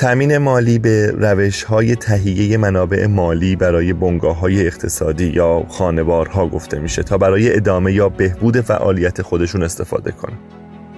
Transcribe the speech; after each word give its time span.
تأمین 0.00 0.38
مالی 0.38 0.78
به 0.78 1.14
روش 1.16 1.62
های 1.62 1.96
تهیه 1.96 2.56
منابع 2.56 3.06
مالی 3.06 3.56
برای 3.56 3.92
بنگاه 3.92 4.38
های 4.38 4.66
اقتصادی 4.66 5.26
یا 5.26 5.64
خانوارها 5.68 6.48
گفته 6.48 6.78
میشه 6.78 7.02
تا 7.02 7.18
برای 7.18 7.56
ادامه 7.56 7.92
یا 7.92 8.08
بهبود 8.08 8.60
فعالیت 8.60 9.22
خودشون 9.22 9.62
استفاده 9.62 10.10
کنن 10.10 10.38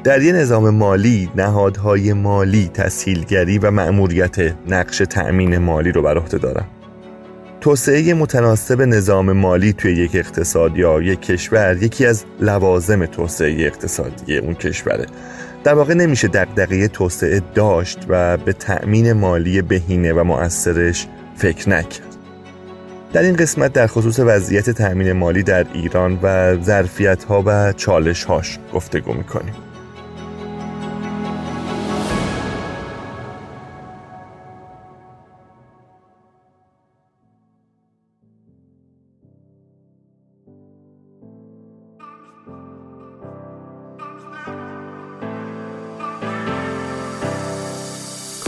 در 0.05 0.23
یه 0.23 0.33
نظام 0.33 0.71
مالی 0.71 1.31
نهادهای 1.37 2.13
مالی 2.13 2.71
تسهیلگری 2.75 3.59
و 3.59 3.71
مأموریت 3.71 4.55
نقش 4.69 4.99
تأمین 4.99 5.59
مالی 5.59 5.93
رو 5.93 6.03
بر 6.03 6.19
عهده 6.19 6.39
دارن. 6.39 6.65
توسعه 7.61 8.15
متناسب 8.15 8.83
نظام 8.83 9.33
مالی 9.33 9.73
توی 9.73 9.93
یک 9.93 10.11
اقتصاد 10.15 10.77
یا 10.77 11.03
یک 11.03 11.23
کشور 11.23 11.79
یکی 11.83 12.07
از 12.07 12.25
لوازم 12.41 13.07
توسعه 13.07 13.67
اقتصادی 13.67 14.39
اون 14.39 14.55
کشوره. 14.55 15.07
در 15.65 15.75
واقع 15.75 15.95
نمیشه 15.95 16.29
دقدقه 16.29 16.89
توسعه 16.89 17.43
داشت 17.55 17.99
و 18.09 18.37
به 18.37 18.53
تأمین 18.53 19.13
مالی 19.13 19.63
بهینه 19.63 20.13
و 20.13 20.25
مؤثرش 20.25 21.07
فکر 21.37 21.71
نکرد. 21.71 22.17
در 23.13 23.23
این 23.23 23.37
قسمت 23.37 23.73
در 23.73 23.87
خصوص 23.87 24.19
وضعیت 24.19 24.71
تأمین 24.71 25.13
مالی 25.13 25.43
در 25.43 25.67
ایران 25.75 26.19
و 26.23 26.57
ظرفیت 26.63 27.25
ها 27.25 27.43
و 27.47 27.73
چالش 27.73 28.25
هاش 28.25 28.59
گفتگو 28.75 29.13
می‌کنیم. 29.13 29.55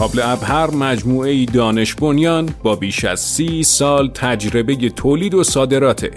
کابل 0.04 0.20
ابهر 0.22 0.70
مجموعه 0.70 1.44
دانش 1.44 1.94
بنیان 1.94 2.54
با 2.62 2.76
بیش 2.76 3.04
از 3.04 3.20
سی 3.20 3.62
سال 3.62 4.10
تجربه 4.14 4.76
تولید 4.76 5.34
و 5.34 5.44
صادراته. 5.44 6.10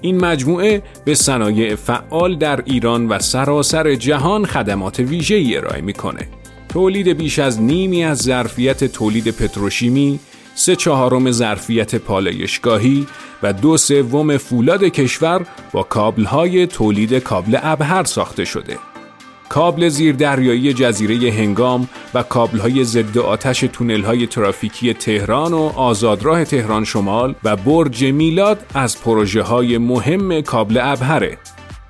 این 0.00 0.20
مجموعه 0.20 0.82
به 1.04 1.14
صنایع 1.14 1.74
فعال 1.74 2.36
در 2.36 2.62
ایران 2.64 3.08
و 3.08 3.18
سراسر 3.18 3.94
جهان 3.94 4.44
خدمات 4.44 4.98
ویژه‌ای 4.98 5.56
ارائه 5.56 5.80
می‌کنه. 5.80 6.28
تولید 6.68 7.08
بیش 7.08 7.38
از 7.38 7.62
نیمی 7.62 8.04
از 8.04 8.18
ظرفیت 8.18 8.84
تولید 8.84 9.30
پتروشیمی، 9.30 10.20
سه 10.54 10.76
چهارم 10.76 11.30
ظرفیت 11.30 11.94
پالایشگاهی 11.94 13.06
و 13.42 13.52
دو 13.52 13.76
سوم 13.76 14.36
فولاد 14.36 14.84
کشور 14.84 15.46
با 15.72 15.82
کابل‌های 15.82 16.66
تولید 16.66 17.14
کابل 17.14 17.58
ابهر 17.62 18.04
ساخته 18.04 18.44
شده. 18.44 18.78
کابل 19.48 19.88
زیردریایی 19.88 20.72
جزیره 20.72 21.32
هنگام 21.32 21.88
و 22.14 22.22
کابل 22.22 22.58
های 22.58 22.84
ضد 22.84 23.18
آتش 23.18 23.60
تونل 23.60 24.02
های 24.02 24.26
ترافیکی 24.26 24.94
تهران 24.94 25.52
و 25.52 25.72
آزادراه 25.76 26.44
تهران 26.44 26.84
شمال 26.84 27.34
و 27.44 27.56
برج 27.56 28.04
میلاد 28.04 28.66
از 28.74 29.02
پروژه 29.02 29.42
های 29.42 29.78
مهم 29.78 30.40
کابل 30.40 30.78
ابهره. 30.82 31.38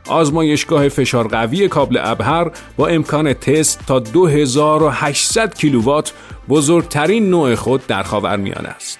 آزمایشگاه 0.08 0.88
فشار 0.88 1.28
قوی 1.28 1.68
کابل 1.68 1.98
ابهر 2.02 2.50
با 2.76 2.86
امکان 2.86 3.32
تست 3.32 3.80
تا 3.86 3.98
2800 3.98 5.54
کیلووات 5.54 6.12
بزرگترین 6.48 7.30
نوع 7.30 7.54
خود 7.54 7.86
در 7.86 8.02
خاورمیانه 8.02 8.68
است. 8.68 8.98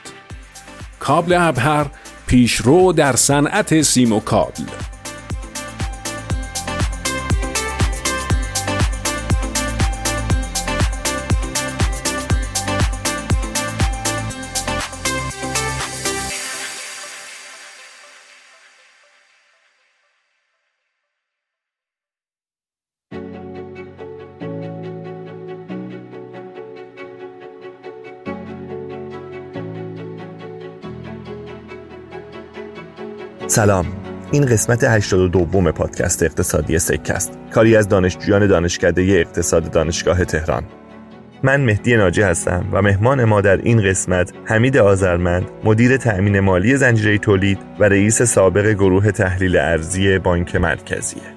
کابل 0.99 1.33
ابهر 1.33 1.87
پیشرو 2.27 2.93
در 2.93 3.17
صنعت 3.17 3.83
سیم 3.83 4.12
و 4.12 4.21
کابل 4.21 4.65
سلام. 33.56 33.87
این 34.33 34.47
قسمت 34.47 34.84
82 34.84 35.72
پادکست 35.72 36.22
اقتصادی 36.22 36.78
سکست. 36.78 37.39
کاری 37.50 37.77
از 37.77 37.89
دانشجویان 37.89 38.47
دانشکده 38.47 39.03
اقتصاد 39.03 39.71
دانشگاه 39.71 40.25
تهران. 40.25 40.65
من 41.43 41.61
مهدی 41.61 41.97
ناجی 41.97 42.22
هستم 42.22 42.69
و 42.72 42.83
مهمان 42.83 43.25
ما 43.25 43.41
در 43.41 43.56
این 43.56 43.83
قسمت 43.83 44.33
حمید 44.45 44.77
آذرمند 44.77 45.47
مدیر 45.65 45.97
تأمین 45.97 46.41
مالی 46.41 46.77
زنجیره 46.77 47.19
تولید 47.19 47.59
و 47.78 47.84
رئیس 47.84 48.22
سابق 48.22 48.66
گروه 48.66 49.11
تحلیل 49.11 49.56
ارزی 49.56 50.19
بانک 50.19 50.56
مرکزیه. 50.56 51.35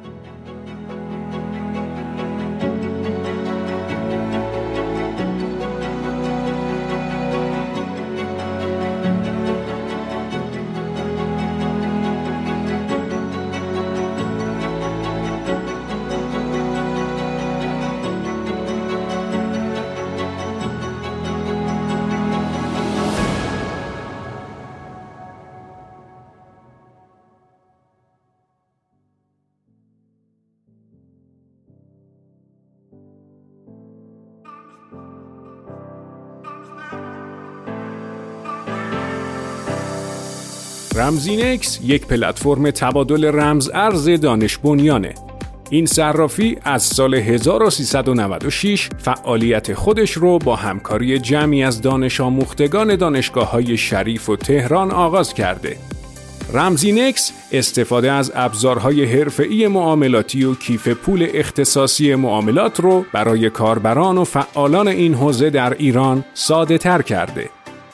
رمزینکس 41.09 41.80
یک 41.84 42.06
پلتفرم 42.06 42.72
تبادل 42.72 43.25
رمز 43.25 43.70
ارز 43.74 44.09
دانش 44.09 44.58
بنیانه. 44.58 45.14
این 45.70 45.86
صرافی 45.86 46.58
از 46.64 46.84
سال 46.84 47.16
1396 47.16 48.90
فعالیت 48.97 49.74
خودش 49.74 50.12
رو 50.12 50.40
با 50.40 50.56
همکاری 50.56 51.20
جمعی 51.20 51.64
از 51.64 51.81
دانش 51.81 52.22
آموختگان 52.22 52.96
دانشگاه 52.96 53.52
های 53.52 53.78
شریف 53.78 54.30
و 54.30 54.36
تهران 54.36 54.92
آغاز 54.92 55.34
کرده. 55.34 55.78
رمزینکس 56.53 57.31
استفاده 57.52 58.12
از 58.12 58.31
ابزارهای 58.36 59.06
حرفه‌ای 59.06 59.68
معاملاتی 59.68 60.44
و 60.44 60.56
کیف 60.56 60.88
پول 60.88 61.28
اختصاصی 61.34 62.16
معاملات 62.16 62.80
رو 62.80 63.06
برای 63.14 63.50
کاربران 63.50 64.18
و 64.18 64.24
فعالان 64.24 64.88
این 64.88 65.14
حوزه 65.14 65.50
در 65.50 65.74
ایران 65.74 66.26
ساده 66.34 66.78
تر 66.78 67.02
کرده. 67.02 67.50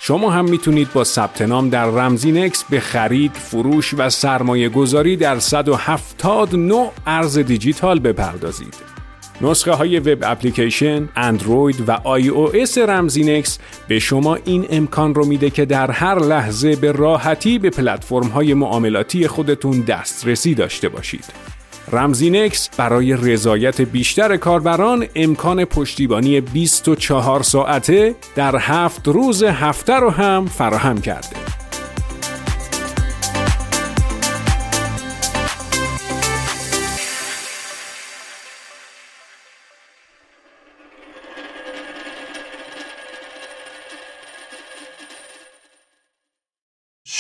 شما 0.08 0.32
هم 0.32 0.46
می‌تونید 0.46 0.94
با 0.94 1.04
ثبت 1.04 1.42
نام 1.42 1.70
در 1.70 1.86
رمزینکس 1.86 2.64
به 2.64 2.80
خرید، 2.80 3.32
فروش 3.34 3.94
و 3.98 4.10
سرمایه 4.10 4.70
گذاری 4.70 5.18
در 5.18 5.40
170 5.40 6.56
نوع 6.56 6.92
ارز 7.08 7.38
دیجیتال 7.38 8.00
بپردازید. 8.00 8.76
نسخه 9.42 9.72
های 9.72 10.00
وب 10.00 10.18
اپلیکیشن، 10.22 11.10
اندروید 11.16 11.90
و 11.90 11.92
iOS 11.92 12.78
رمزینکس 12.78 13.60
به 13.88 14.00
شما 14.00 14.36
این 14.36 14.66
امکان 14.70 15.16
رو 15.16 15.26
میده 15.26 15.50
که 15.50 15.66
در 15.66 15.92
هر 15.92 16.20
لحظه 16.20 16.76
به 16.76 16.92
راحتی 16.92 17.60
به 17.60 17.70
پلتفرم 17.70 18.28
های 18.28 18.54
معاملاتی 18.54 19.28
خودتون 19.28 19.82
دسترسی 19.82 20.56
داشته 20.56 20.90
باشید. 20.90 21.26
رمزینکس 21.92 22.70
برای 22.78 23.14
رضایت 23.14 23.82
بیشتر 23.82 24.38
کاربران 24.38 25.06
امکان 25.16 25.66
پشتیبانی 25.66 26.42
24 26.42 27.44
ساعته 27.44 28.16
در 28.36 28.56
هفت 28.60 29.08
روز 29.08 29.44
هفته 29.44 29.94
رو 29.94 30.10
هم 30.10 30.46
فراهم 30.46 31.02
کرده. 31.02 31.65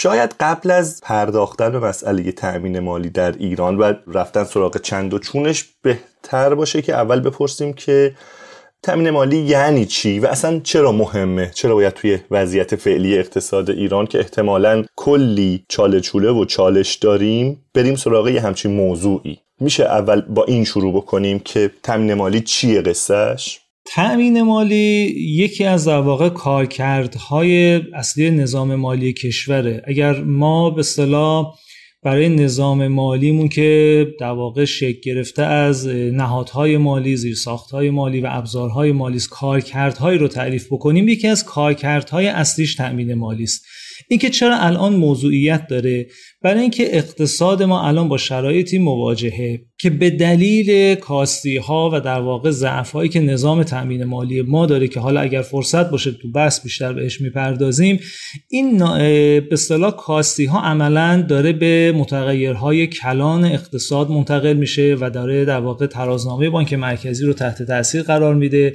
شاید 0.06 0.36
قبل 0.40 0.72
از 0.72 1.02
پرداختن 1.02 1.72
به 1.72 1.80
مسئله 1.80 2.32
تأمین 2.32 2.80
مالی 2.80 3.10
در 3.10 3.32
ایران 3.32 3.78
و 3.78 3.94
رفتن 4.08 4.44
سراغ 4.44 4.78
چند 4.78 5.14
و 5.14 5.20
چونش 5.20 5.66
بهتر 5.82 6.56
باشه 6.56 6.82
که 6.82 6.94
اول 6.94 7.20
بپرسیم 7.20 7.74
که 7.74 8.16
تأمین 8.84 9.10
مالی 9.10 9.38
یعنی 9.38 9.86
چی 9.86 10.20
و 10.20 10.26
اصلا 10.26 10.60
چرا 10.60 10.92
مهمه؟ 10.92 11.52
چرا 11.54 11.76
باید 11.76 11.94
توی 11.94 12.20
وضعیت 12.32 12.76
فعلی 12.76 13.18
اقتصاد 13.18 13.70
ایران 13.70 14.08
که 14.08 14.20
احتمالا 14.20 14.86
کلی 14.96 15.66
چاله 15.70 16.02
چوله 16.02 16.32
و 16.32 16.46
چالش 16.46 16.96
داریم 16.96 17.66
بریم 17.74 17.96
سراغ 17.96 18.28
یه 18.28 18.42
همچین 18.42 18.72
موضوعی؟ 18.72 19.40
میشه 19.60 19.84
اول 19.84 20.22
با 20.22 20.44
این 20.44 20.64
شروع 20.64 20.94
بکنیم 20.94 21.40
که 21.40 21.72
تأمین 21.84 22.14
مالی 22.14 22.42
چیه 22.42 22.82
قصهش 22.82 23.65
تأمین 23.86 24.42
مالی 24.42 25.14
یکی 25.18 25.64
از 25.64 25.86
در 25.86 26.00
واقع 26.00 26.30
کارکردهای 26.30 27.82
اصلی 27.94 28.32
نظام 28.32 28.76
مالی 28.76 29.14
کشوره. 29.14 29.82
اگر 29.88 30.22
ما 30.22 30.70
به 30.70 30.80
اصطلاح 30.80 31.56
برای 32.04 32.30
نظام 32.30 32.88
مالیمون 32.88 33.50
که 33.50 34.08
در 34.20 34.32
واقع 34.32 34.66
شکل 34.66 35.00
گرفته 35.04 35.44
از 35.44 35.88
نهادهای 35.88 36.78
مالی، 36.78 37.18
زیرساختهای 37.18 37.90
مالی 37.90 38.22
و 38.22 38.28
ابزارهای 38.32 38.92
مالی 38.92 39.18
است 39.18 39.30
کارکردهایی 39.30 40.18
رو 40.18 40.28
تعریف 40.28 40.68
بکنیم 40.74 41.08
یکی 41.08 41.28
از 41.28 41.44
کارکردهای 41.44 42.28
اصلیش 42.28 42.76
تأمین 42.76 43.14
مالی 43.14 43.44
است 43.44 43.66
اینکه 44.10 44.30
چرا 44.30 44.58
الان 44.58 44.96
موضوعیت 44.96 45.68
داره؟ 45.68 46.08
برای 46.42 46.62
اینکه 46.62 46.98
اقتصاد 46.98 47.64
ما 47.64 47.88
الان 47.88 48.10
با 48.10 48.18
شرایطی 48.18 48.78
مواجهه 48.78 49.62
که 49.78 49.90
به 49.90 50.10
دلیل 50.10 50.96
کاستی 50.96 51.58
ها 51.58 51.90
و 51.94 52.00
در 52.00 52.20
واقع 52.20 52.52
ضعف 52.52 52.92
هایی 52.92 53.10
که 53.10 53.20
نظام 53.20 53.64
تامین 53.64 54.04
مالی 54.04 54.42
ما 54.42 54.66
داره 54.66 54.88
که 54.88 55.00
حالا 55.00 55.22
اگر 55.22 55.42
فرصت 55.42 55.90
باشه 55.90 56.12
تو 56.12 56.32
بحث 56.32 56.62
بیشتر 56.62 56.94
بهش 56.94 57.22
می‌پردازیم 57.22 58.00
این 58.50 58.78
به 59.40 59.48
اصطلاح 59.52 59.92
کاستی 59.92 60.46
ها 60.46 60.62
عملا 60.62 61.26
داره 61.30 61.54
به 61.54 61.94
متغیرهای 61.96 62.88
کلان 62.88 63.46
اقتصاد 63.46 64.10
منتقل 64.10 64.54
میشه 64.54 64.98
و 65.00 65.10
داره 65.10 65.46
در 65.46 65.60
واقع 65.60 65.86
ترازنامه 65.86 66.50
بانک 66.50 66.74
مرکزی 66.74 67.26
رو 67.26 67.34
تحت 67.34 67.64
تاثیر 67.64 68.04
قرار 68.04 68.36
میده 68.36 68.74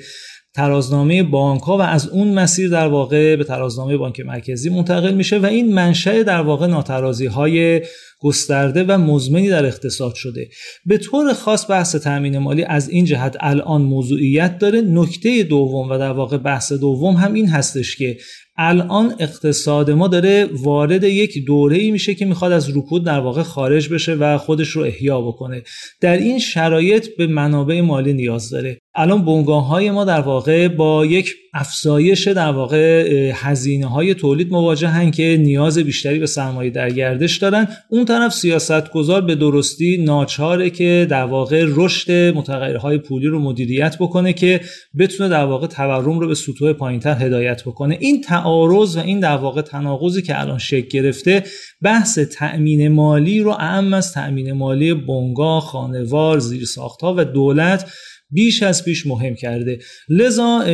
ترازنامه 0.54 1.22
بانک 1.22 1.62
ها 1.62 1.78
و 1.78 1.80
از 1.80 2.08
اون 2.08 2.34
مسیر 2.34 2.70
در 2.70 2.86
واقع 2.86 3.36
به 3.36 3.44
ترازنامه 3.44 3.96
بانک 3.96 4.20
مرکزی 4.20 4.70
منتقل 4.70 5.14
میشه 5.14 5.38
و 5.38 5.46
این 5.46 5.74
منشأ 5.74 6.22
در 6.22 6.40
واقع 6.40 6.66
ناترازی 6.66 7.26
های 7.26 7.82
گسترده 8.20 8.84
و 8.84 8.98
مزمنی 8.98 9.48
در 9.48 9.66
اقتصاد 9.66 10.14
شده. 10.14 10.48
به 10.86 10.98
طور 10.98 11.32
خاص 11.32 11.70
بحث 11.70 11.96
تامین 11.96 12.38
مالی 12.38 12.64
از 12.64 12.88
این 12.88 13.04
جهت 13.04 13.36
الان 13.40 13.82
موضوعیت 13.82 14.58
داره. 14.58 14.80
نکته 14.80 15.42
دوم 15.42 15.90
و 15.90 15.98
در 15.98 16.12
واقع 16.12 16.36
بحث 16.36 16.72
دوم 16.72 17.14
هم 17.14 17.34
این 17.34 17.48
هستش 17.48 17.96
که 17.96 18.16
الان 18.62 19.14
اقتصاد 19.18 19.90
ما 19.90 20.08
داره 20.08 20.48
وارد 20.52 21.04
یک 21.04 21.44
دوره 21.46 21.76
ای 21.76 21.90
میشه 21.90 22.14
که 22.14 22.24
می‌خواد 22.24 22.52
از 22.52 22.76
رکود 22.76 23.04
در 23.04 23.20
واقع 23.20 23.42
خارج 23.42 23.88
بشه 23.88 24.14
و 24.14 24.38
خودش 24.38 24.68
رو 24.68 24.82
احیا 24.82 25.20
بکنه. 25.20 25.62
در 26.00 26.16
این 26.16 26.38
شرایط 26.38 27.08
به 27.18 27.26
منابع 27.26 27.80
مالی 27.80 28.12
نیاز 28.12 28.50
داره. 28.50 28.78
الان 28.94 29.24
بنگاه 29.24 29.66
های 29.66 29.90
ما 29.90 30.04
در 30.04 30.20
واقع 30.20 30.68
با 30.68 31.06
یک 31.06 31.34
افزایش 31.54 32.28
در 32.28 32.52
واقع 32.52 33.08
هزینه 33.34 33.86
های 33.86 34.14
تولید 34.14 34.52
مواجهن 34.52 35.10
که 35.10 35.36
نیاز 35.40 35.78
بیشتری 35.78 36.18
به 36.18 36.26
سرمایه 36.26 36.70
در 36.70 36.90
گردش 36.90 37.36
دارن. 37.36 37.68
اون 37.90 38.04
طرف 38.10 38.34
سیاست 38.34 38.90
گذار 38.90 39.20
به 39.20 39.34
درستی 39.34 40.04
ناچاره 40.04 40.70
که 40.70 41.06
در 41.10 41.24
واقع 41.24 41.64
رشد 41.68 42.12
متغیرهای 42.12 42.98
پولی 42.98 43.26
رو 43.26 43.38
مدیریت 43.38 43.96
بکنه 44.00 44.32
که 44.32 44.60
بتونه 44.98 45.28
در 45.28 45.44
واقع 45.44 45.66
تورم 45.66 46.18
رو 46.18 46.28
به 46.28 46.34
سطوح 46.34 46.72
پایینتر 46.72 47.26
هدایت 47.26 47.62
بکنه. 47.64 47.98
این 48.00 48.20
تعارض 48.20 48.96
و 48.96 49.00
این 49.00 49.20
در 49.20 49.36
واقع 49.36 49.62
تناقضی 49.62 50.22
که 50.22 50.40
الان 50.40 50.58
شکل 50.58 50.88
گرفته 50.88 51.42
بحث 51.82 52.18
تأمین 52.18 52.88
مالی 52.88 53.40
رو 53.40 53.50
اهم 53.50 53.94
از 53.94 54.12
تأمین 54.12 54.52
مالی 54.52 54.94
بنگاه 54.94 55.60
خانوار 55.60 56.38
زیرساختها 56.38 57.14
و 57.16 57.24
دولت 57.24 57.90
بیش 58.32 58.62
از 58.62 58.84
پیش 58.84 59.06
مهم 59.06 59.34
کرده. 59.34 59.78
لذا 60.08 60.64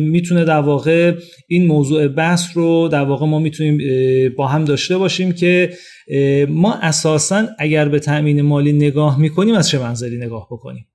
می‌تونه 0.00 0.44
در 0.44 0.60
واقع 0.60 1.14
این 1.48 1.66
موضوع 1.66 2.08
بحث 2.08 2.46
رو 2.54 2.88
در 2.88 3.04
واقع 3.04 3.26
ما 3.26 3.38
می‌تونیم 3.38 3.78
با 4.36 4.46
هم 4.46 4.64
داشته 4.64 4.98
باشیم 4.98 5.32
که 5.32 5.70
ما 6.48 6.74
اساسا 6.74 7.46
اگر 7.58 7.88
به 7.88 7.98
تأمین 7.98 8.42
مالی 8.42 8.72
نگاه 8.72 9.20
می‌کنیم 9.20 9.54
از 9.54 9.68
چه 9.68 9.78
منظری 9.78 10.16
نگاه 10.16 10.48
بکنیم؟ 10.50 10.86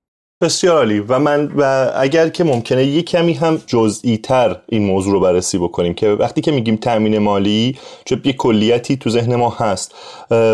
بسیار 0.42 0.76
عالی. 0.76 1.00
و 1.00 1.18
من 1.18 1.52
و 1.56 1.92
اگر 1.96 2.28
که 2.28 2.44
ممکنه 2.44 2.84
یک 2.84 3.10
کمی 3.10 3.32
هم 3.32 3.62
جزئی 3.66 4.16
تر 4.16 4.56
این 4.66 4.82
موضوع 4.82 5.12
رو 5.12 5.20
بررسی 5.20 5.58
بکنیم 5.58 5.94
که 5.94 6.08
وقتی 6.08 6.40
که 6.40 6.52
میگیم 6.52 6.76
تأمین 6.76 7.18
مالی 7.18 7.78
چه 8.04 8.20
یک 8.24 8.36
کلیتی 8.36 8.96
تو 8.96 9.10
ذهن 9.10 9.36
ما 9.36 9.50
هست 9.50 9.94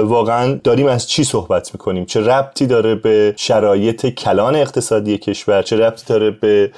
واقعا 0.03 0.61
داریم 0.65 0.87
از 0.87 1.09
چی 1.09 1.25
صحبت 1.25 1.75
می‌کنیم؟ 1.75 2.05
چه 2.05 2.21
ربطی 2.21 2.67
داره 2.67 2.95
به 2.95 3.35
شرایط 3.37 4.07
کلان 4.07 4.57
اقتصادی 4.57 5.19
کشور 5.19 5.63
چه 5.63 5.77
ربطی 5.77 6.05
داره 6.07 6.31
به 6.31 6.71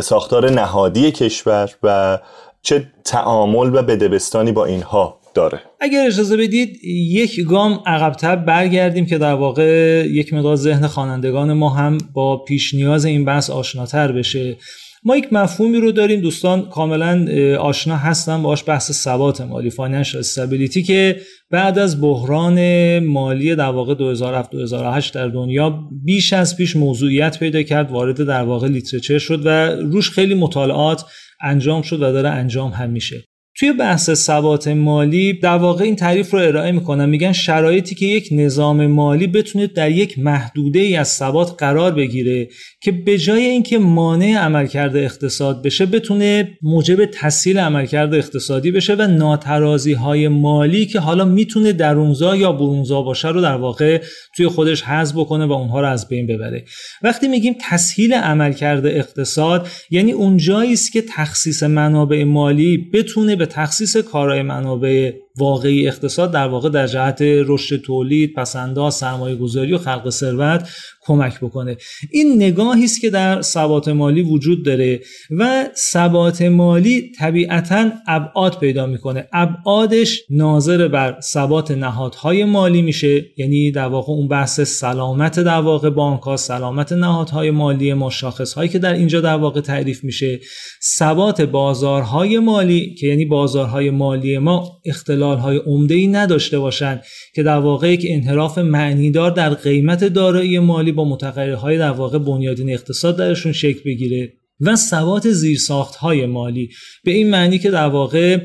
ساختار 0.00 0.50
نهادی 0.50 1.12
کشور 1.12 1.70
و 1.82 2.18
چه 2.62 2.92
تعامل 3.04 3.74
و 3.74 3.82
بدبستانی 3.82 4.52
با 4.52 4.64
اینها؟ 4.64 5.18
داره. 5.36 5.60
اگر 5.80 6.06
اجازه 6.06 6.36
بدید 6.36 6.84
یک 6.84 7.40
گام 7.40 7.82
عقبتر 7.86 8.36
برگردیم 8.36 9.06
که 9.06 9.18
در 9.18 9.34
واقع 9.34 9.64
یک 10.10 10.34
مقدار 10.34 10.56
ذهن 10.56 10.86
خوانندگان 10.86 11.52
ما 11.52 11.68
هم 11.70 11.98
با 12.14 12.44
پیش 12.44 12.74
نیاز 12.74 13.04
این 13.04 13.24
بحث 13.24 13.50
آشناتر 13.50 14.12
بشه. 14.12 14.56
ما 15.04 15.16
یک 15.16 15.32
مفهومی 15.32 15.76
رو 15.76 15.92
داریم 15.92 16.20
دوستان 16.20 16.68
کاملا 16.68 17.26
آشنا 17.58 17.96
هستن. 17.96 18.42
باش 18.42 18.64
بحث 18.66 18.92
ثبات 18.92 19.40
مالی 19.40 19.70
financial 19.70 20.18
stability 20.18 20.82
که 20.82 21.20
بعد 21.50 21.78
از 21.78 22.00
بحران 22.00 22.58
مالی 22.98 23.54
در 23.54 23.70
واقع 23.70 23.94
2007 23.94 24.50
2008 24.50 25.14
در 25.14 25.28
دنیا 25.28 25.88
بیش 26.04 26.32
از 26.32 26.56
پیش 26.56 26.76
موضوعیت 26.76 27.38
پیدا 27.38 27.62
کرد 27.62 27.90
وارد 27.90 28.24
در 28.24 28.42
واقع 28.42 28.68
literature 28.68 29.18
شد 29.18 29.46
و 29.46 29.48
روش 29.70 30.10
خیلی 30.10 30.34
مطالعات 30.34 31.04
انجام 31.42 31.82
شد 31.82 31.96
و 32.02 32.12
داره 32.12 32.28
انجام 32.28 32.70
هم 32.70 32.90
میشه. 32.90 33.24
توی 33.58 33.72
بحث 33.72 34.10
ثبات 34.10 34.68
مالی 34.68 35.32
در 35.32 35.56
واقع 35.56 35.84
این 35.84 35.96
تعریف 35.96 36.30
رو 36.30 36.38
ارائه 36.38 36.72
می‌کنن 36.72 37.08
میگن 37.08 37.32
شرایطی 37.32 37.94
که 37.94 38.06
یک 38.06 38.28
نظام 38.32 38.86
مالی 38.86 39.26
بتونه 39.26 39.66
در 39.66 39.90
یک 39.90 40.18
محدوده 40.18 40.78
ای 40.78 40.96
از 40.96 41.08
ثبات 41.08 41.54
قرار 41.58 41.92
بگیره 41.92 42.48
که 42.82 42.92
به 42.92 43.18
جای 43.18 43.44
اینکه 43.44 43.78
مانع 43.78 44.36
عملکرد 44.38 44.96
اقتصاد 44.96 45.62
بشه 45.62 45.86
بتونه 45.86 46.58
موجب 46.62 47.04
تسهیل 47.04 47.58
عملکرد 47.58 48.14
اقتصادی 48.14 48.70
بشه 48.70 48.94
و 48.94 49.06
ناترازی 49.06 49.92
های 49.92 50.28
مالی 50.28 50.86
که 50.86 51.00
حالا 51.00 51.24
می‌تونه 51.24 51.72
درونزا 51.72 52.36
یا 52.36 52.52
برونزا 52.52 53.02
باشه 53.02 53.28
رو 53.28 53.40
در 53.40 53.56
واقع 53.56 54.02
توی 54.36 54.48
خودش 54.48 54.82
حذف 54.82 55.16
بکنه 55.16 55.46
و 55.46 55.52
اونها 55.52 55.80
رو 55.80 55.88
از 55.88 56.08
بین 56.08 56.26
ببره. 56.26 56.64
وقتی 57.02 57.28
میگیم 57.28 57.54
تسهیل 57.70 58.14
عملکرد 58.14 58.86
اقتصاد 58.86 59.68
یعنی 59.90 60.12
اون 60.12 60.40
است 60.72 60.92
که 60.92 61.02
تخصیص 61.16 61.62
منابع 61.62 62.24
مالی 62.24 62.90
بتونه 62.92 63.36
به 63.36 63.45
تخصیص 63.46 63.96
کارهای 63.96 64.42
منابع 64.42 65.12
واقعی 65.38 65.88
اقتصاد 65.88 66.32
در 66.32 66.48
واقع 66.48 66.68
در 66.68 66.86
جهت 66.86 67.18
رشد 67.20 67.76
تولید، 67.76 68.34
پسنداز، 68.34 68.94
سرمایه 68.94 69.36
گذاری 69.36 69.72
و 69.72 69.78
خلق 69.78 70.10
ثروت 70.10 70.68
کمک 71.06 71.40
بکنه. 71.40 71.76
این 72.10 72.36
نگاهی 72.36 72.84
است 72.84 73.00
که 73.00 73.10
در 73.10 73.42
ثبات 73.42 73.88
مالی 73.88 74.22
وجود 74.22 74.64
داره 74.64 75.00
و 75.30 75.68
ثبات 75.74 76.42
مالی 76.42 77.12
طبیعتا 77.18 77.90
ابعاد 78.06 78.58
پیدا 78.58 78.86
می‌کنه. 78.86 79.28
ابعادش 79.32 80.22
ناظر 80.30 80.88
بر 80.88 81.20
ثبات 81.20 81.70
نهادهای 81.70 82.44
مالی 82.44 82.82
میشه. 82.82 83.24
یعنی 83.36 83.70
در 83.70 83.86
واقع 83.86 84.12
اون 84.12 84.28
بحث 84.28 84.60
سلامت 84.60 85.40
در 85.40 85.60
واقع 85.60 85.90
بانک 85.90 86.22
ها 86.22 86.36
سلامت 86.36 86.92
نهادهای 86.92 87.50
مالی 87.50 87.94
ما 87.94 88.10
شاخص 88.10 88.52
هایی 88.52 88.68
که 88.68 88.78
در 88.78 88.92
اینجا 88.92 89.20
در 89.20 89.36
واقع 89.36 89.60
تعریف 89.60 90.04
میشه. 90.04 90.40
ثبات 90.82 91.40
بازارهای 91.40 92.38
مالی 92.38 92.94
که 92.94 93.06
یعنی 93.06 93.24
بازارهای 93.24 93.90
مالی 93.90 94.38
ما 94.38 94.80
اختلال 95.26 95.38
های 95.38 95.56
عمده 95.66 95.94
ای 95.94 96.06
نداشته 96.06 96.58
باشند 96.58 97.02
که 97.34 97.42
در 97.42 97.58
واقع 97.58 97.92
یک 97.92 98.06
انحراف 98.08 98.58
معنیدار 98.58 99.30
در 99.30 99.54
قیمت 99.54 100.04
دارایی 100.04 100.58
مالی 100.58 100.92
با 100.92 101.04
متغیرهای 101.04 101.78
در 101.78 101.90
واقع 101.90 102.18
بنیادین 102.18 102.70
اقتصاد 102.70 103.16
درشون 103.16 103.52
شکل 103.52 103.80
بگیره 103.84 104.32
و 104.60 104.76
ثبات 104.76 105.30
زیرساخت 105.30 105.94
های 105.94 106.26
مالی. 106.26 106.68
به 107.04 107.10
این 107.12 107.30
معنی 107.30 107.58
که 107.58 107.70
در 107.70 107.88
واقع 107.88 108.40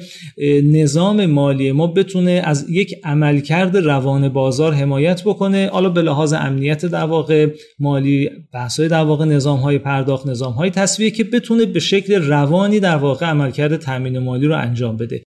نظام 0.64 1.26
مالی 1.26 1.72
ما 1.72 1.88
بتونه 1.88 2.42
از 2.44 2.70
یک 2.70 2.96
عملکرد 3.04 3.78
روان 3.78 4.30
بازار 4.30 4.74
حمایت 4.74 5.24
بکنه. 5.24 5.70
حالا 5.74 5.90
به 5.90 6.02
لحاظ 6.02 6.34
امنیت 6.34 6.86
در 6.86 7.06
واقع 7.06 7.48
مالی 7.80 8.30
بحث 8.54 8.80
در 8.80 9.04
واقع 9.04 9.26
نظام 9.26 9.60
های 9.60 9.78
پرداخت 9.78 10.28
نظام 10.28 10.54
های 10.54 10.70
تصویه 10.70 11.12
که 11.12 11.24
بتونه 11.24 11.66
به 11.66 11.80
شکل 11.80 12.14
روانی 12.14 12.80
در 12.80 12.98
واقع 12.98 13.26
عملکرد 13.26 13.78
تامین 13.78 14.20
مالی 14.20 14.48
رو 14.48 14.58
انجام 14.58 14.98
بده. 14.98 15.24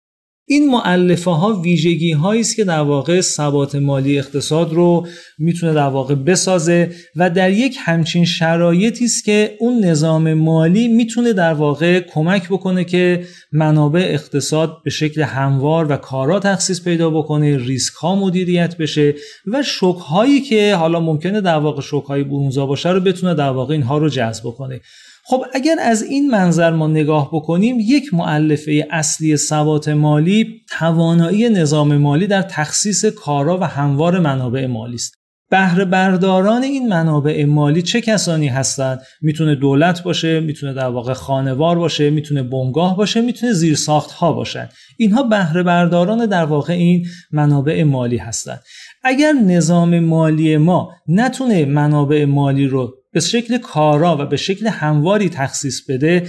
این 0.46 0.70
معلفه 0.70 1.30
ها 1.30 1.52
ویژگی 1.52 2.12
هایی 2.12 2.40
است 2.40 2.56
که 2.56 2.64
در 2.64 2.80
واقع 2.80 3.20
ثبات 3.20 3.74
مالی 3.74 4.18
اقتصاد 4.18 4.72
رو 4.72 5.06
می‌تونه 5.38 5.74
در 5.74 5.86
واقع 5.86 6.14
بسازه 6.14 6.90
و 7.16 7.30
در 7.30 7.50
یک 7.50 7.76
همچین 7.80 8.24
شرایطی 8.24 9.04
است 9.04 9.24
که 9.24 9.56
اون 9.60 9.84
نظام 9.84 10.34
مالی 10.34 10.88
می‌تونه 10.88 11.32
در 11.32 11.54
واقع 11.54 12.00
کمک 12.00 12.48
بکنه 12.48 12.84
که 12.84 13.24
منابع 13.52 14.06
اقتصاد 14.10 14.82
به 14.84 14.90
شکل 14.90 15.22
هموار 15.22 15.92
و 15.92 15.96
کارا 15.96 16.40
تخصیص 16.40 16.84
پیدا 16.84 17.10
بکنه 17.10 17.56
ریسک 17.56 17.94
ها 17.94 18.14
مدیریت 18.14 18.76
بشه 18.76 19.14
و 19.46 19.62
شوک 19.62 19.98
هایی 19.98 20.40
که 20.40 20.74
حالا 20.74 21.00
ممکنه 21.00 21.40
در 21.40 21.58
واقع 21.58 21.82
شوک 21.82 22.04
های 22.04 22.24
برونزا 22.24 22.66
باشه 22.66 22.90
رو 22.90 23.00
بتونه 23.00 23.34
در 23.34 23.50
واقع 23.50 23.74
اینها 23.74 23.98
رو 23.98 24.08
جذب 24.08 24.44
کنه 24.44 24.80
خب 25.26 25.44
اگر 25.54 25.76
از 25.80 26.02
این 26.02 26.30
منظر 26.30 26.70
ما 26.70 26.86
نگاه 26.86 27.30
بکنیم 27.32 27.76
یک 27.80 28.14
معلفه 28.14 28.86
اصلی 28.90 29.36
ثبات 29.36 29.88
مالی 29.88 30.60
توانایی 30.78 31.48
نظام 31.48 31.96
مالی 31.96 32.26
در 32.26 32.42
تخصیص 32.42 33.04
کارا 33.04 33.58
و 33.58 33.62
هموار 33.62 34.18
منابع 34.18 34.66
مالی 34.66 34.94
است. 34.94 35.14
بهره 35.50 35.84
برداران 35.84 36.62
این 36.62 36.88
منابع 36.88 37.44
مالی 37.44 37.82
چه 37.82 38.00
کسانی 38.00 38.48
هستند؟ 38.48 39.00
می‌تونه 39.22 39.54
دولت 39.54 40.02
باشه 40.02 40.40
می‌تونه 40.40 40.72
در 40.72 40.88
واقع 40.88 41.12
خانوار 41.12 41.78
باشه 41.78 42.10
می‌تونه 42.10 42.42
بنگاه 42.42 42.96
باشه 42.96 43.20
می‌تونه 43.20 43.52
زیرساخت 43.52 44.10
ها 44.10 44.32
باشن. 44.32 44.68
اینها 44.98 45.22
بهره 45.22 45.62
برداران 45.62 46.26
در 46.26 46.44
واقع 46.44 46.72
این 46.72 47.06
منابع 47.32 47.82
مالی 47.82 48.16
هستند. 48.16 48.60
اگر 49.04 49.32
نظام 49.32 50.00
مالی 50.00 50.56
ما 50.56 50.92
نتونه 51.08 51.64
منابع 51.64 52.24
مالی 52.24 52.66
رو 52.66 52.94
به 53.14 53.20
شکل 53.20 53.58
کارا 53.58 54.16
و 54.20 54.26
به 54.26 54.36
شکل 54.36 54.66
همواری 54.66 55.28
تخصیص 55.28 55.80
بده 55.88 56.28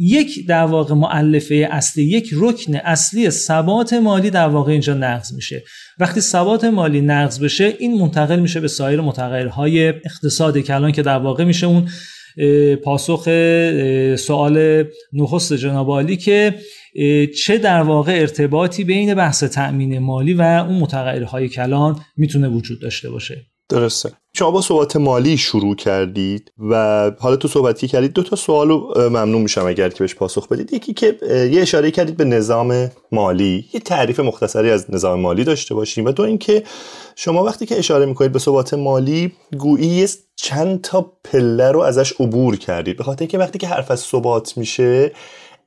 یک 0.00 0.46
در 0.46 0.64
واقع 0.64 0.94
معلفه 0.94 1.68
اصلی 1.70 2.04
یک 2.04 2.30
رکن 2.36 2.74
اصلی 2.76 3.30
ثبات 3.30 3.92
مالی 3.92 4.30
در 4.30 4.48
واقع 4.48 4.72
اینجا 4.72 4.94
نقض 4.94 5.32
میشه. 5.32 5.64
وقتی 5.98 6.20
ثبات 6.20 6.64
مالی 6.64 7.00
نقض 7.00 7.40
بشه 7.40 7.74
این 7.78 8.00
منتقل 8.00 8.40
میشه 8.40 8.60
به 8.60 8.68
سایر 8.68 9.00
متغیرهای 9.00 9.88
اقتصاد 9.88 10.58
کلان 10.58 10.92
که 10.92 11.02
در 11.02 11.18
واقع 11.18 11.44
میشه 11.44 11.66
اون 11.66 11.88
پاسخ 12.84 13.28
سوال 14.16 14.84
نخست 15.12 15.52
جناب 15.52 15.88
عالی 15.88 16.16
که 16.16 16.54
چه 17.44 17.58
در 17.58 17.82
واقع 17.82 18.12
ارتباطی 18.12 18.84
بین 18.84 19.14
بحث 19.14 19.44
تأمین 19.44 19.98
مالی 19.98 20.34
و 20.34 20.42
اون 20.42 20.78
متغیرهای 20.78 21.48
کلان 21.48 22.00
می‌تونه 22.16 22.48
وجود 22.48 22.80
داشته 22.80 23.10
باشه. 23.10 23.46
درسته. 23.68 24.12
شما 24.32 24.50
با 24.50 24.60
صحبت 24.60 24.96
مالی 24.96 25.36
شروع 25.36 25.76
کردید 25.76 26.52
و 26.70 26.74
حالا 27.18 27.36
تو 27.36 27.48
صحبتی 27.48 27.88
کردید 27.88 28.12
دو 28.12 28.22
تا 28.22 28.36
سوال 28.36 28.68
ممنون 28.96 29.42
میشم 29.42 29.66
اگر 29.66 29.88
که 29.88 29.98
بهش 29.98 30.14
پاسخ 30.14 30.48
بدید. 30.48 30.72
یکی 30.72 30.94
که 30.94 31.18
یه 31.52 31.62
اشاره 31.62 31.90
کردید 31.90 32.16
به 32.16 32.24
نظام 32.24 32.90
مالی. 33.12 33.64
یه 33.72 33.80
تعریف 33.80 34.20
مختصری 34.20 34.70
از 34.70 34.86
نظام 34.88 35.20
مالی 35.20 35.44
داشته 35.44 35.74
باشیم 35.74 36.04
و 36.04 36.12
دو 36.12 36.22
اینکه 36.22 36.62
شما 37.16 37.44
وقتی 37.44 37.66
که 37.66 37.78
اشاره 37.78 38.06
می‌کنید 38.06 38.32
به 38.32 38.38
ثبات 38.38 38.74
مالی 38.74 39.32
گویی 39.58 40.06
چند 40.36 40.80
تا 40.80 41.12
پله 41.24 41.72
رو 41.72 41.80
ازش 41.80 42.12
عبور 42.20 42.56
کردید. 42.56 42.96
به 42.96 43.04
خاطر 43.04 43.22
اینکه 43.22 43.38
وقتی 43.38 43.58
که 43.58 43.66
حرف 43.66 43.90
از 43.90 44.00
ثبات 44.00 44.56
میشه 44.56 45.12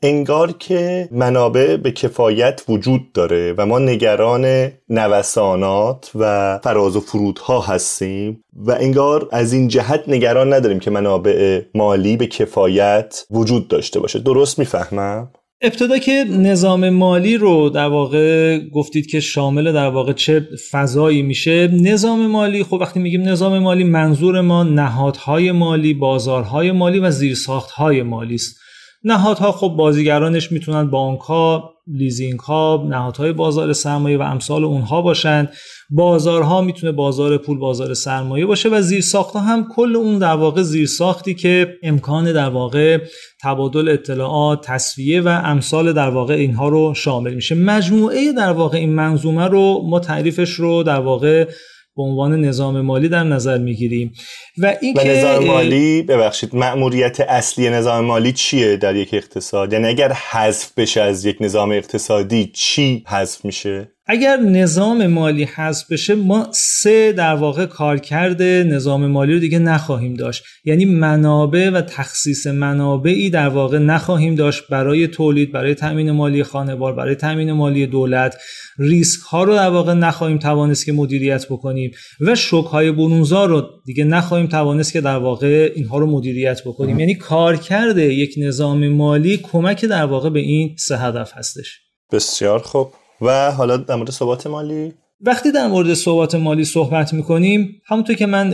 انگار 0.03 0.51
که 0.51 1.09
منابع 1.11 1.77
به 1.77 1.91
کفایت 1.91 2.61
وجود 2.69 3.11
داره 3.11 3.53
و 3.57 3.65
ما 3.65 3.79
نگران 3.79 4.71
نوسانات 4.89 6.11
و 6.15 6.59
فراز 6.63 6.95
و 6.95 6.99
فرودها 6.99 7.61
هستیم 7.61 8.43
و 8.55 8.71
انگار 8.71 9.29
از 9.31 9.53
این 9.53 9.67
جهت 9.67 10.03
نگران 10.07 10.53
نداریم 10.53 10.79
که 10.79 10.91
منابع 10.91 11.61
مالی 11.75 12.17
به 12.17 12.27
کفایت 12.27 13.25
وجود 13.31 13.67
داشته 13.67 13.99
باشه 13.99 14.19
درست 14.19 14.59
می‌فهمم؟ 14.59 15.31
ابتدا 15.63 15.97
که 15.97 16.25
نظام 16.29 16.89
مالی 16.89 17.37
رو 17.37 17.69
در 17.69 17.87
واقع 17.87 18.59
گفتید 18.59 19.07
که 19.07 19.19
شامل 19.19 19.71
در 19.71 19.87
واقع 19.87 20.13
چه 20.13 20.47
فضایی 20.71 21.21
میشه 21.21 21.67
نظام 21.67 22.27
مالی 22.27 22.63
خب 22.63 22.73
وقتی 22.73 22.99
میگیم 22.99 23.21
نظام 23.29 23.59
مالی 23.59 23.83
منظور 23.83 24.41
ما 24.41 24.63
نهادهای 24.63 25.51
مالی 25.51 25.93
بازارهای 25.93 26.71
مالی 26.71 26.99
و 26.99 27.11
زیرساختهای 27.11 28.03
مالی 28.03 28.35
است 28.35 28.60
نهادها 29.03 29.51
خب 29.51 29.67
بازیگرانش 29.67 30.51
می‌تونن 30.51 30.89
بانک 30.89 31.19
ها 31.19 31.73
لیزینگ 31.87 32.39
ها 32.39 32.85
نهادهای 32.89 33.33
بازار 33.33 33.73
سرمایه 33.73 34.17
و 34.17 34.21
امثال 34.21 34.63
اونها 34.63 35.01
باشند 35.01 35.53
بازارها 35.89 36.61
می‌تونه 36.61 36.91
بازار 36.91 37.37
پول 37.37 37.57
بازار 37.57 37.93
سرمایه 37.93 38.45
باشه 38.45 38.69
و 38.69 38.81
زیرساخت 38.81 39.35
هم 39.35 39.67
کل 39.75 39.95
اون 39.95 40.19
در 40.19 40.35
واقع 40.35 40.61
زیرساختی 40.61 41.33
که 41.33 41.77
امکان 41.83 42.33
در 42.33 42.49
واقع 42.49 42.97
تبادل 43.43 43.89
اطلاعات 43.89 44.67
تصفیه 44.67 45.21
و 45.21 45.41
امثال 45.43 45.93
در 45.93 46.09
واقع 46.09 46.33
اینها 46.33 46.69
رو 46.69 46.93
شامل 46.93 47.33
میشه. 47.33 47.55
مجموعه 47.55 48.33
در 48.33 48.51
واقع 48.51 48.77
این 48.77 48.93
منظومه 48.93 49.47
رو 49.47 49.81
ما 49.89 49.99
تعریفش 49.99 50.49
رو 50.49 50.83
در 50.83 50.99
واقع 50.99 51.47
به 51.95 52.03
عنوان 52.03 52.41
نظام 52.45 52.81
مالی 52.81 53.09
در 53.09 53.23
نظر 53.23 53.57
می‌گیریم. 53.57 54.13
و 54.57 54.75
این 54.81 54.93
و 54.97 55.03
نظام 55.03 55.45
مالی 55.45 56.01
ببخشید 56.01 56.55
مأموریت 56.55 57.19
اصلی 57.19 57.69
نظام 57.69 58.05
مالی 58.05 58.33
چیه 58.33 58.77
در 58.77 58.95
یک 58.95 59.09
اقتصاد؟ 59.13 59.73
یعنی 59.73 59.87
اگر 59.87 60.11
حذف 60.13 60.71
بشه 60.77 61.01
از 61.01 61.25
یک 61.25 61.37
نظام 61.39 61.71
اقتصادی 61.71 62.51
چی 62.55 63.03
حذف 63.07 63.45
میشه؟ 63.45 63.91
اگر 64.13 64.37
نظام 64.37 65.07
مالی 65.07 65.43
حذف 65.43 65.91
بشه 65.91 66.15
ما 66.15 66.47
سه 66.53 67.11
در 67.11 67.35
واقع 67.35 67.65
کارکرد 67.65 68.41
نظام 68.41 69.07
مالی 69.07 69.33
رو 69.33 69.39
دیگه 69.39 69.59
نخواهیم 69.59 70.13
داشت. 70.13 70.43
یعنی 70.65 70.85
منابع 70.85 71.69
و 71.69 71.81
تخصیص 71.81 72.47
منابعی 72.47 73.29
در 73.29 73.47
واقع 73.47 73.77
نخواهیم 73.77 74.35
داشت 74.35 74.67
برای 74.69 75.07
تولید 75.07 75.51
برای 75.51 75.75
تامین 75.75 76.11
مالی 76.11 76.43
خانوار 76.43 76.93
برای 76.95 77.15
تامین 77.15 77.51
مالی 77.51 77.87
دولت. 77.87 78.37
ریسک 78.79 79.21
ها 79.21 79.43
رو 79.43 79.55
در 79.55 79.69
واقع 79.69 79.93
نخواهیم 79.93 80.37
توانست 80.37 80.85
که 80.85 80.91
مدیریت 80.93 81.45
بکنیم 81.49 81.91
و 82.21 82.35
شوک 82.35 82.65
های 82.65 82.91
برونزا 82.91 83.45
رو 83.45 83.69
دیگه 83.85 84.03
نخواهیم 84.03 84.47
توانست 84.47 84.93
که 84.93 85.01
در 85.01 85.17
واقع 85.17 85.71
اینها 85.75 85.97
رو 85.97 86.05
مدیریت 86.05 86.61
بکنیم. 86.65 86.99
یعنی 86.99 87.15
کارکرد 87.15 87.97
یک 87.97 88.35
نظام 88.37 88.87
مالی 88.87 89.37
کمک 89.37 89.85
در 89.85 90.05
واقع 90.05 90.29
به 90.29 90.39
این 90.39 90.75
سه 90.79 90.97
هدف 90.97 91.31
هستش. 91.35 91.79
بسیار 92.11 92.59
خوب. 92.59 92.93
و 93.21 93.51
حالا 93.51 93.77
در 93.77 93.95
مورد 93.95 94.11
ثبات 94.11 94.47
مالی. 94.47 94.93
وقتی 95.23 95.51
در 95.51 95.67
مورد 95.67 95.93
ثبات 95.93 96.35
مالی 96.35 96.65
صحبت 96.65 97.13
می‌کنیم 97.13 97.81
همونطور 97.85 98.15
که 98.15 98.25
من 98.25 98.49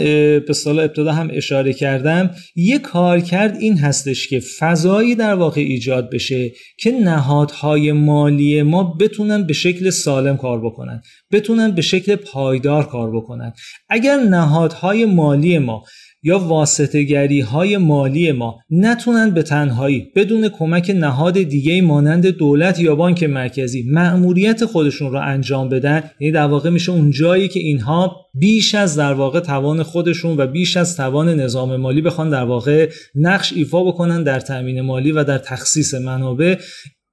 به 0.48 0.54
سال 0.54 0.80
ابتدا 0.80 1.12
هم 1.12 1.30
اشاره 1.34 1.74
کردم 1.74 2.32
یک 2.56 2.82
کار 2.82 3.20
کرد 3.20 3.58
این 3.58 3.78
هستش 3.78 4.28
که 4.28 4.40
فضایی 4.60 5.16
در 5.16 5.34
واقع 5.34 5.62
ایجاد 5.62 6.10
بشه 6.10 6.52
که 6.80 6.92
نهادهای 6.92 7.92
مالی 7.92 8.62
ما 8.62 8.84
بتونن 9.00 9.44
به 9.44 9.54
شکل 9.54 9.90
سالم 9.90 10.38
کار 10.38 10.66
بکنن 10.66 11.02
بتونن 11.32 11.72
به 11.72 11.82
شکل 11.82 12.16
پایدار 12.16 12.88
کار 12.88 13.16
بکنن. 13.16 13.54
اگر 13.90 14.18
نهادهای 14.18 15.06
مالی 15.06 15.60
ما 15.60 15.84
یا 16.24 16.40
واسطگری 16.40 17.40
های 17.40 17.78
مالی 17.78 18.32
ما 18.32 18.60
نتونن 18.70 19.32
به 19.32 19.44
تنهایی 19.44 20.08
بدون 20.16 20.50
کمک 20.50 20.92
نهاد 20.96 21.42
دیگه 21.42 21.82
مانند 21.82 22.28
دولت 22.28 22.80
یا 22.80 22.96
بانک 22.96 23.24
مرکزی 23.24 23.84
مأموریت 23.92 24.66
خودشون 24.66 25.12
رو 25.12 25.20
انجام 25.22 25.70
بدن 25.70 26.04
یعنی 26.20 26.32
در 26.32 26.46
واقع 26.46 26.70
میشه 26.70 26.92
اون 26.92 27.12
جایی 27.12 27.48
که 27.48 27.60
اینها 27.60 28.16
بیش 28.34 28.76
از 28.76 28.96
در 28.96 29.14
واقع 29.14 29.40
توان 29.40 29.84
خودشون 29.84 30.38
و 30.38 30.48
بیش 30.48 30.78
از 30.78 30.98
توان 30.98 31.30
نظام 31.30 31.76
مالی 31.76 32.02
بخوان 32.02 32.30
در 32.30 32.44
واقع 32.44 32.90
نقش 33.16 33.54
ایفا 33.54 33.84
بکنن 33.84 34.24
در 34.24 34.40
تامین 34.40 34.82
مالی 34.82 35.12
و 35.12 35.24
در 35.24 35.38
تخصیص 35.38 35.94
منابع. 35.94 36.56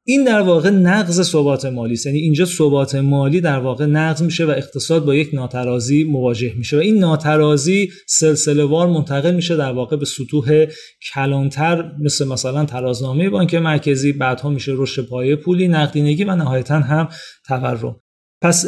این 0.06 0.24
در 0.24 0.40
واقع 0.40 0.70
نقض 0.70 1.22
ثبات 1.22 1.64
مالی 1.64 1.92
است 1.92 2.06
یعنی 2.06 2.18
اینجا 2.18 2.44
ثبات 2.44 2.94
مالی 2.94 3.40
در 3.40 3.58
واقع 3.58 3.86
نقض 3.86 4.22
میشه 4.22 4.44
و 4.44 4.50
اقتصاد 4.50 5.04
با 5.04 5.14
یک 5.14 5.30
ناترازی 5.32 6.04
مواجه 6.04 6.52
میشه 6.56 6.76
و 6.76 6.80
این 6.80 6.98
ناترازی 6.98 7.90
سلسله 8.06 8.64
وار 8.64 8.86
منتقل 8.86 9.34
میشه 9.34 9.56
در 9.56 9.72
واقع 9.72 9.96
به 9.96 10.04
سطوح 10.04 10.66
کلانتر 11.14 11.92
مثل 12.00 12.28
مثلا 12.28 12.64
ترازنامه 12.64 13.30
بانک 13.30 13.54
مرکزی 13.54 14.12
بعدها 14.12 14.48
میشه 14.48 14.72
رشد 14.76 15.08
پایه 15.08 15.36
پولی 15.36 15.68
نقدینگی 15.68 16.24
و 16.24 16.36
نهایتا 16.36 16.74
هم 16.74 17.08
تورم. 17.48 18.00
پس 18.42 18.66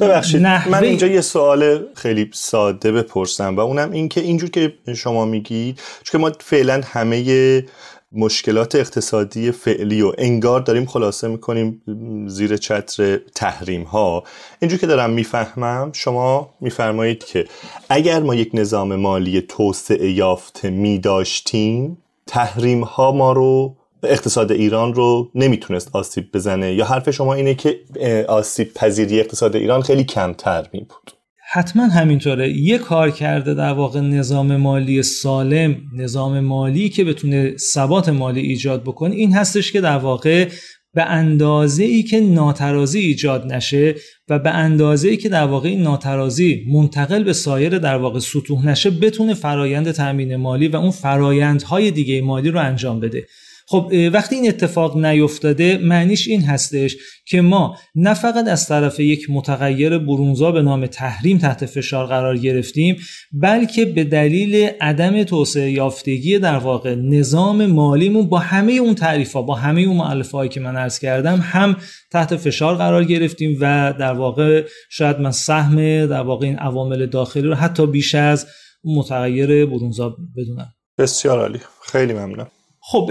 ببخشید 0.00 0.42
من 0.42 0.84
اینجا 0.84 1.06
یه 1.06 1.20
سوال 1.20 1.84
خیلی 1.94 2.30
ساده 2.34 2.92
بپرسم 2.92 3.56
و 3.56 3.60
اونم 3.60 3.90
این 3.90 4.08
که 4.08 4.20
اینجور 4.20 4.50
که 4.50 4.74
شما 4.96 5.24
میگید 5.24 5.80
چون 6.02 6.20
ما 6.20 6.32
فعلا 6.40 6.80
همه 6.84 7.64
مشکلات 8.12 8.74
اقتصادی 8.74 9.52
فعلی 9.52 10.02
و 10.02 10.12
انگار 10.18 10.60
داریم 10.60 10.86
خلاصه 10.86 11.28
می‌کنیم 11.28 11.82
زیر 12.28 12.56
چتر 12.56 13.16
تحریم 13.34 13.82
ها 13.82 14.24
اینجور 14.60 14.78
که 14.78 14.86
دارم 14.86 15.10
می‌فهمم 15.10 15.90
شما 15.92 16.54
میفرمایید 16.60 17.24
که 17.24 17.44
اگر 17.88 18.20
ما 18.20 18.34
یک 18.34 18.50
نظام 18.54 18.96
مالی 18.96 19.40
توسعه 19.40 20.10
یافته 20.10 20.70
میداشتیم 20.70 21.98
تحریم 22.26 22.82
ها 22.84 23.12
ما 23.12 23.32
رو 23.32 23.76
اقتصاد 24.02 24.52
ایران 24.52 24.94
رو 24.94 25.30
نمی‌تونست 25.34 25.90
آسیب 25.92 26.32
بزنه. 26.32 26.74
یا 26.74 26.84
حرف 26.84 27.10
شما 27.10 27.34
اینه 27.34 27.54
که 27.54 27.80
آسیب 28.28 28.74
پذیری 28.74 29.20
اقتصاد 29.20 29.56
ایران 29.56 29.82
خیلی 29.82 30.04
کمتر 30.04 30.66
می 30.72 30.80
بود 30.80 31.17
حتما 31.50 31.82
همینطوره. 31.82 32.58
یه 32.58 32.78
کار 32.78 33.10
کرده 33.10 33.54
در 33.54 33.72
واقع 33.72 34.00
نظام 34.00 34.56
مالی 34.56 35.02
سالم 35.02 35.76
نظام 35.96 36.40
مالی 36.40 36.88
که 36.88 37.04
بتونه 37.04 37.56
ثبات 37.56 38.08
مالی 38.08 38.40
ایجاد 38.40 38.82
بکنه 38.82 39.14
این 39.14 39.32
هستش 39.32 39.72
که 39.72 39.80
در 39.80 39.98
واقع 39.98 40.48
به 40.94 41.04
اندازه 41.04 41.84
ای 41.84 42.02
که 42.02 42.20
ناترازی 42.20 42.98
ایجاد 42.98 43.52
نشه 43.52 43.94
و 44.28 44.38
به 44.38 44.50
اندازه 44.50 45.08
ای 45.08 45.16
که 45.16 45.28
در 45.28 45.44
واقع 45.44 45.68
این 45.68 45.82
ناترازی 45.82 46.64
منتقل 46.72 47.24
به 47.24 47.32
سایر 47.32 47.78
در 47.78 47.96
واقع 47.96 48.18
سطوح 48.18 48.66
نشه 48.66 48.90
بتونه 48.90 49.34
فرایند 49.34 49.90
تامین 49.90 50.36
مالی 50.36 50.68
و 50.68 50.76
اون 50.76 50.90
فرایندهای 50.90 51.90
دیگه 51.90 52.22
مالی 52.22 52.50
رو 52.50 52.60
انجام 52.60 53.00
بده. 53.00 53.26
خب 53.70 53.92
وقتی 54.12 54.34
این 54.34 54.48
اتفاق 54.48 54.96
نیفتاده 54.96 55.78
معنیش 55.78 56.28
این 56.28 56.42
هستش 56.44 56.96
که 57.26 57.40
ما 57.40 57.76
نه 57.94 58.14
فقط 58.14 58.48
از 58.48 58.68
طرف 58.68 59.00
یک 59.00 59.26
متغیر 59.30 59.98
برونزا 59.98 60.52
به 60.52 60.62
نام 60.62 60.86
تحریم 60.86 61.38
تحت 61.38 61.66
فشار 61.66 62.06
قرار 62.06 62.36
گرفتیم 62.36 62.96
بلکه 63.32 63.84
به 63.84 64.04
دلیل 64.04 64.70
عدم 64.80 65.22
توسعه 65.24 65.70
یافتگی 65.70 66.38
در 66.38 66.56
واقع 66.56 66.94
نظام 66.94 67.66
مالیمون 67.66 68.28
با 68.28 68.38
همه 68.38 68.72
اون 68.72 68.94
تعریف 68.94 69.32
ها 69.32 69.42
با 69.42 69.54
همه 69.54 69.80
اون 69.80 69.96
معلفه 69.96 70.36
هایی 70.36 70.50
که 70.50 70.60
من 70.60 70.76
عرض 70.76 70.98
کردم 70.98 71.40
هم 71.42 71.76
تحت 72.12 72.36
فشار 72.36 72.74
قرار 72.76 73.04
گرفتیم 73.04 73.58
و 73.60 73.94
در 73.98 74.12
واقع 74.12 74.64
شاید 74.90 75.20
من 75.20 75.30
سهم 75.30 76.06
در 76.06 76.20
واقع 76.20 76.46
این 76.46 76.58
عوامل 76.58 77.06
داخلی 77.06 77.42
رو 77.42 77.54
حتی 77.54 77.86
بیش 77.86 78.14
از 78.14 78.46
متغیر 78.84 79.66
برونزا 79.66 80.16
بدونم. 80.36 80.74
بسیار 80.98 81.38
عالی. 81.38 81.58
خیلی 81.82 82.12
ممنونم 82.12 82.50
خب 82.90 83.10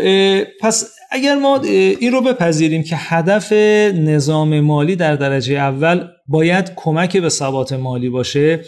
پس 0.62 0.90
اگر 1.12 1.36
ما 1.36 1.60
این 2.00 2.12
رو 2.12 2.22
بپذیریم 2.22 2.84
که 2.84 2.96
هدف 2.96 3.52
نظام 3.94 4.60
مالی 4.60 4.96
در 4.96 5.16
درجه 5.16 5.56
اول 5.56 6.08
باید 6.28 6.72
کمک 6.76 7.18
به 7.18 7.30
ثبات 7.30 7.74
مالی 7.74 8.10
باشه 8.10 8.60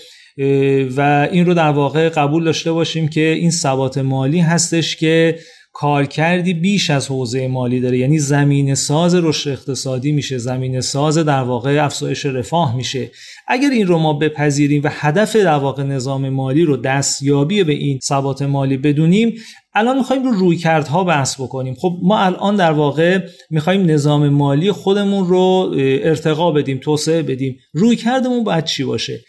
و 0.97 1.27
این 1.31 1.45
رو 1.45 1.53
در 1.53 1.69
واقع 1.69 2.09
قبول 2.09 2.43
داشته 2.43 2.71
باشیم 2.71 3.07
که 3.07 3.21
این 3.21 3.51
ثبات 3.51 3.97
مالی 3.97 4.39
هستش 4.39 4.95
که 4.95 5.39
کار 5.73 6.05
کردی 6.05 6.53
بیش 6.53 6.89
از 6.89 7.07
حوزه 7.07 7.47
مالی 7.47 7.79
داره. 7.79 7.97
یعنی 7.97 8.19
زمین 8.19 8.75
ساز 8.75 9.15
رشد 9.15 9.49
اقتصادی 9.49 10.11
میشه 10.11 10.37
زمین 10.37 10.81
ساز 10.81 11.17
در 11.17 11.43
واقع 11.43 11.85
افزایش 11.85 12.25
رفاه 12.25 12.75
میشه. 12.75 13.11
اگر 13.47 13.69
این 13.69 13.87
رو 13.87 13.97
ما 13.97 14.13
بپذیریم 14.13 14.81
و 14.83 14.89
هدف 14.91 15.35
در 15.35 15.57
واقع 15.57 15.83
نظام 15.83 16.29
مالی 16.29 16.63
رو 16.63 16.77
دستیابی 16.77 17.63
به 17.63 17.73
این 17.73 17.99
ثبات 18.03 18.41
مالی 18.41 18.77
بدونیم 18.77 19.33
الان 19.73 19.97
می‌خوایم 19.97 20.23
رو 20.23 20.31
روی 20.31 20.57
کردها 20.57 21.03
بحث 21.03 21.41
بکنیم. 21.41 21.73
خب 21.73 21.99
ما 22.03 22.19
الان 22.19 22.55
در 22.55 22.71
واقع 22.71 23.19
می‌خوایم 23.49 23.85
نظام 23.85 24.29
مالی 24.29 24.71
خودمون 24.71 25.27
رو 25.27 25.75
ارتقا 25.77 26.51
بدیم 26.51 26.77
توسعه 26.77 27.21
بدیم. 27.21 27.57
روی 27.73 27.95
کردمون 27.95 28.43
باید 28.43 28.63
چی 28.63 28.83
باشه؟ 28.83 29.19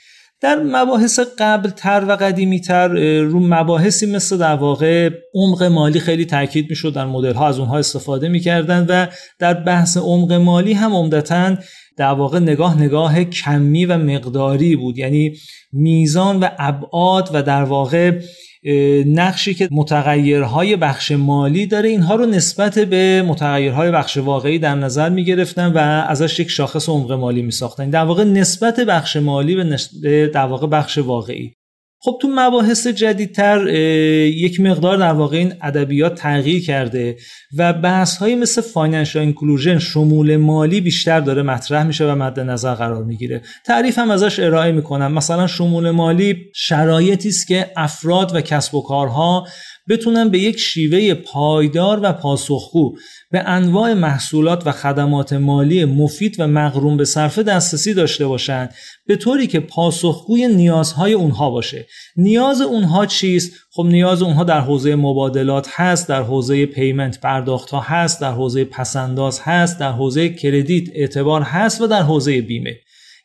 در 0.40 0.56
مباحث 0.56 1.20
قبل 1.38 1.70
تر 1.70 2.04
و 2.08 2.16
قدیمی 2.16 2.60
تر 2.60 2.88
رو 3.20 3.40
مباحثی 3.40 4.06
مثل 4.06 4.38
در 4.38 4.54
واقع 4.54 5.10
عمق 5.34 5.62
مالی 5.62 6.00
خیلی 6.00 6.24
تاکید 6.24 6.70
می‌شد 6.70 6.94
در 6.94 7.06
مدل 7.06 7.34
ها 7.34 7.48
از 7.48 7.58
اونها 7.58 7.78
استفاده 7.78 8.28
می‌کردن 8.28 8.86
و 8.88 9.06
در 9.38 9.54
بحث 9.54 9.96
عمق 9.96 10.32
مالی 10.32 10.72
هم 10.72 10.94
عمدتا 10.94 11.56
در 12.00 12.12
واقع 12.12 12.38
نگاه 12.38 12.82
نگاه 12.82 13.24
کمی 13.24 13.84
و 13.84 13.98
مقداری 13.98 14.76
بود. 14.76 14.98
یعنی 14.98 15.32
میزان 15.72 16.40
و 16.40 16.48
ابعاد 16.58 17.30
و 17.32 17.42
در 17.42 17.62
واقع 17.62 18.20
نقشی 19.06 19.54
که 19.54 19.68
متغیرهای 19.70 20.76
بخش 20.76 21.12
مالی 21.12 21.66
داره 21.66 21.88
اینها 21.88 22.14
رو 22.14 22.26
نسبت 22.26 22.78
به 22.78 23.22
متغیرهای 23.22 23.90
بخش 23.90 24.16
واقعی 24.16 24.58
در 24.58 24.74
نظر 24.74 25.08
می 25.08 25.24
گرفتن 25.24 25.72
و 25.72 25.78
ازش 26.08 26.40
یک 26.40 26.50
شاخص 26.50 26.88
عمق 26.88 27.12
مالی 27.12 27.42
می 27.42 27.52
ساختن 27.52 27.90
در 27.90 28.04
واقع 28.04 28.24
نسبت 28.24 28.80
بخش 28.80 29.16
مالی 29.16 29.56
به 30.02 30.30
در 30.34 30.46
واقع 30.46 30.66
بخش 30.66 30.98
واقعی. 30.98 31.52
خب 32.02 32.18
تو 32.22 32.28
مباحث 32.34 32.86
جدیدتر 32.86 33.68
یک 34.26 34.60
مقدار 34.60 34.96
در 34.96 35.12
واقع 35.12 35.36
این 35.36 35.52
ادبیات 35.62 36.14
تغییر 36.14 36.64
کرده 36.64 37.16
و 37.56 37.72
بحث 37.72 38.16
های 38.16 38.34
مثل 38.34 38.60
financial 38.60 39.22
inclusion 39.22 39.78
شمول 39.78 40.36
مالی 40.36 40.80
بیشتر 40.80 41.20
داره 41.20 41.42
مطرح 41.42 41.82
میشه 41.82 42.04
و 42.04 42.14
مد 42.14 42.40
نظر 42.40 42.74
قرار 42.74 43.04
می‌گیره. 43.04 43.42
تعریف 43.66 43.98
هم 43.98 44.10
ازش 44.10 44.38
ارائه 44.38 44.72
می‌کنم. 44.72 45.12
مثلا 45.12 45.46
شمول 45.46 45.90
مالی 45.90 46.36
شرایطی 46.54 47.28
است 47.28 47.48
که 47.48 47.70
افراد 47.76 48.34
و 48.34 48.40
کسب 48.40 48.74
و 48.74 48.82
کارها 48.82 49.46
بتونن 49.88 50.28
به 50.28 50.38
یک 50.38 50.58
شیوه 50.58 51.14
پایدار 51.14 52.00
و 52.02 52.12
پاسخگو 52.12 52.96
به 53.30 53.38
انواع 53.38 53.94
محصولات 53.94 54.66
و 54.66 54.72
خدمات 54.72 55.32
مالی 55.32 55.84
مفید 55.84 56.36
و 56.38 56.46
مقرون 56.46 56.96
به 56.96 57.04
صرفه 57.04 57.42
دسترسی 57.42 57.94
داشته 57.94 58.26
باشند 58.26 58.74
به 59.06 59.16
طوری 59.16 59.46
که 59.46 59.60
پاسخگوی 59.60 60.48
نیازهای 60.48 61.12
اونها 61.12 61.50
باشه. 61.50 61.86
نیاز 62.16 62.60
اونها 62.60 63.06
چیست؟ 63.06 63.52
خب 63.72 63.82
نیاز 63.82 64.22
اونها 64.22 64.44
در 64.44 64.60
حوزه 64.60 64.96
مبادلات 64.96 65.68
هست 65.70 66.08
در 66.08 66.22
حوزه 66.22 66.66
پیمنت 66.66 67.20
پرداخت 67.20 67.70
ها 67.70 67.80
هست 67.80 68.20
در 68.20 68.32
حوزه 68.32 68.64
پسنداز 68.64 69.40
هست 69.40 69.80
در 69.80 69.92
حوزه 69.92 70.28
کردیت 70.28 70.88
اعتبار 70.94 71.42
هست 71.42 71.80
و 71.80 71.86
در 71.86 72.02
حوزه 72.02 72.40
بیمه. 72.40 72.76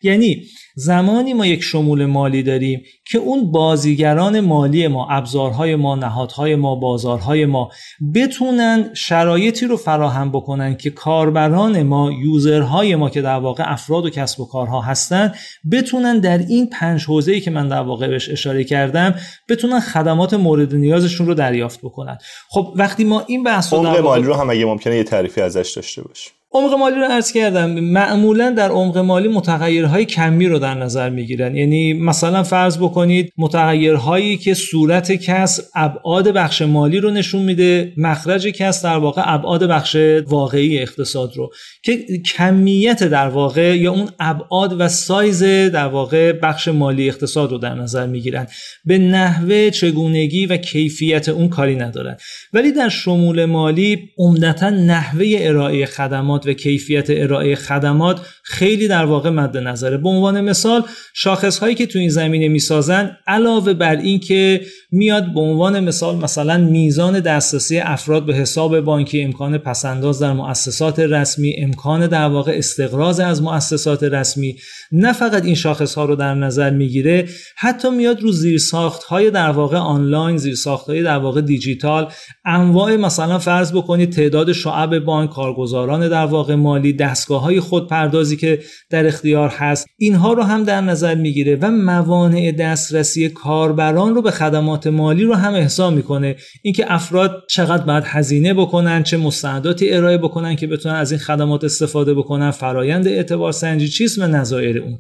یعنی 0.01 0.43
زمانی 0.77 1.34
ما 1.34 1.46
یک 1.46 1.63
شمول 1.63 2.05
مالی 2.05 2.44
داریم 2.44 2.84
که 3.05 3.17
اون 3.17 3.51
بازیگران 3.51 4.39
مالی 4.39 4.88
ما 4.88 5.08
ابزارهای 5.10 5.76
ما 5.76 5.95
نهادهای 5.95 6.56
ما 6.56 6.76
بازارهای 6.76 7.45
ما 7.45 7.69
بتونن 8.15 8.89
شرایطی 8.93 9.65
رو 9.65 9.78
فراهم 9.78 10.32
بکنن 10.32 10.76
که 10.76 10.89
کاربران 10.89 11.84
ما 11.84 12.12
یوزرهای 12.12 12.95
ما 12.95 13.10
که 13.10 13.21
در 13.21 13.39
واقع 13.39 13.63
افراد 13.67 14.06
و 14.06 14.10
کسب 14.10 14.39
و 14.39 14.45
کارها 14.45 14.82
هستن 14.82 15.34
بتونن 15.71 16.19
در 16.19 16.38
این 16.38 16.69
پنج 16.69 17.06
حوزه‌ای 17.06 17.41
که 17.41 17.52
من 17.52 17.67
در 17.67 17.82
واقع 17.82 18.08
بهش 18.08 18.30
اشاره 18.30 18.63
کردم 18.63 19.15
بتونن 19.49 19.80
خدمات 19.80 20.34
مورد 20.34 20.76
نیازشون 20.76 21.28
رو 21.28 21.34
دریافت 21.34 21.80
بکنن. 21.82 22.17
خب 22.49 22.73
وقتی 22.76 23.04
ما 23.04 23.23
این 23.28 23.43
بحث 23.43 23.73
رو 23.73 24.02
مالی 24.02 24.23
رو 24.23 24.34
هم 24.34 24.49
اگه 24.49 24.65
ممکنه 24.65 24.97
یه 24.97 25.04
تعریفی 25.04 25.41
ازش 25.41 25.73
داشته 25.76 26.02
باشیم. 26.02 26.34
عمق 26.56 26.74
مالی 26.74 26.96
رو 26.96 27.06
عرض 27.06 27.32
کردم. 27.32 27.72
معمولا 27.72 28.50
در 28.50 28.70
عمق 28.70 28.98
مالی 28.98 29.28
متغیرهای 29.28 30.06
کمی 30.06 30.48
رو 30.48 30.60
در 30.60 30.74
نظر 30.74 31.10
می‌گیرن. 31.10 31.56
یعنی 31.56 31.94
مثلا 31.94 32.44
فرض 32.44 32.78
بکنید 32.78 33.34
متغیرهایی 33.38 34.38
که 34.38 34.54
صورت 34.54 35.12
کس 35.12 35.60
ابعاد 35.76 36.28
بخش 36.28 36.62
مالی 36.62 37.00
رو 37.00 37.12
نشون 37.12 37.41
میده 37.41 37.94
مخرج 37.98 38.48
کس 38.48 38.84
در 38.86 38.98
واقع 38.98 39.22
ابعاد 39.26 39.63
بخش 39.63 39.96
واقعی 40.28 40.80
اقتصاد 40.80 41.34
رو. 41.36 41.52
که 41.84 42.00
کمیت 42.36 43.04
در 43.04 43.28
واقع 43.28 43.78
یا 43.78 43.91
اون 43.91 44.10
ابعاد 44.20 44.76
و 44.80 44.88
سایز 44.88 45.44
در 45.44 45.88
واقع 45.88 46.32
بخش 46.32 46.68
مالی 46.68 47.10
اقتصاد 47.10 47.52
رو 47.52 47.58
در 47.58 47.74
نظر 47.74 48.08
می‌گیرن. 48.08 48.48
به 48.86 48.98
نحوه 48.98 49.70
چگونگی 49.70 50.46
و 50.46 50.58
کیفیت 50.58 51.30
اون 51.30 51.50
کاری 51.50 51.76
ندارن. 51.76 52.18
ولی 52.54 52.72
در 52.72 52.89
شمول 52.89 53.46
مالی 53.46 54.10
عمدتا 54.18 54.70
نحوه 54.70 55.26
ارائه 55.39 55.86
خدمات 55.86 56.44
و 56.47 56.53
کیفیت 56.53 57.08
ارائه 57.10 57.55
خدمات 57.55 58.27
خیلی 58.47 58.88
در 58.88 59.05
واقع 59.05 59.29
مد 59.29 59.58
نظره. 59.58 59.97
به 59.97 60.10
عنوان 60.10 60.41
مثال 60.41 60.84
شاخص 61.13 61.58
هایی 61.58 61.75
که 61.75 61.86
تو 61.86 61.99
این 61.99 62.10
زمینه 62.10 62.47
می‌سازن 62.47 63.17
علاوه 63.27 63.73
بر 63.73 63.95
این 63.95 64.19
که 64.19 64.62
میاد 64.91 65.34
به 65.34 65.39
عنوان 65.39 65.79
مثال 65.79 66.15
مثلا 66.15 66.58
میزان 66.58 67.19
دسترسی 67.19 67.79
افراد 67.79 68.25
به 68.25 68.36
حساب 68.36 68.79
بانکی 68.79 69.21
امکان 69.21 69.58
پسنداز 69.58 70.19
در 70.19 70.34
مؤسسات 70.34 70.99
رسمی 70.99 71.55
امکان 71.58 72.08
در 72.08 72.27
واقع 72.27 72.51
استقراض 72.55 73.19
از 73.19 73.41
مؤسسات 73.41 74.03
رسمی 74.03 74.55
نه 74.91 75.13
فقط 75.13 75.45
این 75.45 75.55
شاخص 75.55 75.95
ها 75.95 76.05
رو 76.05 76.15
در 76.15 76.34
نظر 76.36 76.69
می‌گیره 76.69 77.25
حتی 77.58 77.89
میاد 77.89 78.21
رو 78.21 78.31
زیر 78.31 78.58
ساخت 78.58 79.03
های 79.03 79.31
در 79.31 79.49
واقع 79.49 79.77
آنلاین 79.77 80.38
زیر 80.38 80.55
ساخت 80.55 80.88
های 80.88 81.03
در 81.03 81.17
واقع 81.17 81.41
دیجیتال 81.41 82.12
انواع 82.45 82.95
مثلا 82.95 83.39
فرض 83.39 83.73
بکنید 83.73 84.12
تعداد 84.12 84.51
شعب 84.51 84.99
بانک 84.99 85.29
کارگزاران 85.29 86.10
در 86.10 86.25
واقع 86.25 86.55
مالی 86.55 86.93
دستگاه 86.93 87.41
های 87.41 87.60
خودپردازی 87.60 88.35
که 88.36 88.60
در 88.89 89.08
اختیار 89.08 89.50
هست 89.50 89.88
اینها 89.98 90.34
رو 90.34 90.43
هم 90.43 90.63
در 90.63 90.82
نظر 90.82 91.15
می‌گیره 91.15 91.56
و 91.62 91.71
موانع 91.71 92.52
دسترسی 92.52 93.30
کاربران 93.30 94.15
رو 94.15 94.21
به 94.21 94.32
خدمات 94.32 94.88
مالی 94.88 95.24
رو 95.24 95.34
هم 95.34 95.54
احسا 95.54 95.89
می‌کنه. 95.89 96.36
اینکه 96.63 96.93
افراد 96.93 97.43
چقدر 97.50 97.84
باید 97.84 98.04
هزینه 98.08 98.54
بکنن 98.54 99.04
چه 99.04 99.17
مستنداتی 99.17 99.91
ارائه 99.91 100.17
بکنن 100.17 100.56
که 100.56 100.67
بتونن 100.67 100.95
از 100.95 101.12
این 101.12 101.19
خدمات 101.19 101.63
استفاده 101.63 102.13
بکنن 102.13 102.52
فرایند 102.52 103.08
اعتبار 103.08 103.52
سنجی 103.52 103.88
چیست 103.88 104.19
و 104.19 104.28
نظایر 104.28 104.82
اون. 104.82 105.00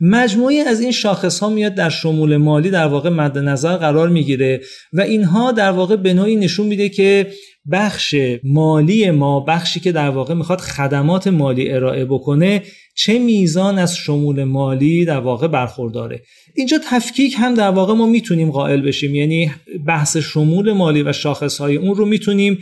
مجموعی 0.00 0.60
از 0.60 0.80
این 0.80 0.90
شاخص 0.90 1.38
ها 1.38 1.48
میاد 1.48 1.74
در 1.74 1.88
شمول 1.88 2.36
مالی 2.36 2.70
در 2.70 2.86
واقع 2.86 3.10
مد 3.10 3.38
نظر 3.38 3.76
قرار 3.76 4.08
می‌گیره 4.08 4.60
و 4.92 5.00
اینها 5.00 5.52
در 5.52 5.70
واقع 5.70 5.96
به 5.96 6.14
نوعی 6.14 6.36
نشون 6.36 6.66
میده 6.66 6.88
که 6.88 7.26
بخش 7.72 8.14
مالی 8.44 9.10
ما 9.10 9.40
بخشی 9.40 9.80
که 9.80 9.92
در 9.92 10.10
واقع 10.10 10.34
می‌خواد 10.34 10.60
خدمات 10.60 11.26
مالی 11.26 11.70
ارائه 11.70 12.04
بکنه 12.04 12.62
چه 12.94 13.18
میزان 13.18 13.78
از 13.78 13.96
شمول 13.96 14.44
مالی 14.44 15.04
در 15.04 15.20
واقع 15.20 15.48
برخورداره. 15.48 16.22
اینجا 16.54 16.78
تفکیک 16.90 17.34
هم 17.38 17.54
در 17.54 17.70
واقع 17.70 17.94
ما 17.94 18.06
می‌تونیم 18.06 18.50
قائل 18.50 18.80
بشیم. 18.80 19.14
یعنی 19.14 19.50
بحث 19.86 20.16
شمول 20.16 20.72
مالی 20.72 21.02
و 21.02 21.12
شاخص 21.12 21.58
های 21.58 21.76
اون 21.76 21.94
رو 21.94 22.06
می‌تونیم 22.06 22.58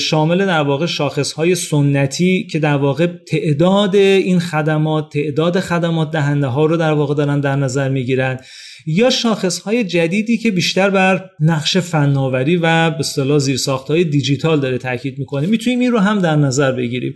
شامل 0.00 0.46
در 0.46 0.62
واقع 0.62 0.86
شاخص 0.86 1.32
های 1.32 1.54
سنتی 1.54 2.46
که 2.46 2.58
در 2.58 2.76
واقع 2.76 3.06
تعداد 3.06 3.96
این 3.96 4.38
خدمات 4.38 5.12
تعداد 5.12 5.60
خدمات 5.60 6.10
دهنده 6.10 6.46
ها 6.46 6.66
رو 6.66 6.76
در 6.76 6.92
واقع 6.92 7.14
دارن 7.14 7.40
در 7.40 7.56
نظر 7.56 7.88
می‌گیرن. 7.88 8.40
یا 8.86 9.10
شاخص 9.10 9.58
های 9.58 9.84
جدیدی 9.84 10.38
که 10.38 10.50
بیشتر 10.50 10.90
بر 10.90 11.30
نقش 11.40 11.76
فناوری 11.76 12.56
و 12.56 12.90
به 12.90 12.98
اصطلاح 12.98 13.38
زیرساخت 13.38 13.88
های 13.88 14.04
دیجیتال 14.04 14.60
داره 14.60 14.78
تاکید 14.78 15.18
می‌کنه 15.18 15.46
می‌تونیم 15.46 15.80
این 15.80 15.92
رو 15.92 15.98
هم 15.98 16.18
در 16.18 16.36
نظر 16.36 16.72
بگیریم. 16.72 17.14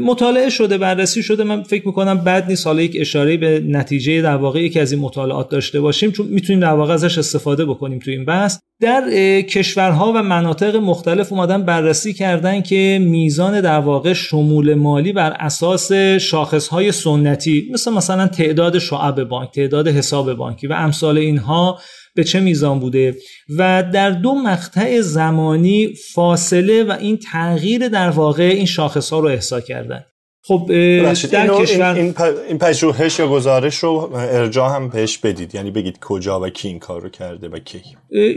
مطالعه 0.00 0.50
شده 0.50 0.78
بررسی 0.78 1.22
شده. 1.22 1.44
من 1.44 1.62
فکر 1.62 1.86
می‌کنم 1.86 2.18
بد 2.18 2.48
نیست. 2.48 2.66
حالا 2.66 2.82
یک 2.82 2.96
اشاره 3.00 3.36
به 3.36 3.62
نتیجه 3.66 4.22
در 4.22 4.36
واقع 4.36 4.62
یکی 4.62 4.80
از 4.80 4.92
این 4.92 5.00
مطالعات 5.00 5.50
داشته 5.50 5.80
باشیم 5.80 6.10
چون 6.10 6.26
می‌تونیم 6.26 6.60
در 6.60 6.72
واقع 6.72 6.94
ازش 6.94 7.18
استفاده 7.18 7.64
بکنیم 7.64 7.98
تو 7.98 8.10
این 8.10 8.24
بحث. 8.24 8.58
در 8.80 9.10
کشورها 9.42 10.12
و 10.12 10.22
مناطق 10.22 10.76
مختلف 10.76 11.32
اومدن 11.32 11.62
بررسی 11.62 12.12
کردن 12.12 12.62
که 12.62 12.98
میزان 13.02 13.60
در 13.60 13.78
واقع 13.78 14.12
شمول 14.12 14.74
مالی 14.74 15.12
بر 15.12 15.36
اساس 15.38 15.92
شاخصهای 16.20 16.92
سنتی 16.92 17.68
مثل 17.72 17.92
مثلا 17.92 18.26
تعداد 18.26 18.78
شعب 18.78 19.24
بانک 19.24 19.50
تعداد 19.50 19.88
حساب 19.88 20.34
بانکی 20.34 20.66
و 20.66 20.72
امثال 20.72 21.18
اینها 21.18 21.78
به 22.18 22.24
چه 22.24 22.40
میزان 22.40 22.80
بوده 22.80 23.16
و 23.58 23.84
در 23.94 24.10
دو 24.10 24.34
مقطع 24.34 25.00
زمانی 25.00 25.94
فاصله 26.14 26.84
و 26.84 26.92
این 27.00 27.16
تغییر 27.16 27.88
در 27.88 28.10
واقع 28.10 28.42
این 28.42 28.66
شاخص 28.66 29.10
ها 29.10 29.18
رو 29.20 29.28
احسا 29.28 29.60
کردن. 29.60 30.04
خب 30.44 30.66
در 31.32 31.48
کشور 31.48 31.94
این, 31.94 32.14
این 32.48 32.58
پژوهش 32.58 33.18
یا 33.18 33.28
گزارش 33.28 33.76
رو 33.76 34.10
ارجاع 34.14 34.74
هم 34.74 34.88
بهش 34.88 35.18
بدید. 35.18 35.54
یعنی 35.54 35.70
بگید 35.70 35.98
کجا 36.00 36.40
و 36.40 36.48
کی 36.48 36.68
این 36.68 36.78
کار 36.78 37.02
رو 37.02 37.08
کرده 37.08 37.48
و 37.48 37.58
کی. 37.58 37.80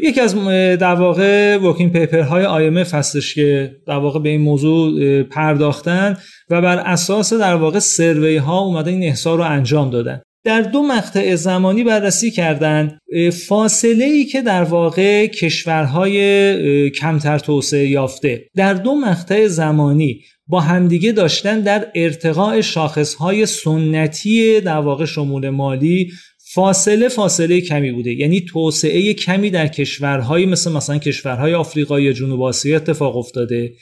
یکی 0.04 0.22
از 0.22 0.36
در 0.80 0.96
واقع 0.96 1.58
ورکینگ 1.58 1.94
پیپر 1.94 2.22
های 2.22 2.44
IMF 2.84 2.94
هستش 2.94 3.36
که 3.36 3.76
در 3.88 3.98
واقع 3.98 4.20
به 4.20 4.30
این 4.30 4.42
موضوع 4.42 5.24
پرداختن 5.24 6.18
و 6.50 6.62
بر 6.62 6.78
اساس 6.78 7.34
در 7.34 7.56
واقع 7.56 7.80
سروی 7.80 8.38
ها 8.38 8.60
اومده 8.60 8.92
این 8.92 9.04
احصا 9.04 9.36
رو 9.36 9.44
انجام 9.44 9.90
دادن. 9.90 10.22
در 10.44 10.62
دو 10.62 10.84
مقطع 10.84 11.36
زمانی 11.36 11.84
بررسی 11.84 12.32
کردند 12.32 13.00
فاصله 13.48 14.06
ای 14.06 14.26
که 14.26 14.42
در 14.42 14.64
واقع 14.64 15.28
کشورهای 15.28 16.90
کمتر 16.90 17.40
توسعه 17.40 17.88
یافته. 17.88 18.50
در 18.56 18.74
دو 18.74 18.96
مقطع 18.96 19.48
زمانی 19.48 20.22
با 20.48 20.60
همدیگه 20.60 21.12
داشتن 21.12 21.62
در 21.62 21.88
ارتقاء 21.96 22.62
شاخصهای 22.62 23.46
سنتی 23.46 24.62
در 24.62 24.78
واقع 24.78 25.06
شمول 25.06 25.50
مالی 25.50 26.12
فاصله 26.54 27.08
فاصله 27.08 27.62
کمی 27.62 27.92
بوده. 27.92 28.14
یعنی 28.14 28.42
توسعه 28.42 29.14
کمی 29.14 29.50
در 29.50 29.68
کشورهایی 29.68 30.46
مثل 30.46 30.72
مثلا 30.72 30.98
کشورهای 30.98 31.54
آفریقای 31.54 32.14
جنوب 32.14 32.42
آسیا 32.42 32.76
اتفاق 32.76 33.18
افتاده. 33.18 33.74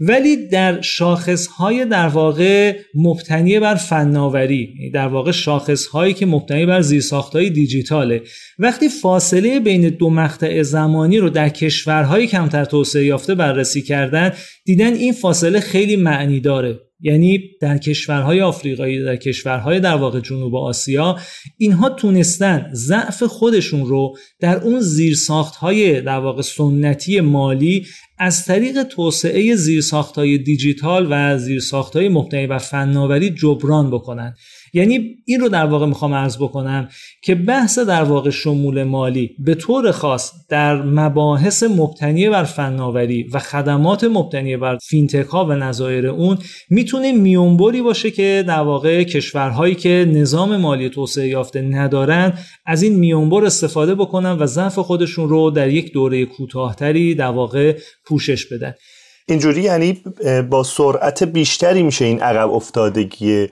ولی 0.00 0.48
در 0.48 0.80
شاخصهای 0.80 1.84
در 1.84 2.08
واقع 2.08 2.76
مبتنی 2.94 3.60
بر 3.60 3.74
فناوری 3.74 4.74
یعنی 4.78 4.90
در 4.90 5.08
واقع 5.08 5.32
شاخصهایی 5.32 6.14
که 6.14 6.26
مبتنی 6.26 6.66
بر 6.66 6.80
زیرساختهای 6.80 7.50
دیجیتاله. 7.50 8.22
وقتی 8.58 8.88
فاصله 8.88 9.60
بین 9.60 9.88
دو 9.88 10.10
مقطع 10.10 10.62
زمانی 10.62 11.18
رو 11.18 11.30
در 11.30 11.48
کشورهای 11.48 12.26
کمتر 12.26 12.64
توسعه 12.64 13.04
یافته 13.04 13.34
بررسی 13.34 13.82
کردن 13.82 14.32
دیدن 14.64 14.94
این 14.94 15.12
فاصله 15.12 15.60
خیلی 15.60 15.96
معنی 15.96 16.40
داره. 16.40 16.87
یعنی 17.00 17.40
در 17.60 17.78
کشورهای 17.78 18.40
آفریقایی 18.40 19.04
در 19.04 19.16
کشورهای 19.16 19.80
در 19.80 19.94
واقع 19.94 20.20
جنوب 20.20 20.56
آسیا 20.56 21.18
اینها 21.58 21.90
تونستن 21.90 22.70
ضعف 22.72 23.22
خودشون 23.22 23.86
رو 23.86 24.16
در 24.40 24.58
اون 24.58 24.80
زیرساختهای 24.80 26.00
در 26.00 26.18
واقع 26.18 26.42
سنتی 26.42 27.20
مالی 27.20 27.86
از 28.18 28.44
طریق 28.44 28.82
توسعه 28.82 29.54
زیرساختهای 29.54 30.38
دیجیتال 30.38 31.06
و 31.10 31.38
زیرساختهای 31.38 32.08
مبتنی 32.08 32.46
بر 32.46 32.58
فناوری 32.58 33.30
جبران 33.30 33.90
بکنن. 33.90 34.34
یعنی 34.72 35.16
این 35.24 35.40
رو 35.40 35.48
در 35.48 35.66
واقع 35.66 35.86
می‌خوام 35.86 36.14
عرض 36.14 36.36
بکنم 36.36 36.88
که 37.22 37.34
بحث 37.34 37.78
در 37.78 38.02
واقع 38.02 38.30
شمول 38.30 38.84
مالی 38.84 39.30
به 39.38 39.54
طور 39.54 39.90
خاص 39.90 40.32
در 40.48 40.82
مباحث 40.82 41.62
مبتنی 41.62 42.28
بر 42.28 42.44
فناوری 42.44 43.22
و 43.32 43.38
خدمات 43.38 44.04
مبتنی 44.04 44.56
بر 44.56 44.76
فینتک 44.76 45.26
ها 45.26 45.44
و 45.44 45.52
نظایر 45.52 46.06
اون 46.06 46.38
می‌تونه 46.70 47.12
میونبری 47.12 47.82
باشه 47.82 48.10
که 48.10 48.44
در 48.48 48.60
واقع 48.60 49.02
کشورهایی 49.04 49.74
که 49.74 50.10
نظام 50.12 50.56
مالی 50.56 50.90
توسعه 50.90 51.28
یافته 51.28 51.60
ندارن 51.60 52.32
از 52.66 52.82
این 52.82 52.94
میونبر 52.94 53.44
استفاده 53.44 53.94
بکنن 53.94 54.32
و 54.38 54.46
ضعف 54.46 54.78
خودشون 54.78 55.28
رو 55.28 55.50
در 55.50 55.68
یک 55.68 55.92
دوره 55.92 56.24
کوتاهتری 56.24 57.14
در 57.14 57.30
واقع 57.30 57.76
پوشش 58.06 58.46
بدن. 58.46 58.74
اینجوری 59.28 59.62
یعنی 59.62 60.02
با 60.50 60.62
سرعت 60.62 61.22
بیشتری 61.22 61.82
میشه 61.82 62.04
این 62.04 62.20
عقب 62.20 62.50
افتادگی 62.50 63.46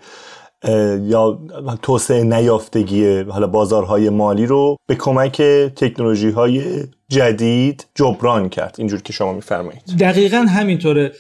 یا 1.03 1.39
توسعه 1.83 2.25
نیافتگی 2.25 3.21
حالا 3.21 3.47
بازارهای 3.47 4.11
مالی 4.11 4.47
رو 4.47 4.77
به 4.87 4.95
کمک 4.95 5.43
تکنولوژی 5.77 6.31
های 6.31 6.85
جدید 7.11 7.87
جبران 7.95 8.49
کرد. 8.49 8.75
اینجور 8.79 9.03
که 9.03 9.13
شما 9.13 9.33
میفرمایید. 9.33 9.83
دقیقا 9.99 10.37
همینطوره. 10.37 11.13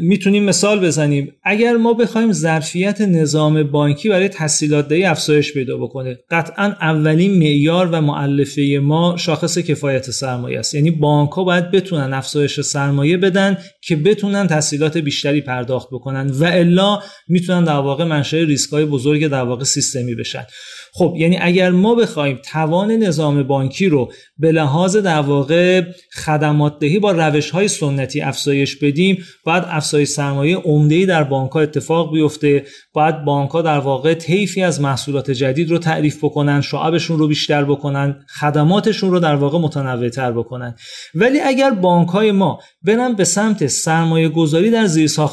می‌تونیم 0.00 0.44
مثال 0.44 0.80
بزنیم. 0.80 1.32
اگر 1.44 1.76
ما 1.76 1.94
بخوایم 1.94 2.32
ظرفیت 2.32 3.00
نظام 3.00 3.62
بانکی 3.62 4.08
برای 4.08 4.28
تسهیلات 4.28 4.88
دهی 4.88 5.04
افزایش 5.04 5.52
پیدا 5.52 5.76
بکنه 5.76 6.18
قطعا 6.30 6.64
اولین 6.80 7.38
معیار 7.38 7.86
و 7.86 8.00
معلفه 8.00 8.78
ما 8.82 9.16
شاخص 9.16 9.58
کفایت 9.58 10.10
سرمایه 10.10 10.58
است. 10.58 10.74
یعنی 10.74 10.90
بانک 10.90 11.30
ها 11.30 11.44
باید 11.44 11.70
بتونن 11.70 12.12
افزایش 12.12 12.60
سرمایه 12.60 13.16
بدن 13.16 13.58
که 13.82 13.96
بتونن 13.96 14.46
تسهیلات 14.46 14.98
بیشتری 14.98 15.40
پرداخت 15.40 15.88
بکنن 15.92 16.30
و 16.30 16.44
الا 16.44 16.98
می‌تونن 17.28 17.64
در 17.64 17.72
واقع 17.72 18.04
منشأ 18.04 18.36
ریسک 18.36 18.70
های 18.70 18.84
بزرگ 18.84 19.26
در 19.26 19.42
واقع 19.42 19.64
سیستمی 19.64 20.14
بشن. 20.14 20.44
خب 20.92 21.14
یعنی 21.18 21.38
اگر 21.40 21.70
ما 21.70 21.94
بخوایم 21.94 22.38
توان 22.52 22.90
نظام 22.90 23.42
بانکی 23.42 23.88
رو 23.88 24.12
به 24.38 24.52
در 24.96 25.20
واقع 25.20 25.82
خدمات 26.24 26.78
دهی 26.78 26.98
با 26.98 27.12
روش 27.12 27.50
های 27.50 27.68
سنتی 27.68 28.20
افزایش 28.20 28.76
بدیم 28.76 29.24
باید 29.44 29.64
افزایش 29.66 30.08
سرمایه 30.08 30.56
عمده 30.56 31.06
در 31.06 31.24
بانک 31.24 31.50
ها 31.50 31.60
اتفاق 31.60 32.12
بیفته 32.12 32.64
باید 32.92 33.24
بانک 33.24 33.50
ها 33.50 33.62
در 33.62 33.78
واقع 33.78 34.14
طیفی 34.14 34.62
از 34.62 34.80
محصولات 34.80 35.30
جدید 35.30 35.70
رو 35.70 35.78
تعریف 35.78 36.24
بکنن 36.24 36.60
شعبشون 36.60 37.18
رو 37.18 37.28
بیشتر 37.28 37.64
بکنن 37.64 38.20
خدماتشون 38.40 39.10
رو 39.10 39.20
در 39.20 39.34
واقع 39.34 39.58
متنوع 39.58 40.08
تر 40.08 40.32
بکنن. 40.32 40.74
ولی 41.14 41.40
اگر 41.40 41.70
بانک 41.70 42.08
های 42.08 42.32
ما 42.32 42.58
برن 42.82 43.12
به 43.12 43.24
سمت 43.24 43.66
سرمایه 43.66 44.28
گذاری 44.28 44.70
در 44.70 44.88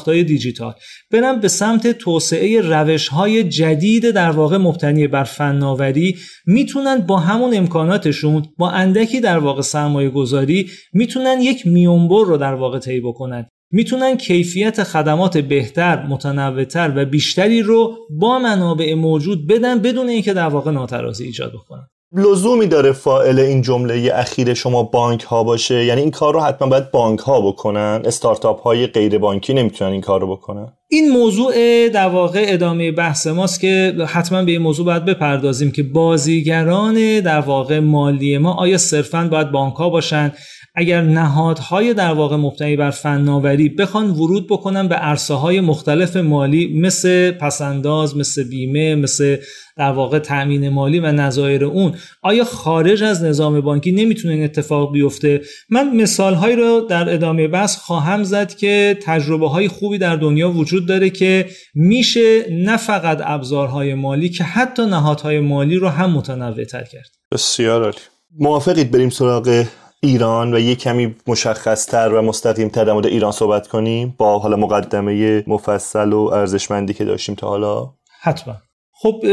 های 0.06 0.24
دیجیتال 0.24 0.74
برن 1.10 1.40
به 1.40 1.48
سمت 1.48 1.86
توسعه 1.86 2.60
روش 2.60 3.08
های 3.08 3.44
جدید 3.44 4.10
در 4.10 4.30
واقع 4.30 4.56
مبتنی 4.56 5.06
بر 5.06 5.24
فناوری 5.24 6.16
می‌تونن 6.46 6.98
با 6.98 7.18
همون 7.18 7.56
امکاناتشون 7.56 8.46
با 8.58 8.70
اندکی 8.70 9.20
در 9.20 9.38
واقع 9.46 9.62
سرمایه 9.62 10.10
گذاری 10.10 10.70
می‌تونن 10.92 11.40
یک 11.40 11.66
میونبر 11.66 12.24
رو 12.24 12.36
در 12.36 12.54
واقع 12.54 12.78
طی 12.78 13.00
بکنن 13.00 13.48
می‌تونن 13.72 14.16
کیفیت 14.16 14.82
خدمات 14.82 15.38
بهتر، 15.38 16.06
متنوعتر 16.06 16.92
و 16.96 17.04
بیشتری 17.04 17.62
رو 17.62 17.94
با 18.10 18.38
منابع 18.38 18.94
موجود 18.94 19.46
بدن 19.46 19.78
بدون 19.78 20.08
اینکه 20.08 20.32
در 20.32 20.48
واقع 20.48 20.70
ناترازی 20.70 21.24
ایجاد 21.24 21.52
بکنن. 21.52 21.86
لزومی 22.12 22.66
داره 22.66 22.92
فائل 22.92 23.38
این 23.38 23.62
جمله 23.62 24.10
اخیر 24.14 24.54
شما 24.54 24.82
بانک 24.82 25.22
ها 25.22 25.44
باشه؟ 25.44 25.84
یعنی 25.84 26.00
این 26.00 26.10
کار 26.10 26.34
رو 26.34 26.40
حتما 26.40 26.68
باید 26.68 26.90
بانک 26.90 27.18
ها 27.18 27.40
بکنن. 27.40 28.02
استارتاپ 28.04 28.62
های 28.62 28.86
غیر 28.86 29.18
بانکی 29.18 29.54
نمی‌تونن 29.54 29.92
این 29.92 30.00
کار 30.00 30.20
رو 30.20 30.36
بکنن. 30.36 30.72
این 30.88 31.10
موضوع 31.10 31.54
در 31.88 32.08
واقع 32.08 32.44
ادامه 32.48 32.92
بحث 32.92 33.26
ماست 33.26 33.60
که 33.60 33.94
حتما 34.08 34.44
به 34.44 34.52
این 34.52 34.62
موضوع 34.62 34.86
باید 34.86 35.04
بپردازیم 35.04 35.70
که 35.70 35.82
بازیگران 35.82 37.20
در 37.20 37.40
واقع 37.40 37.78
مالی 37.78 38.38
ما 38.38 38.54
آیا 38.54 38.78
صرفا 38.78 39.28
باید 39.30 39.50
بانک 39.50 39.74
ها 39.74 39.88
باشن؟ 39.88 40.32
اگر 40.78 41.00
نهادهای 41.00 41.94
در 41.94 42.12
واقع 42.12 42.36
مبتنی 42.36 42.76
بر 42.76 42.90
فناوری 42.90 43.68
بخوان 43.68 44.10
ورود 44.10 44.46
بکنن 44.46 44.88
به 44.88 44.94
عرصه 44.94 45.34
های 45.34 45.60
مختلف 45.60 46.16
مالی 46.16 46.80
مثل 46.80 47.30
پسنداز 47.30 48.16
مثل 48.16 48.44
بیمه 48.44 48.94
مثل 48.94 49.36
در 49.76 49.92
واقع 49.92 50.18
تأمین 50.18 50.68
مالی 50.68 50.98
و 50.98 51.12
نظایر 51.12 51.64
اون 51.64 51.94
آیا 52.22 52.44
خارج 52.44 53.02
از 53.02 53.24
نظام 53.24 53.60
بانکی 53.60 53.92
نمی‌تونه 53.92 54.34
این 54.34 54.44
اتفاق 54.44 54.92
بیفته؟ 54.92 55.40
من 55.70 55.96
مثال 55.96 56.34
هایی 56.34 56.56
رو 56.56 56.86
در 56.90 57.14
ادامه 57.14 57.48
بحث 57.48 57.76
خواهم 57.76 58.24
زد 58.24 58.54
که 58.54 58.98
تجربه 59.02 59.48
های 59.48 59.68
خوبی 59.68 59.98
در 59.98 60.16
دنیا 60.16 60.50
وجود 60.50 60.86
داره 60.86 61.10
که 61.10 61.46
میشه 61.74 62.46
نه 62.50 62.76
فقط 62.76 63.18
ابزارهای 63.24 63.94
مالی 63.94 64.28
که 64.28 64.44
حتی 64.44 64.86
نهادهای 64.86 65.40
مالی 65.40 65.76
رو 65.76 65.88
هم 65.88 66.10
متنوع 66.10 66.64
تر 66.64 66.84
کرد. 66.84 67.10
بسیار 67.32 67.82
عالی. 67.82 67.96
موافقید 68.38 68.90
بریم 68.90 69.10
سراغ 69.10 69.64
ایران 70.02 70.54
و 70.54 70.58
یک 70.58 70.78
کمی 70.78 71.14
مشخصتر 71.26 72.12
و 72.12 72.22
مستقیم 72.22 72.68
تر 72.68 72.84
در 72.84 73.06
ایران 73.06 73.32
صحبت 73.32 73.68
کنیم 73.68 74.14
با 74.18 74.38
حالا 74.38 74.56
مقدمه 74.56 75.44
مفصل 75.46 76.12
و 76.12 76.18
ارزشمندی 76.18 76.94
که 76.94 77.04
داشتیم 77.04 77.34
تا 77.34 77.48
حالا؟ 77.48 77.92
حتما. 78.20 78.54
خب 78.98 79.26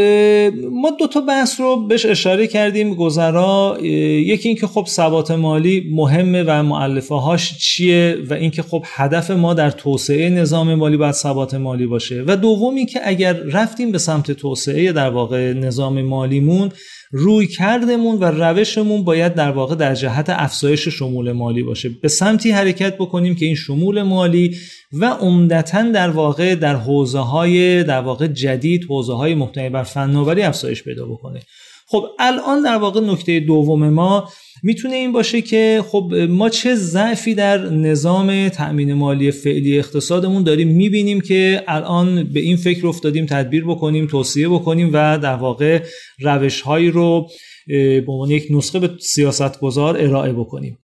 ما 0.71 0.89
دو 0.99 1.08
تا 1.08 1.21
بحث 1.21 1.60
رو 1.60 1.88
بهش 1.88 2.06
اشاره 2.06 2.47
کردیم. 2.47 2.95
گذرا 2.95 3.78
یکی 3.82 4.49
اینکه 4.49 4.67
خب 4.67 4.86
ثبات 4.88 5.32
مالی 5.32 5.84
مهمه 5.91 6.43
و 6.43 6.63
معلفه 6.63 7.15
هاش 7.15 7.58
چیه 7.58 8.17
و 8.30 8.34
اینکه 8.34 8.62
خب 8.62 8.84
هدف 8.86 9.32
ما 9.32 9.54
در 9.54 9.71
توسعه 9.71 10.30
نظام 10.30 10.76
مالی 10.76 10.97
باید 10.97 11.13
ثبات 11.13 11.54
مالی 11.54 11.88
باشه. 11.88 12.23
و 12.28 12.36
دوم 12.36 12.76
اینکه 12.76 12.99
اگر 13.04 13.34
رفتیم 13.34 13.91
به 13.91 13.97
سمت 13.97 14.32
توسعه 14.32 14.91
در 14.91 15.10
واقع 15.10 15.54
نظام 15.54 16.02
مالیمون 16.02 16.71
روی 17.15 17.47
کردمون 17.47 18.19
و 18.19 18.23
روشمون 18.23 19.04
باید 19.04 19.34
در 19.34 19.52
واقع 19.52 19.76
در 19.76 19.95
جهت 19.95 20.30
افزایش 20.30 20.88
شمول 20.88 21.32
مالی 21.32 21.63
باشه. 21.63 21.89
به 21.89 22.08
سمتی 22.08 22.52
حرکت 22.52 22.97
بکنیم 22.97 23.36
که 23.36 23.45
این 23.45 23.56
شمول 23.56 24.02
مالی 24.02 24.58
و 24.93 25.06
عمدتا 25.06 25.82
در 25.82 26.10
واقع 26.10 26.56
در 26.56 26.76
حوزه 26.76 27.19
های 27.19 27.84
در 27.84 28.02
واقع 28.02 28.28
جدید 28.28 28.86
حوزه 28.89 29.13
های 29.13 29.36
مبتنی 29.36 29.69
بر 29.69 29.84
فناوری 29.84 30.41
افزایش 30.41 30.84
پیدا 30.84 31.06
بکنه. 31.06 31.39
خب 31.88 32.06
الان 32.19 32.62
در 32.62 32.76
واقع 32.76 33.02
نکته 33.02 33.39
دوم 33.39 33.89
ما 33.89 34.30
می‌تونه 34.65 34.95
این 34.95 35.12
باشه 35.12 35.41
که 35.41 35.84
خب 35.88 36.13
ما 36.30 36.49
چه 36.49 36.76
ضعفی 36.76 37.36
در 37.36 37.69
نظام 37.69 38.49
تأمین 38.49 38.93
مالی 38.93 39.32
فعلی 39.32 39.80
اقتصادمون 39.80 40.43
داریم. 40.43 40.67
می‌بینیم 40.67 41.21
که 41.21 41.63
الان 41.67 42.23
به 42.23 42.39
این 42.39 42.58
فکر 42.58 42.88
افتادیم 42.88 43.26
تدبیر 43.26 43.65
بکنیم 43.65 44.08
توصیه 44.08 44.49
بکنیم 44.49 44.89
و 44.93 45.17
در 45.17 45.36
واقع 45.36 45.84
روش 46.19 46.62
هایی 46.62 46.91
رو 46.91 47.30
به 47.67 48.06
عنوان 48.08 48.30
یک 48.30 48.47
نسخه 48.49 48.80
به 48.80 48.89
سیاست 48.99 49.60
گذار 49.60 49.97
ارائه 50.02 50.34
بکنیم. 50.34 50.78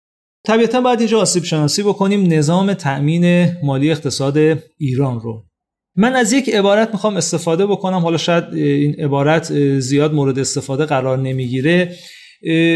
طبیعتا 0.47 0.81
باید 0.81 0.99
اینجا 0.99 1.19
آسیب 1.19 1.43
شناسی 1.43 1.83
بکنیم 1.83 2.33
نظام 2.33 2.73
تأمین 2.73 3.47
مالی 3.63 3.91
اقتصاد 3.91 4.37
ایران 4.77 5.19
رو. 5.19 5.43
من 5.95 6.13
از 6.13 6.33
یک 6.33 6.49
عبارت 6.49 6.89
می‌خوام 6.91 7.17
استفاده 7.17 7.65
بکنم. 7.65 7.99
حالا 7.99 8.17
شاید 8.17 8.43
این 8.53 8.95
عبارت 8.95 9.79
زیاد 9.79 10.13
مورد 10.13 10.39
استفاده 10.39 10.85
قرار 10.85 11.17
نمی‌گیره. 11.17 11.95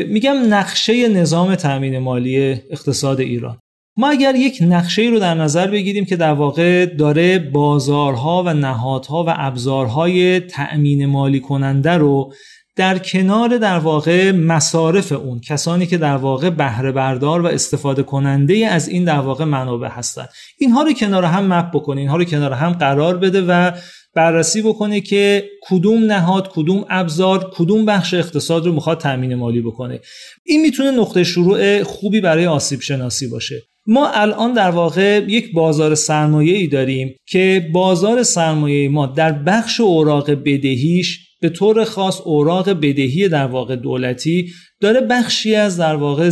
میگم 0.08 0.36
نقشه 0.50 1.08
نظام 1.08 1.56
تأمین 1.56 2.00
مالی 2.00 2.38
اقتصاد 2.72 3.20
ایران. 3.20 3.58
ما 3.98 4.10
اگر 4.10 4.36
یک 4.36 4.58
نقشه 4.62 5.02
رو 5.02 5.20
در 5.20 5.34
نظر 5.34 5.68
بگیریم 5.68 6.06
که 6.06 6.16
در 6.16 6.34
واقع 6.34 6.86
داره 6.86 7.40
بازارها 7.40 8.44
و 8.44 8.54
نهادها 8.54 9.24
و 9.24 9.34
ابزارهای 9.38 10.40
تأمین 10.40 11.06
مالی 11.06 11.40
کننده 11.40 11.92
رو 11.92 12.34
در 12.76 12.98
کنار 12.98 13.58
در 13.58 13.80
واقع 13.80 14.32
مصارف 14.32 15.12
اون 15.12 15.40
کسانی 15.40 15.86
که 15.86 15.98
در 15.98 16.18
واقع 16.18 16.50
بهره 16.50 16.92
بردار 16.92 17.42
و 17.42 17.48
استفاده 17.48 18.04
کننده 18.04 18.68
از 18.68 18.88
این 18.88 19.04
در 19.04 19.20
واقع 19.20 19.46
منابع 19.46 19.88
هستن. 19.88 20.26
اینها 20.60 20.84
رو 20.84 20.94
کنار 20.94 21.24
هم 21.26 21.54
مپ 21.54 21.72
بکنه 21.72 22.02
اینها 22.02 22.18
رو 22.18 22.24
کنار 22.24 22.54
هم 22.54 22.72
قرار 22.72 23.18
بده 23.18 23.42
و 23.42 23.72
بررسی 24.16 24.62
بکنه 24.62 25.02
که 25.02 25.50
کدوم 25.62 26.04
نهاد 26.04 26.52
کدوم 26.52 26.86
ابزار 26.90 27.52
کدوم 27.54 27.86
بخش 27.86 28.14
اقتصاد 28.14 28.66
رو 28.66 28.74
می‌خواد 28.74 29.00
تامین 29.00 29.36
مالی 29.36 29.62
بکنه. 29.62 30.00
این 30.46 30.62
می‌تونه 30.62 30.92
نقطه 30.92 31.24
شروع 31.24 31.84
خوبی 31.84 32.22
برای 32.22 32.46
آسیب 32.46 32.82
شناسی 32.82 33.28
باشه. 33.28 33.62
ما 33.88 34.10
الان 34.10 34.54
در 34.54 34.70
واقع 34.70 35.26
یک 35.28 35.54
بازار 35.54 35.96
سرمایه 35.96 36.58
ای 36.58 36.68
داریم 36.68 37.16
که 37.28 37.70
بازار 37.74 38.24
سرمایه 38.24 38.90
ما 38.90 39.06
در 39.06 39.32
بخش 39.32 39.82
اوراق 39.82 40.32
بدهیش 40.32 41.23
به 41.44 41.50
طور 41.50 41.84
خاص 41.84 42.22
اوراق 42.22 42.70
بدهی 42.70 43.30
در 43.30 43.46
واقع 43.46 43.76
دولتی 43.76 44.52
داره 44.82 45.02
بخشی 45.02 45.56
از 45.56 45.78
در 45.78 45.96
واقع 45.96 46.30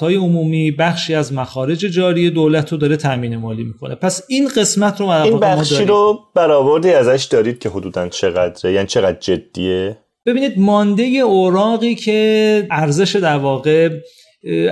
های 0.00 0.14
عمومی 0.14 0.70
بخشی 0.70 1.14
از 1.14 1.32
مخارج 1.32 1.78
جاری 1.78 2.30
دولت 2.30 2.72
رو 2.72 2.78
داره 2.78 2.96
تامین 2.96 3.36
مالی 3.36 3.64
می‌کنه. 3.64 3.94
پس 3.94 4.22
این 4.28 4.48
قسمت 4.48 5.00
رو 5.00 5.08
این 5.08 5.40
بخشی 5.40 5.84
رو 5.84 6.18
برآوردی 6.34 6.92
ازش 6.92 7.24
دارید 7.24 7.58
که 7.58 7.68
حدودا 7.68 8.08
چقدره؟ 8.08 8.72
یعنی 8.72 8.86
چقدر 8.86 9.18
جدیه؟ 9.20 9.98
ببینید 10.26 10.58
مانده 10.58 11.02
اوراقی 11.02 11.94
که 11.94 12.66
ارزش 12.70 13.16
در 13.16 13.36
واقع 13.36 13.88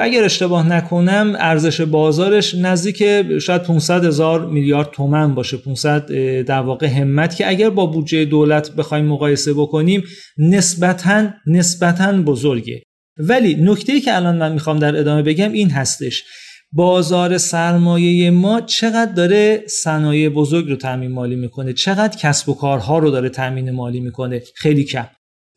اگر 0.00 0.24
اشتباه 0.24 0.68
نکنم 0.68 1.36
ارزش 1.38 1.80
بازارش 1.80 2.54
نزدیک 2.54 3.02
شاید 3.38 3.62
500 3.62 4.04
هزار 4.04 4.46
میلیارد 4.46 4.90
تومن 4.90 5.34
باشه. 5.34 5.56
500 5.56 6.12
در 6.42 6.60
واقع 6.60 6.86
همت 6.86 7.36
که 7.36 7.48
اگر 7.48 7.70
با 7.70 7.86
بودجه 7.86 8.24
دولت 8.24 8.70
بخوایم 8.70 9.04
مقایسه 9.04 9.54
بکنیم 9.54 10.02
نسبتا 10.38 11.28
نسبتا 11.46 12.12
بزرگه. 12.12 12.82
ولی 13.18 13.54
نکته 13.54 14.00
که 14.00 14.16
الان 14.16 14.36
من 14.36 14.52
می‌خوام 14.52 14.78
در 14.78 14.96
ادامه 14.96 15.22
بگم 15.22 15.52
این 15.52 15.70
هستش. 15.70 16.24
بازار 16.72 17.38
سرمایه 17.38 18.30
ما 18.30 18.60
چقدر 18.60 19.12
داره 19.12 19.62
صنایع 19.66 20.28
بزرگ 20.28 20.68
رو 20.68 20.76
تامین 20.76 21.10
مالی 21.10 21.36
می‌کنه؟ 21.36 21.72
چقدر 21.72 22.16
کسب 22.16 22.48
و 22.48 22.54
کارها 22.54 22.98
رو 22.98 23.10
داره 23.10 23.28
تامین 23.28 23.70
مالی 23.70 24.00
می‌کنه؟ 24.00 24.42
خیلی 24.56 24.84
کم. 24.84 25.06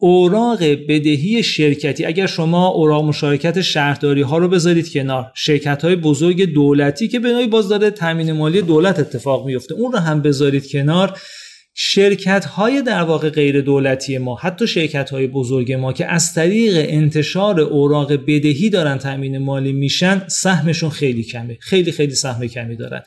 اوراق 0.03 0.63
بدهی 0.63 1.43
شرکتی. 1.43 2.05
اگر 2.05 2.27
شما 2.27 2.67
اوراق 2.67 3.03
مشارکت 3.03 3.61
شهرداری 3.61 4.21
ها 4.21 4.37
رو 4.37 4.47
بذارید 4.47 4.93
کنار 4.93 5.31
شرکت 5.35 5.85
های 5.85 5.95
بزرگ 5.95 6.53
دولتی 6.53 7.07
که 7.07 7.19
به 7.19 7.29
نوعی 7.31 7.47
باز 7.47 7.69
داره 7.69 7.89
تامین 7.89 8.31
مالی 8.31 8.61
دولت 8.61 8.99
اتفاق 8.99 9.45
میفته 9.45 9.73
اون 9.73 9.91
رو 9.91 9.99
هم 9.99 10.21
بذارید 10.21 10.71
کنار. 10.71 11.19
شرکت 11.75 12.45
های 12.45 12.81
در 12.81 13.01
واقع 13.01 13.29
غیر 13.29 13.61
دولتی 13.61 14.17
ما 14.17 14.35
حتی 14.35 14.67
شرکت 14.67 15.09
های 15.09 15.27
بزرگ 15.27 15.73
ما 15.73 15.93
که 15.93 16.05
از 16.05 16.33
طریق 16.33 16.73
انتشار 16.77 17.59
اوراق 17.59 18.13
بدهی 18.13 18.69
دارن 18.69 18.97
تامین 18.97 19.37
مالی 19.37 19.73
میشن 19.73 20.21
سهمشون 20.27 20.89
خیلی 20.89 21.23
کمه. 21.23 21.57
خیلی 21.59 21.91
خیلی 21.91 22.15
سهم 22.15 22.47
کمی 22.47 22.75
دارن. 22.75 23.01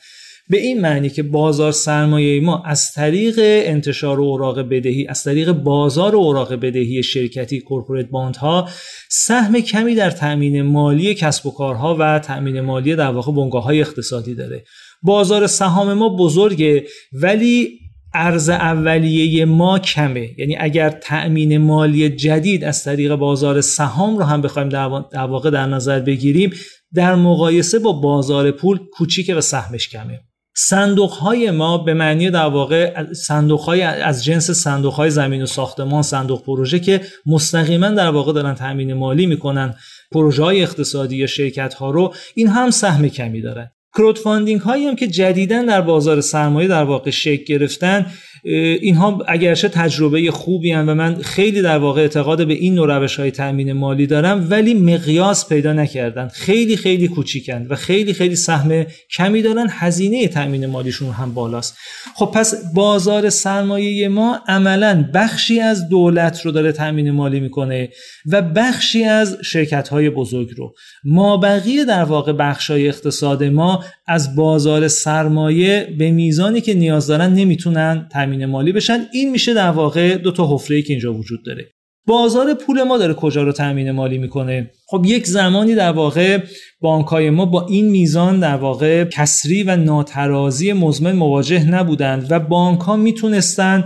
به 0.49 0.59
این 0.59 0.81
معنی 0.81 1.09
که 1.09 1.23
بازار 1.23 1.73
سرمایه 1.73 2.41
ما 2.41 2.63
از 2.67 2.93
طریق 2.93 3.35
انتشار 3.39 4.21
اوراق 4.21 4.61
بدهی 4.61 5.07
از 5.07 5.25
طریق 5.25 5.53
بازار 5.53 6.17
اوراق 6.17 6.55
بدهی 6.55 7.03
شرکتی 7.03 7.61
کورپوریت 7.61 8.37
ها 8.41 8.69
سهم 9.11 9.61
کمی 9.61 9.95
در 9.95 10.11
تامین 10.11 10.63
مالی 10.63 11.15
کسب 11.15 11.47
و 11.47 11.51
کارها 11.51 11.97
و 11.99 12.19
تامین 12.19 12.61
مالی 12.61 12.97
در 12.97 13.11
واقع 13.11 13.33
بنگاه 13.33 13.65
های 13.65 13.81
اقتصادی 13.81 14.35
داره. 14.35 14.65
بازار 15.03 15.47
سهام 15.47 15.93
ما 15.93 16.09
بزرگه 16.09 16.85
ولی 17.13 17.79
ارز 18.15 18.49
اولیه 18.49 19.45
ما 19.45 19.79
کمه. 19.79 20.31
یعنی 20.39 20.57
اگر 20.61 20.91
تأمین 20.91 21.59
مالی 21.59 22.09
جدید 22.09 22.65
از 22.65 22.85
طریق 22.85 23.15
بازار 23.15 23.61
سهام 23.61 24.19
رو 24.19 24.25
هم 24.25 24.43
بخوایم 24.43 24.69
در 24.69 25.21
واقع 25.27 25.51
در 25.51 25.67
نظر 25.67 26.01
بگیریم 26.01 26.51
در 26.95 27.15
مقایسه 27.15 27.79
با 27.79 27.93
بازار 27.93 28.51
پول 28.51 28.79
کوچیکه 28.93 29.35
و 29.35 29.41
سهمش 29.41 29.89
کمه. 29.89 30.21
صندوق 30.59 31.11
های 31.11 31.51
ما 31.51 31.79
به 31.79 31.95
معنی 31.95 32.31
در 32.31 32.47
واقع 32.47 33.13
صندوق 33.13 33.61
های 33.61 33.83
از 33.83 34.25
جنس 34.25 34.51
صندوق 34.51 34.95
های 34.95 35.11
زمین 35.11 35.43
و 35.43 35.47
ساختمان 35.47 36.03
صندوق 36.03 36.45
پروژه 36.45 36.79
که 36.79 37.01
مستقیما 37.27 37.89
در 37.89 38.11
واقع 38.11 38.33
دارن 38.33 38.55
تامین 38.55 38.93
مالی 38.93 39.27
می‌کنن 39.27 39.75
پروژه 40.13 40.43
های 40.43 40.63
اقتصادی 40.63 41.17
یا 41.17 41.27
شرکت 41.27 41.75
ها 41.75 41.91
رو 41.91 42.15
این 42.35 42.49
هم 42.49 42.71
سهم 42.71 43.09
کمی 43.09 43.41
دارن 43.41 43.71
crowdfunding 43.97 44.61
هایی 44.61 44.87
هم 44.87 44.97
که 44.97 45.07
جدیدا 45.07 45.63
در 45.63 45.81
بازار 45.81 46.21
سرمایه 46.21 46.69
در 46.69 46.85
واقع 46.85 47.11
شکل 47.11 47.45
گرفتن 47.45 48.07
اینها 48.81 49.25
اگرچه 49.29 49.69
تجربه 49.69 50.31
خوبی 50.31 50.73
هن 50.73 50.89
و 50.89 50.95
من 50.95 51.15
خیلی 51.15 51.63
در 51.63 51.79
واقع 51.79 52.01
اعتقاد 52.01 52.47
به 52.47 52.55
این 52.55 52.75
نوع 52.75 52.97
روش 52.97 53.17
های 53.17 53.31
تامین 53.31 53.73
مالی 53.73 54.07
دارم 54.07 54.47
ولی 54.51 54.75
مقیاس 54.75 55.49
پیدا 55.49 55.73
نکردن. 55.73 56.29
خیلی 56.29 56.77
خیلی 56.77 57.09
کوچیکند 57.09 57.71
و 57.71 57.75
خیلی 57.75 58.13
خیلی 58.13 58.37
سهم 58.37 58.87
کمی 59.17 59.43
دارن. 59.43 59.67
هزینه 59.71 60.29
تامین 60.29 60.67
مالیشون 60.67 61.11
هم 61.11 61.35
بالاست. 61.35 61.77
خب 62.15 62.31
پس 62.35 62.55
بازار 62.75 63.31
سرمایه 63.31 64.09
ما 64.09 64.39
عملا 64.49 65.11
بخشی 65.15 65.61
از 65.61 65.89
دولت 65.89 66.47
رو 66.47 66.53
داره 66.53 66.73
تامین 66.73 67.11
مالی 67.11 67.41
می‌کنه 67.41 67.89
و 68.27 68.43
بخشی 68.43 69.05
از 69.05 69.37
شرکت 69.45 69.89
های 69.89 70.11
بزرگ 70.11 70.49
رو. 70.57 70.75
ما 71.05 71.37
بقیه 71.37 71.85
در 71.85 72.05
واقع 72.05 72.33
بخش 72.33 72.71
های 72.71 72.89
اقتصاد 72.89 73.45
ما 73.45 73.85
از 74.07 74.37
بازار 74.37 74.89
سرمایه 74.89 75.95
به 75.99 76.11
میزانی 76.11 76.61
که 76.61 76.75
نیاز 76.75 77.07
دارن 77.07 77.33
نمی‌تونن 77.35 78.09
تامین 78.13 78.36
مالی 78.45 78.73
بشن 78.73 79.07
این 79.13 79.31
میشه 79.31 79.55
در 79.55 79.71
واقع 79.71 80.17
دو 80.17 80.33
تا 80.33 80.55
حفره 80.55 80.83
که 80.83 80.93
اینجا 80.93 81.15
وجود 81.15 81.45
داره. 81.47 81.71
بازار 82.07 82.55
پول 82.55 82.83
ما 82.83 82.99
داره 82.99 83.15
کجا 83.15 83.43
رو 83.43 83.53
تامین 83.53 83.91
مالی 83.91 84.19
می‌کنه. 84.19 84.71
خب 84.87 85.03
یک 85.07 85.27
زمانی 85.27 85.75
در 85.75 85.93
واقع 85.93 86.43
بانکای 86.81 87.31
ما 87.31 87.47
با 87.47 87.67
این 87.67 87.89
میزان 87.89 88.41
در 88.41 88.57
واقع 88.57 89.05
کسری 89.05 89.63
و 89.63 89.77
ناترازی 89.77 90.73
مزمن 90.73 91.13
مواجه 91.13 91.71
نبودند 91.71 92.27
و 92.31 92.39
بانک 92.41 92.81
ها 92.81 92.97
می‌تونستن 92.97 93.85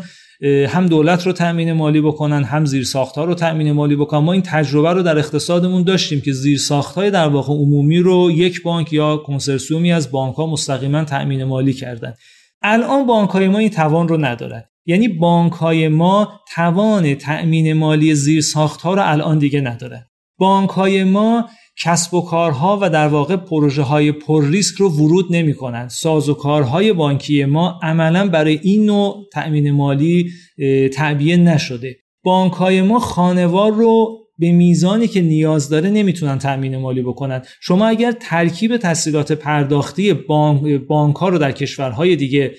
هم 0.68 0.86
دولت 0.86 1.26
رو 1.26 1.32
تامین 1.32 1.72
مالی 1.72 2.00
بکنن 2.00 2.44
هم 2.44 2.64
زیر 2.64 2.86
ها 2.94 3.24
رو 3.24 3.34
تامین 3.34 3.72
مالی 3.72 3.96
بکنن. 3.96 4.20
ما 4.20 4.32
این 4.32 4.42
تجربه 4.42 4.92
رو 4.92 5.02
در 5.02 5.18
اقتصادمون 5.18 5.82
داشتیم 5.82 6.20
که 6.20 6.32
زیر 6.32 6.60
های 6.94 7.10
در 7.10 7.28
واقع 7.28 7.52
عمومی 7.52 7.98
رو 7.98 8.30
یک 8.30 8.62
بانک 8.62 8.92
یا 8.92 9.16
کنسرسیومی 9.16 9.92
از 9.92 10.10
بانک 10.10 10.34
ها 10.34 10.46
مستقیما 10.46 11.04
تامین 11.04 11.44
مالی 11.44 11.72
کردن. 11.72 12.14
الان 12.62 13.07
بانک 13.07 13.31
های 13.31 13.49
ما 13.49 13.59
این 13.59 13.70
توان 13.70 14.09
رو 14.09 14.16
ندارن. 14.16 14.62
یعنی 14.87 15.09
بانک 15.09 15.53
های 15.53 15.88
ما 15.88 16.40
توان 16.55 17.14
تأمین 17.14 17.73
مالی 17.73 18.14
زیر 18.14 18.44
ها 18.55 18.94
رو 18.94 19.03
الان 19.05 19.38
دیگه 19.38 19.61
ندارن. 19.61 20.07
بانک 20.38 20.70
های 20.70 21.05
ما 21.05 21.49
کسب 21.83 22.14
و 22.14 22.23
کارها 22.23 22.79
و 22.83 22.90
در 22.90 23.09
واقع 23.09 23.37
پروژه 23.37 23.83
های 23.83 24.12
پر 24.12 24.44
ریسک 24.44 24.77
رو 24.77 24.88
ورود 24.88 25.27
نمی 25.31 25.55
کنند. 25.55 25.90
ساز 25.90 26.29
و 26.29 26.35
کارهای 26.35 26.92
بانکی 26.92 27.44
ما 27.44 27.81
عملا 27.83 28.29
برای 28.29 28.61
این 28.62 28.85
نوع 28.85 29.25
تأمین 29.33 29.70
مالی 29.70 30.31
تعبیه 30.94 31.37
نشده. 31.37 31.96
بانک 32.25 32.53
های 32.53 32.83
ما 32.83 32.99
خانوار 32.99 33.73
رو 33.73 34.18
به 34.40 34.53
میزانی 34.53 35.09
که 35.09 35.20
نیاز 35.20 35.68
داره 35.68 35.90
نمی‌تونن 35.90 36.38
تأمین 36.38 36.76
مالی 36.76 37.03
بکنن. 37.03 37.42
شما 37.61 37.87
اگر 37.87 38.12
ترکیب 38.12 38.76
تسهیلات 38.76 39.33
پرداختی 39.33 40.12
بانک 40.88 41.16
ها 41.16 41.29
رو 41.29 41.38
در 41.38 41.53
کشورهای 41.53 42.16
دیگه 42.16 42.55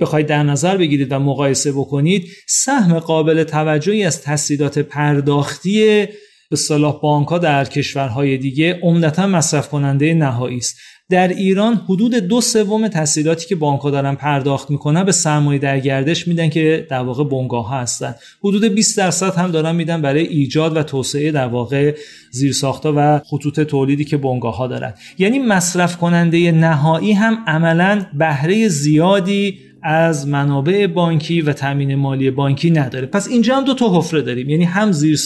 بخواید 0.00 0.26
در 0.26 0.42
نظر 0.42 0.76
بگیرید 0.76 1.12
و 1.12 1.18
مقایسه 1.18 1.72
بکنید 1.72 2.28
سهم 2.48 2.98
قابل 2.98 3.44
توجهی 3.44 4.04
از 4.04 4.22
تسهیلات 4.22 4.78
پرداختی 4.78 6.06
به 6.50 6.56
صلاح 6.56 7.00
بانک 7.00 7.28
ها 7.28 7.38
در 7.38 7.64
کشورهای 7.64 8.36
دیگه 8.38 8.80
عمدتا 8.82 9.26
مصرف 9.26 9.68
کننده 9.68 10.14
نهایی 10.14 10.56
است. 10.56 10.78
در 11.10 11.28
ایران 11.28 11.74
حدود 11.74 12.14
دو 12.14 12.40
سوم 12.40 12.88
تسهیلاتی 12.88 13.46
که 13.46 13.56
بانک 13.56 13.80
ها 13.80 13.90
دارن 13.90 14.14
پرداخت 14.14 14.70
می‌کنن 14.70 15.04
به 15.04 15.12
سرمایه 15.12 15.58
در 15.58 15.80
گردش 15.80 16.28
میدن 16.28 16.48
که 16.48 16.86
در 16.90 16.98
واقع 16.98 17.24
بنگاه 17.24 17.74
هستن. 17.74 18.14
حدود 18.44 18.64
20 18.64 18.98
درصد 18.98 19.34
هم 19.34 19.50
دارن 19.50 19.74
میدن 19.74 20.02
برای 20.02 20.26
ایجاد 20.26 20.76
و 20.76 20.82
توسعه 20.82 21.30
در 21.30 21.46
واقع 21.46 21.94
زیرساختها 22.30 22.92
و 22.96 23.20
خطوط 23.30 23.60
تولیدی 23.60 24.04
که 24.04 24.16
بنگاه 24.16 24.56
ها 24.56 24.66
دارن. 24.66 24.94
یعنی 25.18 25.38
مصرف 25.38 25.96
کننده 25.96 26.52
نهایی 26.52 27.12
هم 27.12 27.38
عملا 27.46 28.06
بهره 28.18 28.68
زیادی 28.68 29.58
از 29.82 30.28
منابع 30.28 30.86
بانکی 30.86 31.40
و 31.40 31.52
تامین 31.52 31.94
مالی 31.94 32.30
بانکی 32.30 32.70
نداره. 32.70 33.06
پس 33.06 33.28
اینجا 33.28 33.56
هم 33.56 33.64
دو 33.64 33.74
تا 33.74 33.98
حفره 33.98 34.22
داریم. 34.22 34.48
یعنی 34.48 34.64
هم 34.64 34.92
زیر 34.92 35.18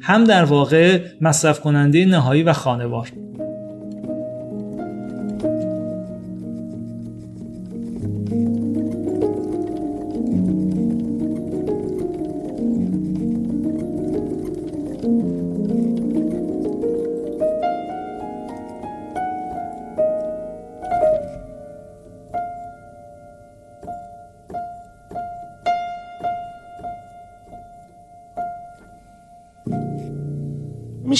هم 0.00 0.24
در 0.24 0.44
واقع 0.44 1.00
مصرف 1.20 1.60
کننده 1.60 2.04
نهایی 2.04 2.42
و 2.42 2.52
خانوار. 2.52 3.08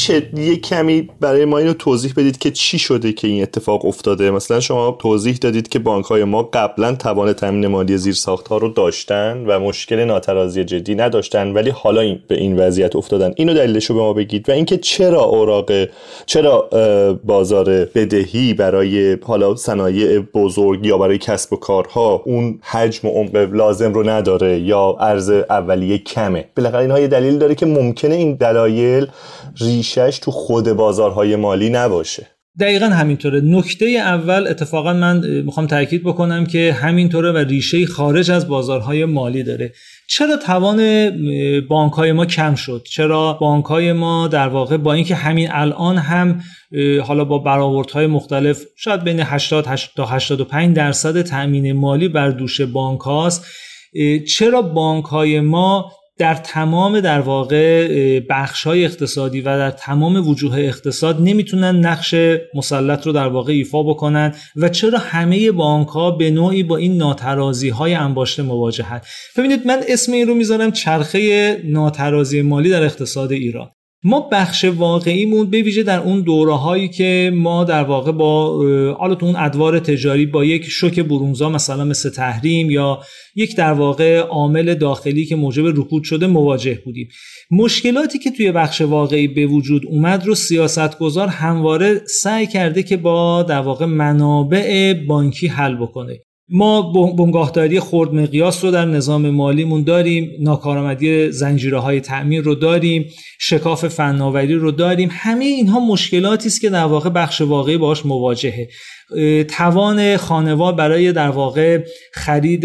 میشه 0.09 0.29
یه 0.35 0.57
کمی 0.57 1.09
برای 1.21 1.45
ما 1.45 1.59
اینو 1.59 1.73
توضیح 1.73 2.13
بدید 2.17 2.39
که 2.39 2.51
چی 2.51 2.79
شده 2.79 3.13
که 3.13 3.29
این 3.29 3.43
اتفاق 3.43 3.85
افتاده؟ 3.85 4.31
مثلا 4.31 4.61
شما 4.61 4.99
توضیح 5.01 5.37
دادید 5.37 5.69
که 5.69 5.79
بانک 5.79 6.05
های 6.05 6.25
ما 6.25 6.43
قبلا 6.43 6.95
توان 6.95 7.33
تامین 7.33 7.67
مالی 7.67 7.97
زیرساخت 7.97 8.49
ها 8.49 8.57
رو 8.57 8.69
داشتن 8.69 9.45
و 9.47 9.61
مشکل 9.61 10.05
ناترازی 10.05 10.65
جدی 10.65 10.95
نداشتن 10.95 11.53
ولی 11.53 11.71
حالا 11.71 12.01
این 12.01 12.21
به 12.29 12.35
این 12.35 12.59
وضعیت 12.59 12.97
افتادن. 12.97 13.33
اینو 13.37 13.55
دلیلش 13.55 13.87
رو 13.87 13.95
به 13.95 14.01
ما 14.01 14.13
بگید 14.13 14.49
و 14.49 14.53
اینکه 14.53 14.77
چرا 14.77 15.23
اوراق 15.23 15.71
چرا 16.27 16.69
بازار 17.25 17.65
بدهی 17.85 18.55
برای 18.55 19.19
حالا 19.23 19.57
صنایع 19.57 20.19
بزرگ 20.19 20.87
یا 20.87 20.99
برای 20.99 21.19
کسب 21.19 21.53
و 21.53 21.57
کارها 21.57 22.23
اون 22.27 22.59
حجم 22.63 23.09
و 23.09 23.11
عمق 23.11 23.37
لازم 23.37 23.93
رو 23.93 24.09
نداره 24.09 24.61
یا 24.61 24.97
ارز 25.01 25.31
اولیه 25.31 25.99
کمه؟ 25.99 26.45
بالاخره 26.57 26.81
اینها 26.81 27.01
یه 27.01 27.09
دلیل 27.09 27.39
داره 27.39 27.55
که 27.55 27.67
ممکنه 27.67 28.15
این 28.15 28.35
دلایل 28.35 29.07
ریشش 29.99 30.19
تو 30.19 30.31
خود 30.31 30.73
بازارهای 30.73 31.37
مالی 31.37 31.71
نباشه. 31.71 32.27
دقیقا 32.61 32.87
همینطوره. 32.87 33.41
نکته 33.45 33.87
اول 33.87 34.47
اتفاقا 34.47 34.93
من 34.93 35.43
می‌خوام 35.45 35.67
تاکید 35.67 36.05
بکنم 36.05 36.47
که 36.47 36.73
همینطوره 36.73 37.33
و 37.33 37.37
ریشه 37.37 37.87
خارج 37.87 38.31
از 38.31 38.49
بازارهای 38.49 39.05
مالی 39.05 39.43
داره. 39.43 39.73
چرا 40.09 40.37
توان 40.37 41.11
بانک 41.69 41.93
های 41.93 42.13
ما 42.13 42.27
کم 42.27 42.55
شد؟ 42.55 42.87
چرا 42.91 43.33
بانک 43.41 43.65
های 43.65 43.93
ما 43.93 44.29
در 44.29 44.49
واقع 44.49 44.77
با 44.77 44.93
اینکه 44.93 45.15
همین 45.15 45.49
الان 45.51 45.99
هم 45.99 46.41
حالا 47.05 47.25
با 47.25 47.39
برآوردهای 47.39 48.07
مختلف 48.07 48.65
شاید 48.77 49.05
بین 49.05 49.21
80 49.21 49.69
تا 49.97 50.07
85 50.07 50.77
درصد 50.77 51.23
تأمین 51.23 51.73
مالی 51.73 52.09
بر 52.09 52.31
دوش 52.31 52.61
بانک 52.61 53.01
هاست 53.01 53.47
چرا 54.29 54.63
بانک 54.63 55.05
های 55.05 55.41
ما 55.41 55.93
در 56.19 56.35
تمام 56.35 57.01
در 57.01 57.21
واقع 57.21 58.21
بخش 58.21 58.65
های 58.65 58.85
اقتصادی 58.85 59.41
و 59.41 59.45
در 59.45 59.71
تمام 59.71 60.29
وجوه 60.29 60.59
اقتصاد 60.59 61.21
نمی‌تونن 61.21 61.87
نقش 61.87 62.15
مسلط 62.55 63.07
رو 63.07 63.13
در 63.13 63.29
واقع 63.29 63.53
ایفا 63.53 63.83
بکنن 63.83 64.35
و 64.57 64.69
چرا 64.69 64.99
همه 64.99 65.51
بانک 65.51 65.89
ها 65.89 66.11
به 66.11 66.31
نوعی 66.31 66.63
با 66.63 66.77
این 66.77 66.97
ناترازی 66.97 67.69
های 67.69 67.95
انباشته 67.95 68.43
مواجهن 68.43 69.01
ببینید 69.37 69.67
من 69.67 69.81
اسم 69.89 70.13
این 70.13 70.27
رو 70.27 70.35
می‌ذارم 70.35 70.73
چرخه 70.73 71.61
ناترازی 71.65 72.43
مالی 72.43 72.71
در 72.71 72.83
اقتصاد 72.83 73.33
ایران. 73.33 73.71
ما 74.05 74.29
بخش 74.33 74.65
واقعیمون 74.65 75.51
به 75.51 75.63
ویژه 75.63 75.83
در 75.83 76.01
اون 76.01 76.21
دوره 76.21 76.55
هایی 76.55 76.89
که 76.89 77.33
ما 77.35 77.65
در 77.65 77.83
واقع 77.83 78.13
با 78.13 78.57
حالا 78.99 79.17
اون 79.23 79.37
ادوار 79.37 79.79
تجاری 79.79 80.27
با 80.27 80.45
یک 80.45 80.65
شوک 80.65 81.01
برونزا 81.01 81.49
مثلا 81.49 81.85
مثل 81.85 82.11
تحریم 82.11 82.71
یا 82.71 83.01
یک 83.37 83.57
در 83.57 83.73
واقع 83.73 84.19
عامل 84.19 84.75
داخلی 84.75 85.25
که 85.25 85.37
موجب 85.37 85.67
رکود 85.67 86.05
شده 86.05 86.27
مواجه 86.27 86.83
بودیم. 86.85 87.09
مشکلاتی 87.51 88.19
که 88.19 88.31
توی 88.31 88.53
بخش 88.53 88.81
واقعی 88.81 89.29
به 89.29 89.47
وجود 89.47 89.87
اومد 89.87 90.27
رو 90.27 90.35
سیاستگزار 90.35 91.29
همواره 91.29 92.01
سعی 92.07 92.47
کرده 92.47 92.83
که 92.83 92.97
با 92.97 93.43
در 93.43 93.61
واقع 93.61 93.87
منابع 93.87 94.95
بانکی 94.95 95.47
حل 95.47 95.77
بکنه. 95.77 96.21
ما 96.53 96.93
بنگاهداری 97.19 97.81
خورد 97.81 98.15
مقیاس 98.15 98.65
رو 98.65 98.71
در 98.71 98.85
نظام 98.85 99.31
مالیمون 99.31 99.83
داریم 99.83 100.31
ناکارآمدی 100.41 101.33
زنجیره 101.33 101.79
های 101.79 102.01
تعمیر 102.01 102.43
رو 102.43 102.55
داریم 102.55 103.07
شکاف 103.41 103.89
فناوری 103.89 104.55
رو 104.55 104.71
داریم. 104.71 105.09
همه 105.13 105.45
اینها 105.45 105.81
مشکلاتی 105.81 106.49
است 106.49 106.61
که 106.61 106.71
در 106.71 106.85
واقع 106.85 107.11
بخش 107.11 107.41
واقعی 107.41 107.77
باش 107.77 108.07
مواجهه. 108.07 108.69
توان 109.49 110.17
خانوار 110.17 110.73
برای 110.73 111.13
در 111.13 111.29
واقع 111.29 111.85
خرید 112.15 112.65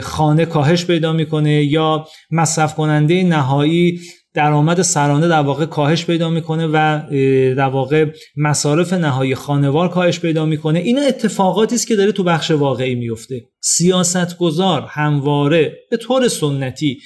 خانه 0.00 0.44
کاهش 0.44 0.84
پیدا 0.84 1.12
می‌کنه 1.12 1.64
یا 1.64 2.06
مصرف 2.30 2.74
کننده 2.74 3.22
نهایی 3.22 4.00
درآمد 4.34 4.82
سرانه 4.82 5.28
در 5.28 5.40
واقع 5.40 5.66
کاهش 5.66 6.04
پیدا 6.04 6.30
می‌کنه 6.30 6.66
و 6.66 7.00
در 7.56 7.68
واقع 7.68 8.06
مصارف 8.36 8.92
نهایی 8.92 9.34
خانوار 9.34 9.88
کاهش 9.88 10.20
پیدا 10.20 10.46
می‌کنه. 10.46 10.78
این 10.78 10.98
اتفاقاتی 10.98 11.74
است 11.74 11.86
که 11.86 11.96
داره 11.96 12.12
تو 12.12 12.24
بخش 12.24 12.50
واقعی 12.50 12.94
میفته 12.94 13.48
سیاستگزار 13.60 14.86
همواره 14.88 15.78
به 15.90 15.96
طور 15.96 16.28
سنتی 16.28 16.98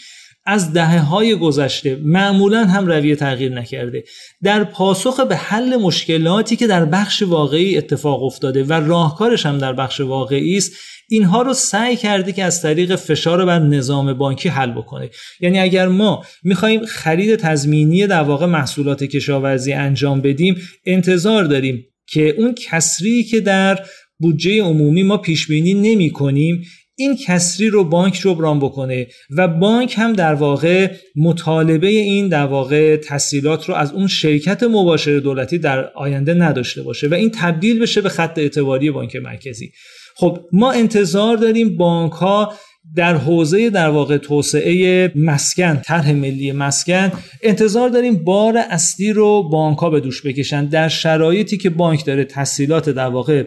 از 0.51 0.73
دهه 0.73 0.99
های 0.99 1.35
گذشته 1.35 2.01
معمولا 2.05 2.65
هم 2.65 2.87
رویه 2.87 3.17
تغییر 3.17 3.53
نکرده. 3.53 4.05
در 4.43 4.65
پاسخ 4.65 5.21
به 5.21 5.37
حل 5.37 5.77
مشکلاتی 5.77 6.57
که 6.57 6.67
در 6.67 6.85
بخش 6.85 7.23
واقعی 7.23 7.77
اتفاق 7.79 8.23
افتاده 8.23 8.65
و 8.65 8.73
راهکارش 8.73 9.47
هم 9.47 9.59
در 9.59 9.73
بخش 9.73 10.01
واقعی 10.01 10.57
است 10.57 10.73
اینها 11.09 11.43
رو 11.43 11.55
سعی 11.55 11.97
کرده 11.97 12.33
که 12.33 12.45
از 12.45 12.63
طریق 12.63 12.97
فشار 12.97 13.45
بر 13.45 13.59
نظام 13.59 14.13
بانکی 14.13 14.49
حل 14.49 14.71
بکنه. 14.71 15.11
یعنی 15.41 15.59
اگر 15.59 15.89
ما 15.89 16.25
می‌خواهیم 16.43 16.87
خرید 16.87 17.37
تضمینی 17.37 18.07
در 18.07 18.23
واقع 18.23 18.47
محصولات 18.47 19.05
کشاورزی 19.05 19.73
انجام 19.73 20.21
بدیم 20.21 20.57
انتظار 20.87 21.45
داریم 21.45 21.85
که 22.07 22.35
اون 22.39 22.55
کسری 22.55 23.25
که 23.25 23.41
در 23.41 23.85
بودجه 24.19 24.63
عمومی 24.63 25.03
ما 25.03 25.17
پیش 25.17 25.47
بینی 25.47 25.75
نمی 25.75 26.11
کنیم 26.11 26.65
این 27.01 27.17
کسری 27.17 27.69
رو 27.69 27.85
بانک 27.85 28.15
جبران 28.15 28.61
بکنه 28.61 29.07
و 29.37 29.49
بانک 29.49 29.95
هم 29.97 30.13
در 30.13 30.35
واقع 30.35 30.91
مطالبه 31.17 31.89
این 31.89 32.29
در 32.29 32.47
واقع 32.47 32.97
تسهیلات 32.97 33.69
رو 33.69 33.75
از 33.75 33.93
اون 33.93 34.07
شرکت 34.07 34.63
مباشر 34.63 35.19
دولتی 35.19 35.59
در 35.59 35.91
آینده 35.95 36.35
نداشته 36.35 36.83
باشه 36.83 37.09
و 37.09 37.15
این 37.15 37.31
تبدیل 37.35 37.79
بشه 37.79 38.01
به 38.01 38.09
خط 38.09 38.39
اعتباری 38.39 38.91
بانک 38.91 39.17
مرکزی. 39.17 39.73
خب 40.17 40.39
ما 40.53 40.73
انتظار 40.73 41.37
داریم 41.37 41.77
بانک 41.77 42.13
ها 42.13 42.53
در 42.97 43.17
حوزه 43.17 43.71
در 43.71 43.89
واقع 43.89 44.17
توسعه 44.17 45.13
مسکن 45.17 45.77
طرح 45.85 46.13
ملی 46.13 46.53
مسکن 46.53 47.13
انتظار 47.43 47.89
داریم 47.89 48.25
بار 48.25 48.59
اصلی 48.71 49.13
رو 49.13 49.49
بانک 49.49 49.79
ها 49.79 49.91
به 49.91 50.01
دوش 50.01 50.27
بکشن. 50.27 50.67
در 50.67 50.89
شرایطی 50.89 51.57
که 51.57 51.71
بانک 51.71 52.05
داره 52.05 52.25
تسهیلات 52.25 52.91
در 52.91 53.09
واقع 53.09 53.45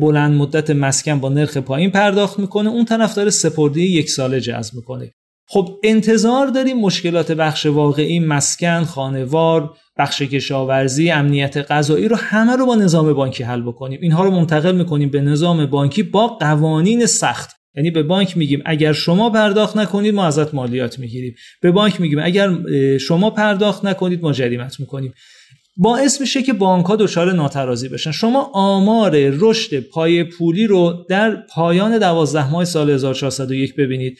بلند 0.00 0.34
مدت 0.34 0.70
مسکن 0.70 1.20
با 1.20 1.28
نرخ 1.28 1.56
پایین 1.56 1.90
پرداخت 1.90 2.38
می‌کنه 2.38 2.68
اون 2.68 2.84
طرف 2.84 3.14
داره 3.14 3.30
سپردی 3.30 3.82
یک 3.82 4.10
ساله 4.10 4.40
جذب 4.40 4.74
می‌کنه. 4.74 5.12
خب 5.48 5.68
انتظار 5.84 6.46
داریم 6.46 6.76
مشکلات 6.76 7.32
بخش 7.32 7.66
واقعی 7.66 8.20
مسکن 8.20 8.84
خانوار 8.84 9.70
بخش 9.98 10.22
کشاورزی 10.22 11.10
امنیت 11.10 11.56
غذایی 11.56 12.08
رو 12.08 12.16
همه 12.16 12.56
رو 12.56 12.66
با 12.66 12.74
نظام 12.74 13.12
بانکی 13.12 13.44
حل 13.44 13.62
بکنیم. 13.62 13.98
اینها 14.02 14.24
رو 14.24 14.30
منتقل 14.30 14.76
می‌کنیم 14.76 15.10
به 15.10 15.20
نظام 15.20 15.66
بانکی 15.66 16.02
با 16.02 16.26
قوانین 16.26 17.06
سخت. 17.06 17.61
یعنی 17.76 17.90
به 17.90 18.02
بانک 18.02 18.36
میگیم 18.36 18.62
اگر 18.66 18.92
شما 18.92 19.30
پرداخت 19.30 19.76
نکنید 19.76 20.14
ما 20.14 20.26
ازت 20.26 20.54
مالیات 20.54 20.98
می‌گیریم. 20.98 21.34
به 21.62 21.70
بانک 21.70 22.00
میگیم 22.00 22.18
اگر 22.22 22.58
شما 22.98 23.30
پرداخت 23.30 23.84
نکنید 23.84 24.22
ما 24.22 24.32
جریمت 24.32 24.80
می‌کنیم. 24.80 25.14
باعث 25.76 26.20
میشه 26.20 26.42
که 26.42 26.52
بانک 26.52 26.86
ها 26.86 26.96
دچار 26.96 27.32
ناترازی 27.32 27.88
بشن. 27.88 28.10
شما 28.10 28.50
آمار 28.54 29.12
رشد 29.14 29.80
پای 29.80 30.24
پولی 30.24 30.66
رو 30.66 31.06
در 31.08 31.36
پایان 31.36 31.98
دوازده 31.98 32.50
ماه 32.50 32.64
سال 32.64 32.90
1401 32.90 33.74
ببینید. 33.74 34.18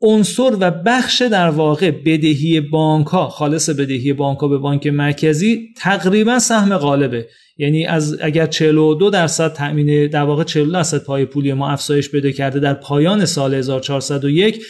عنصر 0.00 0.56
و 0.60 0.70
بخش 0.70 1.22
در 1.22 1.50
واقع 1.50 1.90
بدهی 1.90 2.60
بانک 2.60 3.06
ها 3.06 3.28
خالص 3.28 3.68
بدهی 3.68 4.12
بانک 4.12 4.38
ها 4.38 4.48
به 4.48 4.58
بانک 4.58 4.86
مرکزی 4.86 5.68
تقریبا 5.76 6.38
سهم 6.38 6.76
غالبه. 6.76 7.28
یعنی 7.58 7.86
از 7.86 8.16
اگر 8.20 8.46
42 8.46 9.10
درصد 9.10 9.52
تامین 9.52 10.06
در 10.06 10.22
واقع 10.22 10.44
40 10.44 10.72
درصد 10.72 11.04
پای 11.04 11.24
پولی 11.24 11.52
ما 11.52 11.70
افزایش 11.70 12.08
بده 12.08 12.32
کرده 12.32 12.60
در 12.60 12.74
پایان 12.74 13.24
سال 13.24 13.54
1401 13.54 14.62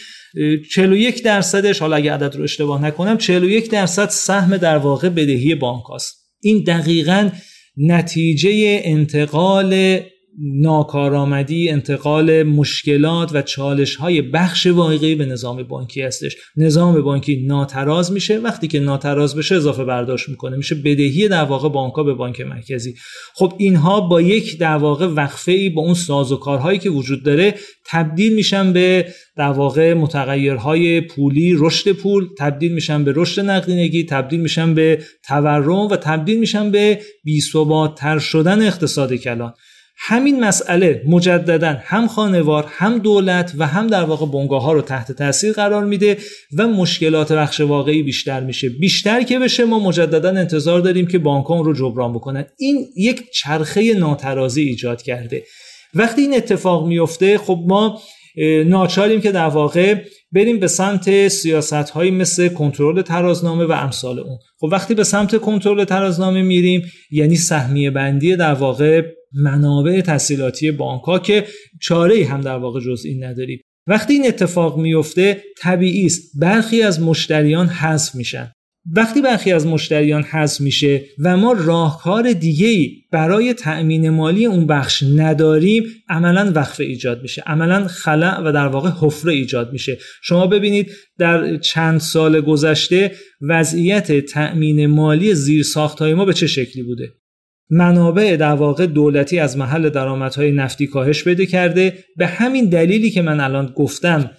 41 0.73 1.23
درصدش 1.23 1.79
حالا 1.79 1.95
اگر 1.95 2.13
عدد 2.13 2.35
رو 2.35 2.43
اشتباه 2.43 2.85
نکنم 2.85 3.17
41 3.17 3.71
درصد 3.71 4.09
سهم 4.09 4.57
در 4.57 4.77
واقع 4.77 5.09
بدهی 5.09 5.55
بانک 5.55 5.83
هاست 5.83 6.29
این 6.41 6.63
دقیقا 6.63 7.29
نتیجه 7.77 8.81
انتقال 8.83 9.99
ناکارآمدی 10.41 11.69
انتقال 11.69 12.43
مشکلات 12.43 13.31
و 13.33 13.41
چالش 13.41 13.95
های 13.95 14.21
بخش 14.21 14.67
واقعی 14.67 15.15
به 15.15 15.25
نظام 15.25 15.63
بانکی 15.63 16.01
هستش. 16.01 16.35
نظام 16.57 17.01
بانکی 17.01 17.45
ناتراز 17.47 18.11
میشه. 18.11 18.37
وقتی 18.37 18.67
که 18.67 18.79
ناتراز 18.79 19.35
بشه 19.35 19.55
اضافه 19.55 19.83
برداشت 19.83 20.29
می‌کنه. 20.29 20.57
میشه 20.57 20.75
بدهی 20.75 21.27
در 21.27 21.43
واقع 21.43 21.69
بانک 21.69 21.93
به 22.05 22.13
بانک 22.13 22.41
مرکزی. 22.41 22.95
خب 23.33 23.53
اینها 23.57 24.01
با 24.01 24.21
یک 24.21 24.59
در 24.59 24.77
واقع 24.77 25.05
وقفه 25.05 25.51
ای 25.51 25.69
با 25.69 25.81
اون 25.81 25.93
ساز 25.93 26.31
و 26.31 26.37
کارهایی 26.37 26.79
که 26.79 26.89
وجود 26.89 27.23
داره 27.23 27.55
تبدیل 27.85 28.35
میشن 28.35 28.73
به 28.73 29.05
در 29.37 29.51
واقع 29.51 29.93
متغیرهای 29.93 31.01
پولی 31.01 31.55
رشد 31.57 31.91
پول 31.91 32.27
تبدیل 32.37 32.73
میشن 32.73 33.03
به 33.03 33.13
رشد 33.15 33.41
نقدینگی 33.41 34.03
تبدیل 34.03 34.39
میشن 34.39 34.73
به 34.73 35.03
تورم 35.27 35.87
و 35.87 35.95
تبدیل 35.95 36.39
میشن 36.39 36.71
به 36.71 36.99
بی‌ثبات‌تر 37.23 38.19
شدن 38.19 38.61
اقتصاد 38.61 39.13
کلان. 39.13 39.53
همین 40.01 40.39
مسئله 40.39 41.03
مجددا 41.07 41.77
هم 41.83 42.07
خانوار 42.07 42.65
هم 42.67 42.97
دولت 42.99 43.53
و 43.57 43.67
هم 43.67 43.87
در 43.87 44.03
واقع 44.03 44.25
بنگاه 44.25 44.61
ها 44.61 44.73
رو 44.73 44.81
تحت 44.81 45.11
تاثیر 45.11 45.53
قرار 45.53 45.85
میده 45.85 46.17
و 46.57 46.67
مشکلات 46.67 47.31
بخش 47.31 47.61
واقعی 47.61 48.03
بیشتر 48.03 48.39
میشه. 48.39 48.69
بیشتر 48.69 49.23
که 49.23 49.39
بشه 49.39 49.65
ما 49.65 49.79
مجددا 49.79 50.29
انتظار 50.29 50.79
داریم 50.79 51.07
که 51.07 51.19
بانک 51.19 51.45
رو 51.45 51.73
جبران 51.73 52.13
بکنن. 52.13 52.45
این 52.57 52.85
یک 52.97 53.31
چرخه 53.31 53.93
ناترازی 53.93 54.61
ایجاد 54.61 55.01
کرده. 55.01 55.43
وقتی 55.93 56.21
این 56.21 56.33
اتفاق 56.33 56.87
میفته 56.87 57.37
خب 57.37 57.63
ما 57.67 58.01
ناچاریم 58.65 59.21
که 59.21 59.31
در 59.31 59.47
واقع 59.47 59.95
بریم 60.31 60.59
به 60.59 60.67
سمت 60.67 61.27
سیاست 61.27 61.73
هایی 61.73 62.11
مثل 62.11 62.49
کنترل 62.49 63.01
ترازنامه 63.01 63.65
و 63.65 63.71
امثال 63.71 64.19
اون. 64.19 64.37
خب 64.59 64.69
وقتی 64.71 64.93
به 64.95 65.03
سمت 65.03 65.37
کنترل 65.37 65.83
ترازنامه 65.83 66.41
میریم 66.41 66.81
یعنی 67.11 67.35
سهمیه 67.35 67.91
بندی 67.91 68.35
در 68.35 68.53
واقع 68.53 69.18
منابع 69.33 70.01
تحصیلاتی 70.01 70.71
بانک 70.71 71.01
ها 71.01 71.19
که 71.19 71.45
چاره 71.81 72.25
هم 72.25 72.41
در 72.41 72.57
واقع 72.57 72.79
جز 72.79 73.05
این 73.05 73.23
نداریم. 73.23 73.59
وقتی 73.87 74.13
این 74.13 74.27
اتفاق 74.27 74.77
میفته 74.77 75.43
طبیعی 75.57 76.05
است. 76.05 76.39
برخی 76.39 76.81
از 76.81 77.01
مشتریان 77.01 77.67
حذف 77.67 78.15
میشن. 78.15 78.51
وقتی 78.95 79.21
برخی 79.21 79.51
از 79.51 79.67
مشتریان 79.67 80.23
حذف 80.23 80.61
میشه 80.61 81.05
و 81.19 81.37
ما 81.37 81.53
راهکار 81.53 82.33
دیگه 82.33 82.91
برای 83.11 83.53
تأمین 83.53 84.09
مالی 84.09 84.45
اون 84.45 84.67
بخش 84.67 85.03
نداریم 85.15 85.83
عملا 86.09 86.51
وقفه 86.55 86.83
ایجاد 86.83 87.21
میشه. 87.21 87.43
عملا 87.47 87.87
خلع 87.87 88.41
و 88.41 88.51
در 88.51 88.67
واقع 88.67 88.89
حفره 88.99 89.33
ایجاد 89.33 89.73
میشه. 89.73 89.97
شما 90.23 90.47
ببینید 90.47 90.91
در 91.19 91.57
چند 91.57 91.99
سال 91.99 92.41
گذشته 92.41 93.11
وضعیت 93.41 94.25
تأمین 94.25 94.85
مالی 94.85 95.35
زیر 95.35 95.65
ما 95.99 96.25
به 96.25 96.33
چه 96.33 96.47
شکلی 96.47 96.83
بوده؟ 96.83 97.18
منابع 97.69 98.35
در 98.35 98.53
واقع 98.53 98.85
دولتی 98.85 99.39
از 99.39 99.57
محل 99.57 99.89
درآمدهای 99.89 100.51
نفتی 100.51 100.87
کاهش 100.87 101.23
بده 101.23 101.45
کرده. 101.45 101.93
به 102.17 102.27
همین 102.27 102.65
دلیلی 102.65 103.09
که 103.09 103.21
من 103.21 103.39
الان 103.39 103.73
گفتم 103.75 104.31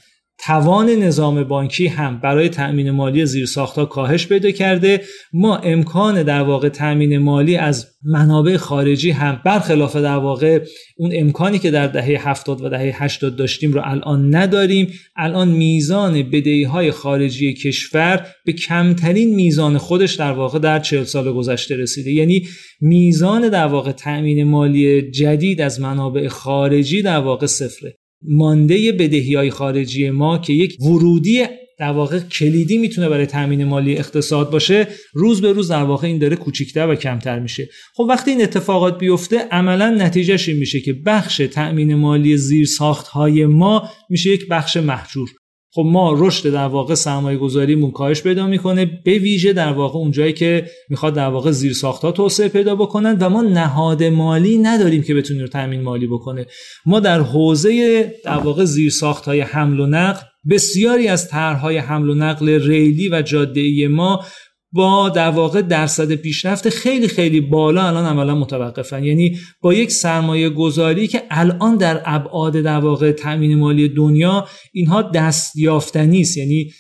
توان 0.45 0.91
نظام 0.91 1.45
بانکی 1.45 1.87
هم 1.87 2.21
برای 2.21 2.49
تأمین 2.49 2.91
مالی 2.91 3.27
زیرساختها 3.27 3.85
کاهش 3.85 4.27
پیدا 4.27 4.51
کرده. 4.51 5.01
ما 5.33 5.57
امکان 5.57 6.23
در 6.23 6.43
واقع 6.43 6.69
تأمین 6.69 7.19
مالی 7.19 7.57
از 7.57 7.87
منابع 8.05 8.57
خارجی 8.57 9.11
هم 9.11 9.41
برخلاف 9.45 9.97
در 9.97 10.17
واقع 10.17 10.65
اون 10.97 11.11
امکانی 11.15 11.59
که 11.59 11.71
در 11.71 11.87
دهه 11.87 12.29
70 12.29 12.65
و 12.65 12.69
دهه 12.69 13.03
80 13.03 13.37
داشتیم 13.37 13.73
رو 13.73 13.83
الان 13.85 14.35
نداریم. 14.35 14.93
الان 15.17 15.49
میزان 15.49 16.23
بدهی 16.23 16.65
های 16.65 16.91
خارجی 16.91 17.55
کشور 17.55 18.27
به 18.47 18.53
کمترین 18.53 19.35
میزان 19.35 19.79
خودش 19.79 20.15
در 20.15 20.33
واقع 20.33 20.59
در 20.59 20.79
40 20.79 21.05
سال 21.05 21.33
گذشته 21.33 21.77
رسیده. 21.77 22.11
یعنی 22.11 22.47
میزان 22.81 23.49
در 23.49 23.67
واقع 23.67 23.93
تأمین 23.93 24.45
مالی 24.45 25.11
جدید 25.11 25.61
از 25.61 25.81
منابع 25.81 26.29
خارجی 26.29 27.03
در 27.03 27.19
واقع 27.19 27.47
صفره. 27.47 28.00
مانده 28.23 28.93
بدهی 28.93 29.35
های 29.35 29.51
خارجی 29.51 30.11
ما 30.11 30.39
که 30.39 30.53
یک 30.53 30.77
ورودی 30.81 31.45
در 31.79 31.93
واقع 31.93 32.19
کلیدی 32.19 32.79
می‌تونه 32.79 33.09
برای 33.09 33.27
تامین 33.27 33.65
مالی 33.65 33.97
اقتصاد 33.97 34.51
باشه 34.51 34.89
روز 35.13 35.41
به 35.41 35.53
روز 35.53 35.71
در 35.71 35.83
واقع 35.83 36.07
این 36.07 36.19
داره 36.19 36.37
کوچیکتر 36.37 36.89
و 36.89 36.95
کمتر 36.95 37.39
میشه. 37.39 37.69
خب 37.95 38.07
وقتی 38.09 38.31
این 38.31 38.43
اتفاقات 38.43 38.99
بیفته 38.99 39.39
عملا 39.39 39.91
نتیجهش 39.91 40.49
این 40.49 40.59
میشه 40.59 40.81
که 40.81 40.93
بخش 40.93 41.37
تأمین 41.37 41.95
مالی 41.95 42.37
زیر 42.37 42.67
ساخت 42.67 43.07
های 43.07 43.47
ما 43.47 43.91
میشه 44.11 44.31
یک 44.31 44.49
بخش 44.49 44.77
محجور. 44.77 45.29
خب 45.73 45.83
ما 45.87 46.15
رشد 46.19 46.53
در 46.53 46.67
واقع 46.67 46.95
سرمایه 46.95 47.39
گذاریمون 47.39 47.91
کاهش 47.91 48.23
پیدا 48.23 48.47
می‌کنه 48.47 49.01
به 49.05 49.19
ویژه 49.19 49.53
در 49.53 49.73
واقع 49.73 49.99
اونجایی 49.99 50.33
که 50.33 50.67
می‌خواد 50.89 51.15
در 51.15 51.29
واقع 51.29 51.51
زیر 51.51 51.77
ها 51.83 52.13
توسعه 52.13 52.49
پیدا 52.49 52.75
بکنن 52.75 53.17
و 53.21 53.29
ما 53.29 53.43
نهاد 53.43 54.05
مالی 54.05 54.59
نداریم 54.59 55.03
که 55.03 55.15
بتونه 55.15 55.41
رو 55.41 55.49
تامین 55.49 55.83
مالی 55.83 56.07
بکنه. 56.07 56.47
ما 56.87 57.01
در 57.01 57.21
حوزه 57.21 58.15
در 58.25 58.39
واقع 58.39 58.65
زیر 58.65 58.93
های 59.27 59.41
حمل 59.41 59.81
و 59.81 59.87
نقل 59.87 60.21
بسیاری 60.51 61.09
از 61.09 61.29
طرحهای 61.29 61.79
حمل 61.79 62.11
و 62.11 62.15
نقل 62.15 62.49
ریلی 62.49 63.09
و 63.09 63.23
جاده 63.23 63.89
ما 63.89 64.25
با 64.73 65.09
در 65.09 65.31
واقع 65.31 65.63
درصد 65.63 66.13
پیشرفت 66.13 66.69
خیلی 66.69 67.09
خیلی 67.09 67.41
بالا 67.41 67.87
الان 67.87 68.07
عملا 68.07 68.35
متوقفن. 68.35 69.05
یعنی 69.05 69.39
با 69.61 69.75
یک 69.75 69.91
سرمایه 69.91 70.49
گذاری 70.49 71.09
که 71.09 71.23
الان 71.31 71.77
در 71.77 72.03
ابعاد 72.05 72.53
در 72.53 72.79
واقع 72.79 73.13
تامین 73.13 73.59
مالی 73.59 73.89
دنیا 73.89 74.49
اینها 74.73 75.03
دست 75.03 75.57
یافتنی 75.57 76.21
است. 76.21 76.37
یعنی 76.37 76.71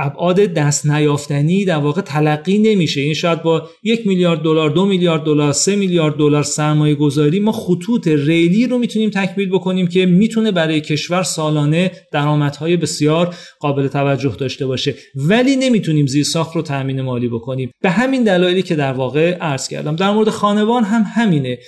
ابعاد 0.00 0.40
دست 0.40 0.86
نیافتنی 0.86 1.64
در 1.64 1.76
واقع 1.76 2.00
تلقی 2.00 2.58
نمیشه. 2.58 3.00
این 3.00 3.14
شاید 3.14 3.42
با 3.42 3.68
یک 3.82 4.06
میلیارد 4.06 4.42
دلار 4.42 4.70
دو 4.70 4.86
میلیارد 4.86 5.22
دلار 5.22 5.52
سه 5.52 5.76
میلیارد 5.76 6.14
دلار 6.14 6.42
سرمایه 6.42 6.94
گذاری 6.94 7.40
ما 7.40 7.52
خطوط 7.52 8.08
ریلی 8.08 8.66
رو 8.66 8.78
می‌تونیم 8.78 9.10
تکمیل 9.10 9.50
بکنیم 9.50 9.86
که 9.86 10.06
می‌تونه 10.06 10.52
برای 10.52 10.80
کشور 10.80 11.22
سالانه 11.22 11.90
درآمدهای 12.12 12.76
بسیار 12.76 13.34
قابل 13.60 13.88
توجه 13.88 14.36
داشته 14.38 14.66
باشه. 14.66 14.94
ولی 15.14 15.56
نمی‌تونیم 15.56 16.06
زیر 16.06 16.24
ساخت 16.24 16.56
رو 16.56 16.62
تامین 16.62 17.00
مالی 17.00 17.28
بکنیم. 17.28 17.70
به 17.82 17.90
همین 17.90 18.24
دلایلی 18.24 18.62
که 18.62 18.74
در 18.74 18.92
واقع 18.92 19.36
عرض 19.36 19.68
کردم. 19.68 19.96
در 19.96 20.10
مورد 20.10 20.28
خانوان 20.28 20.84
هم 20.84 21.04
همینه. 21.14 21.58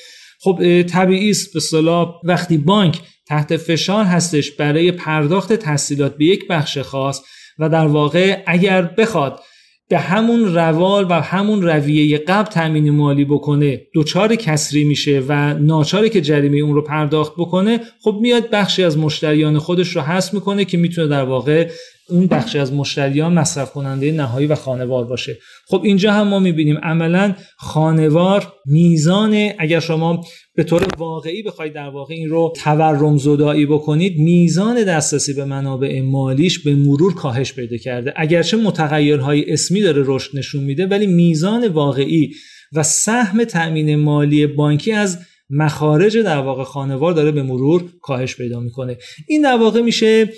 خب 0.40 0.82
طبیعی 0.82 1.30
است. 1.30 1.54
به 1.54 1.60
صلاح 1.60 2.14
وقتی 2.24 2.58
بانک 2.58 3.00
تحت 3.28 3.56
فشار 3.56 4.04
هستش 4.04 4.50
برای 4.50 4.92
پرداخت 4.92 5.52
تحصیلات 5.52 6.16
به 6.16 6.24
یک 6.24 6.48
بخش 6.48 6.78
خاص 6.78 7.20
و 7.58 7.68
در 7.68 7.86
واقع 7.86 8.42
اگر 8.46 8.82
بخواد 8.82 9.40
به 9.88 9.98
همون 9.98 10.54
روال 10.54 11.06
و 11.10 11.12
همون 11.12 11.62
رویه 11.62 12.18
قبل 12.18 12.50
تامین 12.50 12.90
مالی 12.90 13.24
بکنه 13.24 13.80
دوچار 13.94 14.36
کسری 14.36 14.84
میشه 14.84 15.22
و 15.28 15.54
ناچاره 15.54 16.08
که 16.08 16.20
جریمه 16.20 16.58
اون 16.58 16.74
رو 16.74 16.82
پرداخت 16.82 17.32
بکنه 17.38 17.80
خب 18.02 18.18
میاد 18.20 18.50
بخشی 18.50 18.84
از 18.84 18.98
مشتریان 18.98 19.58
خودش 19.58 19.96
رو 19.96 20.02
حذف 20.02 20.34
می‌کنه 20.34 20.64
که 20.64 20.78
می‌تونه 20.78 21.08
در 21.08 21.24
واقع 21.24 21.70
اون 22.08 22.26
بخشی 22.26 22.58
از 22.58 22.72
مشتریان 22.72 23.32
مصرف 23.32 23.72
کننده 23.72 24.12
نهایی 24.12 24.46
و 24.46 24.54
خانوار 24.54 25.04
باشه. 25.04 25.38
خب 25.66 25.80
اینجا 25.84 26.12
هم 26.12 26.28
ما 26.28 26.38
می‌بینیم 26.38 26.78
عملا 26.78 27.34
خانوار 27.56 28.52
میزان 28.66 29.50
اگر 29.58 29.80
شما 29.80 30.24
به 30.54 30.64
طور 30.64 30.86
واقعی 30.98 31.42
بخواید 31.42 31.72
در 31.72 31.88
واقع 31.88 32.14
این 32.14 32.28
رو 32.28 32.52
تورم 32.56 33.18
زدایی 33.18 33.66
بکنید 33.66 34.18
میزان 34.18 34.84
دسترسی 34.84 35.34
به 35.34 35.44
منابع 35.44 36.00
مالیش 36.00 36.58
به 36.58 36.74
مرور 36.74 37.14
کاهش 37.14 37.52
پیدا 37.52 37.76
کرده. 37.76 38.12
اگرچه 38.16 38.56
متغیرهای 38.56 39.52
اسمی 39.52 39.80
داره 39.80 40.02
رشد 40.06 40.38
نشون 40.38 40.64
میده 40.64 40.86
ولی 40.86 41.06
میزان 41.06 41.68
واقعی 41.68 42.30
و 42.72 42.82
سهم 42.82 43.44
تأمین 43.44 43.96
مالی 43.96 44.46
بانکی 44.46 44.92
از 44.92 45.18
مخارج 45.50 46.18
در 46.18 46.38
واقع 46.38 46.64
خانوار 46.64 47.12
داره 47.12 47.30
به 47.30 47.42
مرور 47.42 47.84
کاهش 48.02 48.36
پیدا 48.36 48.60
می‌کنه. 48.60 48.96
این 49.28 49.42
در 49.42 49.56
واقع 49.56 49.80
میشه 49.80 50.28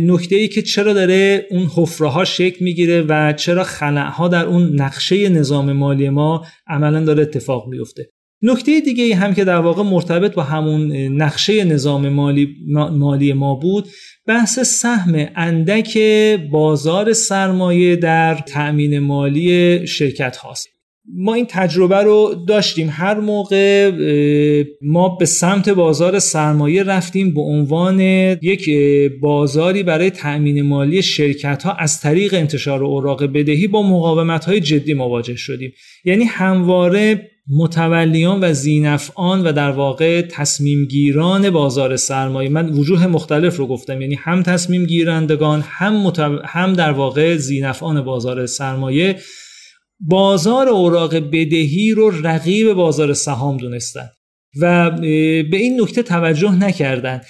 نکته 0.00 0.36
ای 0.36 0.48
که 0.48 0.62
چرا 0.62 0.92
داره 0.92 1.46
اون 1.50 1.70
حفره 1.76 2.08
ها 2.08 2.24
شکل 2.24 2.64
می‌گیره 2.64 3.02
و 3.02 3.32
چرا 3.32 3.64
خلع 3.64 4.10
ها 4.10 4.28
در 4.28 4.46
اون 4.46 4.80
نقشه 4.80 5.28
نظام 5.28 5.72
مالی 5.72 6.08
ما 6.08 6.46
عملا 6.66 7.04
داره 7.04 7.22
اتفاق 7.22 7.68
میفته 7.68 8.10
نکته 8.42 8.80
دیگه 8.80 9.04
ای 9.04 9.12
هم 9.12 9.34
که 9.34 9.44
در 9.44 9.58
واقع 9.58 9.82
مرتبط 9.82 10.34
با 10.34 10.42
همون 10.42 10.92
نقشه 10.92 11.64
نظام 11.64 12.08
مالی, 12.08 12.56
مالی 12.92 13.32
ما 13.32 13.54
بود 13.54 13.88
بحث 14.26 14.58
سهم 14.58 15.28
اندک 15.36 15.98
بازار 16.50 17.12
سرمایه 17.12 17.96
در 17.96 18.34
تأمین 18.34 18.98
مالی 18.98 19.86
شرکت 19.86 20.36
هاست. 20.36 20.77
ما 21.16 21.34
این 21.34 21.46
تجربه 21.48 21.96
رو 21.96 22.44
داشتیم. 22.48 22.88
هر 22.92 23.20
موقع 23.20 23.90
ما 24.82 25.08
به 25.08 25.26
سمت 25.26 25.68
بازار 25.68 26.18
سرمایه 26.18 26.82
رفتیم 26.82 27.34
به 27.34 27.40
عنوان 27.40 28.00
یک 28.42 28.70
بازاری 29.20 29.82
برای 29.82 30.10
تأمین 30.10 30.62
مالی 30.62 31.02
شرکت 31.02 31.62
ها 31.62 31.72
از 31.72 32.00
طریق 32.00 32.34
انتشار 32.34 32.84
اوراق 32.84 33.24
بدهی 33.24 33.66
با 33.66 33.82
مقاومت 33.82 34.44
های 34.44 34.60
جدی 34.60 34.94
مواجه 34.94 35.36
شدیم. 35.36 35.72
یعنی 36.04 36.24
همواره 36.24 37.30
متولیان 37.58 38.44
و 38.44 38.52
زینفعان 38.52 39.46
و 39.46 39.52
در 39.52 39.70
واقع 39.70 40.22
تصمیم 40.22 40.84
گیران 40.84 41.50
بازار 41.50 41.96
سرمایه. 41.96 42.48
من 42.48 42.68
وجوه 42.68 43.06
مختلف 43.06 43.56
رو 43.56 43.66
گفتم. 43.66 44.00
یعنی 44.00 44.14
هم 44.14 44.42
تصمیم 44.42 44.86
گیرندگان 44.86 45.64
هم, 45.66 46.12
هم 46.44 46.72
در 46.72 46.92
واقع 46.92 47.36
زینفعان 47.36 48.04
بازار 48.04 48.46
سرمایه 48.46 49.16
بازار 50.00 50.68
اوراق 50.68 51.14
بدهی 51.14 51.92
رو 51.96 52.10
رقیب 52.10 52.72
بازار 52.72 53.14
سهام 53.14 53.56
دونستن 53.56 54.08
و 54.60 54.90
به 55.50 55.56
این 55.56 55.80
نکته 55.80 56.02
توجه 56.02 56.54
نکردن. 56.54 57.20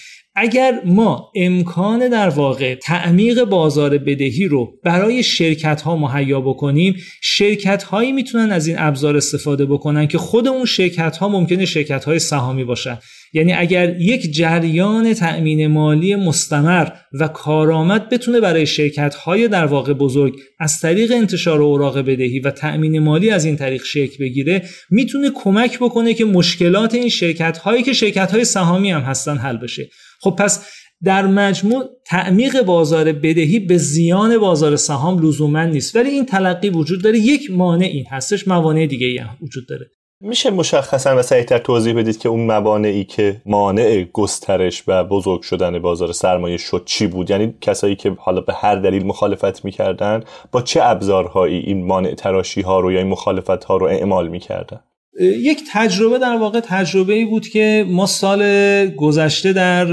اگر 0.40 0.80
ما 0.84 1.32
امکان 1.36 2.08
در 2.08 2.28
واقع 2.28 2.74
تعمیق 2.74 3.44
بازار 3.44 3.98
بدهی 3.98 4.44
رو 4.44 4.72
برای 4.84 5.22
شرکت 5.22 5.80
ها 5.80 5.96
مهیا 5.96 6.40
بکنیم 6.40 6.96
شرکت 7.22 7.82
هایی 7.82 8.12
می‌تونن 8.12 8.52
از 8.52 8.66
این 8.66 8.76
ابزار 8.78 9.16
استفاده 9.16 9.66
بکنن 9.66 10.06
که 10.06 10.18
خود 10.18 10.48
اون 10.48 10.64
شرکت 10.64 11.16
ها 11.16 11.28
ممکنه 11.28 11.64
شرکت 11.64 12.04
های 12.04 12.18
سهامی 12.18 12.64
باشن. 12.64 12.98
یعنی 13.32 13.52
اگر 13.52 14.00
یک 14.00 14.34
جریان 14.34 15.14
تأمین 15.14 15.66
مالی 15.66 16.16
مستمر 16.16 16.88
و 17.20 17.28
کارآمد 17.28 18.08
بتونه 18.08 18.40
برای 18.40 18.66
شرکت 18.66 19.14
های 19.14 19.48
در 19.48 19.66
واقع 19.66 19.92
بزرگ 19.92 20.34
از 20.60 20.80
طریق 20.80 21.12
انتشار 21.12 21.62
اوراق 21.62 21.98
بدهی 21.98 22.40
و 22.40 22.50
تأمین 22.50 22.98
مالی 22.98 23.30
از 23.30 23.44
این 23.44 23.56
طریق 23.56 23.84
شکل 23.84 24.24
بگیره 24.24 24.62
می‌تونه 24.90 25.30
کمک 25.34 25.78
بکنه 25.78 26.14
که 26.14 26.24
مشکلات 26.24 26.94
این 26.94 27.08
شرکت 27.08 27.58
هایی 27.58 27.82
که 27.82 27.92
شرکت 27.92 28.30
های 28.30 28.44
سهامی 28.44 28.90
هم 28.90 29.00
هستن 29.00 29.36
حل 29.36 29.56
بشه. 29.56 29.88
خب 30.20 30.30
پس 30.30 30.66
در 31.04 31.26
مجموع 31.26 31.84
تعمیق 32.06 32.62
بازار 32.62 33.12
بدهی 33.12 33.58
به 33.58 33.76
زیان 33.76 34.38
بازار 34.38 34.76
سهام 34.76 35.26
لزوما 35.26 35.64
نیست. 35.64 35.96
ولی 35.96 36.10
این 36.10 36.26
تلقی 36.26 36.68
وجود 36.70 37.02
داره. 37.02 37.18
یک 37.18 37.50
مانع 37.50 37.84
این 37.84 38.06
هستش. 38.10 38.48
موانع 38.48 38.86
دیگه 38.86 39.06
ای 39.06 39.18
هم 39.18 39.36
وجود 39.42 39.68
داره. 39.68 39.90
میشه 40.20 40.50
مشخصا 40.50 41.18
و 41.18 41.22
سریعتر 41.22 41.58
توضیح 41.58 41.94
بدید 41.94 42.18
که 42.18 42.28
اون 42.28 42.46
موانعی 42.46 43.04
که 43.04 43.42
مانع 43.46 44.04
گسترش 44.12 44.82
و 44.86 45.04
بزرگ 45.04 45.42
شدن 45.42 45.78
بازار 45.78 46.12
سرمایه 46.12 46.56
شد 46.56 46.82
چی 46.86 47.06
بود؟ 47.06 47.30
یعنی 47.30 47.54
کسایی 47.60 47.96
که 47.96 48.16
حالا 48.18 48.40
به 48.40 48.52
هر 48.52 48.74
دلیل 48.74 49.06
مخالفت 49.06 49.64
می‌کردن 49.64 50.24
با 50.52 50.62
چه 50.62 50.80
ابزارهایی 50.82 51.58
این 51.58 51.86
مانع 51.86 52.14
تراشی 52.14 52.60
ها 52.60 52.80
رو 52.80 52.92
یا 52.92 52.98
این 52.98 53.08
مخالفت 53.08 53.64
ها 53.64 53.76
رو 53.76 53.86
اعمال 53.86 54.28
می‌کردن؟ 54.28 54.80
یک 55.20 55.58
تجربه 55.72 56.18
در 56.18 56.36
واقع 56.36 56.60
تجربه 56.60 57.14
ای 57.14 57.24
بود 57.24 57.48
که 57.48 57.86
ما 57.88 58.06
سال 58.06 58.42
گذشته 58.86 59.52
در 59.52 59.92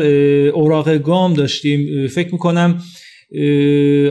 اوراق 0.49 0.97
گام 0.97 1.33
داشتیم. 1.33 2.07
فکر 2.07 2.31
می‌کنم 2.31 2.81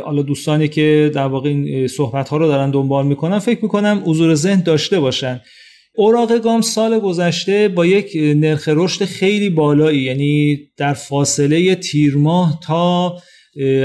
حالا 0.04 0.22
دوستانی 0.22 0.68
که 0.68 1.10
در 1.14 1.26
واقع 1.26 1.48
این 1.48 1.86
صحبت 1.86 2.28
ها 2.28 2.36
رو 2.36 2.46
دارن 2.46 2.70
دنبال 2.70 3.06
می‌کنن 3.06 3.38
فکر 3.38 3.58
می‌کنم 3.62 4.02
حضور 4.06 4.34
ذهن 4.34 4.62
داشته 4.62 5.00
باشن. 5.00 5.40
اوراق 5.96 6.38
گام 6.38 6.60
سال 6.60 6.98
گذشته 6.98 7.68
با 7.68 7.86
یک 7.86 8.10
نرخ 8.16 8.68
رشد 8.72 9.04
خیلی 9.04 9.50
بالایی 9.50 10.02
یعنی 10.02 10.58
در 10.76 10.92
فاصله 10.92 11.74
تیر 11.74 12.16
ماه 12.16 12.60
تا 12.66 13.16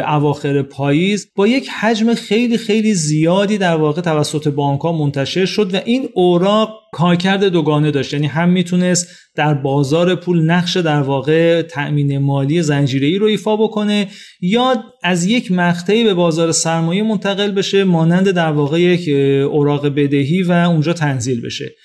اواخر 0.07 0.61
پاییز 0.61 1.27
با 1.35 1.47
یک 1.47 1.69
حجم 1.69 2.13
خیلی 2.13 2.57
خیلی 2.57 2.93
زیادی 2.93 3.57
در 3.57 3.75
واقع 3.75 4.01
توسط 4.01 4.47
بانک 4.47 4.81
ها 4.81 4.91
منتشر 4.91 5.45
شد 5.45 5.73
و 5.73 5.77
این 5.85 6.09
اوراق 6.13 6.69
کارکرد 6.93 7.43
دوگانه 7.43 7.91
داشت. 7.91 8.13
یعنی 8.13 8.27
هم 8.27 8.49
می‌تونست 8.49 9.07
در 9.35 9.53
بازار 9.53 10.15
پول 10.15 10.41
نقش 10.41 10.77
در 10.77 11.01
واقع 11.01 11.61
تأمین 11.61 12.17
مالی 12.17 12.61
زنجیره‌ای 12.61 13.17
رو 13.17 13.25
ایفا 13.25 13.55
بکنه 13.55 14.07
یا 14.41 14.83
از 15.03 15.25
یک 15.25 15.51
مقطعی 15.51 16.03
به 16.03 16.13
بازار 16.13 16.51
سرمایه 16.51 17.03
منتقل 17.03 17.51
بشه 17.51 17.83
مانند 17.83 18.31
در 18.31 18.51
واقع 18.51 18.81
یک 18.81 19.09
اوراق 19.45 19.87
بدهی 19.87 20.43
و 20.43 20.51
اونجا 20.51 20.93
تنزیل 20.93 21.41
بشه. 21.41 21.75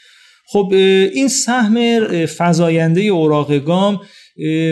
خب 0.47 0.69
این 1.15 1.29
سهم 1.29 2.01
فزاینده 2.39 3.01
اوراق 3.01 3.59
گام 3.59 4.01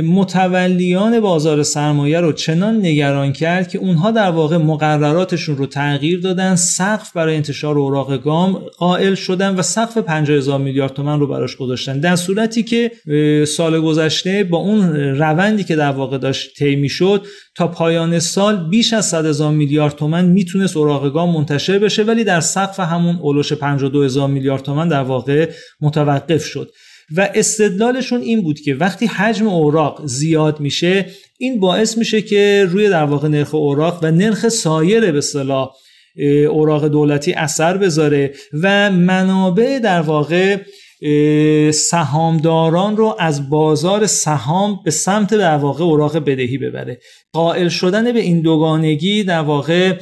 متولیان 0.04 1.20
بازار 1.20 1.62
سرمایه 1.62 2.20
رو 2.20 2.32
چنان 2.32 2.76
نگران 2.76 3.32
کرد 3.32 3.68
که 3.68 3.78
اونها 3.78 4.10
در 4.10 4.30
واقع 4.30 4.56
مقرراتشون 4.56 5.56
رو 5.56 5.66
تغییر 5.66 6.20
دادن 6.20 6.56
سقف 6.56 7.12
برای 7.12 7.36
انتشار 7.36 7.78
اوراق 7.78 8.16
گام 8.16 8.52
قائل 8.78 9.14
شدن 9.14 9.54
و 9.54 9.62
سقف 9.62 9.98
50 9.98 10.36
هزار 10.36 10.58
میلیارد 10.58 10.92
تومن 10.92 11.20
رو 11.20 11.26
براش 11.26 11.56
گذاشتن. 11.56 12.00
در 12.00 12.16
صورتی 12.16 12.62
که 12.62 12.90
سال 13.46 13.80
گذشته 13.80 14.44
با 14.44 14.58
اون 14.58 14.96
روندی 14.96 15.64
که 15.64 15.76
در 15.76 15.90
واقع 15.90 16.18
داشت 16.18 16.58
طی 16.58 16.88
شد 16.88 17.26
تا 17.54 17.68
پایان 17.68 18.18
سال 18.18 18.68
بیش 18.68 18.92
از 18.92 19.06
100 19.06 19.26
هزار 19.26 19.52
میلیارد 19.52 19.96
تومن 19.96 20.24
می‌تونست 20.24 20.76
اوراق 20.76 21.12
گام 21.12 21.34
منتشر 21.34 21.78
بشه 21.78 22.02
ولی 22.02 22.24
در 22.24 22.40
سقف 22.40 22.80
همون 22.80 23.18
اولش 23.22 23.52
52 23.52 24.02
هزار 24.02 24.28
میلیارد 24.28 24.62
تومن 24.62 24.88
در 24.88 25.02
واقع 25.02 25.50
متوقف 25.80 26.44
شد. 26.44 26.70
و 27.16 27.28
استدلالشون 27.34 28.20
این 28.20 28.42
بود 28.42 28.60
که 28.60 28.74
وقتی 28.74 29.06
حجم 29.06 29.48
اوراق 29.48 30.06
زیاد 30.06 30.60
میشه 30.60 31.06
این 31.38 31.60
باعث 31.60 31.98
میشه 31.98 32.22
که 32.22 32.66
روی 32.70 32.88
در 32.88 33.04
واقع 33.04 33.28
نرخ 33.28 33.54
اوراق 33.54 33.98
و 34.02 34.10
نرخ 34.10 34.48
سایر 34.48 35.12
به 35.12 35.20
صلاح 35.20 35.70
اوراق 36.50 36.86
دولتی 36.86 37.32
اثر 37.32 37.76
بذاره 37.76 38.34
و 38.62 38.90
منابع 38.90 39.78
در 39.78 40.00
واقع 40.00 40.56
سهامداران 41.72 42.96
رو 42.96 43.16
از 43.18 43.50
بازار 43.50 44.06
سهام 44.06 44.80
به 44.84 44.90
سمت 44.90 45.34
در 45.34 45.56
واقع 45.56 45.84
اوراق 45.84 46.16
بدهی 46.16 46.58
ببره. 46.58 46.98
قائل 47.32 47.68
شدن 47.68 48.12
به 48.12 48.20
این 48.20 48.40
دوگانگی 48.40 49.24
در 49.24 49.40
واقع 49.40 49.98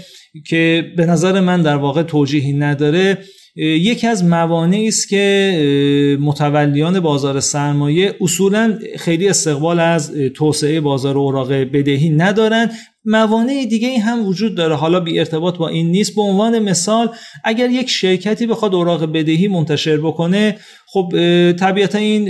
که 0.46 0.84
به 0.96 1.06
نظر 1.06 1.40
من 1.40 1.62
در 1.62 1.76
واقع 1.76 2.02
توجیهی 2.02 2.52
نداره 2.52 3.18
یکی 3.60 4.06
از 4.06 4.24
موانعی 4.24 4.88
است 4.88 5.08
که 5.08 6.16
متولیان 6.20 7.00
بازار 7.00 7.40
سرمایه 7.40 8.14
اصولا 8.20 8.78
خیلی 8.98 9.28
استقبال 9.28 9.80
از 9.80 10.12
توسعه 10.34 10.80
بازار 10.80 11.18
اوراق 11.18 11.52
بدهی 11.52 12.10
ندارند 12.10 12.70
موانع 13.04 13.66
دیگه 13.70 13.98
هم 13.98 14.26
وجود 14.26 14.54
داره. 14.54 14.74
حالا 14.74 15.00
بی 15.00 15.18
ارتباط 15.18 15.56
با 15.56 15.68
این 15.68 15.90
نیست. 15.90 16.14
به 16.14 16.22
عنوان 16.22 16.58
مثال 16.58 17.08
اگر 17.44 17.70
یک 17.70 17.88
شرکتی 17.88 18.46
بخواد 18.46 18.74
اوراق 18.74 19.12
بدهی 19.12 19.48
منتشر 19.48 19.96
بکنه 19.96 20.56
خب 20.86 21.12
طبیعتا 21.52 21.98
این 21.98 22.24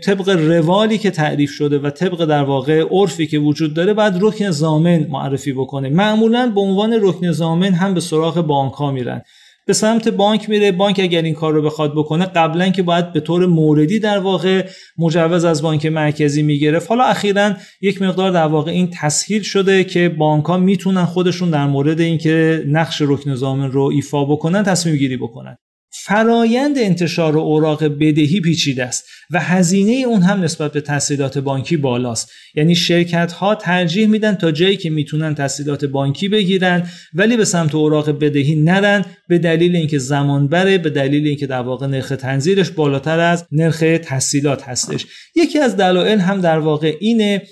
طبق 0.00 0.28
روالی 0.28 0.98
که 0.98 1.10
تعریف 1.10 1.50
شده 1.50 1.78
و 1.78 1.90
طبق 1.90 2.24
در 2.24 2.42
واقع 2.42 2.84
عرفی 2.90 3.26
که 3.26 3.38
وجود 3.38 3.74
داره 3.74 3.94
بعد 3.94 4.18
رکن 4.20 4.50
زامن 4.50 5.06
معرفی 5.10 5.52
بکنه. 5.52 5.88
معمولا 5.88 6.52
به 6.54 6.60
عنوان 6.60 6.98
رکن 7.00 7.32
زامن 7.32 7.72
هم 7.72 7.94
به 7.94 8.00
سراغ 8.00 8.40
بانک 8.40 8.72
ها 8.72 8.90
میرن. 8.90 9.22
به 9.68 9.74
سمت 9.74 10.08
بانک 10.08 10.50
میره. 10.50 10.72
بانک 10.72 11.00
اگر 11.00 11.22
این 11.22 11.34
کار 11.34 11.52
رو 11.52 11.62
بخواد 11.62 11.92
بکنه 11.96 12.24
قبلا 12.24 12.68
که 12.70 12.82
باید 12.82 13.12
به 13.12 13.20
طور 13.20 13.46
موردی 13.46 13.98
در 13.98 14.18
واقع 14.18 14.66
مجوز 14.98 15.44
از 15.44 15.62
بانک 15.62 15.86
مرکزی 15.86 16.42
می‌گرفت. 16.42 16.88
حالا 16.88 17.04
اخیرا 17.04 17.52
یک 17.80 18.02
مقدار 18.02 18.30
در 18.30 18.46
واقع 18.46 18.70
این 18.70 18.90
تسهیل 18.92 19.42
شده 19.42 19.84
که 19.84 20.08
بانک 20.08 20.44
ها 20.44 20.56
می‌تونن 20.56 21.04
خودشون 21.04 21.50
در 21.50 21.66
مورد 21.66 22.00
اینکه 22.00 22.64
نقش 22.68 23.02
رکن 23.02 23.34
زامن 23.34 23.70
رو 23.70 23.82
ایفا 23.82 24.24
بکنن 24.24 24.62
تصمیم 24.62 24.96
گیری 24.96 25.16
بکنن. 25.16 25.56
فرایند 25.90 26.78
انتشار 26.78 27.38
اوراق 27.38 27.84
بدهی 27.84 28.40
پیچیده 28.40 28.84
است 28.84 29.04
و 29.30 29.40
هزینه 29.40 29.92
اون 30.06 30.22
هم 30.22 30.42
نسبت 30.42 30.72
به 30.72 30.80
تسهیلات 30.80 31.38
بانکی 31.38 31.76
بالاست. 31.76 32.30
یعنی 32.54 32.74
شرکت 32.74 33.32
ها 33.32 33.54
ترجیح 33.54 34.06
میدن 34.06 34.34
تا 34.34 34.50
جایی 34.50 34.76
که 34.76 34.90
می‌تونن 34.90 35.34
تسهیلات 35.34 35.84
بانکی 35.84 36.28
بگیرن 36.28 36.86
ولی 37.14 37.36
به 37.36 37.44
سمت 37.44 37.74
اوراق 37.74 38.10
بدهی 38.10 38.56
نرن 38.56 39.04
به 39.28 39.38
دلیل 39.38 39.76
اینکه 39.76 39.98
زمان 39.98 40.48
بره 40.48 40.78
به 40.78 40.90
دلیل 40.90 41.26
اینکه 41.26 41.46
در 41.46 41.60
واقع 41.60 41.86
نرخ 41.86 42.08
تنزیلش 42.08 42.70
بالاتر 42.70 43.20
از 43.20 43.44
نرخ 43.52 43.84
تسهیلات 44.04 44.62
هستش. 44.62 45.06
یکی 45.36 45.58
از 45.58 45.76
دلایل 45.76 46.18
هم 46.18 46.40
در 46.40 46.58
واقع 46.58 46.96
اینه 47.00 47.42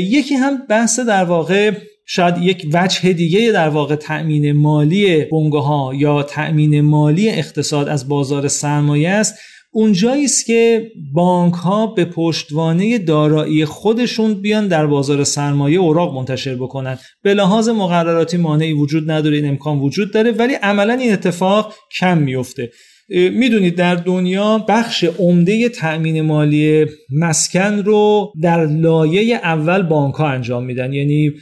یکی 0.00 0.34
هم 0.34 0.66
بحث 0.66 1.00
در 1.00 1.24
واقع 1.24 1.72
شاید 2.06 2.38
یک 2.38 2.66
وجه 2.72 3.12
دیگه 3.12 3.52
در 3.52 3.68
واقع 3.68 3.96
تأمین 3.96 4.52
مالی 4.52 5.24
بنگاه 5.24 5.66
ها 5.66 5.92
یا 5.94 6.22
تأمین 6.22 6.80
مالی 6.80 7.30
اقتصاد 7.30 7.88
از 7.88 8.08
بازار 8.08 8.48
سرمایه 8.48 9.10
است. 9.10 9.34
اونجایی 9.72 10.24
است 10.24 10.46
که 10.46 10.90
بانک 11.12 11.54
ها 11.54 11.86
به 11.86 12.04
پشتوانه 12.04 12.98
دارایی 12.98 13.64
خودشون 13.64 14.34
بیان 14.34 14.68
در 14.68 14.86
بازار 14.86 15.24
سرمایه 15.24 15.78
اوراق 15.78 16.14
منتشر 16.14 16.54
بکنن. 16.54 16.98
به 17.22 17.34
لحاظ 17.34 17.68
مقرراتی 17.68 18.36
مانعی 18.36 18.72
وجود 18.72 19.10
نداره 19.10 19.36
این 19.36 19.48
امکان 19.48 19.78
وجود 19.78 20.12
داره 20.12 20.30
ولی 20.32 20.54
عملا 20.54 20.94
این 20.94 21.12
اتفاق 21.12 21.74
کم 21.98 22.18
میفته 22.18 22.70
می‌دونید 23.08 23.74
در 23.74 23.94
دنیا 23.94 24.64
بخش 24.68 25.04
عمده 25.04 25.68
تأمین 25.68 26.20
مالی 26.20 26.86
مسکن 27.10 27.78
رو 27.78 28.32
در 28.42 28.66
لایه 28.66 29.36
اول 29.36 29.82
بانک 29.82 30.14
ها 30.14 30.28
انجام 30.28 30.64
میدن. 30.64 30.92
یعنی 30.92 31.32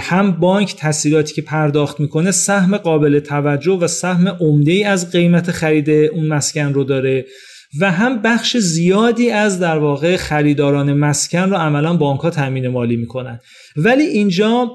هم 0.00 0.30
بانک 0.30 0.76
تسهیلاتی 0.78 1.34
که 1.34 1.42
پرداخت 1.42 2.00
می‌کنه 2.00 2.30
سهم 2.30 2.76
قابل 2.76 3.18
توجه 3.18 3.72
و 3.72 3.86
سهم 3.86 4.28
عمده 4.28 4.72
ای 4.72 4.84
از 4.84 5.10
قیمت 5.10 5.50
خرید 5.50 5.90
اون 5.90 6.26
مسکن 6.26 6.72
رو 6.72 6.84
داره 6.84 7.26
و 7.80 7.90
هم 7.90 8.22
بخش 8.22 8.56
زیادی 8.56 9.30
از 9.30 9.60
در 9.60 9.78
واقع 9.78 10.16
خریداران 10.16 10.92
مسکن 10.92 11.50
رو 11.50 11.56
عملا 11.56 11.96
بانک 11.96 12.20
ها 12.20 12.30
تامین 12.30 12.68
مالی 12.68 12.96
می‌کنن. 12.96 13.40
ولی 13.76 14.02
اینجا 14.02 14.70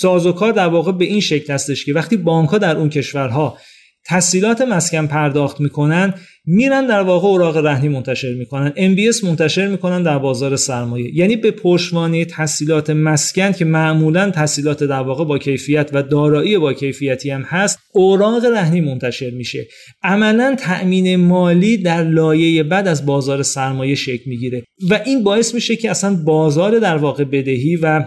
سازوکار 0.00 0.52
در 0.52 0.66
واقع 0.66 0.92
به 0.92 1.04
این 1.04 1.20
شکل 1.20 1.52
هستش 1.52 1.84
که 1.84 1.92
وقتی 1.92 2.16
بانک 2.16 2.48
ها 2.48 2.58
در 2.58 2.76
اون 2.76 2.88
کشورها 2.88 3.58
تسهیلات 4.06 4.60
مسکن 4.60 5.06
پرداخت 5.06 5.60
می‌کنن 5.60 6.14
میرن 6.46 6.86
در 6.86 7.00
واقع 7.00 7.28
اوراق 7.28 7.56
رهنی 7.56 7.88
منتشر 7.88 8.34
می‌کنن. 8.34 8.72
MBS 8.76 9.24
منتشر 9.24 9.68
می‌کنن 9.68 10.02
در 10.02 10.18
بازار 10.18 10.56
سرمایه. 10.56 11.10
یعنی 11.14 11.36
به 11.36 11.50
پشتوانه 11.50 12.24
تسهیلات 12.24 12.90
مسکن 12.90 13.52
که 13.52 13.64
معمولا 13.64 14.30
تسهیلات 14.30 14.84
در 14.84 15.00
واقع 15.00 15.24
با 15.24 15.38
کیفیت 15.38 15.90
و 15.92 16.02
دارایی 16.02 16.58
با 16.58 16.72
کیفیتی 16.72 17.30
هم 17.30 17.42
هست 17.42 17.78
اوراق 17.92 18.44
رهنی 18.44 18.80
منتشر 18.80 19.30
میشه. 19.30 19.66
عملا 20.02 20.56
تأمین 20.58 21.16
مالی 21.16 21.76
در 21.76 22.02
لایه 22.02 22.62
بعد 22.62 22.88
از 22.88 23.06
بازار 23.06 23.42
سرمایه 23.42 23.94
شکل 23.94 24.30
می‌گیره. 24.30 24.62
و 24.90 25.00
این 25.06 25.24
باعث 25.24 25.54
میشه 25.54 25.76
که 25.76 25.90
اصلا 25.90 26.14
بازار 26.14 26.78
در 26.78 26.96
واقع 26.96 27.24
بدهی 27.24 27.76
و 27.82 28.04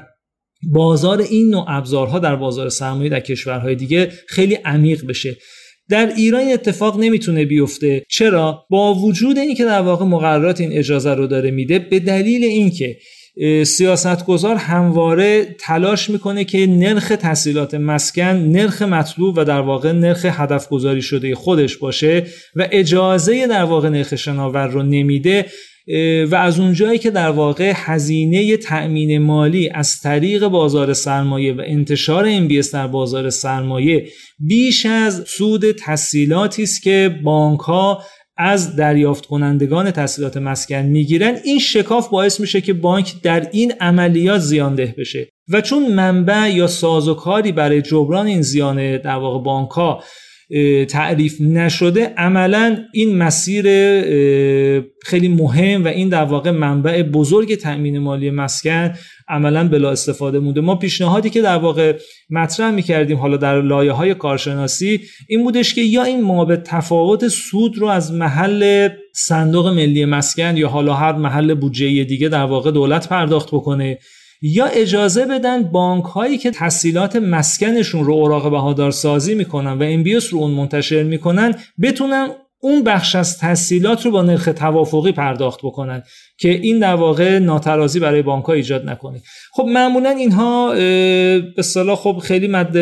بازار 0.73 1.21
این 1.21 1.49
نوع 1.49 1.65
ابزارها 1.67 2.19
در 2.19 2.35
بازار 2.35 2.69
سرمایه 2.69 3.09
در 3.09 3.19
کشورهای 3.19 3.75
دیگه 3.75 4.11
خیلی 4.27 4.55
عمیق 4.55 5.05
بشه. 5.05 5.37
در 5.89 6.13
ایران 6.15 6.47
اتفاق 6.53 6.99
نمی‌تونه 6.99 7.45
بیفته. 7.45 8.03
چرا؟ 8.09 8.65
با 8.69 8.93
وجود 8.93 9.37
اینکه 9.37 9.65
در 9.65 9.81
واقع 9.81 10.05
مقررات 10.05 10.61
این 10.61 10.71
اجازه 10.73 11.13
رو 11.13 11.27
داره 11.27 11.51
میده 11.51 11.79
به 11.79 11.99
دلیل 11.99 12.43
اینکه 12.43 12.97
سیاستگزار 13.63 14.55
همواره 14.55 15.55
تلاش 15.59 16.09
می‌کنه 16.09 16.43
که 16.43 16.67
نرخ 16.67 17.07
تحصیلات 17.07 17.73
مسکن 17.73 18.23
نرخ 18.23 18.81
مطلوب 18.81 19.37
و 19.37 19.43
در 19.43 19.59
واقع 19.59 19.91
نرخ 19.91 20.25
هدف 20.25 20.69
گذاری 20.69 21.01
شده 21.01 21.35
خودش 21.35 21.77
باشه 21.77 22.25
و 22.55 22.67
اجازه 22.71 23.47
در 23.47 23.63
واقع 23.63 23.89
نرخ 23.89 24.15
شناور 24.15 24.67
رو 24.67 24.83
نمیده. 24.83 25.45
و 26.31 26.35
از 26.35 26.59
اونجایی 26.59 26.99
که 26.99 27.11
در 27.11 27.29
واقع 27.29 27.73
هزینه 27.75 28.57
تأمین 28.57 29.17
مالی 29.17 29.69
از 29.69 30.01
طریق 30.01 30.47
بازار 30.47 30.93
سرمایه 30.93 31.53
و 31.53 31.61
انتشار 31.65 32.47
MBS 32.47 32.71
در 32.71 32.87
بازار 32.87 33.29
سرمایه 33.29 34.07
بیش 34.39 34.85
از 34.85 35.23
سود 35.27 35.71
تسهیلاتی 35.71 36.63
است 36.63 36.81
که 36.81 37.19
بانک 37.23 37.59
ها 37.59 38.03
از 38.37 38.75
دریافت 38.75 39.25
کنندگان 39.25 39.91
تسهیلات 39.91 40.37
مسکن 40.37 40.81
می‌گیرن. 40.81 41.37
این 41.43 41.59
شکاف 41.59 42.09
باعث 42.09 42.39
میشه 42.39 42.61
که 42.61 42.73
بانک 42.73 43.21
در 43.23 43.47
این 43.51 43.73
عملیات 43.79 44.39
زیانده 44.39 44.95
بشه. 44.97 45.29
و 45.49 45.61
چون 45.61 45.93
منبع 45.93 46.49
یا 46.49 46.67
سازوکاری 46.67 47.51
برای 47.51 47.81
جبران 47.81 48.27
این 48.27 48.41
زیان 48.41 48.97
در 48.97 49.15
واقع 49.15 49.43
بانک 49.43 49.69
ها 49.69 50.03
تعریف 50.89 51.41
نشده. 51.41 52.13
عملا 52.17 52.77
این 52.93 53.17
مسیر 53.17 53.65
خیلی 55.03 55.27
مهم 55.27 55.85
و 55.85 55.87
این 55.87 56.09
در 56.09 56.23
واقع 56.23 56.51
منبع 56.51 57.03
بزرگ 57.03 57.55
تأمین 57.55 57.99
مالی 57.99 58.29
مسکن 58.29 58.93
عملا 59.29 59.67
بلا 59.67 59.91
استفاده 59.91 60.39
مونده. 60.39 60.61
ما 60.61 60.75
پیشنهادی 60.75 61.29
که 61.29 61.41
در 61.41 61.57
واقع 61.57 61.93
مطرح 62.29 62.71
می‌کردیم 62.71 63.17
حالا 63.17 63.37
در 63.37 63.61
لایه 63.61 63.91
های 63.91 64.13
کارشناسی 64.13 64.99
این 65.27 65.43
بودش 65.43 65.73
که 65.73 65.81
یا 65.81 66.03
این 66.03 66.21
ما 66.21 66.45
به 66.45 66.57
تفاوت 66.57 67.27
سود 67.27 67.77
رو 67.77 67.87
از 67.87 68.13
محل 68.13 68.89
صندوق 69.15 69.67
ملی 69.67 70.05
مسکن 70.05 70.57
یا 70.57 70.67
حالا 70.67 70.93
هر 70.93 71.13
محل 71.13 71.53
بودجه 71.53 72.03
دیگه 72.03 72.29
در 72.29 72.43
واقع 72.43 72.71
دولت 72.71 73.09
پرداخت 73.09 73.47
بکنه 73.47 73.99
یا 74.41 74.65
اجازه 74.65 75.25
بدن 75.25 75.63
بانک 75.63 76.05
هایی 76.05 76.37
که 76.37 76.51
تسهیلات 76.51 77.15
مسکنشون 77.15 78.05
رو 78.05 78.13
اوراق 78.13 78.51
بهادار 78.51 78.91
سازی 78.91 79.35
می‌کنن 79.35 79.71
و 79.71 79.83
امبیوس 79.83 80.33
رو 80.33 80.39
اون 80.39 80.51
منتشر 80.51 81.03
می‌کنن 81.03 81.55
بتونن 81.81 82.29
اون 82.59 82.83
بخش 82.83 83.15
از 83.15 83.37
تسهیلات 83.37 84.05
رو 84.05 84.11
با 84.11 84.21
نرخ 84.21 84.49
توافقی 84.55 85.11
پرداخت 85.11 85.59
بکنن 85.63 86.03
که 86.39 86.49
این 86.49 86.79
در 86.79 86.93
واقع 86.93 87.39
ناترازی 87.39 87.99
برای 87.99 88.21
بانک 88.21 88.45
ها 88.45 88.53
ایجاد 88.53 88.89
نکنه. 88.89 89.21
خب 89.51 89.65
معمولا 89.65 90.09
اینها 90.09 90.71
به 91.55 91.61
صلاح 91.61 91.95
خب 91.95 92.17
خیلی 92.23 92.47
مد 92.47 92.77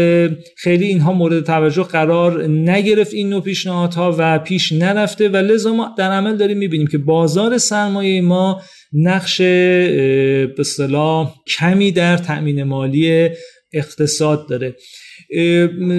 خیلی 0.58 0.86
اینها 0.86 1.14
مورد 1.14 1.44
توجه 1.44 1.84
قرار 1.84 2.48
نگرفت 2.48 3.14
این 3.14 3.30
نوع 3.30 3.42
پیشنهادها 3.42 4.16
و 4.18 4.40
پیش 4.40 4.72
نرفته 4.72 5.30
و 5.30 5.36
لذا 5.38 5.74
ما 5.74 5.96
در 5.98 6.12
عمل 6.12 6.38
داریم 6.38 6.58
می‌بینیم 6.58 6.88
که 6.88 6.98
بازار 6.98 7.58
سرمایه 7.58 8.22
ما 8.22 8.62
نقش 8.94 9.42
به 9.42 10.64
صلاح 10.66 11.34
کمی 11.58 11.92
در 11.92 12.18
تأمین 12.18 12.64
مالی 12.64 13.30
اقتصاد 13.74 14.50
داره. 14.50 14.76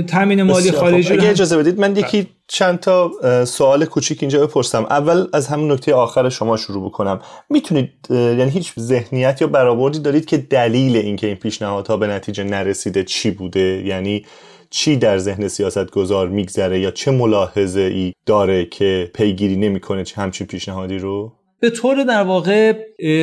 تامین 0.08 0.42
مالی 0.42 0.70
خارجی 0.70 1.12
اگه 1.12 1.28
اجازه 1.28 1.56
بدید 1.56 1.80
من 1.80 1.96
یکی 1.96 2.26
چند 2.48 2.80
تا 2.80 3.12
سوال 3.44 3.84
کوچیک 3.84 4.18
اینجا 4.22 4.46
بپرسم. 4.46 4.86
اول 4.90 5.26
از 5.32 5.46
همون 5.46 5.72
نکته 5.72 5.94
آخر 5.94 6.28
شما 6.28 6.56
شروع 6.56 6.84
بکنم. 6.84 7.20
می‌تونید 7.50 7.90
یعنی 8.10 8.50
هیچ 8.50 8.72
ذهنیت 8.78 9.40
یا 9.40 9.46
برآوردی 9.46 9.98
دارید 9.98 10.26
که 10.26 10.36
دلیل 10.36 10.96
اینکه 10.96 11.26
این 11.26 11.36
پیشنهادها 11.36 11.96
به 11.96 12.06
نتیجه 12.06 12.44
نرسیده 12.44 13.04
چی 13.04 13.30
بوده؟ 13.30 13.82
یعنی 13.86 14.24
چی 14.70 14.96
در 14.96 15.18
ذهن 15.18 15.48
سیاست 15.48 15.90
گذار 15.90 16.28
میگذره 16.28 16.80
یا 16.80 16.90
چه 16.90 17.10
ملاحظه 17.10 17.80
ای 17.80 18.12
داره 18.26 18.64
که 18.64 19.10
پیگیری 19.14 19.56
نمی‌کنه 19.56 20.04
چه 20.04 20.20
همچین 20.20 20.46
پیشنهادی 20.46 20.98
رو؟ 20.98 21.32
به 21.60 21.70
طور 21.70 22.04
در 22.04 22.22
واقع 22.22 22.72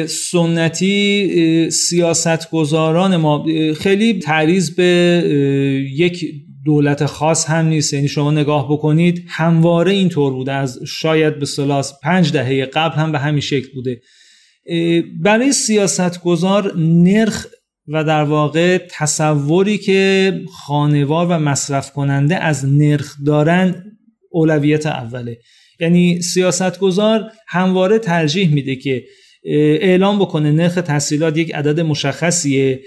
سنتی 0.08 1.70
سیاستگزاران 1.72 3.16
ما 3.16 3.46
خیلی 3.78 4.20
تعریض 4.20 4.76
به 4.76 5.24
یک 5.94 6.26
دولت 6.66 7.06
خاص 7.06 7.50
هم 7.50 7.66
نیست. 7.66 7.94
یعنی 7.94 8.08
شما 8.08 8.32
نگاه 8.32 8.72
بکنید 8.72 9.26
همواره 9.28 9.92
اینطور 9.92 10.34
بوده. 10.34 10.52
از 10.52 10.80
شاید 10.88 11.40
به 11.40 11.46
سلاس 11.46 12.00
پنج 12.04 12.32
دهه 12.32 12.66
قبل 12.66 12.96
هم 12.96 13.12
به 13.12 13.20
همین 13.20 13.42
شکل 13.42 13.68
بوده. 13.74 14.02
برای 15.22 15.52
سیاستگزار 15.52 16.78
نرخ 16.78 17.48
و 17.88 18.04
در 18.04 18.24
واقع 18.24 18.78
تصوری 18.90 19.78
که 19.78 20.34
خانوار 20.66 21.28
و 21.28 21.40
مصرف 21.40 21.92
کننده 21.92 22.36
از 22.36 22.66
نرخ 22.66 23.16
دارن 23.26 23.84
اولویت 24.32 24.86
اوله. 24.86 25.38
یعنی 25.80 26.22
سیاستگزار 26.22 27.32
همواره 27.48 28.00
ترجیح 28.00 28.54
میده 28.54 28.76
که 28.76 29.04
اعلام 29.82 30.20
بکنه 30.20 30.52
نرخ 30.52 30.76
تحصیلات 30.76 31.38
یک 31.38 31.56
عدد 31.56 31.80
مشخصیه 31.80 32.80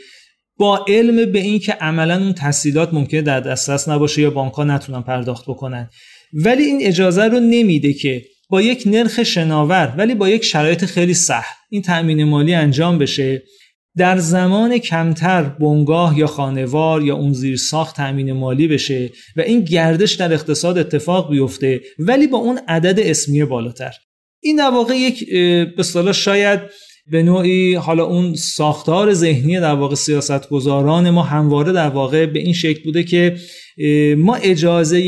با 0.59 0.85
علم 0.89 1.33
به 1.33 1.39
این 1.39 1.59
که 1.59 1.73
عملا 1.73 2.23
اون 2.23 2.33
تحصیلات 2.33 2.95
ممکنه 2.95 3.23
در 3.23 3.41
دسترس 3.41 3.89
نباشه 3.89 4.23
یا 4.23 4.31
بانک 4.31 4.53
ها 4.53 4.65
نتونن 4.65 5.03
پرداخت 5.03 5.45
بکنن. 5.49 5.91
ولی 6.33 6.63
این 6.63 6.79
اجازه 6.83 7.25
رو 7.25 7.41
نمیده 7.41 7.93
که 7.93 8.25
با 8.51 8.63
یک 8.63 8.83
نرخ 8.87 9.23
شناور 9.23 9.95
ولی 9.99 10.15
با 10.15 10.29
یک 10.29 10.45
شرایط 10.45 10.85
خیلی 10.85 11.15
سخت 11.15 11.57
این 11.71 11.83
تأمین 11.83 12.25
مالی 12.25 12.55
انجام 12.55 12.99
بشه. 12.99 13.43
در 13.97 14.19
زمان 14.19 14.79
کمتر 14.79 15.43
بنگاه 15.43 16.19
یا 16.19 16.27
خانوار 16.27 17.03
یا 17.03 17.15
اون 17.15 17.33
زیر 17.33 17.57
ساخت 17.57 17.97
تأمین 17.97 18.33
مالی 18.33 18.69
بشه 18.69 19.11
و 19.37 19.41
این 19.41 19.61
گردش 19.61 20.15
در 20.15 20.33
اقتصاد 20.33 20.79
اتفاق 20.79 21.31
بیفته 21.31 21.81
ولی 21.99 22.27
با 22.27 22.39
اون 22.39 22.61
عدد 22.69 23.01
اسمی 23.01 23.45
بالاتر. 23.45 23.93
این 24.43 24.57
در 24.57 24.71
واقع 24.71 24.95
یک 24.95 25.31
به 25.77 26.13
شاید 26.13 26.61
به 27.11 27.23
نوعی 27.23 27.75
حالا 27.75 28.05
اون 28.05 28.35
ساختار 28.35 29.15
ذهنی 29.15 29.61
در 29.61 29.75
واقع 29.75 29.95
سیاستگزاران 29.95 31.11
ما 31.11 31.23
همواره 31.23 31.73
در 31.73 31.89
واقع 31.89 32.27
به 32.27 32.39
این 32.39 32.53
شکل 32.53 32.83
بوده 32.85 33.05
که 33.05 33.37
ما 34.17 34.35
اجازه 34.35 35.01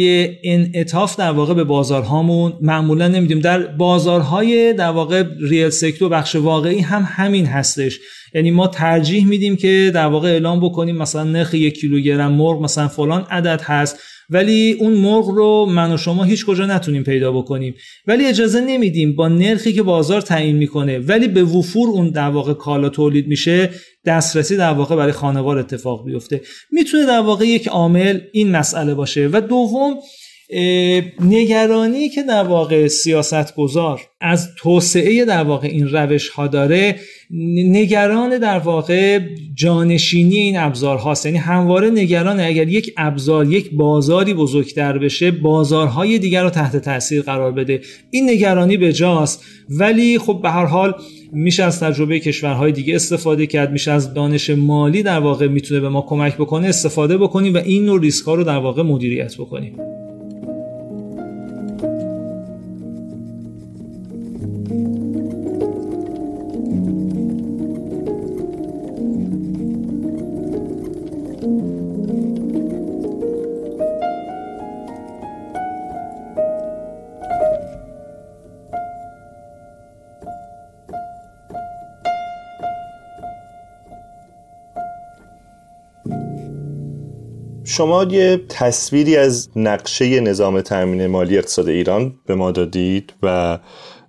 انعطاف 0.45 1.16
در 1.16 1.31
واقع 1.31 1.55
به 1.55 1.64
بازارهامون 1.64 2.53
معمولا 2.61 3.09
نمیدیم. 3.09 3.41
در 3.41 3.66
بازارهای 3.66 4.73
در 4.73 4.91
واقع 4.91 5.25
ریل 5.41 5.71
سکتور 5.71 6.09
بخش 6.09 6.37
واقعی 6.37 6.81
هم 6.81 7.07
همین 7.09 7.47
هستش. 7.47 7.99
یعنی 8.35 8.51
ما 8.51 8.66
ترجیح 8.66 9.27
میدیم 9.27 9.57
که 9.57 9.91
در 9.95 10.07
واقع 10.07 10.29
اعلام 10.29 10.61
بکنیم 10.61 10.97
مثلا 10.97 11.25
نرخ 11.25 11.55
یک 11.55 11.81
کیلوگرم 11.81 12.33
مرغ 12.33 12.62
مثلا 12.62 12.89
فلان 12.89 13.27
عدد 13.31 13.61
هست. 13.61 13.99
ولی 14.31 14.72
اون 14.72 14.93
مرغ 14.93 15.29
رو 15.29 15.66
من 15.66 15.93
و 15.93 15.97
شما 15.97 16.24
هیچ 16.24 16.47
کجا 16.47 16.66
نتونیم 16.66 17.03
پیدا 17.03 17.33
بکنیم. 17.33 17.74
ولی 18.07 18.26
اجازه 18.26 18.61
نمیدیم 18.61 19.16
با 19.16 19.29
نرخی 19.29 19.72
که 19.72 19.83
بازار 19.83 20.20
تعیین 20.20 20.57
می‌کنه 20.57 20.99
ولی 20.99 21.29
به 21.29 21.45
وفور 21.45 21.89
اون 21.89 22.11
در 22.11 22.29
واقع 22.29 22.53
کالا 22.53 22.89
تولید 22.89 23.26
میشه 23.26 23.70
دسترسی 24.05 24.57
در 24.57 24.72
واقع 24.72 24.97
برای 24.97 25.12
خانوار 25.12 25.59
اتفاق 25.59 26.05
بیفته. 26.05 26.41
می‌تونه 26.70 27.07
در 27.07 27.20
واقع 27.20 27.47
یک 27.47 27.68
عامل 27.68 28.20
این 28.33 28.51
مسئله 28.51 28.95
باشه. 28.95 29.29
و 29.33 29.41
دوم 29.41 29.95
نگرانی 31.21 32.09
که 32.09 32.23
در 32.23 32.45
واقع 32.45 32.87
سیاست 32.87 33.55
گذار 33.55 34.01
از 34.21 34.49
توسعه 34.57 35.25
در 35.25 35.43
واقع 35.43 35.69
این 35.69 35.89
روش 35.89 36.29
ها 36.29 36.47
داره 36.47 36.97
نگران 37.71 38.39
در 38.39 38.59
واقع 38.59 39.21
جانشینی 39.55 40.37
این 40.37 40.59
ابزار 40.59 40.99
هاست 40.99 41.27
یعنی 41.27 41.39
همواره 41.39 41.91
نگران 41.91 42.41
اگر 42.41 42.69
یک 42.69 42.95
ابزار 42.97 43.53
یک 43.53 43.71
بازاری 43.73 44.35
بزرگتر 44.35 44.99
بشه 44.99 45.31
بازارهای 45.31 46.19
دیگر 46.19 46.43
رو 46.43 46.51
تحت 46.51 46.77
تاثیر 46.77 47.23
قرار 47.23 47.53
بده. 47.53 47.81
این 48.11 48.31
نگرانی 48.31 48.77
به 48.77 48.93
جاست. 48.93 49.45
ولی 49.71 50.19
خب 50.19 50.41
به 50.43 50.51
هر 50.51 50.65
حال 50.65 50.95
میشه 51.33 51.65
از 51.65 51.81
تجربه 51.81 52.21
کشورهای 52.21 52.73
دیگه 52.73 52.95
استفاده 52.95 53.47
کرد. 53.47 53.73
میشه 53.73 53.91
از 53.91 54.15
دانش 54.15 54.51
مالی 54.51 55.03
در 55.03 55.19
واقع 55.19 55.47
می‌تونه 55.47 55.81
به 55.81 55.89
ما 55.89 56.03
کمک 56.09 56.35
بکنه 56.35 56.69
استفاده 56.69 57.19
بکنیم 57.19 57.55
و 57.55 57.57
این 57.57 57.85
نوع 57.85 58.01
ریسک 58.01 58.25
ها 58.25 58.35
رو 58.35 58.45
در 58.45 58.59
واقع 58.59 58.83
مدیریت 58.83 59.35
بکنیم. 59.35 59.98
شما 87.79 88.05
یه 88.05 88.45
تصویری 88.49 89.16
از 89.16 89.49
نقشه 89.57 90.20
نظام 90.20 90.61
تامین 90.61 91.07
مالی 91.07 91.39
اقتصاد 91.39 91.68
ایران 91.68 92.14
به 92.26 92.35
ما 92.35 92.51
دادید 92.51 93.12
و 93.22 93.59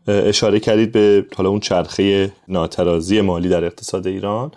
اشاره 0.07 0.59
کردید 0.59 0.91
به 0.91 1.25
حالا 1.35 1.49
اون 1.49 1.59
چرخه 1.59 2.31
ناترازی 2.47 3.21
مالی 3.21 3.49
در 3.49 3.65
اقتصاد 3.65 4.07
ایران. 4.07 4.51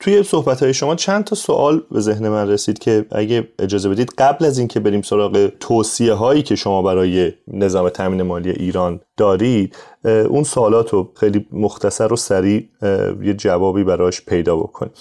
توی 0.00 0.22
صحبت 0.22 0.62
های 0.62 0.74
شما 0.74 0.94
چند 0.94 1.24
تا 1.24 1.36
سوال 1.36 1.82
به 1.90 2.00
ذهن 2.00 2.28
من 2.28 2.48
رسید 2.48 2.78
که 2.78 3.06
اگه 3.10 3.48
اجازه 3.58 3.88
بدید 3.88 4.12
قبل 4.18 4.44
از 4.44 4.58
اینکه 4.58 4.80
بریم 4.80 5.02
سراغ 5.02 5.50
توصیه 5.60 6.12
هایی 6.12 6.42
که 6.42 6.54
شما 6.56 6.82
برای 6.82 7.32
نظام 7.48 7.88
تامین 7.88 8.22
مالی 8.22 8.50
ایران 8.50 9.00
دارید 9.16 9.76
اون 10.04 10.44
سوالات 10.44 10.90
رو 10.90 11.12
خیلی 11.14 11.46
مختصر 11.52 12.12
و 12.12 12.16
سریع 12.16 12.68
یه 13.22 13.34
جوابی 13.34 13.84
براش 13.84 14.20
پیدا 14.20 14.56
بکنیم. 14.56 14.92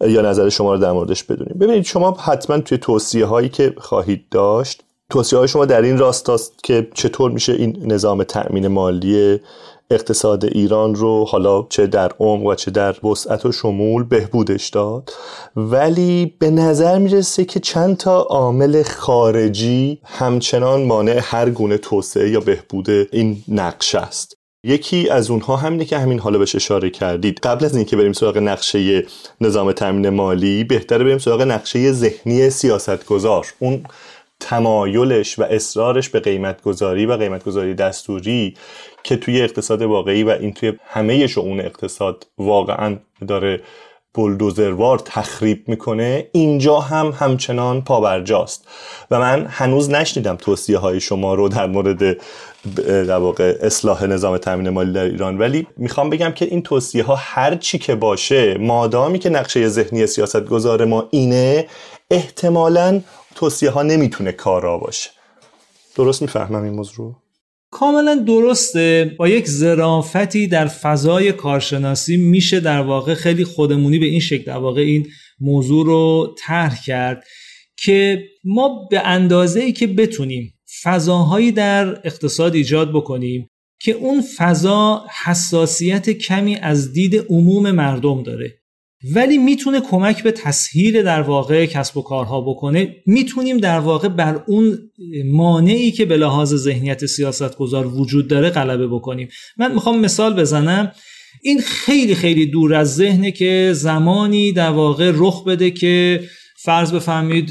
یا 0.00 0.22
نظر 0.22 0.48
شما 0.48 0.74
رو 0.74 0.78
در 0.78 0.92
موردش 0.92 1.24
بدونیم. 1.24 1.58
ببینید 1.60 1.84
شما 1.84 2.10
حتما 2.10 2.58
توی 2.58 2.78
توصیه 2.78 3.26
هایی 3.26 3.48
که 3.48 3.74
خواهید 3.78 4.28
داشت 4.30 4.82
توصیه 5.10 5.38
های 5.38 5.48
شما 5.48 5.64
در 5.64 5.82
این 5.82 5.98
راست 5.98 6.30
است 6.30 6.64
که 6.64 6.88
چطور 6.94 7.30
میشه 7.30 7.52
این 7.52 7.92
نظام 7.92 8.24
تأمین 8.24 8.68
مالی 8.68 9.40
اقتصاد 9.90 10.44
ایران 10.44 10.94
رو 10.94 11.24
حالا 11.24 11.66
چه 11.68 11.86
در 11.86 12.12
عمق 12.18 12.46
و 12.46 12.54
چه 12.54 12.70
در 12.70 13.06
وسعت 13.06 13.46
و 13.46 13.52
شمول 13.52 14.04
بهبودش 14.04 14.68
داد. 14.68 15.10
ولی 15.56 16.34
به 16.38 16.50
نظر 16.50 16.98
می‌رسه 16.98 17.44
که 17.44 17.60
چند 17.60 17.96
تا 17.96 18.20
عامل 18.20 18.82
خارجی 18.82 20.00
همچنان 20.04 20.84
مانع 20.84 21.20
هر 21.22 21.50
گونه 21.50 21.78
توسعه 21.78 22.30
یا 22.30 22.40
بهبود 22.40 22.90
این 22.90 23.42
نقش 23.48 23.94
است. 23.94 24.36
یکی 24.64 25.08
از 25.08 25.30
اونها 25.30 25.56
همینه 25.56 25.84
که 25.84 25.98
همین 25.98 26.18
حالا 26.18 26.38
بهش 26.38 26.54
اشاره 26.54 26.90
کردید. 26.90 27.38
قبل 27.42 27.64
از 27.64 27.76
اینکه 27.76 27.96
بریم 27.96 28.12
سراغ 28.12 28.38
نقشه 28.38 29.06
نظام 29.40 29.72
تامین 29.72 30.08
مالی 30.08 30.64
بهتره 30.64 31.04
بریم 31.04 31.18
سراغ 31.18 31.42
نقشه 31.42 31.92
ذهنی 31.92 32.50
سیاستگزار. 32.50 33.46
اون 33.58 33.84
تمایلش 34.40 35.38
و 35.38 35.42
اصرارش 35.42 36.08
به 36.08 36.20
قیمت 36.20 36.62
گذاری 36.62 37.06
و 37.06 37.16
قیمت 37.16 37.44
گذاری 37.44 37.74
دستوری 37.74 38.54
که 39.06 39.16
توی 39.16 39.42
اقتصاد 39.42 39.82
واقعی 39.82 40.22
و 40.22 40.30
این 40.30 40.52
توی 40.52 40.72
همه 40.84 41.26
شعون 41.26 41.60
اقتصاد 41.60 42.26
واقعا 42.38 42.96
داره 43.28 43.60
بلدوزروار 44.14 44.98
تخریب 44.98 45.68
می‌کنه 45.68 46.28
اینجا 46.32 46.80
هم 46.80 47.14
همچنان 47.18 47.82
پابرجاست. 47.82 48.68
و 49.10 49.18
من 49.18 49.46
هنوز 49.50 49.90
نشنیدم 49.90 50.36
توصیه 50.36 50.78
های 50.78 51.00
شما 51.00 51.34
رو 51.34 51.48
در 51.48 51.66
مورد 51.66 52.16
در 52.86 53.16
واقع 53.16 53.58
اصلاح 53.60 54.04
نظام 54.04 54.38
تامین 54.38 54.68
مالی 54.68 54.92
در 54.92 55.04
ایران. 55.04 55.38
ولی 55.38 55.66
می‌خوام 55.76 56.10
بگم 56.10 56.30
که 56.30 56.44
این 56.44 56.62
توصیه 56.62 57.04
ها 57.04 57.14
هر 57.18 57.54
چی 57.54 57.78
که 57.78 57.94
باشه 57.94 58.58
مادامی 58.58 59.18
که 59.18 59.30
نقشه 59.30 59.68
ذهنی 59.68 60.06
سیاست 60.06 60.44
گذار 60.44 60.84
ما 60.84 61.08
اینه 61.10 61.66
احتمالا 62.10 63.00
توصیه 63.34 63.70
ها 63.70 63.82
نمی‌تونه 63.82 64.32
کارا 64.32 64.78
باشه. 64.78 65.10
درست 65.96 66.22
می‌فهمم 66.22 66.62
این 66.62 66.72
موضوع؟ 66.72 67.14
کاملا 67.70 68.14
درسته. 68.14 69.14
با 69.18 69.28
یک 69.28 69.46
ظرافتی 69.46 70.46
در 70.46 70.66
فضای 70.66 71.32
کارشناسی 71.32 72.16
میشه 72.16 72.60
در 72.60 72.80
واقع 72.80 73.14
خیلی 73.14 73.44
خودمونی 73.44 73.98
به 73.98 74.06
این 74.06 74.20
شکل 74.20 74.44
در 74.44 74.56
واقع 74.56 74.80
این 74.80 75.06
موضوع 75.40 75.86
رو 75.86 76.34
طرح 76.38 76.84
کرد 76.84 77.24
که 77.78 78.24
ما 78.44 78.86
به 78.90 79.00
اندازه 79.06 79.60
ای 79.60 79.72
که 79.72 79.86
بتونیم 79.86 80.54
فضاهایی 80.82 81.52
در 81.52 82.00
اقتصاد 82.06 82.54
ایجاد 82.54 82.92
بکنیم 82.92 83.50
که 83.80 83.92
اون 83.92 84.22
فضا 84.36 85.04
حساسیت 85.24 86.10
کمی 86.10 86.56
از 86.56 86.92
دید 86.92 87.16
عموم 87.28 87.70
مردم 87.70 88.22
داره. 88.22 88.54
ولی 89.14 89.38
می‌تونه 89.38 89.80
کمک 89.80 90.22
به 90.22 90.32
تسهیل 90.32 91.02
در 91.02 91.22
واقع 91.22 91.66
کسب 91.66 91.96
و 91.96 92.02
کارها 92.02 92.40
بکنه. 92.40 92.96
می‌تونیم 93.06 93.58
در 93.58 93.78
واقع 93.78 94.08
بر 94.08 94.42
اون 94.46 94.78
مانعی 95.24 95.90
که 95.90 96.04
به 96.04 96.16
لحاظ 96.16 96.54
ذهنیت 96.54 97.06
سیاستگزار 97.06 97.86
وجود 97.86 98.28
داره 98.28 98.50
غلبه 98.50 98.86
بکنیم. 98.86 99.28
من 99.56 99.74
می‌خوام 99.74 100.00
مثال 100.00 100.34
بزنم. 100.34 100.92
این 101.42 101.60
خیلی 101.60 102.14
خیلی 102.14 102.46
دور 102.46 102.74
از 102.74 102.94
ذهنه 102.94 103.30
که 103.30 103.70
زمانی 103.74 104.52
در 104.52 104.70
واقع 104.70 105.12
رخ 105.14 105.44
بده 105.44 105.70
که 105.70 106.20
فرض 106.56 106.92
بفهمید 106.92 107.48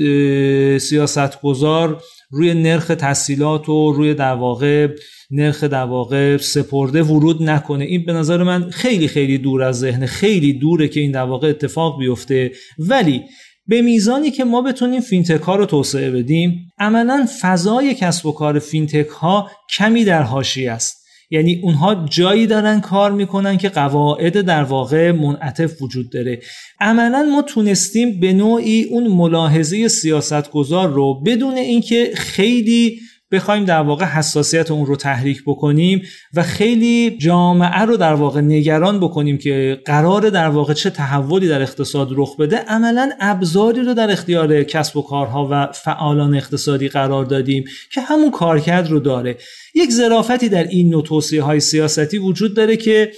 سیاستگزار 0.78 2.01
روی 2.30 2.53
نرخ 2.53 2.88
تحصیلات 2.88 3.70
و 3.70 3.91
روی 3.91 4.14
در 4.14 4.34
واقع 4.34 4.88
نرخ 5.32 5.64
در 5.64 5.84
واقع 5.84 6.38
سپرده 6.38 7.04
ورود 7.04 7.44
نکنه. 7.44 7.86
این 7.86 8.06
به 8.06 8.14
نظر 8.14 8.44
من 8.44 8.70
خیلی 8.70 9.08
خیلی 9.08 9.38
دور 9.38 9.64
از 9.64 9.80
ذهن 9.80 10.06
خیلی 10.06 10.54
دوره 10.54 10.88
که 10.88 11.00
این 11.00 11.12
در 11.12 11.24
واقع 11.24 11.50
اتفاق 11.50 12.00
بیفته. 12.00 12.52
ولی 12.80 13.22
به 13.68 13.82
میزانی 13.82 14.32
که 14.32 14.44
ما 14.44 14.62
بتونیم 14.62 15.02
فینتک 15.02 15.42
ها 15.42 15.56
رو 15.56 15.66
توسعه 15.66 16.12
بدیم 16.12 16.72
عملا 16.80 17.28
فضای 17.42 17.94
کسب 17.94 18.26
و 18.26 18.32
کار 18.32 18.60
فینتک 18.60 19.08
ها 19.08 19.52
کمی 19.78 20.04
در 20.04 20.22
حاشیه 20.22 20.72
است. 20.72 21.06
یعنی 21.30 21.60
اونها 21.64 22.06
جایی 22.10 22.48
دارن 22.48 22.82
کار 22.82 23.12
می‌کنن 23.12 23.58
که 23.58 23.70
قواعد 23.70 24.42
در 24.42 24.64
واقع 24.64 25.12
منعطف 25.12 25.82
وجود 25.82 26.12
داره. 26.12 26.40
عملا 26.82 27.24
ما 27.32 27.42
تونستیم 27.42 28.20
به 28.20 28.34
نوعی 28.34 28.84
اون 28.84 29.08
ملاحظه 29.08 29.88
سیاستگزار 29.88 30.90
رو 30.90 31.22
بدون 31.26 31.54
اینکه 31.54 32.12
خیلی 32.16 33.00
بخوایم 33.36 33.66
در 33.66 33.82
واقع 33.82 34.06
حساسیت 34.06 34.72
اون 34.72 34.86
رو 34.86 34.96
تحریک 34.96 35.44
بکنیم 35.46 36.02
و 36.34 36.44
خیلی 36.44 37.18
جامعه 37.18 37.82
رو 37.82 37.98
در 37.98 38.14
واقع 38.14 38.42
نگران 38.42 39.00
بکنیم 39.00 39.38
که 39.38 39.82
قرار 39.86 40.30
در 40.30 40.50
واقع 40.50 40.74
چه 40.74 40.90
تحولی 40.90 41.48
در 41.48 41.62
اقتصاد 41.62 42.10
رخ 42.12 42.38
بده. 42.38 42.58
عملا 42.58 43.12
ابزاری 43.20 43.82
رو 43.82 43.94
در 43.94 44.12
اختیار 44.12 44.64
کسب 44.64 44.98
و 44.98 45.02
کارها 45.02 45.48
و 45.52 45.72
فعالان 45.72 46.36
اقتصادی 46.36 46.88
قرار 46.88 47.26
دادیم 47.26 47.64
که 47.94 48.02
همون 48.02 48.32
کارکرد 48.32 48.90
رو 48.90 49.00
داره. 49.00 49.38
یک 49.76 49.92
ظرافتی 49.92 50.50
در 50.50 50.64
این 50.64 50.90
نوع 50.90 51.04
توصیه 51.04 51.44
های 51.44 51.60
سیاستی 51.60 52.18
وجود 52.18 52.56
داره 52.56 52.78
که 52.78 53.12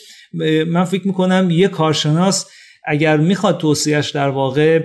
من 0.67 0.83
فکر 0.83 1.07
می‌کنم 1.07 1.47
یک 1.51 1.69
کارشناس 1.69 2.45
اگر 2.85 3.17
می‌خواد 3.17 3.57
توصیهش 3.57 4.09
در 4.09 4.29
واقع 4.29 4.81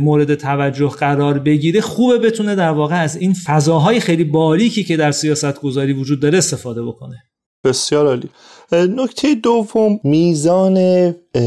مورد 0.00 0.34
توجه 0.34 0.88
قرار 0.88 1.38
بگیره 1.38 1.80
خوبه 1.80 2.18
بتونه 2.18 2.54
در 2.54 2.70
واقع 2.70 3.02
از 3.02 3.16
این 3.16 3.34
فضاهای 3.46 4.00
خیلی 4.00 4.24
باریکی 4.24 4.84
که 4.84 4.96
در 4.96 5.12
سیاست 5.12 5.60
گذاری 5.60 5.92
وجود 5.92 6.20
داره 6.20 6.38
استفاده 6.38 6.82
بکنه. 6.82 7.16
بسیار 7.64 8.06
عالی. 8.06 8.28
نکته 8.72 9.34
دوم 9.34 10.00
میزان 10.04 10.76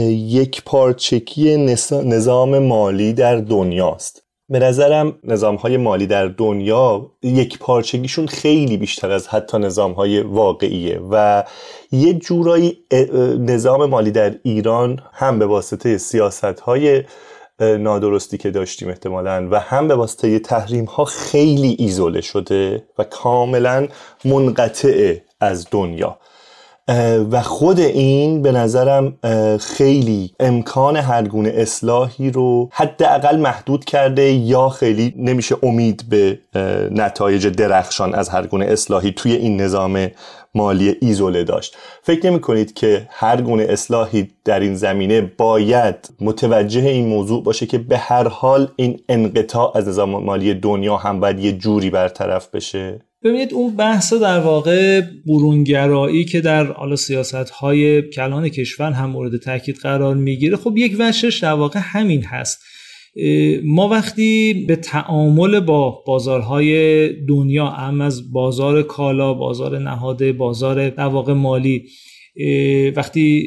یک 0.09 0.63
پارچکی 0.63 1.57
نظام 1.91 2.59
مالی 2.59 3.13
در 3.13 3.35
دنیاست. 3.35 4.23
به 4.49 4.59
نظرم 4.59 5.19
نظام 5.23 5.55
های 5.55 5.77
مالی 5.77 6.07
در 6.07 6.27
دنیا 6.27 7.11
یک 7.23 7.59
پارچگیشون 7.59 8.27
خیلی 8.27 8.77
بیشتر 8.77 9.11
از 9.11 9.27
حتی 9.27 9.57
نظام 9.57 9.91
های 9.91 10.21
واقعیه 10.21 10.99
و 11.11 11.43
یه 11.91 12.13
جورایی 12.13 12.77
نظام 13.39 13.85
مالی 13.85 14.11
در 14.11 14.35
ایران 14.43 14.99
هم 15.13 15.39
به 15.39 15.45
واسطه 15.45 15.97
سیاست 15.97 16.59
های 16.59 17.03
نادرستی 17.61 18.37
که 18.37 18.51
داشتیم 18.51 18.89
احتمالا. 18.89 19.47
و 19.51 19.59
هم 19.59 19.87
به 19.87 19.95
واسطه 19.95 20.39
تحریم 20.39 20.85
ها 20.85 21.05
خیلی 21.05 21.75
ایزوله 21.79 22.21
شده 22.21 22.83
و 22.97 23.03
کاملا 23.03 23.87
منقطع 24.25 25.15
از 25.41 25.67
دنیا. 25.71 26.17
و 27.31 27.41
خود 27.41 27.79
این 27.79 28.41
به 28.41 28.51
نظرم 28.51 29.17
خیلی 29.59 30.31
امکان 30.39 30.95
هر 30.95 31.27
گونه 31.27 31.49
اصلاحی 31.55 32.31
رو 32.31 32.69
حداقل 32.73 33.39
محدود 33.39 33.85
کرده 33.85 34.31
یا 34.31 34.69
خیلی 34.69 35.13
نمیشه 35.17 35.55
امید 35.63 36.03
به 36.09 36.39
نتایج 36.91 37.47
درخشان 37.47 38.13
از 38.15 38.29
هر 38.29 38.47
گونه 38.47 38.65
اصلاحی 38.65 39.11
توی 39.11 39.31
این 39.31 39.61
نظام 39.61 40.07
مالی 40.55 40.95
ایزوله 41.01 41.43
داشت. 41.43 41.77
فکر 42.03 42.29
نمی 42.29 42.39
کنید 42.39 42.73
که 42.73 43.07
هر 43.09 43.41
گونه 43.41 43.63
اصلاحی 43.69 44.31
در 44.45 44.59
این 44.59 44.75
زمینه 44.75 45.21
باید 45.21 46.09
متوجه 46.21 46.81
این 46.81 47.07
موضوع 47.07 47.43
باشه 47.43 47.65
که 47.65 47.77
به 47.77 47.97
هر 47.97 48.27
حال 48.27 48.71
این 48.75 48.99
انقطاع 49.09 49.77
از 49.77 49.87
نظام 49.87 50.23
مالی 50.23 50.53
دنیا 50.53 50.97
هم 50.97 51.19
باید 51.19 51.39
یه 51.39 51.51
جوری 51.51 51.89
برطرف 51.89 52.47
بشه؟ 52.47 52.99
ببینید 53.23 53.53
اون 53.53 53.75
بحث 53.75 54.13
در 54.13 54.39
واقع 54.39 55.01
برونگرایی 55.27 56.25
که 56.25 56.41
در 56.41 56.63
حالا 56.63 56.95
سیاست 56.95 57.49
های 57.49 58.01
کلان 58.01 58.49
کشور 58.49 58.91
هم 58.91 59.09
مورد 59.09 59.37
تاکید 59.37 59.75
قرار 59.75 60.15
می‌گیره 60.15 60.57
خب 60.57 60.77
یک 60.77 60.95
وشش 60.99 61.39
در 61.39 61.53
واقع 61.53 61.79
همین 61.83 62.23
هست. 62.23 62.59
ما 63.63 63.87
وقتی 63.87 64.53
به 64.67 64.75
تعامل 64.75 65.59
با 65.59 66.03
بازارهای 66.07 67.09
دنیا 67.25 67.65
هم 67.65 68.01
از 68.01 68.31
بازار 68.31 68.83
کالا 68.83 69.33
بازار 69.33 69.79
نهاده 69.79 70.33
بازار 70.33 70.89
در 70.89 71.05
واقع 71.05 71.33
مالی 71.33 71.83
وقتی 72.95 73.45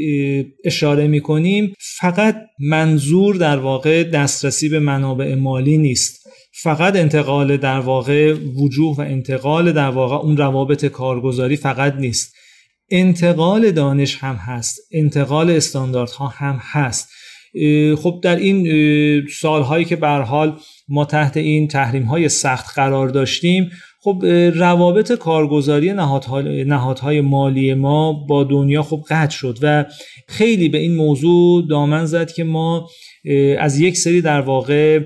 اشاره 0.64 1.06
می 1.06 1.20
کنیم 1.20 1.74
فقط 2.00 2.36
منظور 2.60 3.36
در 3.36 3.56
واقع 3.56 4.04
دسترسی 4.04 4.68
به 4.68 4.78
منابع 4.78 5.34
مالی 5.34 5.78
نیست. 5.78 6.21
فقط 6.54 6.96
انتقال 6.96 7.56
در 7.56 7.80
واقع 7.80 8.32
وجوه 8.32 8.96
و 8.96 9.00
انتقال 9.00 9.72
در 9.72 9.88
واقع 9.88 10.16
اون 10.16 10.36
روابط 10.36 10.84
کارگزاری 10.84 11.56
فقط 11.56 11.94
نیست. 11.94 12.34
انتقال 12.90 13.70
دانش 13.70 14.16
هم 14.16 14.34
هست 14.34 14.80
انتقال 14.92 15.50
استانداردها 15.50 16.26
هم 16.26 16.58
هست. 16.62 17.08
خب 17.98 18.20
در 18.22 18.36
این 18.36 19.26
سالهایی 19.40 19.84
که 19.84 19.96
به 19.96 20.08
حال 20.08 20.58
ما 20.88 21.04
تحت 21.04 21.36
این 21.36 21.68
تحریم 21.68 22.02
های 22.02 22.28
سخت 22.28 22.74
قرار 22.74 23.08
داشتیم 23.08 23.70
خب 24.04 24.24
روابط 24.54 25.12
کارگزاری 25.12 25.92
نهادهای, 25.92 27.20
مالی 27.20 27.74
ما 27.74 28.12
با 28.12 28.44
دنیا 28.44 28.82
خب 28.82 29.04
قطع 29.08 29.36
شد 29.36 29.58
و 29.62 29.84
خیلی 30.28 30.68
به 30.68 30.78
این 30.78 30.96
موضوع 30.96 31.68
دامن 31.68 32.06
زد 32.06 32.32
که 32.32 32.44
ما 32.44 32.88
از 33.58 33.80
یک 33.80 33.96
سری 33.96 34.20
در 34.20 34.40
واقع 34.40 35.00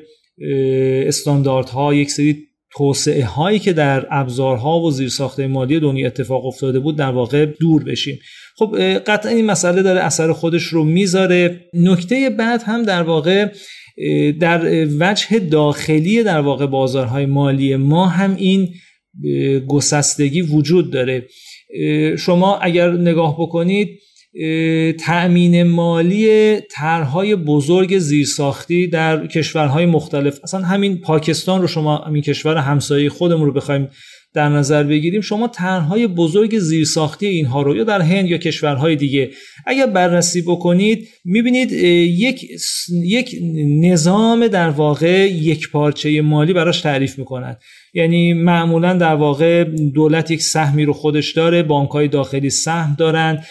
استانداردها 1.07 1.95
یک 1.95 2.11
سری 2.11 2.43
توسعه 2.76 3.24
هایی 3.24 3.59
که 3.59 3.72
در 3.72 4.07
ابزارها 4.11 4.80
و 4.80 4.91
زیرساخت 4.91 5.41
مالی 5.41 5.80
دنیا 5.80 6.07
اتفاق 6.07 6.47
افتاده 6.47 6.78
بود 6.80 6.97
در 6.97 7.11
واقع 7.11 7.47
دور 7.47 7.84
بشیم. 7.84 8.18
خب 8.57 8.76
قطعا 9.07 9.32
این 9.32 9.47
مسئله 9.47 9.82
داره 9.82 10.01
اثر 10.01 10.32
خودش 10.32 10.62
رو 10.62 10.84
می‌ذاره. 10.84 11.61
نکته 11.74 12.30
بعد 12.30 12.62
هم 12.62 12.82
در 12.82 13.03
واقع 13.03 13.49
در 14.41 14.87
وجه 15.01 15.39
داخلی 15.39 16.22
در 16.22 16.41
واقع 16.41 16.66
بازارهای 16.66 17.26
مالی 17.26 17.76
ما 17.76 18.07
هم 18.07 18.37
این 18.37 18.68
گسستگی 19.68 20.43
وجود 20.43 20.91
داره. 20.91 21.26
شما 22.18 22.59
اگر 22.59 22.91
نگاه 22.91 23.37
بکنید 23.41 23.89
تأمین 24.99 25.62
مالی 25.62 26.57
طرحهای 26.61 27.37
بزرگ 27.37 27.99
زیرساختی 27.99 28.87
در 28.87 29.26
کشورهای 29.26 29.87
مختلف. 29.87 30.39
اصلا 30.43 30.61
همین 30.61 31.01
پاکستان 31.01 31.61
رو 31.61 31.66
شما 31.66 31.97
همین 31.97 32.22
کشور 32.22 32.57
همسایه 32.57 33.11
خودمون 33.11 33.47
رو 33.47 33.53
بخوایم 33.53 33.89
در 34.34 34.49
نظر 34.49 34.82
بگیریم 34.82 35.20
شما 35.20 35.49
طرحهای 35.49 36.07
بزرگ 36.07 36.59
زیرساختی 36.59 37.26
اینها 37.26 37.62
رو 37.62 37.76
یا 37.76 37.84
در 37.84 38.01
هند 38.01 38.30
یا 38.30 38.39
کشورهای 38.39 38.97
دیگه 38.97 39.30
اگر 39.66 39.87
بررسی 39.87 40.43
بکنید 40.43 41.09
می‌بینید 41.24 41.72
یک 41.72 42.47
یک 43.05 43.37
نظام 43.80 44.49
در 44.49 44.68
واقع 44.68 45.28
یک 45.28 45.70
پارچه 45.70 46.22
مالی 46.22 46.53
براش 46.53 46.80
تعریف 46.80 47.18
می‌کنند 47.18 47.61
یعنی 47.95 48.32
معمولا 48.32 48.95
در 48.95 49.14
واقع 49.14 49.64
دولت 49.95 50.30
یک 50.30 50.43
سهمی 50.43 50.84
رو 50.84 50.93
خودش 50.93 51.32
داره 51.32 51.62
بانک 51.62 51.91
های 51.91 52.09
داخلی 52.09 52.51
سهم 52.51 52.97
دارن 52.99 53.43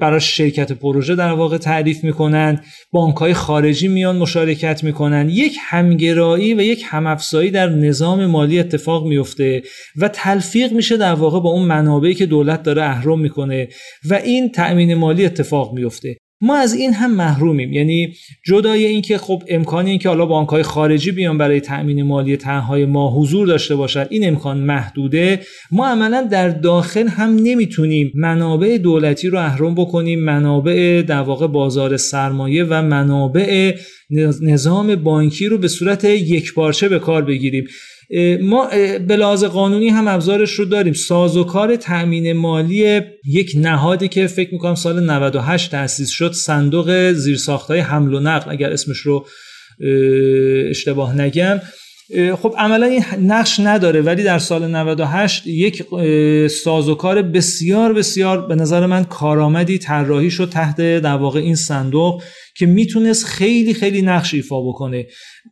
برای 0.00 0.20
شرکت 0.20 0.72
پروژه 0.72 1.14
در 1.14 1.32
واقع 1.32 1.58
تعریف 1.58 2.04
می‌کنن. 2.04 2.60
بانک 2.92 3.16
های 3.16 3.34
خارجی 3.34 3.88
میان 3.88 4.16
مشارکت 4.16 4.84
می‌کنن. 4.84 5.28
یک 5.28 5.56
همگرایی 5.60 6.54
و 6.54 6.60
یک 6.60 6.84
همافزایی 6.86 7.50
در 7.50 7.68
نظام 7.68 8.26
مالی 8.26 8.58
اتفاق 8.58 9.06
میفته 9.06 9.62
و 9.96 10.08
تلفیق 10.08 10.72
میشه 10.72 10.96
در 10.96 11.14
واقع 11.14 11.40
با 11.40 11.50
اون 11.50 11.66
منابعی 11.66 12.14
که 12.14 12.26
دولت 12.26 12.62
داره 12.62 12.82
اهرم 12.82 13.20
می‌کنه 13.20 13.68
و 14.10 14.14
این 14.14 14.52
تأمین 14.52 14.94
مالی 14.94 15.24
اتفاق 15.24 15.74
میفته 15.74 16.16
ما 16.40 16.56
از 16.56 16.74
این 16.74 16.94
هم 16.94 17.14
محرومیم. 17.14 17.72
یعنی 17.72 18.14
جدای 18.46 18.86
اینکه 18.86 19.18
خب 19.18 19.42
امکانی 19.48 19.90
اینکه 19.90 20.08
حالا 20.08 20.26
بانک 20.26 20.48
های 20.48 20.62
خارجی 20.62 21.10
بیان 21.10 21.38
برای 21.38 21.60
تأمین 21.60 22.02
مالی 22.02 22.36
تنهای 22.36 22.86
ما 22.86 23.20
حضور 23.20 23.46
داشته 23.46 23.76
باشد 23.76 24.06
این 24.10 24.28
امکان 24.28 24.58
محدوده. 24.58 25.40
ما 25.70 25.88
عملا 25.88 26.28
در 26.30 26.48
داخل 26.48 27.08
هم 27.08 27.36
نمی‌تونیم 27.42 28.12
منابع 28.14 28.78
دولتی 28.78 29.28
رو 29.28 29.38
اهرم 29.38 29.74
بکنیم 29.74 30.20
منابع 30.20 31.02
در 31.06 31.20
واقع 31.20 31.46
بازار 31.46 31.96
سرمایه 31.96 32.64
و 32.64 32.82
منابع 32.82 33.74
نظام 34.42 34.94
بانکی 34.94 35.46
رو 35.46 35.58
به 35.58 35.68
صورت 35.68 36.04
یک 36.04 36.54
پارچه 36.54 36.88
به 36.88 36.98
کار 36.98 37.22
بگیریم. 37.22 37.64
ما 38.40 38.68
به 39.08 39.16
لحاظ 39.16 39.44
قانونی 39.44 39.88
هم 39.88 40.08
ابزارش 40.08 40.52
رو 40.52 40.64
داریم. 40.64 40.92
سازوکار 40.92 41.76
تأمین 41.76 42.32
مالی 42.32 43.00
یک 43.24 43.52
نهادی 43.56 44.08
که 44.08 44.26
فکر 44.26 44.52
می‌کنم 44.52 44.74
سال 44.74 45.10
98 45.10 45.70
تأسیس 45.70 46.10
شد 46.10 46.32
صندوق 46.32 47.12
زیرساختهای 47.12 47.80
حمل 47.80 48.14
و 48.14 48.20
نقل 48.20 48.50
اگر 48.50 48.72
اسمش 48.72 48.98
رو 48.98 49.26
اشتباه 50.70 51.20
نگم. 51.20 51.60
خب 52.42 52.54
عملا 52.58 52.86
این 52.86 53.04
نقش 53.20 53.60
نداره 53.60 54.00
ولی 54.00 54.22
در 54.22 54.38
سال 54.38 54.66
98 54.66 55.46
یک 55.46 55.82
سازوکار 56.48 57.22
بسیار 57.22 57.92
بسیار 57.92 58.46
به 58.46 58.54
نظر 58.54 58.86
من 58.86 59.04
کارآمدی 59.04 59.78
طراحی 59.78 60.30
شد 60.30 60.48
تحت 60.48 60.76
در 60.80 61.16
واقع 61.16 61.40
این 61.40 61.54
صندوق 61.54 62.22
که 62.60 62.66
می‌تونست 62.66 63.24
خیلی 63.24 63.74
خیلی 63.74 64.02
نقش 64.02 64.34
ایفا 64.34 64.60
بکنه. 64.60 65.06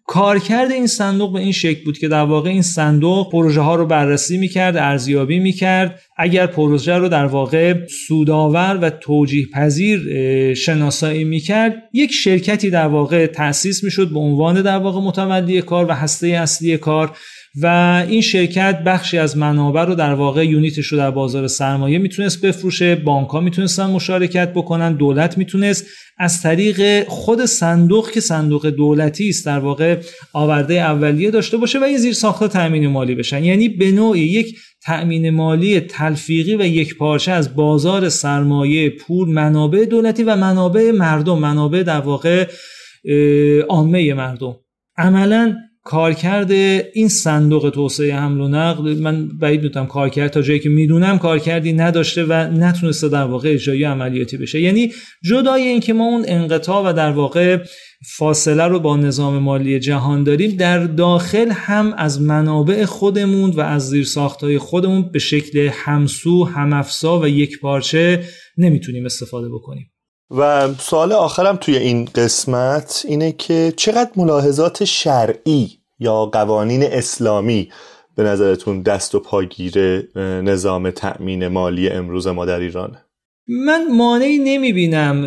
کارکرد 0.06 0.72
این 0.72 0.86
صندوق 0.86 1.32
به 1.32 1.38
این 1.38 1.52
شکل 1.52 1.84
بود 1.84 1.98
که 1.98 2.08
در 2.08 2.22
واقع 2.22 2.50
این 2.50 2.62
صندوق 2.62 3.32
پروژه 3.32 3.60
ها 3.60 3.74
رو 3.74 3.86
بررسی 3.86 4.38
می‌کرد 4.38 4.76
ارزیابی 4.76 5.38
می‌کرد. 5.38 6.00
اگر 6.18 6.46
پروژه 6.46 6.94
رو 6.94 7.08
در 7.08 7.26
واقع 7.26 7.74
سودآور 8.08 8.78
و 8.82 8.90
توجیه 8.90 9.46
پذیر 9.54 10.54
شناسایی 10.54 11.24
می‌کرد 11.24 11.74
یک 11.92 12.12
شرکتی 12.12 12.70
در 12.70 12.86
واقع 12.86 13.26
تأسیس 13.26 13.84
می‌شد 13.84 14.10
به 14.12 14.18
عنوان 14.18 14.62
در 14.62 14.78
واقع 14.78 15.00
متولی 15.00 15.62
کار 15.62 15.86
و 15.88 15.92
هسته 15.92 16.26
اصلی 16.26 16.76
کار. 16.76 17.16
و 17.62 17.66
این 18.08 18.20
شرکت 18.20 18.82
بخشی 18.86 19.18
از 19.18 19.36
منابع 19.36 19.84
رو 19.84 19.94
در 19.94 20.14
واقع 20.14 20.46
یونیتش 20.46 20.86
رو 20.86 20.98
در 20.98 21.10
بازار 21.10 21.46
سرمایه 21.46 21.98
می‌تونست 21.98 22.46
بفروشه 22.46 22.94
بانک 22.94 23.28
ها 23.28 23.40
می‌تونستن 23.40 23.86
مشارکت 23.86 24.52
بکنن 24.52 24.92
دولت 24.92 25.38
می‌تونست. 25.38 25.86
از 26.20 26.42
طریق 26.42 27.08
خود 27.08 27.44
صندوق 27.44 28.10
که 28.10 28.20
صندوق 28.20 28.66
دولتی 28.66 29.28
است 29.28 29.46
در 29.46 29.58
واقع 29.58 29.96
آورده 30.32 30.74
اولیه 30.74 31.30
داشته 31.30 31.56
باشه 31.56 31.78
و 31.78 31.84
این 31.84 31.98
زیر 31.98 32.12
ساخته 32.12 32.48
تأمین 32.48 32.86
مالی 32.86 33.14
بشن. 33.14 33.44
یعنی 33.44 33.68
به 33.68 33.90
نوعی 33.90 34.20
یک 34.20 34.58
تأمین 34.84 35.30
مالی 35.30 35.80
تلفیقی 35.80 36.54
و 36.54 36.66
یک 36.66 36.96
پارچه 36.96 37.32
از 37.32 37.56
بازار 37.56 38.08
سرمایه 38.08 38.90
پول 38.90 39.28
منابع 39.28 39.84
دولتی 39.84 40.22
و 40.22 40.36
منابع 40.36 40.90
مردم 40.90 41.38
منابع 41.38 41.82
در 41.82 42.00
واقع 42.00 42.48
عامه 43.68 44.14
مردم. 44.14 44.56
عملا 44.96 45.56
کارکرد 45.88 46.50
این 46.92 47.08
صندوق 47.08 47.70
توسعه 47.70 48.14
حمل 48.14 48.40
و 48.40 48.48
نقل 48.48 48.94
من 48.98 49.28
بعید 49.28 49.62
می‌تونم 49.62 49.86
کارکرد 49.86 50.30
تا 50.30 50.42
جایی 50.42 50.60
که 50.60 50.68
می‌دونم 50.68 51.18
کارکردی 51.18 51.72
نداشته 51.72 52.24
و 52.24 52.32
نتونسته 52.32 53.08
در 53.08 53.24
واقع 53.24 53.52
اجرایی 53.52 53.84
عملیاتی 53.84 54.36
بشه. 54.36 54.60
یعنی 54.60 54.92
جدای 55.24 55.62
اینکه 55.62 55.92
ما 55.92 56.04
اون 56.04 56.24
انقطاع 56.28 56.90
و 56.90 56.92
در 56.92 57.10
واقع 57.10 57.58
فاصله 58.16 58.64
رو 58.64 58.80
با 58.80 58.96
نظام 58.96 59.38
مالی 59.38 59.80
جهان 59.80 60.24
داریم 60.24 60.56
در 60.56 60.84
داخل 60.84 61.50
هم 61.50 61.94
از 61.96 62.22
منابع 62.22 62.84
خودمون 62.84 63.50
و 63.50 63.60
از 63.60 63.88
زیرساختهای 63.88 64.58
خودمون 64.58 65.12
به 65.12 65.18
شکل 65.18 65.70
همسو 65.72 66.44
همافزا 66.44 67.20
و 67.20 67.28
یک 67.28 67.60
پارچه 67.60 68.24
نمی‌تونیم 68.58 69.04
استفاده 69.04 69.48
بکنیم. 69.48 69.90
و 70.30 70.68
سوال 70.78 71.12
آخرم 71.12 71.56
توی 71.56 71.76
این 71.76 72.04
قسمت 72.04 73.04
اینه 73.08 73.32
که 73.32 73.72
چقدر 73.76 74.10
ملاحظات 74.16 74.84
شرعی 74.84 75.77
یا 75.98 76.26
قوانین 76.26 76.82
اسلامی 76.82 77.68
به 78.16 78.22
نظرتون 78.22 78.82
دست 78.82 79.14
و 79.14 79.20
پاگیر 79.20 79.78
نظام 80.42 80.90
تأمین 80.90 81.48
مالی 81.48 81.88
امروز 81.88 82.26
ما 82.26 82.46
در 82.46 82.60
ایران 82.60 82.96
من 83.48 83.86
مانعی 83.96 84.38
نمی 84.38 84.72
بینم 84.72 85.24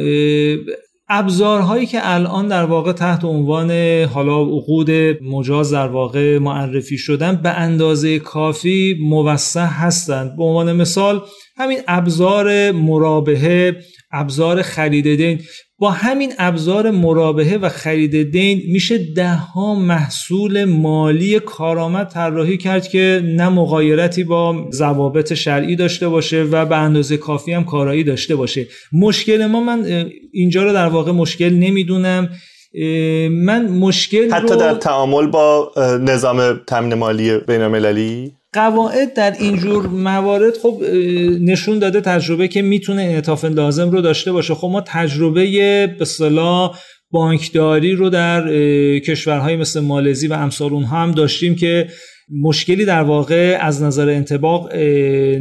ابزارهایی 1.13 1.85
که 1.85 1.99
الان 2.01 2.47
در 2.47 2.63
واقع 2.63 2.91
تحت 2.91 3.23
عنوان 3.23 3.71
حالا 4.03 4.41
عقود 4.41 4.91
مجاز 5.23 5.73
در 5.73 5.87
واقع 5.87 6.37
معرفی 6.37 6.97
شدن 6.97 7.35
به 7.35 7.49
اندازه 7.49 8.19
کافی 8.19 8.97
موسع 9.01 9.65
هستند. 9.65 10.37
به 10.37 10.43
عنوان 10.43 10.73
مثال 10.73 11.21
همین 11.57 11.77
ابزار 11.87 12.71
مرابحه 12.71 13.75
ابزار 14.13 14.61
خرید 14.61 15.15
دین. 15.15 15.39
با 15.77 15.91
همین 15.91 16.33
ابزار 16.37 16.91
مرابحه 16.91 17.57
و 17.57 17.69
خرید 17.69 18.31
دین 18.31 18.61
میشه 18.71 18.97
ده 18.97 19.33
ها 19.33 19.75
محصول 19.75 20.65
مالی 20.65 21.39
کارآمد 21.39 22.07
طراحی 22.07 22.57
کرد 22.57 22.87
که 22.87 23.21
نه 23.25 23.49
مغایرتی 23.49 24.23
با 24.23 24.69
ضوابط 24.73 25.33
شرعی 25.33 25.75
داشته 25.75 26.09
باشه 26.09 26.43
و 26.43 26.65
به 26.65 26.77
اندازه 26.77 27.17
کافی 27.17 27.53
هم 27.53 27.63
کارایی 27.63 28.03
داشته 28.03 28.35
باشه. 28.35 28.67
مشکل 28.93 29.45
ما 29.45 29.59
من 29.59 30.09
اینجا 30.33 30.63
رو 30.63 30.73
در 30.73 30.87
واقع 30.87 31.11
مشکل 31.11 31.49
نمی‌دونم. 31.49 32.29
من 33.31 33.67
مشکل 33.67 34.31
حتی 34.31 34.57
در 34.57 34.73
تعامل 34.73 35.27
با 35.27 35.71
نظام 36.01 36.59
تامین 36.67 36.93
مالی 36.93 37.37
بین 37.37 37.61
المللی 37.61 38.31
قواعد 38.53 39.13
در 39.13 39.35
اینجور 39.39 39.87
موارد 39.87 40.57
خب 40.57 40.83
نشون 41.41 41.79
داده 41.79 42.01
تجربه 42.01 42.47
که 42.47 42.61
می‌تونه 42.61 43.01
انعطاف 43.01 43.45
لازم 43.45 43.89
رو 43.89 44.01
داشته 44.01 44.31
باشه. 44.31 44.53
خب 44.53 44.67
ما 44.67 44.81
تجربه 44.81 45.87
به 45.99 46.05
صلاح 46.05 46.77
بانکداری 47.11 47.95
رو 47.95 48.09
در 48.09 48.49
کشورهای 48.99 49.55
مثل 49.55 49.79
مالزی 49.79 50.27
و 50.27 50.33
امثال 50.33 50.73
اونها 50.73 50.97
هم 50.97 51.11
داشتیم 51.11 51.55
که 51.55 51.87
مشکلی 52.39 52.85
در 52.85 53.03
واقع 53.03 53.57
از 53.61 53.81
نظر 53.83 54.09
انتباق 54.09 54.75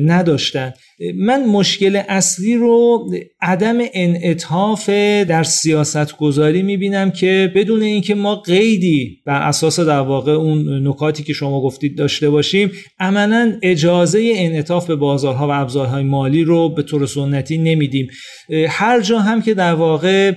نداشتن. 0.05 0.73
من 1.15 1.47
مشکل 1.47 2.03
اصلی 2.09 2.57
رو 2.57 3.11
عدم 3.43 3.79
انعطاف 3.95 4.89
در 5.29 5.43
سیاست 5.43 6.17
گذاری 6.17 6.63
می‌بینم 6.63 7.11
که 7.11 7.53
بدون 7.55 7.83
اینکه 7.83 8.15
ما 8.15 8.35
قیدی 8.37 9.19
بر 9.27 9.49
اساس 9.49 9.81
در 9.81 10.01
واقع 10.01 10.33
اون 10.33 10.89
نکاتی 10.89 11.23
که 11.23 11.33
شما 11.33 11.61
گفتید 11.63 11.99
داشته 11.99 12.31
باشیم 12.31 12.71
عملا 12.99 13.59
اجازه 13.63 14.33
انعطاف 14.35 14.87
به 14.87 14.97
بازارها 14.97 15.49
و 15.49 15.51
ابزارهای 15.51 16.03
مالی 16.03 16.45
رو 16.45 16.69
به 16.69 16.83
طور 16.83 17.07
سنتی 17.07 17.59
نمیدیم. 17.59 18.09
هر 18.69 19.01
جا 19.01 19.19
هم 19.19 19.43
که 19.43 19.55
در 19.55 19.75
واقع 19.75 20.33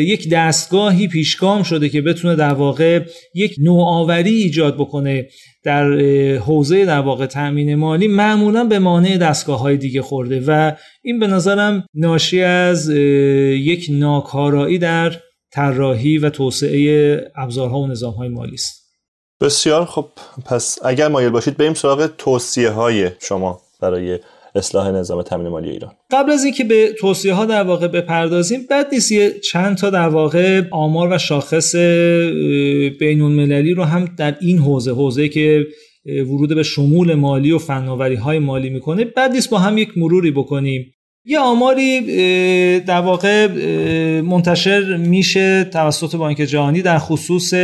یک 0.00 0.28
دستگاهی 0.30 1.08
پیشگام 1.08 1.62
شده 1.62 1.88
که 1.88 2.02
بتونه 2.02 2.36
در 2.36 2.54
واقع 2.54 3.00
یک 3.34 3.54
نوآوری 3.58 4.34
ایجاد 4.34 4.74
بکنه 4.74 5.28
در 5.68 5.92
حوزه 6.38 6.84
در 6.84 7.00
واقع 7.00 7.26
تأمین 7.26 7.74
مالی 7.74 8.08
معمولا 8.08 8.64
به 8.64 8.78
مانع 8.78 9.16
دستگاه 9.16 9.60
های 9.60 9.76
دیگه 9.76 10.02
خورده 10.02 10.44
و 10.46 10.72
این 11.02 11.18
به 11.18 11.26
نظرم 11.26 11.84
ناشی 11.94 12.42
از 12.42 12.88
یک 12.88 13.86
ناکارایی 13.90 14.78
در 14.78 15.12
طراحی 15.52 16.18
و 16.18 16.30
توسعه 16.30 17.20
ابزارها 17.36 17.78
و 17.78 17.86
نظامهای 17.86 18.28
مالی 18.28 18.54
است. 18.54 18.88
بسیار 19.40 19.84
خب 19.84 20.06
پس 20.44 20.78
اگر 20.84 21.08
مایل 21.08 21.30
باشید 21.30 21.56
بریم 21.56 21.74
سراغ 21.74 22.06
توصیه 22.06 22.70
های 22.70 23.10
شما 23.20 23.60
برای 23.80 24.18
اصلاح 24.58 24.90
نظام 24.90 25.22
تامین 25.22 25.48
مالی 25.48 25.70
ایران. 25.70 25.92
قبل 26.10 26.30
از 26.30 26.44
اینکه 26.44 26.64
به 26.64 26.94
توصیه 27.00 27.34
ها 27.34 27.44
در 27.44 27.62
واقع 27.62 27.88
بپردازیم 27.88 28.60
بد 28.70 28.86
نیست 28.92 29.12
یه 29.12 29.30
چند 29.30 29.76
تا 29.76 29.90
در 29.90 30.08
واقع 30.08 30.62
آمار 30.70 31.12
و 31.12 31.18
شاخص 31.18 31.74
بین 33.00 33.22
المللی 33.22 33.74
رو 33.74 33.82
هم 33.84 34.08
در 34.16 34.36
این 34.40 34.58
حوزه 34.58 34.90
حوزه 34.90 35.28
که 35.28 35.66
ورود 36.06 36.54
به 36.54 36.62
شمول 36.62 37.14
مالی 37.14 37.52
و 37.52 37.58
فناوری 37.58 38.14
های 38.14 38.38
مالی 38.38 38.70
می‌کنه 38.70 39.04
بد 39.04 39.32
نیست 39.32 39.50
با 39.50 39.58
هم 39.58 39.78
یک 39.78 39.98
مروری 39.98 40.30
بکنیم. 40.30 40.94
یه 41.24 41.38
آماری 41.38 42.00
در 42.80 43.00
واقع 43.00 43.46
منتشر 44.20 44.96
میشه 44.96 45.64
توسط 45.64 46.16
بانک 46.16 46.36
جهانی 46.36 46.82
در 46.82 46.98
خصوص 46.98 47.54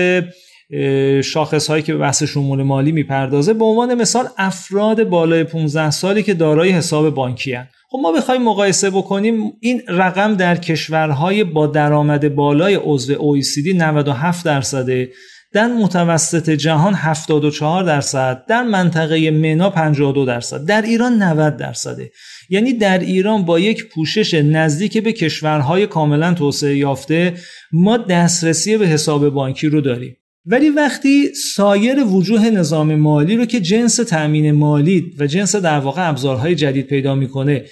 شاخص 1.24 1.66
هایی 1.66 1.82
که 1.82 1.92
به 1.92 1.98
بحث 1.98 2.22
شمول 2.22 2.62
مالی 2.62 2.92
می‌پردازه 2.92 3.52
به 3.52 3.64
عنوان 3.64 3.94
مثال 3.94 4.28
افراد 4.38 5.04
بالای 5.04 5.44
15 5.44 5.90
سالی 5.90 6.22
که 6.22 6.34
دارای 6.34 6.70
حساب 6.70 7.10
بانکی 7.10 7.52
هن. 7.52 7.68
خب 7.90 7.98
ما 8.02 8.12
بخوایم 8.12 8.42
مقایسه 8.42 8.90
بکنیم 8.90 9.52
این 9.60 9.82
رقم 9.88 10.34
در 10.34 10.56
کشورهای 10.56 11.44
با 11.44 11.66
درآمد 11.66 12.34
بالای 12.34 12.74
عضو 12.74 13.14
OECD 13.14 13.74
97 13.74 14.44
درصده 14.44 15.10
در 15.52 15.66
متوسط 15.66 16.50
جهان 16.50 16.94
74 16.94 17.84
درصد 17.84 18.44
در 18.48 18.62
منطقه 18.62 19.30
منا 19.30 19.70
52 19.70 20.24
درصد 20.24 20.64
در 20.64 20.82
ایران 20.82 21.22
90 21.22 21.56
درصده 21.56 22.10
یعنی 22.50 22.72
در 22.72 22.98
ایران 22.98 23.44
با 23.44 23.58
یک 23.58 23.88
پوشش 23.88 24.34
نزدیک 24.34 24.98
به 24.98 25.12
کشورهای 25.12 25.86
کاملا 25.86 26.34
توسعه 26.34 26.76
یافته 26.76 27.34
ما 27.72 27.96
دسترسی 27.96 28.78
به 28.78 28.86
حساب 28.86 29.28
بانکی 29.28 29.66
رو 29.66 29.80
داریم 29.80 30.16
ولی 30.46 30.70
وقتی 30.70 31.34
سایر 31.34 32.04
وجوه 32.04 32.50
نظام 32.50 32.94
مالی 32.94 33.36
رو 33.36 33.44
که 33.44 33.60
جنس 33.60 33.96
تأمین 33.96 34.52
مالی 34.52 35.14
و 35.18 35.26
جنس 35.26 35.56
در 35.56 35.78
واقع 35.78 36.08
ابزارهای 36.08 36.54
جدید 36.54 36.86
پیدا 36.86 37.14
می‌کنه 37.14 37.64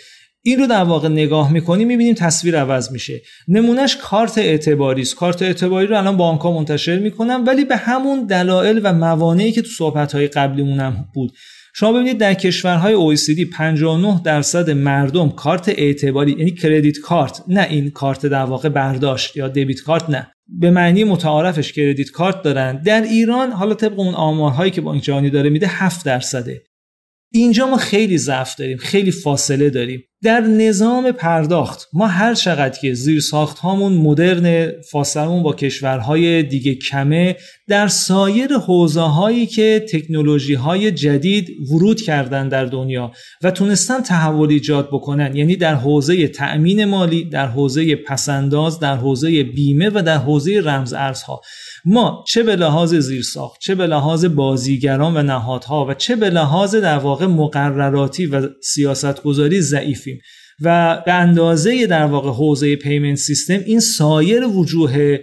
این 0.43 0.59
رو 0.59 0.67
در 0.67 0.85
واقع 0.85 1.09
نگاه 1.09 1.53
می‌کنیم 1.53 1.89
می‌بینیم 1.89 2.15
تصویر 2.15 2.59
عوض 2.59 2.93
میشه. 2.93 3.23
نمونهش 3.49 3.97
کارت 3.97 4.39
اعتباری 4.39 5.03
است. 5.03 5.17
کارت 5.17 5.43
اعتباری 5.43 5.87
رو 5.87 5.97
الان 5.97 6.17
بانک 6.17 6.41
ها 6.41 6.53
منتشر 6.53 6.99
می‌کنن 6.99 7.45
ولی 7.45 7.65
به 7.65 7.77
همون 7.77 8.27
دلایل 8.27 8.81
و 8.85 8.93
موانعی 8.93 9.53
که 9.53 9.63
تو 9.63 9.69
صحبت 9.69 10.13
های 10.13 10.29
قبلیمون 10.29 10.81
هم 10.81 11.05
بود. 11.15 11.33
شما 11.75 11.93
ببینید 11.93 12.19
در 12.19 12.35
کشورهای 12.35 13.17
OECD 13.17 13.41
59 13.53 14.21
درصد 14.25 14.71
مردم 14.71 15.31
کارت 15.31 15.69
اعتباری 15.69 16.33
یعنی 16.39 16.51
کردیت 16.51 16.99
کارت 16.99 17.43
نه 17.49 17.67
این 17.71 17.91
کارت 17.91 18.27
در 18.27 18.45
واقع 18.45 18.69
برداشت 18.69 19.37
یا 19.37 19.49
دبیت 19.49 19.81
کارت 19.81 20.11
نه. 20.11 20.32
به 20.49 20.71
معنی 20.71 21.05
متعارفش 21.05 21.73
کردیت 21.73 22.11
کارت 22.11 22.43
دارن. 22.43 22.83
در 22.83 23.03
ایران 23.03 23.53
حالا 23.53 23.75
طبق 23.75 23.99
اون 23.99 24.15
آمارهایی 24.15 24.71
که 24.71 24.81
بانک 24.81 25.03
جهانی 25.03 25.31
داره 25.31 25.51
میده 25.51 25.67
7 25.67 26.05
درصده. 26.07 26.65
اینجا 27.33 27.67
ما 27.67 27.77
خیلی 27.77 28.19
ضعف 28.19 28.55
داریم 28.57 28.77
خیلی 28.77 29.11
فاصله 29.11 29.71
داریم. 29.71 30.05
در 30.23 30.41
نظام 30.41 31.13
پرداخت. 31.13 31.89
ما 31.93 32.07
هر 32.07 32.35
چقدر 32.35 32.79
که 32.81 32.95
زیر 32.95 33.21
ساخت 33.21 33.59
هامون 33.59 33.93
مدرن 33.93 34.73
فاصلمون 34.91 35.43
با 35.43 35.53
کشورهای 35.53 36.43
دیگه 36.43 36.75
کمه 36.75 37.37
در 37.69 37.89
سایر 37.89 38.53
حوزه 38.53 39.01
هایی 39.01 39.47
که 39.47 39.87
تکنولوژی 39.93 40.55
های 40.55 40.91
جدید 40.91 41.49
ورود 41.73 42.01
کردن 42.01 42.49
در 42.49 42.65
دنیا 42.65 43.13
و 43.43 43.51
تونستن 43.51 44.01
تحول 44.01 44.51
ایجاد 44.51 44.89
بکنن 44.89 45.37
یعنی 45.37 45.57
در 45.57 45.75
حوزه 45.75 46.29
تأمین 46.29 46.85
مالی 46.85 47.25
در 47.25 47.47
حوزه 47.47 47.97
پسنداز 47.97 48.81
در 48.81 48.97
حوزه 48.97 49.43
بیمه 49.43 49.91
و 49.95 50.03
در 50.03 50.19
حوزه 50.19 50.61
رمز 50.65 50.93
ارزها 50.93 51.41
ما 51.85 52.25
چه 52.29 52.43
به 52.43 52.57
لحاظ 52.57 52.95
زیرساخت 52.95 53.61
چه 53.61 53.75
به 53.75 53.87
لحاظ 53.87 54.25
بازیگران 54.25 55.17
و 55.17 55.23
نهادها 55.23 55.87
و 55.87 55.95
چه 55.95 56.17
به 56.17 56.31
لحاظ 56.31 56.75
در 56.75 56.99
واقع 56.99 57.27
مقرراتی 57.27 58.27
و 58.27 58.49
سیاستگذاری 58.63 59.61
ضعیفیم 60.13 60.23
و 60.65 61.03
به 61.07 61.13
اندازه 61.13 61.87
در 61.87 62.05
واقع 62.05 62.31
حوزه 62.31 62.77
پیمنت 62.77 63.17
سیستم 63.17 63.59
این 63.67 63.81
سایر 63.81 64.47
وجوه 64.47 65.19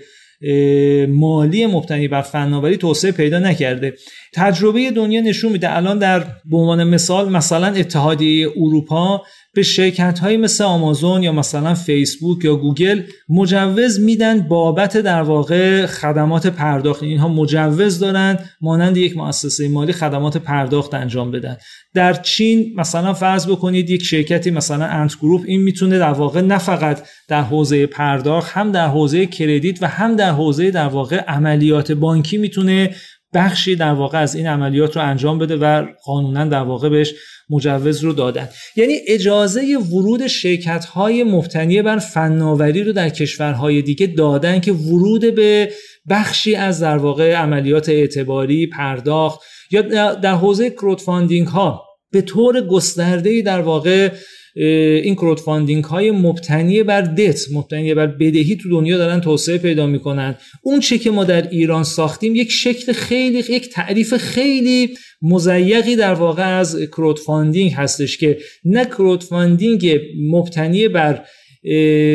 مالی 1.10 1.66
مبتنی 1.66 2.08
بر 2.08 2.22
فناوری 2.22 2.78
توسعه 2.78 3.12
پیدا 3.12 3.40
نکرده. 3.40 3.94
تجربه 4.34 4.92
دنیا 4.92 5.22
نشون 5.22 5.52
میده 5.52 5.76
الان 5.78 6.00
در 6.00 6.20
به 6.20 6.58
عنوان 6.58 6.84
مثال 6.84 7.30
مثلا 7.32 7.68
اتحادیه 7.68 8.50
اروپا 8.58 9.22
به 9.54 9.64
شرکت 9.64 10.20
های 10.20 10.38
مثل 10.38 10.64
آمازون 10.64 11.24
یا 11.24 11.32
مثلا 11.32 11.74
فیسبوک 11.74 12.46
یا 12.46 12.56
گوگل 12.56 13.02
مجوز 13.30 14.00
میدن 14.00 14.48
بابت 14.48 14.98
در 14.98 15.22
واقع 15.22 15.86
خدمات 15.86 16.48
پرداخت. 16.48 17.04
اینها 17.04 17.28
مجوز 17.28 18.00
دارن 18.00 18.40
مانند 18.62 18.98
یک 18.98 19.18
مؤسسه 19.18 19.70
مالی 19.70 19.94
خدمات 19.94 20.38
پرداخت 20.38 20.94
انجام 20.94 21.32
بدن. 21.32 21.58
در 21.94 22.14
چین 22.14 22.74
مثلا 22.76 23.14
فرض 23.14 23.48
بکنید 23.48 23.90
یک 23.90 24.04
شرکتی 24.04 24.52
مثلا 24.52 24.86
Ant 24.86 25.18
Group 25.18 25.42
این 25.46 25.62
می‌تونه 25.62 26.00
در 26.00 26.14
واقع 26.14 26.42
نه 26.42 26.58
فقط 26.58 27.08
در 27.28 27.42
حوزه 27.42 27.86
پرداخت 27.86 28.52
هم 28.52 28.72
در 28.72 28.88
حوزه 28.88 29.26
credit 29.26 29.84
و 29.84 29.88
هم 29.88 30.16
در 30.16 30.32
حوزه 30.32 30.72
در 30.72 30.88
واقع 30.88 31.18
عملیات 31.18 31.92
بانکی 31.92 32.38
می‌تونه 32.38 32.96
بخشی 33.34 33.76
در 33.76 33.94
واقع 33.94 34.22
از 34.22 34.36
این 34.36 34.48
عملیات 34.48 34.96
رو 34.96 35.04
انجام 35.04 35.40
بده 35.40 35.56
و 35.56 35.86
قانونا 36.06 36.46
در 36.46 36.64
واقع 36.64 36.90
بهش 36.90 37.14
مجوز 37.50 38.04
رو 38.04 38.14
دادن. 38.14 38.50
یعنی 38.76 38.94
اجازه 39.08 39.78
ورود 39.92 40.28
شرکت 40.28 40.86
های 40.86 41.24
مبتنی 41.24 41.82
بر 41.82 41.98
فناوری 41.98 42.84
رو 42.84 42.92
در 42.94 43.10
کشورهای 43.10 43.82
دیگه 43.82 44.08
دادن 44.08 44.60
که 44.60 44.72
ورود 44.72 45.36
به 45.36 45.72
بخشی 46.10 46.56
از 46.56 46.80
در 46.80 46.98
واقع 46.98 47.34
عملیات 47.34 47.90
اعتباری 47.90 48.68
پرداخت 48.68 49.40
یا 49.72 49.82
در 50.14 50.34
حوزه 50.34 50.70
کرودفاندینگ 50.70 51.48
ها 51.48 51.84
به 52.12 52.22
طور 52.22 52.62
گسترده 52.62 53.42
در 53.42 53.62
واقع 53.62 54.12
این 54.56 55.16
کرودفاندینگ 55.16 55.84
های 55.84 56.12
مبتنی 56.12 56.84
بر 56.84 57.02
دت 57.02 57.42
مبتنی 57.52 57.94
بر 57.94 58.08
بدهی 58.08 58.56
تو 58.56 58.70
دنیا 58.70 58.98
دارن 58.98 59.22
توسعه 59.22 59.58
پیدا 59.58 59.88
می‌کنن. 59.88 60.36
اون 60.64 60.80
چه 60.80 60.98
که 60.98 61.12
ما 61.12 61.24
در 61.24 61.50
ایران 61.50 61.84
ساختیم 61.84 62.36
یک 62.36 62.52
شکل 62.52 62.94
خیلی 62.94 63.38
یک 63.38 63.70
تعریف 63.70 64.18
خیلی 64.18 64.90
مضیقی 65.22 65.96
در 65.96 66.14
واقع 66.14 66.58
از 66.58 66.80
crowdfunding 66.82 67.72
هستش 67.72 68.18
که 68.18 68.38
نه 68.66 68.86
crowdfunding 68.86 70.00
مبتنی 70.32 70.88
بر 70.88 71.26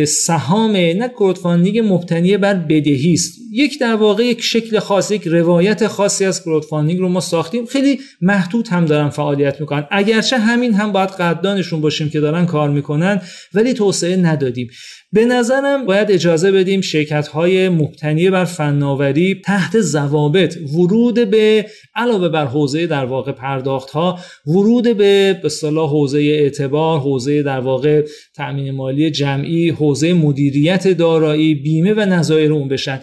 سهام 0.06 0.72
نه 0.76 1.08
crowdfunding 1.08 1.78
مبتنی 1.78 2.36
بر 2.36 2.54
بدهی 2.54 3.12
است. 3.12 3.34
یک 3.52 3.80
در 3.80 3.94
واقع 3.94 4.24
یک 4.24 4.42
شکل 4.42 4.78
خاص 4.78 5.10
یک 5.10 5.26
روایت 5.26 5.86
خاصی 5.86 6.24
از 6.24 6.42
crowdfunding 6.42 7.00
رو 7.00 7.08
ما 7.08 7.20
ساختیم. 7.20 7.66
خیلی 7.66 8.00
محدود 8.20 8.68
هم 8.68 8.84
دارن 8.84 9.08
فعالیت 9.08 9.60
می‌کنن. 9.60 9.86
اگرچه 9.90 10.38
همین 10.38 10.74
هم 10.74 10.92
باید 10.92 11.10
قدردانشون 11.10 11.80
باشیم 11.80 12.10
که 12.10 12.20
دارن 12.20 12.46
کار 12.46 12.70
می‌کنن 12.70 13.20
ولی 13.54 13.74
توسعه 13.74 14.16
ندادیم. 14.16 14.68
به 15.14 15.24
نظرم 15.24 15.86
باید 15.86 16.10
اجازه 16.10 16.52
بدیم 16.52 16.80
شرکت 16.80 17.28
های 17.28 17.68
مبتنی 17.68 18.30
بر 18.30 18.44
فناوری 18.44 19.40
تحت 19.44 19.80
ضوابط 19.80 20.56
ورود 20.74 21.30
به 21.30 21.66
علاوه 21.94 22.28
بر 22.28 22.46
حوزه 22.46 22.86
در 22.86 23.04
واقع 23.04 23.32
پرداخت 23.32 23.90
ها 23.90 24.18
ورود 24.46 24.96
به 24.96 25.40
به 25.42 25.48
صلاح 25.48 25.90
حوزه 25.90 26.18
اعتبار 26.18 27.00
حوزه 27.00 27.42
در 27.42 27.60
واقع 27.60 28.06
تأمین 28.34 28.70
مالی 28.70 29.10
جمعی 29.10 29.70
حوزه 29.70 30.12
مدیریت 30.12 30.88
دارایی 30.88 31.54
بیمه 31.54 31.92
و 31.92 32.00
نظایر 32.00 32.52
اون 32.52 32.68
بشن. 32.68 33.00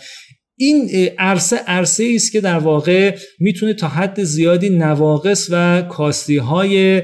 این 0.64 0.89
عرصه 1.20 1.55
عرصه 1.55 2.12
است 2.16 2.32
که 2.32 2.41
در 2.41 2.57
واقع 2.57 3.16
می‌تونه 3.39 3.74
تا 3.74 3.88
حد 3.88 4.24
زیادی 4.24 4.70
نواقص 4.70 5.49
و 5.51 5.82
کاستی 5.82 6.38
های 6.38 7.03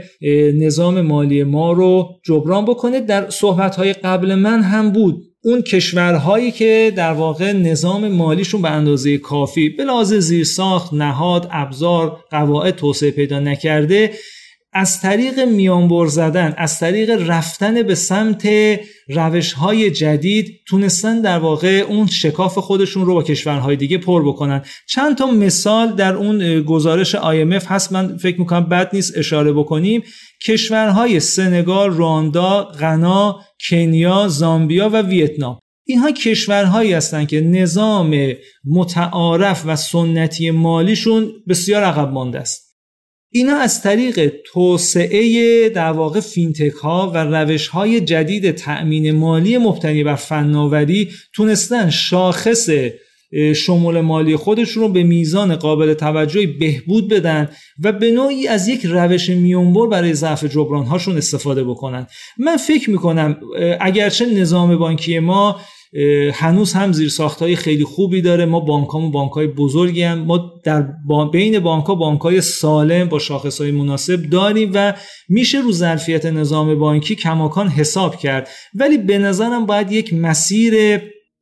نظام 0.60 1.02
مالی 1.02 1.44
ما 1.44 1.72
رو 1.72 2.10
جبران 2.26 2.66
بکنه. 2.66 3.00
در 3.00 3.30
صحبت 3.30 3.76
های 3.76 3.94
قبل 3.94 4.36
من 4.36 4.62
هم 4.62 4.92
بود 4.92 5.16
اون 5.44 5.62
کشورهایی 5.62 6.52
که 6.52 6.94
در 6.96 7.12
واقع 7.12 7.52
نظام 7.52 8.08
مالیشون 8.08 8.62
به 8.62 8.70
اندازه 8.70 9.18
کافی 9.18 9.70
به 9.70 9.84
لحاظ 9.84 10.14
زیرساخت 10.14 10.94
نهاد 10.94 11.48
ابزار 11.52 12.18
قواعد 12.32 12.76
توسعه 12.76 13.12
پیدا 13.12 13.40
نکرده 13.40 14.12
از 14.80 15.02
طریق 15.02 15.40
میانبر 15.40 16.08
زدن 16.08 16.54
از 16.58 16.80
طریق 16.80 17.30
رفتن 17.30 17.84
به 17.84 17.96
سمت 17.96 18.48
روش 19.10 19.54
های 19.54 19.92
جدید 19.92 20.62
تونستن 20.68 21.22
در 21.22 21.40
واقع 21.40 21.86
اون 21.90 22.08
شکاف 22.08 22.58
خودشون 22.58 23.06
رو 23.06 23.14
با 23.14 23.24
کشورهای 23.24 23.76
دیگه 23.76 23.98
پر 23.98 24.28
بکنن. 24.28 24.62
چند 24.90 25.18
تا 25.18 25.26
مثال 25.26 25.96
در 25.96 26.14
اون 26.14 26.62
گزارش 26.62 27.16
IMF 27.16 27.66
هست 27.68 27.92
من 27.92 28.18
فکر 28.18 28.40
می‌کنم 28.40 28.70
بد 28.70 28.90
نیست 28.94 29.18
اشاره 29.18 29.54
بکنیم. 29.54 30.04
کشورهای 30.48 31.20
سنگال، 31.20 31.90
رواندا، 31.90 32.64
غنا، 32.64 33.40
کنیا، 33.70 34.28
زامبیا 34.28 34.90
و 34.90 35.02
ویتنام. 35.02 35.60
اینها 35.88 36.12
کشورهایی 36.12 36.94
هستند 36.94 37.28
که 37.28 37.42
نظام 37.42 38.34
متعارف 38.66 39.64
و 39.66 39.76
سنتی 39.76 40.52
مالیشون 40.52 41.32
بسیار 41.48 41.84
عقب 41.84 42.12
مانده 42.12 42.40
است. 42.40 42.67
اینا 43.32 43.58
از 43.58 43.82
طریق 43.82 44.34
توسعه 44.46 45.70
در 45.70 45.92
واقع 45.92 46.20
فینتک 46.20 46.74
ها 46.74 47.12
و 47.16 47.18
روش 47.18 47.68
های 47.68 48.02
جدید 48.02 48.52
تأمین 48.52 49.12
مالی 49.12 49.58
مبتنی 49.58 50.04
بر 50.04 50.16
فناوری 50.16 51.10
تونستن 51.34 51.90
شاخص 51.90 52.70
شمول 53.56 54.02
مالی 54.02 54.36
خودشون 54.36 54.84
رو 54.84 54.90
به 54.90 55.04
میزان 55.04 55.56
قابل 55.56 55.94
توجهی 55.94 56.48
بهبود 56.48 57.10
بدن 57.10 57.50
و 57.84 57.92
به 57.92 58.12
نوعی 58.12 58.48
از 58.48 58.68
یک 58.68 58.86
روش 58.86 59.30
میونبر 59.30 59.88
برای 59.88 60.14
ضعف 60.14 60.46
جبران 60.46 60.86
هاشون 60.86 61.18
استفاده 61.18 61.64
بکنن. 61.64 62.08
من 62.38 62.58
فکر 62.58 62.90
می‌کنم 62.90 63.40
اگرچه 63.80 64.26
نظام 64.26 64.78
بانکی 64.78 65.20
ما 65.20 65.60
هنوز 66.34 66.74
هم 66.74 66.92
زیر 66.92 67.12
های 67.40 67.56
خیلی 67.56 67.84
خوبی 67.84 68.22
داره. 68.22 68.46
ما 68.46 68.60
بانک 68.60 68.96
و 68.96 69.12
بانک 69.12 69.32
های 69.32 69.48
بزرگی 69.48 70.04
هم. 70.04 70.20
ما 70.20 70.52
در 70.64 70.88
بین 71.32 71.60
بانک 71.60 71.86
ها 71.86 71.96
بانک 71.96 72.22
های 72.22 72.42
سالم 72.42 73.10
با 73.10 73.20
شاخص 73.20 73.62
های 73.62 73.72
مناسب 73.72 74.30
داریم 74.30 74.72
و 74.74 74.94
میشه 75.30 75.62
رو 75.62 75.72
ظرفیت 75.72 76.26
نظام 76.26 76.80
بانکی 76.80 77.16
کماکان 77.16 77.68
حساب 77.68 78.16
کرد. 78.16 78.50
ولی 78.76 78.98
به 78.98 79.18
نظرم 79.18 79.66
باید 79.66 79.92
یک 79.92 80.14
مسیر 80.14 81.02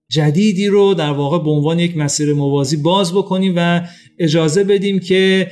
جدیدی 0.10 0.68
رو 0.68 0.94
در 0.94 1.12
واقع 1.12 1.40
به 1.40 1.50
عنوان 1.50 1.80
یک 1.80 1.98
مسیر 1.98 2.34
موازی 2.34 2.78
باز 2.78 3.14
بکنیم 3.14 3.54
و 3.58 3.82
اجازه 4.20 4.64
بدیم 4.64 5.00
که 5.00 5.52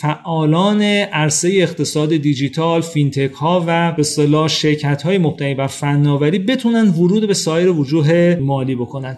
فعالان 0.00 0.82
عرصه 0.82 1.48
اقتصاد 1.48 2.16
دیجیتال 2.16 2.80
فینتک 2.80 3.32
ها 3.32 3.64
و 3.66 3.92
به 3.92 4.00
اصطلاح 4.00 4.48
شرکت 4.48 5.02
های 5.02 5.18
مبتنی 5.18 5.54
بر 5.54 5.66
فناوری 5.66 6.38
بتونن 6.38 6.88
ورود 6.88 7.26
به 7.26 7.34
سایر 7.34 7.70
وجوه 7.70 8.38
مالی 8.40 8.74
بکنن. 8.74 9.16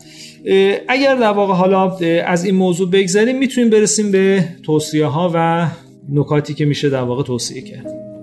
اگر 0.89 1.15
در 1.15 1.33
واقع 1.33 1.55
حالا 1.55 1.97
از 2.27 2.45
این 2.45 2.55
موضوع 2.55 2.91
بگذریم 2.91 3.39
می‌تونیم 3.39 3.71
برسیم 3.71 4.13
به 4.13 4.45
توصیه 4.63 5.07
ها 5.07 5.31
و 5.35 5.69
نکاتی 6.13 6.55
که 6.55 6.65
میشه 6.65 6.89
در 6.89 7.03
واقع 7.03 7.23
توصیه 7.23 7.63
کرد. 7.63 8.18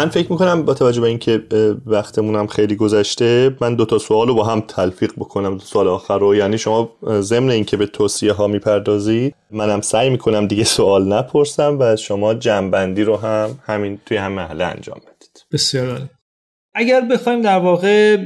من 0.00 0.08
فکر 0.08 0.32
می‌کنم 0.32 0.62
با 0.62 0.74
توجه 0.74 1.00
به 1.00 1.06
اینکه 1.06 1.42
وقتمون 1.86 2.46
خیلی 2.46 2.76
گذشته 2.76 3.56
من 3.60 3.74
دو 3.74 3.84
تا 3.84 3.98
سوال 3.98 4.28
رو 4.28 4.34
با 4.34 4.44
هم 4.44 4.60
تلفیق 4.60 5.12
بکنم. 5.16 5.54
دو 5.54 5.64
سوال 5.64 5.88
آخر 5.88 6.18
رو 6.18 6.34
یعنی 6.34 6.58
شما 6.58 6.92
ضمن 7.20 7.50
اینکه 7.50 7.76
به 7.76 7.86
توصیه 7.86 8.32
ها 8.32 8.46
می‌پردازید 8.46 9.34
منم 9.50 9.80
سعی 9.80 10.10
می‌کنم 10.10 10.46
دیگه 10.46 10.64
سوال 10.64 11.12
نپرسم 11.12 11.76
و 11.80 11.96
شما 11.96 12.34
جنبندی 12.34 13.02
رو 13.02 13.16
هم 13.16 13.58
همین 13.66 13.98
توی 14.06 14.16
هم 14.16 14.32
محله 14.32 14.64
انجام 14.64 14.98
بدید. 14.98 15.44
بسیار 15.52 16.00
اگر 16.74 17.00
بخوایم 17.00 17.42
در 17.42 17.58
واقع 17.58 18.16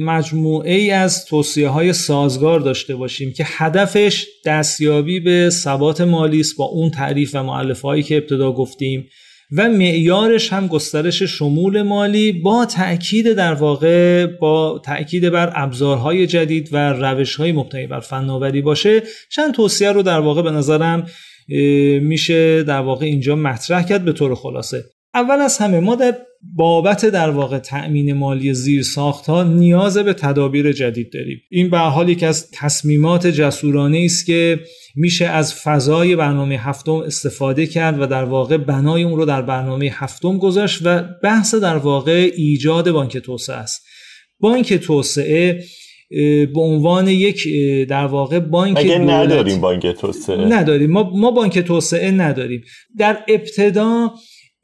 مجموعه 0.00 0.74
ای 0.74 0.90
از 0.90 1.24
توصیه 1.24 1.68
های 1.68 1.92
سازگار 1.92 2.60
داشته 2.60 2.96
باشیم 2.96 3.32
که 3.32 3.44
هدفش 3.46 4.26
دستیابی 4.46 5.20
به 5.20 5.50
ثبات 5.50 6.00
مالی 6.00 6.40
است 6.40 6.56
با 6.56 6.64
اون 6.64 6.90
تعریف 6.90 7.34
و 7.34 7.42
معلف 7.42 7.84
که 7.84 8.16
ابتدا 8.16 8.52
گفتیم 8.52 9.08
و 9.56 9.68
معیارش 9.68 10.52
هم 10.52 10.66
گسترش 10.66 11.22
شمول 11.22 11.82
مالی 11.82 12.32
با 12.32 12.66
تاکید 12.66 13.32
در 13.32 13.54
واقع 13.54 14.26
با 14.26 14.82
تاکید 14.84 15.30
بر 15.30 15.52
ابزارهای 15.54 16.26
جدید 16.26 16.68
و 16.72 16.92
روشهای 16.92 17.52
مبتنی 17.52 17.86
بر 17.86 18.00
فناوری 18.00 18.62
باشه. 18.62 19.02
چند 19.30 19.54
توصیه 19.54 19.92
رو 19.92 20.02
در 20.02 20.20
واقع 20.20 20.42
به 20.42 20.50
نظرم 20.50 21.06
میشه 22.00 22.62
در 22.62 22.80
واقع 22.80 23.06
اینجا 23.06 23.36
مطرح 23.36 23.82
کرد 23.82 24.04
به 24.04 24.12
طور 24.12 24.34
خلاصه. 24.34 24.84
اول 25.14 25.40
از 25.40 25.58
همه 25.58 25.80
ما 25.80 25.94
در 25.94 26.16
بابت 26.56 27.06
در 27.06 27.30
واقع 27.30 27.58
تأمین 27.58 28.12
مالی 28.12 28.54
زیر 28.54 28.82
ساخت 28.82 29.26
ها 29.26 29.42
نیاز 29.42 29.98
به 29.98 30.12
تدابیر 30.12 30.72
جدید 30.72 31.12
داریم. 31.12 31.40
این 31.50 31.70
به 31.70 31.78
حال 31.78 32.08
یک 32.08 32.22
از 32.22 32.50
تصمیمات 32.50 33.26
جسورانه 33.26 34.02
است 34.04 34.26
که 34.26 34.60
میشه 34.96 35.24
از 35.24 35.54
فضای 35.54 36.16
برنامه 36.16 36.58
هفتم 36.58 36.92
استفاده 36.92 37.66
کرد 37.66 38.00
و 38.00 38.06
در 38.06 38.24
واقع 38.24 38.56
بنای 38.56 39.02
اون 39.02 39.16
رو 39.16 39.24
در 39.24 39.42
برنامه 39.42 39.90
هفتم 39.92 40.38
گذاشت 40.38 40.80
و 40.84 41.02
بحث 41.22 41.54
در 41.54 41.76
واقع 41.76 42.30
ایجاد 42.36 42.90
بانک 42.90 43.18
توسعه 43.18 43.56
است. 43.56 43.86
بانک 44.40 44.74
توسعه 44.74 45.64
به 46.54 46.60
عنوان 46.60 47.08
یک 47.08 47.48
در 47.88 48.06
واقع 48.06 48.38
بانک 48.38 48.78
اگه 48.78 48.98
نداریم 48.98 49.60
بانک 49.60 49.86
توسعه؟ 49.86 50.44
نداریم. 50.44 50.90
ما, 50.90 51.10
ما 51.14 51.30
بانک 51.30 51.58
توسعه 51.58 52.10
نداریم. 52.10 52.62
در 52.98 53.18
ابتدا 53.28 54.10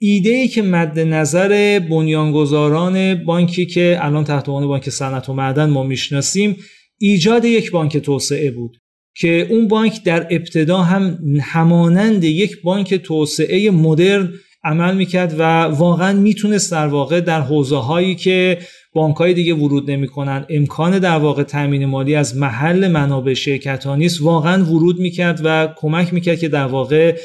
ایده 0.03 0.31
ای 0.31 0.49
که 0.49 0.63
مد 0.63 0.99
نظر 0.99 1.79
بنیانگذاران 1.91 3.15
بانکی 3.15 3.67
که 3.67 3.99
الان 4.01 4.25
تحت 4.25 4.49
عنوان 4.49 4.69
بانک 4.69 4.91
صنعت 4.91 5.29
و 5.29 5.33
معدن 5.33 5.71
ما 5.71 5.83
می‌شناسیم 5.83 6.57
ایجاد 6.99 7.45
یک 7.45 7.71
بانک 7.71 7.97
توسعه 7.97 8.51
بود 8.51 8.77
که 9.17 9.47
اون 9.51 9.69
بانک 9.69 10.05
در 10.05 10.27
ابتدا 10.31 10.79
هم 10.79 11.19
همانند 11.41 12.25
یک 12.25 12.63
بانک 12.63 12.95
توسعه 12.95 13.71
مدرن 13.71 14.33
عمل 14.65 14.97
می‌کرد 14.97 15.35
و 15.39 15.43
واقعا 15.63 16.13
می‌تونست 16.13 16.73
در 16.73 16.87
واقع 16.87 17.21
در 17.21 17.41
حوزه 17.41 17.77
هایی 17.77 18.15
که 18.15 18.59
بانک 18.93 19.17
های 19.17 19.35
دیگه 19.35 19.55
ورود 19.55 19.91
نمی‌کنن 19.91 20.47
امکان 20.49 20.99
در 20.99 21.17
واقع 21.19 21.43
تامین 21.43 21.87
مالی 21.87 22.15
از 22.15 22.37
محل 22.37 22.89
منابع 22.89 23.35
شرکت 23.35 23.85
ها 23.85 23.97
نیست 23.97 24.23
واقعا 24.23 24.65
ورود 24.65 25.01
می‌کرد 25.01 25.41
و 25.45 25.69
کمک 25.77 26.15
می‌کرد 26.15 26.39
که 26.39 26.49
در 26.49 26.67
واقع 26.67 27.17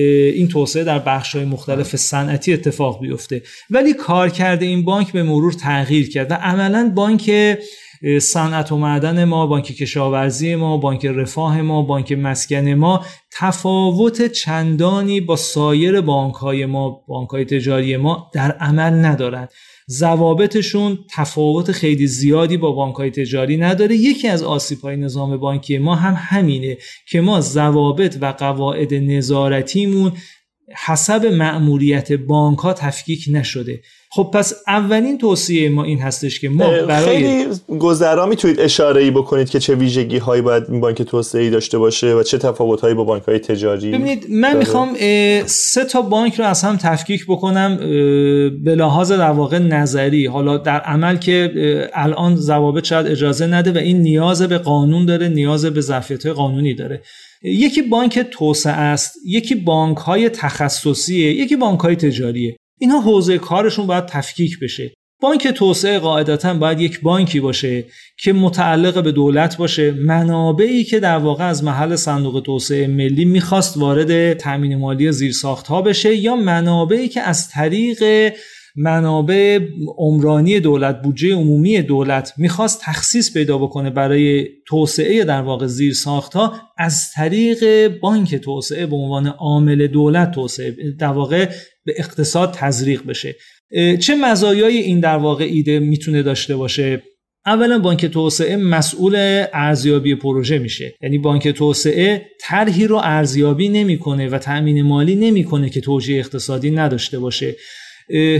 این 0.00 0.48
توسعه 0.48 0.84
در 0.84 0.98
بخش 0.98 1.36
های 1.36 1.44
مختلف 1.44 1.96
صنعتی 1.96 2.52
اتفاق 2.52 3.00
بیفته. 3.00 3.42
ولی 3.70 3.92
کار 3.92 4.28
کرده 4.28 4.66
این 4.66 4.84
بانک 4.84 5.12
به 5.12 5.22
مرور 5.22 5.52
تغییر 5.52 6.10
کرد 6.10 6.30
و 6.30 6.34
عملا 6.34 6.92
بانک 6.94 7.30
صنعت 8.20 8.72
و 8.72 8.76
معدن 8.76 9.24
ما 9.24 9.46
بانک 9.46 9.64
کشاورزی 9.64 10.54
ما 10.54 10.76
بانک 10.76 11.06
رفاه 11.06 11.62
ما 11.62 11.82
بانک 11.82 12.12
مسکن 12.12 12.68
ما 12.68 13.04
تفاوت 13.32 14.26
چندانی 14.26 15.20
با 15.20 15.36
سایر 15.36 16.00
بانک 16.00 16.34
های 16.34 16.66
ما 16.66 17.04
بانک 17.08 17.28
های 17.30 17.44
تجاری 17.44 17.96
ما 17.96 18.30
در 18.34 18.52
عمل 18.52 19.04
ندارند. 19.04 19.48
ضوابطشون 19.90 20.98
تفاوت 21.10 21.72
خیلی 21.72 22.06
زیادی 22.06 22.56
با 22.56 22.72
بانک 22.72 22.94
های 22.94 23.10
تجاری 23.10 23.56
نداره. 23.56 23.96
یکی 23.96 24.28
از 24.28 24.42
آسیب 24.42 24.80
های 24.80 24.96
نظام 24.96 25.36
بانکی 25.36 25.78
ما 25.78 25.94
هم 25.94 26.14
همینه 26.16 26.78
که 27.08 27.20
ما 27.20 27.40
ضوابط 27.40 28.18
و 28.20 28.26
قواعد 28.26 28.94
نظارتیمون 28.94 30.12
حسب 30.86 31.26
مأموریت 31.26 32.12
بانک 32.12 32.58
ها 32.58 32.72
تفکیک 32.72 33.24
نشده. 33.30 33.82
خب 34.14 34.30
پس 34.32 34.52
اولین 34.66 35.18
توصیه 35.18 35.68
ما 35.68 35.84
این 35.84 35.98
هستش 35.98 36.40
که 36.40 36.48
ما 36.48 36.70
برای 36.88 37.06
خیلی 37.06 37.46
گذرا 37.78 38.26
می‌تونید 38.26 38.60
اشاره 38.60 39.02
ای 39.02 39.10
بکنید 39.10 39.50
که 39.50 39.58
چه 39.58 39.74
ویژگی 39.74 40.18
هایی 40.18 40.42
باید 40.42 40.64
این 40.68 40.80
بانک 40.80 41.02
توسعه 41.02 41.42
ای 41.42 41.50
داشته 41.50 41.78
باشه 41.78 42.14
و 42.14 42.22
چه 42.22 42.38
تفاوت 42.38 42.80
هایی 42.80 42.94
با 42.94 43.04
بانک 43.04 43.22
های 43.22 43.38
تجاری 43.38 43.88
ببینید 43.90 44.26
من 44.30 44.56
می‌خوام 44.56 44.94
سه 45.46 45.84
تا 45.84 46.02
بانک 46.02 46.34
رو 46.34 46.44
از 46.44 46.62
هم 46.62 46.76
تفکیک 46.76 47.26
بکنم 47.28 47.76
به 48.64 48.74
لحاظ 48.74 49.12
در 49.12 49.30
واقع 49.30 49.58
نظری. 49.58 50.26
حالا 50.26 50.56
در 50.56 50.80
عمل 50.80 51.16
که 51.16 51.52
الان 51.94 52.36
ضوابط 52.36 52.84
شاید 52.84 53.06
اجازه 53.06 53.46
نده 53.46 53.72
و 53.72 53.78
این 53.78 54.02
نیاز 54.02 54.42
به 54.42 54.58
قانون 54.58 55.06
داره 55.06 55.28
نیاز 55.28 55.66
به 55.66 55.80
ظرفیت 55.80 56.26
قانونی 56.26 56.74
داره. 56.74 57.02
یکی 57.42 57.82
بانک 57.82 58.18
توسعه 58.18 58.72
است 58.72 59.12
یکی 59.26 59.54
بانک 59.54 59.96
های 59.96 60.28
تخصصیه 60.28 61.32
یکی 61.32 61.56
بانک 61.56 61.80
های 61.80 61.96
تجاریه. 61.96 62.56
اینها 62.80 63.00
حوزه 63.00 63.38
کارشون 63.38 63.86
باید 63.86 64.06
تفکیک 64.06 64.58
بشه. 64.62 64.94
بانک 65.20 65.48
توسعه 65.48 65.98
قاعدتا 65.98 66.54
باید 66.54 66.80
یک 66.80 67.00
بانکی 67.00 67.40
باشه 67.40 67.84
که 68.18 68.32
متعلق 68.32 69.02
به 69.04 69.12
دولت 69.12 69.56
باشه. 69.56 69.90
منابعی 69.90 70.84
که 70.84 71.00
در 71.00 71.18
واقع 71.18 71.48
از 71.48 71.64
محل 71.64 71.96
صندوق 71.96 72.42
توسعه 72.46 72.86
ملی 72.86 73.24
می‌خواست 73.24 73.76
وارد 73.76 74.32
تامین 74.32 74.78
مالی 74.78 75.12
زیرساخت 75.12 75.66
ها 75.66 75.82
بشه 75.82 76.16
یا 76.16 76.36
منابعی 76.36 77.08
که 77.08 77.20
از 77.20 77.48
طریق 77.48 78.32
منابع 78.76 79.60
عمرانی 79.96 80.60
دولت 80.60 81.02
بودجه 81.02 81.34
عمومی 81.34 81.82
دولت 81.82 82.32
می‌خواست 82.36 82.80
تخصیص 82.82 83.32
پیدا 83.32 83.58
بکنه 83.58 83.90
برای 83.90 84.48
توسعه 84.66 85.24
در 85.24 85.42
واقع 85.42 85.66
زیر 85.66 85.94
ها 86.34 86.52
از 86.78 87.10
طریق 87.10 87.88
بانک 88.00 88.34
توسعه 88.34 88.86
به 88.86 88.96
عنوان 88.96 89.26
عامل 89.26 89.86
دولت 89.86 90.30
توسعه 90.30 90.76
در 90.98 91.08
واقع 91.08 91.48
به 91.84 91.94
اقتصاد 91.96 92.54
تزریق 92.54 93.06
بشه. 93.06 93.36
چه 94.00 94.14
مزایای 94.14 94.76
این 94.78 95.00
در 95.00 95.16
واقع 95.16 95.44
ایده 95.44 95.78
می‌تونه 95.78 96.22
داشته 96.22 96.56
باشه؟ 96.56 97.02
اولا 97.46 97.78
بانک 97.78 98.06
توسعه 98.06 98.56
مسئول 98.56 99.44
ارزیابی 99.52 100.14
پروژه 100.14 100.58
میشه. 100.58 100.94
یعنی 101.02 101.18
بانک 101.18 101.48
توسعه 101.48 102.26
طرحی 102.40 102.86
رو 102.86 102.96
ارزیابی 102.96 103.68
نمی‌کنه 103.68 104.28
و 104.28 104.38
تأمین 104.38 104.82
مالی 104.82 105.14
نمی‌کنه 105.14 105.70
که 105.70 105.80
توجیه 105.80 106.18
اقتصادی 106.18 106.70
نداشته 106.70 107.18
باشه. 107.18 107.56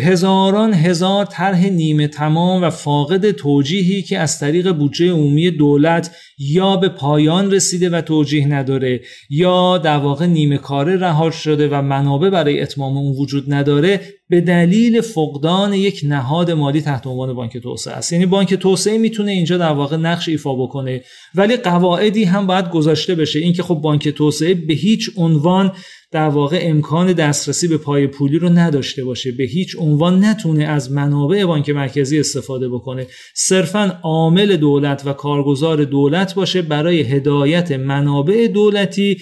هزاران 0.01 0.75
هزار 0.75 1.25
طرح 1.25 1.67
نیمه 1.67 2.09
تمام 2.09 2.63
و 2.63 2.71
فاقد 2.71 3.31
توجیهی 3.31 4.03
که 4.03 4.19
از 4.19 4.39
طریق 4.39 4.73
بودجه 4.73 5.13
عمومی 5.13 5.51
دولت 5.51 6.17
یا 6.39 6.77
به 6.77 6.89
پایان 6.89 7.51
رسیده 7.51 7.91
و 7.91 8.01
توجیه 8.01 8.47
نداره 8.47 9.01
یا 9.31 9.79
در 9.79 9.97
واقع 9.97 10.27
نیمه 10.27 10.59
کاره 10.59 10.97
رها 10.97 11.31
شده 11.31 11.69
و 11.69 11.83
منابع 11.83 12.31
برای 12.31 12.61
اتمام 12.61 12.97
اون 12.97 13.17
وجود 13.17 13.55
نداره 13.55 14.01
به 14.29 14.41
دلیل 14.41 15.01
فقدان 15.01 15.73
یک 15.73 16.01
نهاد 16.05 16.51
مالی 16.51 16.81
تحت 16.81 17.07
عنوان 17.07 17.35
بانک 17.35 17.59
توسعه 17.59 17.95
است. 17.95 18.13
یعنی 18.13 18.27
بانک 18.27 18.55
توسعه 18.55 18.99
می‌تونه 18.99 19.31
اینجا 19.31 19.59
در 19.59 19.73
واقع 19.73 19.97
نقش 19.97 20.29
ایفا 20.29 20.55
بکنه. 20.55 21.01
ولی 21.35 21.57
قواعدی 21.57 22.25
هم 22.25 22.47
باید 22.47 22.71
گذاشته 22.71 23.15
بشه. 23.15 23.39
اینکه 23.39 23.63
خب 23.63 23.75
بانک 23.75 24.09
توسعه 24.09 24.55
به 24.55 24.75
هیچ 24.75 25.11
عنوان 25.17 25.73
در 26.15 26.29
واقع 26.29 26.59
امکان 26.63 27.13
دسترسی 27.13 27.69
به 27.69 27.79
پای 27.79 28.07
پولی 28.07 28.39
رو 28.39 28.49
نداشته 28.49 29.05
باشه. 29.05 29.33
به 29.33 29.45
هیچ 29.45 29.77
عنوان 29.79 30.25
نتونه 30.25 30.65
از 30.65 30.93
منابع 30.93 31.45
بانک 31.45 31.71
مرکزی 31.71 32.19
استفاده 32.19 32.69
بکنه. 32.69 33.07
صرفا 33.37 34.01
عامل 34.03 34.57
دولت 34.57 35.03
و 35.07 35.13
کارگزار 35.13 35.85
دولت 35.85 36.35
باشه 36.35 36.63
برای 36.63 37.01
هدایت 37.01 37.73
منابع 37.73 38.47
دولتی. 38.47 39.17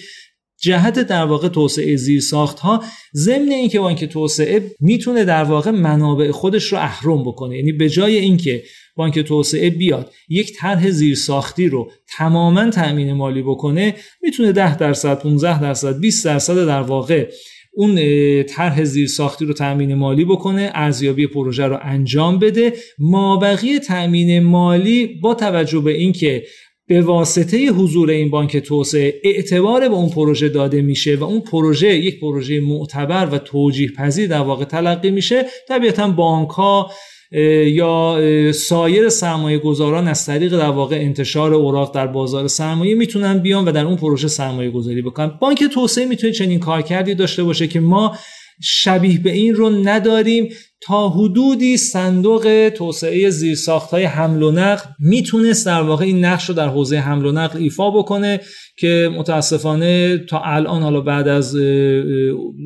جهت 0.61 0.99
در 0.99 1.25
واقع 1.25 1.47
توسعه 1.47 1.95
زیر 1.95 2.21
ساخت 2.21 2.59
ها 2.59 2.83
ضمن 3.15 3.51
اینکه 3.51 3.79
بانک 3.79 4.05
توسعه 4.05 4.71
می‌تونه 4.79 5.25
در 5.25 5.43
واقع 5.43 5.71
منابع 5.71 6.31
خودش 6.31 6.63
رو 6.63 6.77
اهرم 6.77 7.23
بکنه. 7.23 7.57
یعنی 7.57 7.71
به 7.71 7.89
جای 7.89 8.17
اینکه 8.17 8.63
بانک 8.95 9.19
توسعه 9.19 9.69
بیاد. 9.69 10.11
یک 10.29 10.53
طرح 10.57 10.89
زیرساختی 10.89 11.67
رو 11.67 11.91
تماما 12.17 12.69
تأمین 12.69 13.13
مالی 13.13 13.41
بکنه 13.41 13.95
می‌تونه 14.21 14.51
10 14.51 14.77
درصد 14.77 15.19
15 15.19 15.61
درصد 15.61 15.99
20 15.99 16.25
درصد 16.25 16.65
در 16.65 16.81
واقع 16.81 17.29
اون 17.75 17.95
طرح 18.43 18.83
زیرساختی 18.83 19.45
رو 19.45 19.53
تأمین 19.53 19.93
مالی 19.93 20.25
بکنه 20.25 20.71
ارزیابی 20.73 21.27
پروژه 21.27 21.63
رو 21.63 21.79
انجام 21.81 22.39
بده. 22.39 22.73
مابقی 22.99 23.79
تأمین 23.79 24.43
مالی 24.43 25.07
با 25.21 25.33
توجه 25.33 25.79
به 25.79 25.91
اینکه 25.91 26.43
به 26.87 27.01
واسطه 27.01 27.67
حضور 27.67 28.09
این 28.09 28.29
بانک 28.29 28.57
توسعه 28.57 29.21
اعتبار 29.23 29.89
به 29.89 29.95
اون 29.95 30.09
پروژه 30.09 30.49
داده 30.49 30.81
میشه 30.81 31.15
و 31.15 31.23
اون 31.23 31.41
پروژه 31.41 31.95
یک 31.95 32.19
پروژه 32.19 32.59
معتبر 32.59 33.29
و 33.31 33.37
توجیه 33.37 33.91
پذیر 33.91 34.27
در 34.27 34.39
واقع 34.39 34.65
تلقی 34.65 35.11
میشه 35.11 35.45
طبیعتا 35.67 36.07
بانک 36.07 36.49
ها 36.49 36.91
یا 37.33 38.19
سایر 38.51 39.09
سرمایه 39.09 39.57
گذاران 39.57 40.07
از 40.07 40.25
طریق 40.25 40.57
در 40.57 40.69
واقع 40.69 40.95
انتشار 40.95 41.53
اوراق 41.53 41.95
در 41.95 42.07
بازار 42.07 42.47
سرمایه 42.47 42.95
می‌تونن 42.95 43.39
بیان 43.39 43.65
و 43.65 43.71
در 43.71 43.85
اون 43.85 43.95
پروژه 43.95 44.27
سرمایه 44.27 44.71
گذاری 44.71 45.01
بکنن. 45.01 45.31
بانک 45.41 45.63
توسعه 45.63 46.05
می‌تونه 46.05 46.33
چنین 46.33 46.59
کارکردی 46.59 47.15
داشته 47.15 47.43
باشه 47.43 47.67
که 47.67 47.79
ما 47.79 48.17
شبیه 48.61 49.19
به 49.19 49.31
این 49.31 49.55
رو 49.55 49.69
نداریم. 49.69 50.49
تا 50.85 51.09
حدودی 51.09 51.77
صندوق 51.77 52.71
توسعه 52.77 53.29
زیرساخت 53.29 53.91
های 53.91 54.03
حمل 54.03 54.43
و 54.43 54.51
نقل 54.51 54.85
می‌تونست 54.99 55.65
در 55.65 55.81
واقع 55.81 56.05
این 56.05 56.25
نقش 56.25 56.49
رو 56.49 56.55
در 56.55 56.67
حوزه 56.67 56.97
حمل 56.97 57.25
و 57.25 57.31
نقل 57.31 57.59
ایفا 57.59 57.91
بکنه 57.91 58.39
که 58.77 59.09
متاسفانه 59.17 60.17
تا 60.17 60.41
الان 60.45 60.81
حالا 60.81 61.01
بعد 61.01 61.27
از 61.27 61.57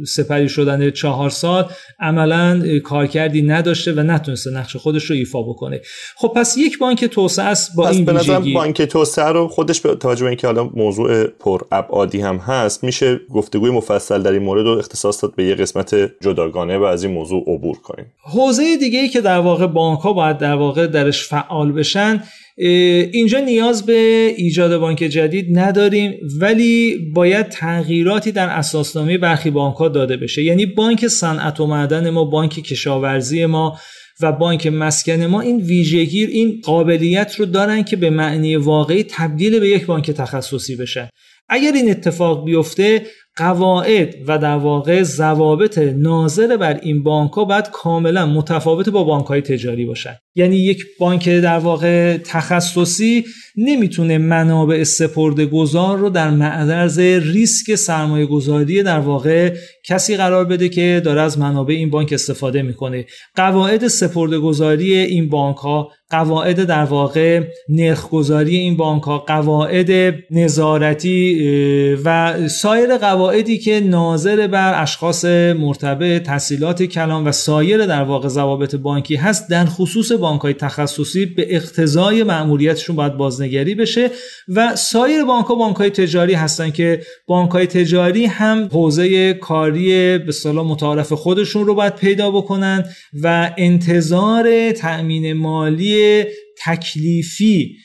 سپری 0.07 0.49
شدن 0.49 0.91
چهار 0.91 1.29
سال 1.29 1.65
عملا 1.99 2.79
کارکردی 2.83 3.41
نداشته 3.41 3.93
و 3.93 3.99
نتونسته 3.99 4.51
نقش 4.51 4.75
خودش 4.75 5.03
رو 5.03 5.15
ایفا 5.15 5.41
بکنه. 5.41 5.81
خب 6.17 6.31
پس 6.35 6.57
یک 6.57 6.79
بانک 6.79 7.05
توسعه 7.05 7.45
است 7.45 7.75
با 7.75 7.89
این 7.89 8.05
به 8.05 8.53
بانک 8.53 8.81
توسعه 8.81 9.27
رو 9.27 9.47
خودش 9.47 9.81
به 9.81 9.95
توجه 9.95 10.23
به 10.23 10.29
اینکه 10.29 10.47
حالا 10.47 10.69
موضوع 10.75 11.27
پر 11.27 11.61
ابعادی 11.71 12.19
هم 12.19 12.37
هست 12.37 12.83
میشه 12.83 13.19
گفتگوی 13.29 13.71
مفصل 13.71 14.21
در 14.21 14.31
این 14.31 14.43
مورد 14.43 14.65
رو 14.65 14.77
اختصاص 14.77 15.23
داد 15.23 15.35
به 15.35 15.45
یه 15.45 15.55
قسمت 15.55 15.95
جداگانه 16.21 16.77
و 16.77 16.83
از 16.83 17.03
این 17.03 17.13
موضوع 17.13 17.43
عبور 17.47 17.77
کنیم. 17.77 18.06
حوزه 18.23 18.77
دیگه 18.77 18.99
ای 18.99 19.09
که 19.09 19.21
در 19.21 19.39
واقع 19.39 19.67
بانک 19.67 19.99
ها 19.99 20.13
باید 20.13 20.37
در 20.37 20.53
واقع 20.53 20.87
درش 20.87 21.23
فعال 21.23 21.71
بشن 21.71 22.23
اینجا 22.57 23.39
نیاز 23.39 23.85
به 23.85 24.33
ایجاد 24.37 24.77
بانک 24.77 24.97
جدید 24.97 25.59
نداریم 25.59 26.13
ولی 26.39 26.97
باید 27.13 27.49
تغییراتی 27.49 28.31
در 28.31 28.49
اساسنامه 28.49 29.17
برخی 29.17 29.49
بانک 29.49 29.75
ها 29.75 29.89
داده 29.89 30.17
بشه. 30.17 30.43
یعنی 30.43 30.65
بانک 30.65 31.07
صنعت 31.07 31.59
و 31.59 31.67
معدن 31.67 32.09
ما 32.09 32.23
بانک 32.23 32.51
کشاورزی 32.51 33.45
ما 33.45 33.79
و 34.21 34.31
بانک 34.31 34.67
مسکن 34.67 35.25
ما 35.25 35.41
این 35.41 35.57
ویژگی 35.57 36.25
این 36.25 36.61
قابلیت 36.63 37.35
رو 37.35 37.45
دارن 37.45 37.83
که 37.83 37.95
به 37.95 38.09
معنی 38.09 38.55
واقعی 38.55 39.03
تبدیل 39.03 39.59
به 39.59 39.69
یک 39.69 39.85
بانک 39.85 40.11
تخصصی 40.11 40.75
بشن. 40.75 41.09
اگر 41.49 41.71
این 41.71 41.89
اتفاق 41.89 42.45
بیفته 42.45 43.01
قواعد 43.37 44.15
و 44.27 44.37
در 44.37 44.57
واقع 44.57 45.03
ضوابط 45.03 45.77
ناظر 45.77 46.57
بر 46.57 46.79
این 46.81 47.03
بانک 47.03 47.31
ها 47.31 47.45
باید 47.45 47.69
کاملا 47.71 48.25
متفاوت 48.25 48.89
با 48.89 49.03
بانک 49.03 49.25
های 49.25 49.41
تجاری 49.41 49.85
باشن. 49.85 50.15
یعنی 50.35 50.55
یک 50.55 50.83
بانک 50.99 51.29
در 51.29 51.59
واقع 51.59 52.17
تخصصی 52.17 53.25
نمی‌تونه 53.57 54.17
منابع 54.17 54.83
سپرده 54.83 55.45
گذار 55.45 55.97
رو 55.97 56.09
در 56.09 56.29
معرض 56.29 56.99
ریسک 56.99 57.75
سرمایه 57.75 58.25
گذاری 58.25 58.83
در 58.83 58.99
واقع 58.99 59.55
کسی 59.85 60.17
قرار 60.17 60.45
بده 60.45 60.69
که 60.69 61.01
داره 61.05 61.21
از 61.21 61.39
منابع 61.39 61.73
این 61.73 61.89
بانک 61.89 62.13
استفاده 62.13 62.61
می‌کنه. 62.61 63.05
قواعد 63.35 63.87
سپرده 63.87 64.39
گذاری 64.39 64.95
این 64.95 65.29
بانک 65.29 65.57
ها 65.57 65.91
قواعد 66.09 66.63
در 66.63 66.83
واقع 66.83 67.43
نرخگذاری 67.69 68.55
این 68.55 68.77
بانک 68.77 69.03
ها 69.03 69.17
قواعد 69.17 70.15
نظارتی 70.31 71.97
و 72.05 72.37
سایر 72.47 72.97
قواعدی 73.27 73.57
که 73.57 73.79
ناظر 73.79 74.47
بر 74.47 74.81
اشخاص 74.81 75.25
مرتبط 75.25 76.23
تحصیلات 76.23 76.83
کلان 76.83 77.27
و 77.27 77.31
سایر 77.31 77.85
در 77.85 78.03
واقع 78.03 78.27
ضوابط 78.27 78.75
بانکی 78.75 79.15
هست 79.15 79.49
در 79.49 79.65
خصوص 79.65 80.11
بانک 80.11 80.41
های 80.41 80.53
تخصصی 80.53 81.25
به 81.25 81.55
اقتضای 81.55 82.23
مأموریتشون 82.23 82.95
باید 82.95 83.17
بازنگری 83.17 83.75
بشه 83.75 84.11
و 84.47 84.75
سایر 84.75 85.23
بانک 85.23 85.45
ها 85.45 85.89
تجاری 85.89 86.33
هستن 86.33 86.71
که 86.71 87.01
بانک 87.25 87.51
های 87.51 87.67
تجاری 87.67 88.25
هم 88.25 88.69
حوزه 88.71 89.33
کاری 89.33 90.17
به 90.17 90.31
صلاح 90.31 90.65
متعارف 90.67 91.13
خودشون 91.13 91.65
رو 91.65 91.75
باید 91.75 91.95
پیدا 91.95 92.31
بکنن 92.31 92.83
و 93.23 93.51
انتظار 93.57 94.71
تأمین 94.71 95.33
مالی 95.33 96.23
تکلیفی 96.65 97.75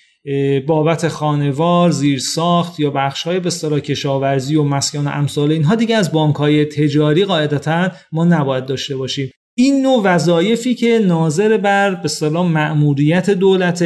بابت 0.66 1.08
خانوار 1.08 1.90
زیر 1.90 2.18
ساخت 2.18 2.80
یا 2.80 2.90
بخش 2.90 3.22
های 3.22 3.40
به 3.40 3.50
کشاورزی 3.80 4.56
و 4.56 4.62
مسکن 4.62 5.06
و 5.06 5.10
امثال 5.10 5.52
اینها 5.52 5.74
دیگه 5.74 5.96
از 5.96 6.12
بانک 6.12 6.36
های 6.36 6.64
تجاری 6.64 7.24
قاعدتا 7.24 7.90
ما 8.12 8.24
نباید 8.24 8.66
داشته 8.66 8.96
باشیم. 8.96 9.30
این 9.56 9.82
نوع 9.82 10.02
وظایفی 10.04 10.74
که 10.74 10.98
ناظر 10.98 11.56
بر 11.56 11.94
به 11.94 12.04
اصطلاح 12.04 12.50
مأموریت 12.50 13.30
دولت 13.30 13.84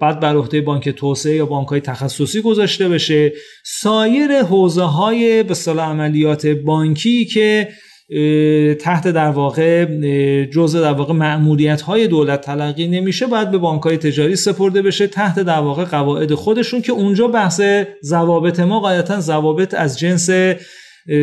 بعد 0.00 0.20
بر 0.20 0.36
عهده 0.36 0.60
بانک 0.60 0.88
توسعه 0.88 1.36
یا 1.36 1.46
بانک 1.46 1.68
های 1.68 1.80
تخصصی 1.80 2.40
گذاشته 2.40 2.88
بشه 2.88 3.32
سایر 3.64 4.42
حوزه 4.42 4.82
های 4.82 5.42
به 5.42 5.54
عملیات 5.78 6.46
بانکی 6.46 7.24
که 7.24 7.68
تحت 8.80 9.08
در 9.08 9.28
واقع 9.28 9.84
جزء 10.44 10.80
در 10.80 10.92
واقع 10.92 11.14
مأموریت 11.14 11.80
های 11.80 12.06
دولت 12.06 12.40
تلقی 12.40 12.88
نمیشه 12.88 13.26
باید 13.26 13.50
به 13.50 13.58
بانک 13.58 13.82
های 13.82 13.96
تجاری 13.96 14.36
سپرده 14.36 14.82
بشه 14.82 15.06
تحت 15.06 15.38
در 15.38 15.58
واقع 15.58 15.84
قواعد 15.84 16.34
خودشون 16.34 16.82
که 16.82 16.92
اونجا 16.92 17.28
بحث 17.28 17.60
ضوابط 18.04 18.60
ما 18.60 18.80
قاعدتا 18.80 19.20
ضوابط 19.20 19.74
از 19.74 19.98
جنس 19.98 20.30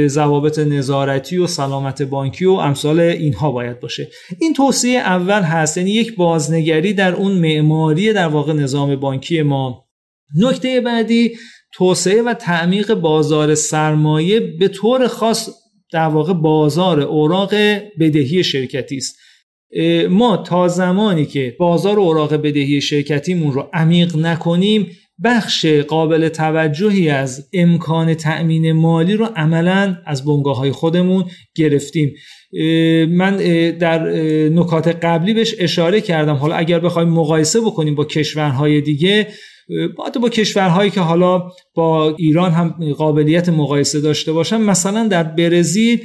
ضوابط 0.07 0.59
نظارتی 0.59 1.37
و 1.37 1.47
سلامت 1.47 2.01
بانکی 2.01 2.45
و 2.45 2.51
امثال 2.51 2.99
اینها 2.99 3.51
باید 3.51 3.79
باشه. 3.79 4.07
این 4.39 4.53
توصیه 4.53 4.99
اول 4.99 5.41
هست 5.41 5.77
یعنی 5.77 5.91
یک 5.91 6.15
بازنگری 6.15 6.93
در 6.93 7.13
اون 7.13 7.31
معماری 7.31 8.13
در 8.13 8.27
واقع 8.27 8.53
نظام 8.53 8.95
بانکی 8.95 9.41
ما. 9.41 9.85
نکته 10.35 10.81
بعدی 10.81 11.31
توسعه 11.73 12.21
و 12.21 12.33
تعمیق 12.33 12.93
بازار 12.93 13.55
سرمایه 13.55 14.39
به 14.39 14.67
طور 14.67 15.07
خاص 15.07 15.49
در 15.91 16.07
واقع 16.07 16.33
بازار 16.33 17.01
اوراق 17.01 17.53
بدهی 17.99 18.43
شرکتی 18.43 18.97
است. 18.97 19.17
ما 20.09 20.37
تا 20.37 20.67
زمانی 20.67 21.25
که 21.25 21.55
بازار 21.59 21.99
اوراق 21.99 22.33
بدهی 22.33 22.81
شرکتیمون 22.81 23.53
رو 23.53 23.69
عمیق 23.73 24.17
نکنیم 24.17 24.87
بخش 25.23 25.65
قابل 25.65 26.29
توجهی 26.29 27.09
از 27.09 27.49
امکان 27.53 28.13
تأمین 28.13 28.71
مالی 28.71 29.13
رو 29.13 29.25
عملا 29.25 29.97
از 30.05 30.25
بنگاه 30.25 30.57
های 30.57 30.71
خودمون 30.71 31.25
گرفتیم. 31.55 32.13
من 33.09 33.37
در 33.79 33.99
نکات 34.49 34.87
قبلی 34.87 35.33
بهش 35.33 35.55
اشاره 35.59 36.01
کردم. 36.01 36.35
حالا 36.35 36.55
اگر 36.55 36.79
بخوایم 36.79 37.09
مقایسه 37.09 37.61
بکنیم 37.61 37.95
با 37.95 38.05
کشورهای 38.05 38.81
دیگه 38.81 39.27
با 39.97 40.09
با 40.21 40.29
کشورهایی 40.29 40.91
که 40.91 41.01
حالا 41.01 41.49
با 41.75 42.15
ایران 42.15 42.51
هم 42.51 42.93
قابلیت 42.93 43.49
مقایسه 43.49 44.01
داشته 44.01 44.33
باشن 44.33 44.61
مثلا 44.61 45.07
در 45.07 45.23
برزیل 45.23 45.99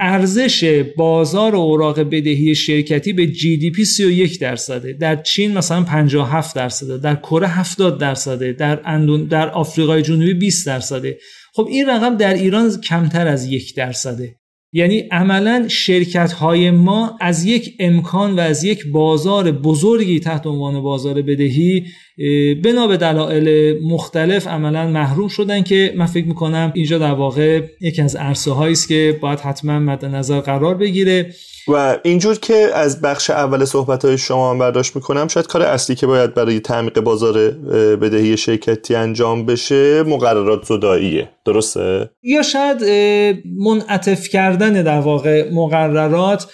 ارزش 0.00 0.84
بازار 0.96 1.56
اوراق 1.56 2.00
بدهی 2.00 2.54
شرکتی 2.54 3.12
به 3.12 3.26
جی 3.26 3.56
دی 3.56 3.70
پی 3.70 3.84
31 3.84 4.40
درصده 4.40 4.92
در 4.92 5.16
چین 5.16 5.58
مثلا 5.58 5.82
57 5.82 6.56
درصده 6.56 6.98
در 6.98 7.14
کره 7.14 7.48
70 7.48 7.98
درصده 7.98 8.52
در 8.52 8.80
اندون 8.84 9.24
در 9.24 9.50
آفریقای 9.50 10.02
جنوبی 10.02 10.34
20 10.34 10.66
درصده. 10.66 11.18
خب 11.54 11.66
این 11.70 11.88
رقم 11.88 12.16
در 12.16 12.34
ایران 12.34 12.80
کمتر 12.80 13.26
از 13.26 13.46
یک 13.46 13.76
درصده. 13.76 14.36
یعنی 14.72 14.98
عملا 14.98 15.68
شرکت 15.68 16.32
های 16.32 16.70
ما 16.70 17.18
از 17.20 17.44
یک 17.44 17.76
امکان 17.80 18.36
و 18.36 18.40
از 18.40 18.64
یک 18.64 18.86
بازار 18.92 19.52
بزرگی 19.52 20.20
تحت 20.20 20.46
عنوان 20.46 20.82
بازار 20.82 21.22
بدهی 21.22 21.84
بنا 22.64 22.86
به 22.86 22.96
دلایل 22.96 23.78
مختلف 23.82 24.46
عملا 24.46 24.86
محروم 24.86 25.28
شدن 25.28 25.62
که 25.62 25.94
من 25.96 26.06
فکر 26.06 26.26
می‌کنم 26.26 26.72
اینجا 26.74 26.98
در 26.98 27.12
واقع 27.12 27.62
یکی 27.80 28.02
از 28.02 28.16
عرصه 28.16 28.60
است 28.60 28.88
که 28.88 29.18
باید 29.20 29.40
حتما 29.40 29.78
مد 29.78 30.04
نظر 30.04 30.40
قرار 30.40 30.74
بگیره. 30.74 31.34
و 31.68 31.98
اینجور 32.04 32.38
که 32.38 32.54
از 32.74 33.00
بخش 33.00 33.30
اول 33.30 33.64
صحبت 33.64 34.04
های 34.04 34.18
شما 34.18 34.50
هم 34.50 34.58
برداشت 34.58 34.96
می‌کنم 34.96 35.28
شاید 35.28 35.46
کار 35.46 35.62
اصلی 35.62 35.96
که 35.96 36.06
باید 36.06 36.34
برای 36.34 36.60
تعمیق 36.60 37.00
بازار 37.00 37.50
بدهی 37.96 38.36
شرکتی 38.36 38.94
انجام 38.94 39.46
بشه 39.46 40.02
مقررات 40.02 40.64
زداییه. 40.64 41.28
درسته؟ 41.44 42.10
یا 42.22 42.42
شاید 42.42 42.84
منعطف 43.58 44.28
کردن 44.28 44.82
در 44.82 45.00
واقع 45.00 45.52
مقررات. 45.52 46.46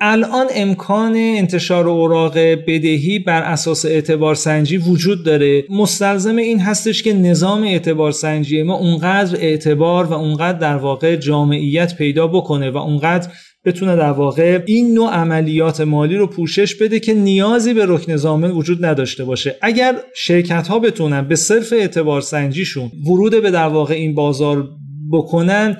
الان 0.00 0.46
امکان 0.54 1.16
انتشار 1.16 1.88
اوراق 1.88 2.38
بدهی 2.38 3.18
بر 3.18 3.42
اساس 3.42 3.84
اعتبار 3.84 4.34
سنجی 4.34 4.76
وجود 4.76 5.03
داره. 5.12 5.64
مستلزم 5.70 6.36
این 6.36 6.60
هستش 6.60 7.02
که 7.02 7.12
نظام 7.12 7.62
اعتبار 7.62 8.12
سنجی 8.12 8.62
ما 8.62 8.74
اونقدر 8.74 9.36
اعتبار 9.36 10.04
و 10.04 10.12
اونقدر 10.12 10.58
در 10.58 10.76
واقع 10.76 11.16
جامعیت 11.16 11.96
پیدا 11.96 12.26
بکنه 12.26 12.70
و 12.70 12.76
اونقدر 12.76 13.28
بتونه 13.64 13.96
در 13.96 14.10
واقع 14.10 14.62
این 14.66 14.94
نوع 14.94 15.12
عملیات 15.12 15.80
مالی 15.80 16.16
رو 16.16 16.26
پوشش 16.26 16.74
بده 16.74 17.00
که 17.00 17.14
نیازی 17.14 17.74
به 17.74 17.84
رکن 17.88 18.16
زامن 18.16 18.50
وجود 18.50 18.84
نداشته 18.84 19.24
باشه. 19.24 19.56
اگر 19.62 19.96
شرکت 20.16 20.68
ها 20.68 20.78
بتونن 20.78 21.28
به 21.28 21.36
صرف 21.36 21.72
اعتبار 21.72 22.20
سنجیشون 22.20 22.90
ورود 23.06 23.42
به 23.42 23.50
در 23.50 23.68
واقع 23.68 23.94
این 23.94 24.14
بازار 24.14 24.68
بکنن 25.14 25.76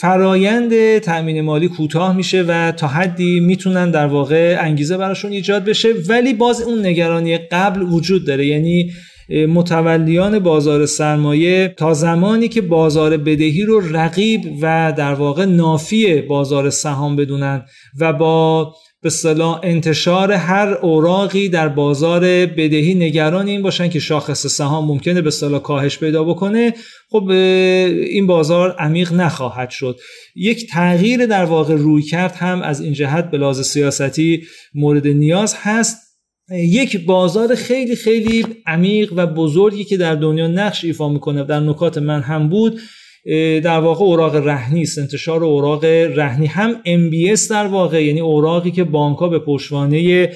فرایند 0.00 0.98
تأمین 0.98 1.40
مالی 1.40 1.68
کوتاه 1.68 2.16
میشه 2.16 2.42
و 2.42 2.72
تا 2.72 2.86
حدی 2.86 3.40
می‌تونن 3.40 3.90
در 3.90 4.06
واقع 4.06 4.56
انگیزه 4.60 4.96
براشون 4.96 5.32
ایجاد 5.32 5.64
بشه. 5.64 5.88
ولی 6.08 6.34
باز 6.34 6.62
اون 6.62 6.86
نگرانی 6.86 7.38
قبل 7.38 7.82
وجود 7.82 8.26
داره. 8.26 8.46
یعنی 8.46 8.90
متولیان 9.48 10.38
بازار 10.38 10.86
سرمایه 10.86 11.74
تا 11.76 11.94
زمانی 11.94 12.48
که 12.48 12.60
بازار 12.60 13.16
بدهی 13.16 13.62
رو 13.62 13.96
رقیب 13.96 14.40
و 14.62 14.92
در 14.96 15.14
واقع 15.14 15.44
نافی 15.44 16.20
بازار 16.20 16.70
سهام 16.70 17.16
بدونن 17.16 17.62
و 18.00 18.12
با 18.12 18.74
به 19.02 19.10
صلاح 19.10 19.60
انتشار 19.62 20.32
هر 20.32 20.68
اوراقی 20.68 21.48
در 21.48 21.68
بازار 21.68 22.20
بدهی 22.46 22.94
نگران 22.94 23.48
این 23.48 23.62
باشن 23.62 23.88
که 23.88 23.98
شاخص 23.98 24.46
سهام 24.46 24.86
ممکنه 24.86 25.22
به 25.22 25.30
صلاح 25.30 25.60
کاهش 25.60 25.98
پیدا 25.98 26.24
بکنه. 26.24 26.74
خب 27.10 27.28
این 27.30 28.26
بازار 28.26 28.76
عمیق 28.78 29.12
نخواهد 29.12 29.70
شد. 29.70 29.98
یک 30.36 30.70
تغییر 30.70 31.26
در 31.26 31.44
واقع 31.44 31.74
روی 31.74 32.02
کرد 32.02 32.32
هم 32.32 32.62
از 32.62 32.80
این 32.80 32.92
جهت 32.92 33.30
به 33.30 33.38
لحاظ 33.38 33.60
سیاستی 33.60 34.42
مورد 34.74 35.06
نیاز 35.06 35.54
هست. 35.58 35.96
یک 36.50 37.04
بازار 37.04 37.54
خیلی 37.54 37.96
خیلی 37.96 38.46
عمیق 38.66 39.12
و 39.16 39.26
بزرگی 39.26 39.84
که 39.84 39.96
در 39.96 40.14
دنیا 40.14 40.46
نقش 40.46 40.84
ایفا 40.84 41.08
می‌کنه 41.08 41.44
در 41.44 41.60
نکات 41.60 41.98
من 41.98 42.20
هم 42.20 42.48
بود. 42.48 42.80
در 43.64 43.80
واقع 43.80 44.04
اوراق 44.04 44.36
رهنی 44.36 44.82
است 44.82 44.98
انتشار 44.98 45.44
اوراق 45.44 45.84
رهنی. 45.84 46.46
هم 46.46 46.82
MBS 46.84 47.48
در 47.50 47.66
واقع 47.66 48.04
یعنی 48.04 48.20
اوراقی 48.20 48.70
که 48.70 48.84
بانک 48.84 49.18
ها 49.18 49.28
به 49.28 49.38
پشتوانه 49.38 50.30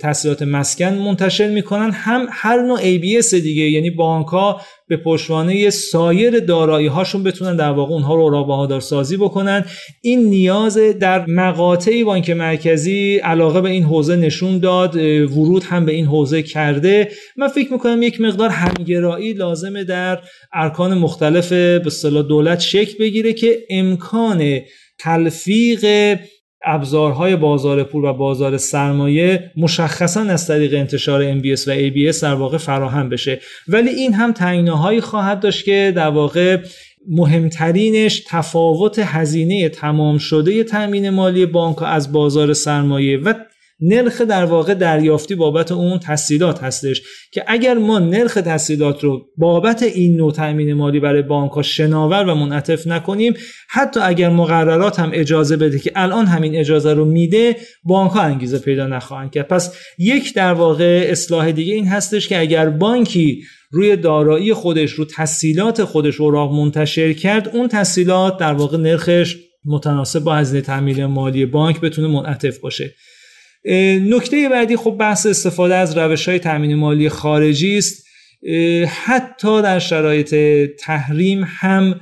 تسهیلات 0.00 0.42
مسکن 0.42 0.94
منتشر 0.94 1.48
می‌کنن 1.48 1.90
هم 1.90 2.26
هر 2.30 2.62
نوع 2.62 2.78
ABS 2.80 3.34
دیگه 3.34 3.62
یعنی 3.62 3.90
بانک 3.90 4.26
ها 4.26 4.60
به 4.88 4.96
پشتوانه 4.96 5.70
سایر 5.70 6.40
دارایی 6.40 6.86
هاشون 6.86 7.22
بتونن 7.22 7.56
در 7.56 7.70
واقع 7.70 7.92
اونها 7.92 8.14
رو 8.14 8.22
اوراق 8.22 8.46
بهادار 8.46 8.80
سازی 8.80 9.16
بکنن. 9.16 9.64
این 10.02 10.24
نیاز 10.24 10.78
در 10.78 11.26
مقاطعی 11.26 12.04
بانک 12.04 12.30
مرکزی 12.30 13.16
علاقه 13.16 13.60
به 13.60 13.70
این 13.70 13.84
حوزه 13.84 14.16
نشون 14.16 14.58
داد 14.58 14.96
ورود 14.96 15.64
هم 15.64 15.84
به 15.84 15.92
این 15.92 16.06
حوزه 16.06 16.42
کرده. 16.42 17.10
من 17.36 17.48
فکر 17.48 17.72
می‌کنم 17.72 18.02
یک 18.02 18.20
مقدار 18.20 18.50
همگرایی 18.50 19.32
لازمه 19.32 19.84
در 19.84 20.18
ارکان 20.52 20.98
مختلف 20.98 21.52
به 21.52 21.90
دولت 22.28 22.60
شکل 22.60 22.98
بگیره 22.98 23.32
که 23.32 23.58
امکان 23.70 24.60
تلفیق 24.98 25.84
ابزارهای 26.68 27.36
بازار 27.36 27.82
پول 27.82 28.04
و 28.04 28.12
بازار 28.12 28.56
سرمایه 28.56 29.50
مشخصا 29.56 30.20
از 30.20 30.46
طریق 30.46 30.74
انتشار 30.74 31.40
MBS 31.40 31.68
و 31.68 31.74
ABS 31.74 32.20
در 32.20 32.34
واقع 32.34 32.58
فراهم 32.58 33.08
بشه. 33.08 33.40
ولی 33.68 33.90
این 33.90 34.14
هم 34.14 34.32
تعینه 34.32 35.00
خواهد 35.00 35.40
داشت 35.40 35.64
که 35.64 35.92
در 35.96 36.08
واقع 36.08 36.58
مهمترینش 37.08 38.22
تفاوت 38.28 38.98
هزینه 38.98 39.68
تمام 39.68 40.18
شده 40.18 40.64
تأمین 40.64 41.10
مالی 41.10 41.46
بانک 41.46 41.82
از 41.82 42.12
بازار 42.12 42.52
سرمایه 42.52 43.18
و 43.18 43.34
نرخ 43.80 44.20
در 44.20 44.44
واقع 44.44 44.74
دریافتی 44.74 45.34
بابت 45.34 45.72
اون 45.72 45.98
تسهیلات 45.98 46.62
هستش 46.62 47.02
که 47.32 47.44
اگر 47.46 47.74
ما 47.74 47.98
نرخ 47.98 48.34
تسهیلات 48.34 49.04
رو 49.04 49.20
بابت 49.36 49.82
این 49.82 50.16
نوع 50.16 50.32
تامین 50.32 50.72
مالی 50.72 51.00
برای 51.00 51.22
بانک 51.22 51.62
شناور 51.62 52.24
و 52.24 52.34
منعطف 52.34 52.86
نکنیم 52.86 53.34
حتی 53.70 54.00
اگر 54.00 54.30
مقررات 54.30 55.00
هم 55.00 55.10
اجازه 55.14 55.56
بده 55.56 55.78
که 55.78 55.92
الان 55.96 56.26
همین 56.26 56.56
اجازه 56.56 56.94
رو 56.94 57.04
میده 57.04 57.56
بانک 57.84 58.12
ها 58.12 58.20
انگیزه 58.20 58.58
پیدا 58.58 58.86
نخواهند 58.86 59.30
کرد. 59.30 59.48
پس 59.48 59.74
یک 59.98 60.34
در 60.34 60.52
واقع 60.52 61.06
اصلاح 61.10 61.52
دیگه 61.52 61.74
این 61.74 61.86
هستش 61.86 62.28
که 62.28 62.40
اگر 62.40 62.70
بانکی 62.70 63.42
روی 63.70 63.96
دارایی 63.96 64.54
خودش 64.54 64.90
رو 64.90 65.04
تسهیلات 65.04 65.84
خودش 65.84 66.20
اوراق 66.20 66.52
منتشر 66.52 67.12
کرد 67.12 67.48
اون 67.48 67.68
تسهیلات 67.68 68.38
در 68.38 68.52
واقع 68.52 68.76
نرخش 68.76 69.36
متناسب 69.64 70.20
با 70.20 70.34
هزینه 70.34 70.60
تامین 70.60 71.06
مالی 71.06 71.46
بانک 71.46 71.80
بتونه 71.80 72.08
منعطف 72.08 72.58
باشه. 72.58 72.94
نکته 74.08 74.48
بعدی 74.48 74.76
خب 74.76 74.90
بحث 74.90 75.26
استفاده 75.26 75.74
از 75.74 75.98
روش 75.98 76.28
های 76.28 76.38
تامین 76.38 76.74
مالی 76.74 77.08
خارجی 77.08 77.78
است. 77.78 78.04
حتی 78.88 79.62
در 79.62 79.78
شرایط 79.78 80.34
تحریم 80.80 81.44
هم 81.46 82.00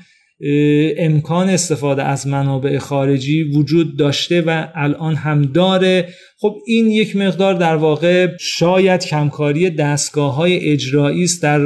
امکان 0.99 1.49
استفاده 1.49 2.03
از 2.03 2.27
منابع 2.27 2.79
خارجی 2.79 3.43
وجود 3.43 3.99
داشته 3.99 4.41
و 4.41 4.67
الان 4.75 5.15
هم 5.15 5.43
داره. 5.43 6.09
خب 6.39 6.57
این 6.67 6.91
یک 6.91 7.17
مقدار 7.17 7.55
در 7.55 7.77
واقع 7.77 8.29
شاید 8.41 9.05
کمکاری 9.05 9.71
دستگاه 9.71 10.35
های 10.35 10.71
اجرایی 10.71 11.25
است. 11.25 11.43
در 11.43 11.61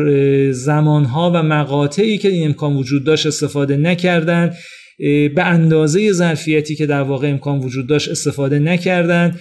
زمانها 0.53 1.31
و 1.35 1.43
مقاطعی 1.43 2.19
که 2.19 2.29
این 2.29 2.47
امکان 2.47 2.77
وجود 2.77 3.05
داشت 3.05 3.27
استفاده 3.27 3.77
نکردن 3.77 4.55
به 5.35 5.43
اندازه 5.45 6.13
ظرفیتی 6.13 6.77
که 6.77 6.87
در 6.87 7.03
واقع 7.03 7.31
امکان 7.31 7.59
وجود 7.59 7.87
داشت 7.89 8.09
استفاده 8.09 8.59
نکردن 8.59 9.37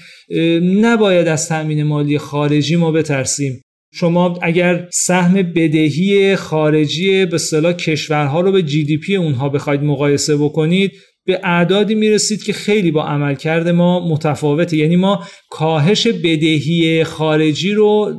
نباید 0.81 1.27
از 1.27 1.49
تأمین 1.49 1.83
مالی 1.83 2.17
خارجی 2.17 2.75
ما 2.75 2.91
بترسیم. 2.91 3.61
شما 3.93 4.39
اگر 4.41 4.87
سهم 4.91 5.33
بدهی 5.33 6.35
خارجی 6.35 7.25
به 7.25 7.37
صلاح 7.37 7.73
کشورها 7.73 8.41
رو 8.41 8.51
به 8.51 8.63
جی 8.63 8.83
دی 8.83 8.97
پی 8.97 9.15
اونها 9.15 9.49
بخواید 9.49 9.83
مقایسه 9.83 10.37
بکنید 10.37 10.91
به 11.25 11.39
اعدادی 11.43 11.95
می‌رسید 11.95 12.43
که 12.43 12.53
خیلی 12.53 12.91
با 12.91 13.05
عملکرد 13.05 13.69
ما 13.69 14.07
متفاوته. 14.07 14.77
یعنی 14.77 14.95
ما 14.95 15.23
کاهش 15.49 16.07
بدهی 16.07 17.03
خارجی 17.03 17.73
رو 17.73 18.13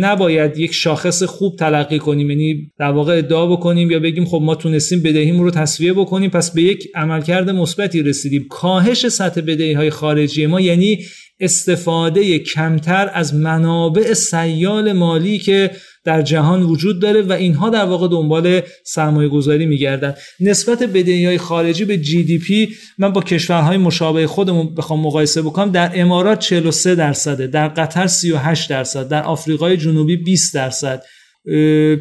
نباید 0.00 0.58
یک 0.58 0.72
شاخص 0.72 1.22
خوب 1.22 1.56
تلقی 1.58 1.98
کنیم. 1.98 2.30
یعنی 2.30 2.72
در 2.78 2.90
واقع 2.90 3.18
ادعا 3.18 3.46
بکنیم 3.46 3.90
یا 3.90 3.98
بگیم 3.98 4.24
خب 4.24 4.40
ما 4.42 4.54
تونستیم 4.54 5.02
بدهیمون 5.02 5.44
رو 5.44 5.50
تصویه 5.50 5.92
بکنیم. 5.92 6.30
پس 6.30 6.50
به 6.50 6.62
یک 6.62 6.88
عملکرد 6.94 7.50
مثبتی 7.50 8.02
رسیدیم. 8.02 8.46
کاهش 8.50 9.08
سطح 9.08 9.40
بدهی 9.40 9.72
های 9.72 9.90
خارجی 9.90 10.46
ما 10.46 10.60
یعنی 10.60 10.98
استفاده 11.40 12.38
کمتر 12.38 13.10
از 13.14 13.34
منابع 13.34 14.14
سیال 14.14 14.92
مالی 14.92 15.38
که 15.38 15.70
در 16.04 16.22
جهان 16.22 16.62
وجود 16.62 17.00
داره 17.02 17.22
و 17.22 17.32
اینها 17.32 17.70
در 17.70 17.84
واقع 17.84 18.08
دنبال 18.08 18.60
سرمایه 18.84 19.28
گذاری 19.28 19.66
میگردن. 19.66 20.14
نسبت 20.40 20.82
بدهی 20.82 21.26
های 21.26 21.38
خارجی 21.38 21.84
به 21.84 21.98
جی 21.98 22.22
دی 22.22 22.38
پی 22.38 22.68
من 22.98 23.12
با 23.12 23.20
کشورهای 23.20 23.76
مشابه 23.76 24.26
خودمون 24.26 24.74
بخوام 24.74 25.00
مقایسه 25.00 25.42
بکنم 25.42 25.70
در 25.70 25.90
امارات 25.94 26.38
43 26.38 26.94
درصده 26.94 27.46
در 27.46 27.68
قطر 27.68 28.06
38 28.06 28.70
درصد 28.70 29.08
در 29.08 29.22
آفریقای 29.22 29.76
جنوبی 29.76 30.16
20 30.16 30.54
درصد 30.54 31.02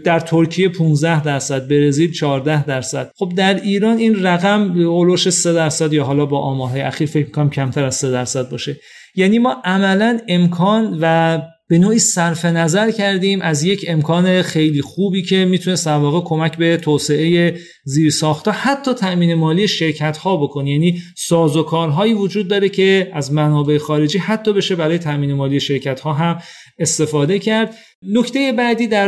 در 0.03 0.19
ترکیه 0.19 0.69
15 0.69 1.23
درصد 1.23 1.67
برزیل 1.67 2.11
14 2.11 2.65
درصد. 2.65 3.11
خب 3.15 3.31
در 3.37 3.61
ایران 3.61 3.97
این 3.97 4.23
رقم 4.23 4.81
اولوش 4.87 5.29
3 5.29 5.53
درصد 5.53 5.93
یا 5.93 6.03
حالا 6.03 6.25
با 6.25 6.39
آمارهای 6.39 6.81
اخیر 6.81 7.07
فکر 7.07 7.29
کنم 7.29 7.49
کمتر 7.49 7.83
از 7.83 7.95
3 7.95 8.11
درصد 8.11 8.49
باشه. 8.49 8.77
یعنی 9.15 9.39
ما 9.39 9.61
عملا 9.63 10.19
امکان 10.27 10.97
و 11.01 11.41
به 11.69 11.77
نوعی 11.77 11.99
صرف 11.99 12.45
نظر 12.45 12.91
کردیم 12.91 13.41
از 13.41 13.63
یک 13.63 13.85
امکان 13.87 14.41
خیلی 14.41 14.81
خوبی 14.81 15.21
که 15.21 15.45
می‌تونه 15.45 15.75
در 15.75 16.21
کمک 16.25 16.57
به 16.57 16.77
توسعه 16.77 17.57
زیرساختها 17.83 18.53
حتی 18.53 18.93
تامین 18.93 19.33
مالی 19.33 19.67
شرکت 19.67 20.17
ها 20.17 20.37
بکنه. 20.37 20.71
یعنی 20.71 21.01
سازوکارهایی 21.17 22.13
وجود 22.13 22.47
داره 22.47 22.69
که 22.69 23.11
از 23.13 23.33
منابع 23.33 23.77
خارجی 23.77 24.17
حتی 24.17 24.53
بشه 24.53 24.75
برای 24.75 24.97
تامین 24.97 25.33
مالی 25.33 25.59
شرکت 25.59 25.99
ها 25.99 26.13
هم 26.13 26.39
استفاده 26.79 27.39
کرد. 27.39 27.75
نکته 28.13 28.51
بعدی 28.51 28.87
در 28.87 29.07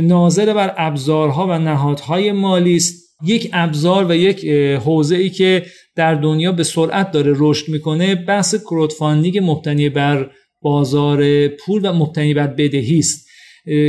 ناظر 0.00 0.54
بر 0.54 0.74
ابزارها 0.76 1.46
و 1.46 1.58
نهادهای 1.58 2.32
مالی 2.32 2.76
است. 2.76 3.06
یک 3.26 3.50
ابزار 3.52 4.06
و 4.10 4.14
یک 4.14 4.44
حوزه 4.84 5.16
ای 5.16 5.30
که 5.30 5.66
در 5.96 6.14
دنیا 6.14 6.52
به 6.52 6.62
سرعت 6.62 7.10
داره 7.10 7.34
رشد 7.36 7.68
می‌کنه 7.68 8.14
بحث 8.14 8.54
کرودفاندینگ 8.54 9.38
مبتنی 9.42 9.88
بر 9.88 10.30
بازار 10.66 11.48
پول 11.48 11.80
و 11.84 11.92
مبتنی 11.92 12.34
بر 12.34 12.46
بدهی 12.46 12.98
است 12.98 13.26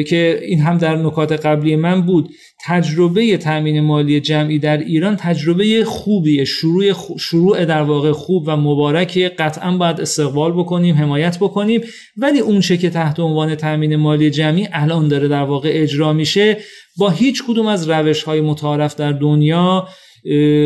که 0.08 0.40
این 0.42 0.60
هم 0.60 0.78
در 0.78 0.96
نکات 0.96 1.32
قبلی 1.32 1.76
من 1.76 2.02
بود. 2.02 2.30
تجربه 2.66 3.38
تامین 3.38 3.80
مالی 3.80 4.20
جمعی 4.20 4.60
در 4.60 4.78
ایران 4.78 5.16
تجربه 5.16 5.84
خوبیه 5.86 6.46
شروع 6.46 6.94
شروع 7.20 7.66
در 7.66 7.82
واقع 7.82 8.12
خوب 8.12 8.44
و 8.48 8.58
مبارک 8.58 9.18
قطعا 9.18 9.78
باید 9.78 10.02
استقبال 10.02 10.52
بکنیم 10.52 10.96
حمایت 10.96 11.38
بکنیم. 11.40 11.82
ولی 12.18 12.40
اون 12.40 12.60
چه 12.60 12.78
که 12.78 12.90
تحت 12.90 13.20
عنوان 13.20 13.56
تامین 13.56 13.96
مالی 13.96 14.30
جمعی 14.30 14.68
الان 14.74 15.08
داره 15.08 15.28
در 15.28 15.44
واقع 15.44 15.70
اجرا 15.74 16.14
میشه 16.14 16.58
با 16.98 17.10
هیچ 17.10 17.44
کدوم 17.48 17.68
از 17.68 17.90
روش 17.90 18.24
های 18.24 18.42
متعارف 18.42 18.96
در 18.96 19.12
دنیا 19.12 19.88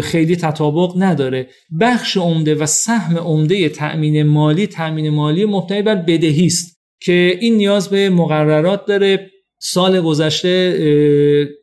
خیلی 0.04 0.36
تطابق 0.36 0.94
نداره. 0.98 1.48
بخش 1.80 2.18
عمده 2.18 2.56
و 2.56 2.66
سهم 2.66 3.18
عمده 3.18 3.70
تأمین 3.70 4.24
مالی 4.24 4.68
تأمین 4.68 5.10
مالی 5.10 5.46
مبتنی 5.46 5.82
بر 5.82 5.96
بدهی 5.96 6.46
است 6.46 6.82
که 7.02 7.38
این 7.42 7.56
نیاز 7.56 7.90
به 7.90 8.10
مقررات 8.10 8.86
داره. 8.86 9.32
سال 9.64 10.02
گذشته 10.02 10.80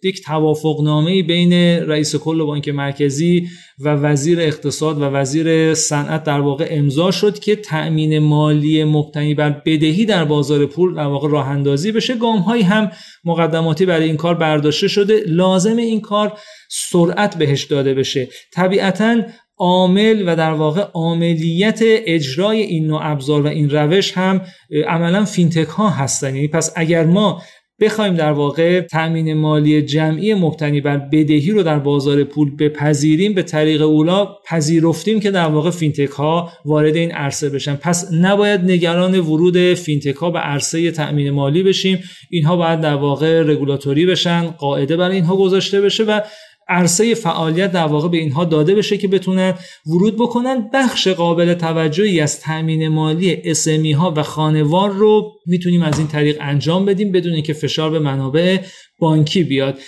یک 0.03 0.25
توافقنامه 0.25 1.23
بین 1.23 1.53
رئیس 1.89 2.17
کل 2.17 2.43
بانک 2.43 2.69
مرکزی 2.69 3.49
و 3.79 3.89
وزیر 3.89 4.41
اقتصاد 4.41 5.03
و 5.03 5.05
وزیر 5.05 5.75
صنعت 5.75 6.25
در 6.25 6.41
واقع 6.41 6.67
امضا 6.71 7.11
شد 7.11 7.39
که 7.39 7.57
تأمین 7.57 8.19
مالی 8.19 8.85
مبتنی 8.85 9.35
بر 9.35 9.51
بدهی 9.51 10.07
در 10.07 10.25
بازار 10.25 10.67
پول 10.67 10.95
در 10.95 11.07
واقع 11.07 11.29
راه 11.29 11.49
اندازی 11.49 11.93
بشه. 11.93 12.17
گام 12.17 12.39
هایی 12.39 12.63
هم 12.63 12.91
مقدماتی 13.25 13.87
برای 13.87 14.07
این 14.07 14.17
کار 14.17 14.35
برداشته 14.35 14.89
شده. 14.89 15.23
لازم 15.27 15.77
این 15.77 16.01
کار 16.01 16.39
سرعت 16.71 17.39
بهش 17.39 17.65
داده 17.65 17.95
بشه. 17.95 18.29
طبیعتا 18.53 19.23
عامل 19.59 20.23
و 20.27 20.37
در 20.37 20.53
واقع 20.53 20.81
عاملیت 20.81 21.79
اجرای 21.83 22.61
این 22.61 22.87
نوع 22.87 23.01
ابزار 23.03 23.43
و 23.43 23.47
این 23.47 23.71
روش 23.71 24.13
هم 24.13 24.41
عملا 24.87 25.25
فینتک 25.25 25.69
ها 25.69 25.89
هستن. 25.91 26.35
یعنی 26.35 26.49
پس 26.49 26.73
اگر 26.77 27.05
ما 27.05 27.43
بخوایم 27.81 28.15
در 28.15 28.33
واقع 28.33 28.81
تامین 28.81 29.35
مالی 29.35 29.83
جمعی 29.83 30.35
مبتنی 30.35 30.81
بر 30.81 30.97
بدهی 30.97 31.51
رو 31.51 31.63
در 31.63 31.79
بازار 31.79 32.25
پول 32.25 32.57
بپذیریم 32.57 33.35
به 33.35 33.43
طریق 33.43 33.83
اولا 33.83 34.29
پذیرفتیم 34.47 35.21
که 35.21 35.31
در 35.31 35.47
واقع 35.47 35.71
فینتک 35.71 36.11
ها 36.11 36.53
وارد 36.65 36.97
این 36.97 37.13
عرصه 37.13 37.49
بشن. 37.51 37.75
پس 37.75 38.13
نباید 38.13 38.61
نگران 38.61 39.21
ورود 39.21 39.75
فینتک 39.75 40.15
ها 40.15 40.31
به 40.31 40.39
عرصه 40.39 40.91
تامین 40.91 41.31
مالی 41.31 41.63
بشیم. 41.63 41.99
اینها 42.31 42.57
باید 42.57 42.81
در 42.81 42.95
واقع 42.95 43.43
رگولاتوری 43.43 44.07
بشن 44.07 44.47
قاعده 44.47 44.97
برای 44.97 45.17
اینها 45.17 45.37
گذاشته 45.37 45.81
بشه 45.81 46.05
و 46.05 46.21
عرصه 46.69 47.15
فعالیت 47.15 47.73
در 47.73 47.87
واقع 47.87 48.09
به 48.09 48.17
اینها 48.17 48.45
داده 48.45 48.75
بشه 48.75 48.99
که 48.99 49.09
بتونن 49.09 49.55
ورود 49.87 50.17
بکنن. 50.17 50.71
بخش 50.75 51.09
قابل 51.09 51.55
توجهی 51.55 52.21
از 52.21 52.41
تامین 52.41 52.89
مالی 52.89 53.37
اسمی 53.45 53.93
ها 53.93 54.15
و 54.17 54.23
خانوار 54.23 54.91
رو 54.91 55.33
می‌تونیم 55.47 55.83
از 55.83 55.99
این 55.99 56.09
طریق 56.09 56.37
انجام 56.41 56.85
بدیم 56.85 57.13
بدون 57.13 57.33
اینکه 57.33 57.53
فشار 57.53 57.91
به 57.91 57.99
منابع 57.99 58.59
بانکی 58.99 59.45
بیاد. 59.45 59.79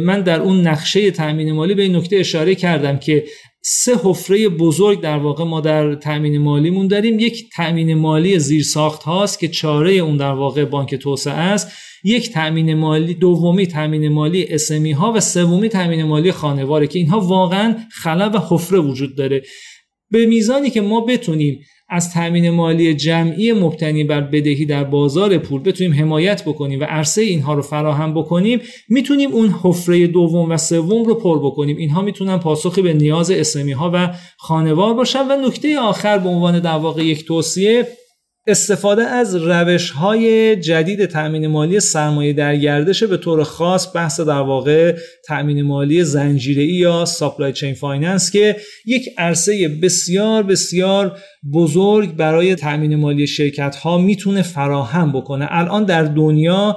من 0.00 0.20
در 0.20 0.40
اون 0.40 0.60
نقشه 0.66 1.10
تامین 1.10 1.52
مالی 1.52 1.74
به 1.74 1.82
این 1.82 1.96
نکته 1.96 2.16
اشاره 2.16 2.54
کردم 2.54 2.98
که 2.98 3.24
سه 3.68 3.96
حفره 4.04 4.48
بزرگ 4.48 5.00
در 5.00 5.18
واقع 5.18 5.44
ما 5.44 5.60
در 5.60 5.94
تامین 5.94 6.38
مالیمون 6.38 6.88
داریم. 6.88 7.18
یک 7.18 7.44
تامین 7.56 7.94
مالی 7.94 8.38
زیرساخت 8.38 9.02
هاست 9.02 9.38
که 9.38 9.48
چاره 9.48 9.92
اون 9.92 10.16
در 10.16 10.32
واقع 10.32 10.64
بانک 10.64 10.94
توسعه 10.94 11.34
است. 11.34 11.68
یک 12.06 12.32
تامین 12.32 12.74
مالی 12.74 13.14
دومی 13.14 13.66
تامین 13.66 14.08
مالی 14.08 14.46
اسمی 14.48 14.92
ها 14.92 15.12
و 15.12 15.20
سومی 15.20 15.68
تامین 15.68 16.02
مالی 16.02 16.32
خانواره 16.32 16.86
که 16.86 16.98
اینها 16.98 17.20
واقعا 17.20 17.76
خلا 17.90 18.30
و 18.30 18.38
حفره 18.48 18.78
وجود 18.78 19.16
داره. 19.16 19.42
به 20.10 20.26
میزانی 20.26 20.70
که 20.70 20.80
ما 20.80 21.00
بتونیم 21.00 21.60
از 21.88 22.12
تامین 22.14 22.50
مالی 22.50 22.94
جمعی 22.94 23.52
مبتنی 23.52 24.04
بر 24.04 24.20
بدهی 24.20 24.64
در 24.64 24.84
بازار 24.84 25.38
پول 25.38 25.62
بتونیم 25.62 25.94
حمایت 25.94 26.42
بکنیم 26.44 26.80
و 26.80 26.84
عرصه 26.84 27.22
اینها 27.22 27.54
رو 27.54 27.62
فراهم 27.62 28.14
بکنیم 28.14 28.60
می‌تونیم 28.88 29.32
اون 29.32 29.54
حفره 29.62 30.06
دوم 30.06 30.50
و 30.50 30.56
سوم 30.56 31.04
رو 31.04 31.14
پر 31.14 31.38
بکنیم. 31.38 31.76
اینها 31.76 32.02
می‌تونن 32.02 32.38
پاسخی 32.38 32.82
به 32.82 32.94
نیاز 32.94 33.30
اسمی 33.30 33.72
ها 33.72 33.90
و 33.94 34.14
خانوار 34.38 34.94
باشن. 34.94 35.28
و 35.30 35.46
نکته 35.46 35.78
آخر 35.78 36.18
به 36.18 36.28
عنوان 36.28 36.60
در 36.60 36.76
واقع 36.76 37.04
یک 37.04 37.26
توصیه 37.26 37.86
استفاده 38.48 39.02
از 39.02 39.34
روش 39.36 39.90
های 39.90 40.56
جدید 40.56 41.06
تأمین 41.06 41.46
مالی 41.46 41.80
سرمایه 41.80 42.32
در 42.32 42.56
گردش 42.56 43.02
به 43.02 43.16
طور 43.16 43.44
خاص 43.44 43.96
بحث 43.96 44.20
در 44.20 44.40
واقع 44.40 44.96
تأمین 45.26 45.62
مالی 45.62 46.04
زنجیره‌ای 46.04 46.68
یا 46.68 47.04
supply 47.04 47.52
chain 47.52 47.74
finance 47.74 48.30
که 48.30 48.56
یک 48.86 49.08
عرصه 49.18 49.68
بسیار 49.68 50.42
بسیار 50.42 51.18
بزرگ 51.52 52.16
برای 52.16 52.54
تأمین 52.54 52.96
مالی 52.96 53.26
شرکت 53.26 53.76
ها 53.76 53.98
می‌تونه 53.98 54.42
فراهم 54.42 55.12
بکنه. 55.12 55.46
الان 55.50 55.84
در 55.84 56.02
دنیا 56.02 56.76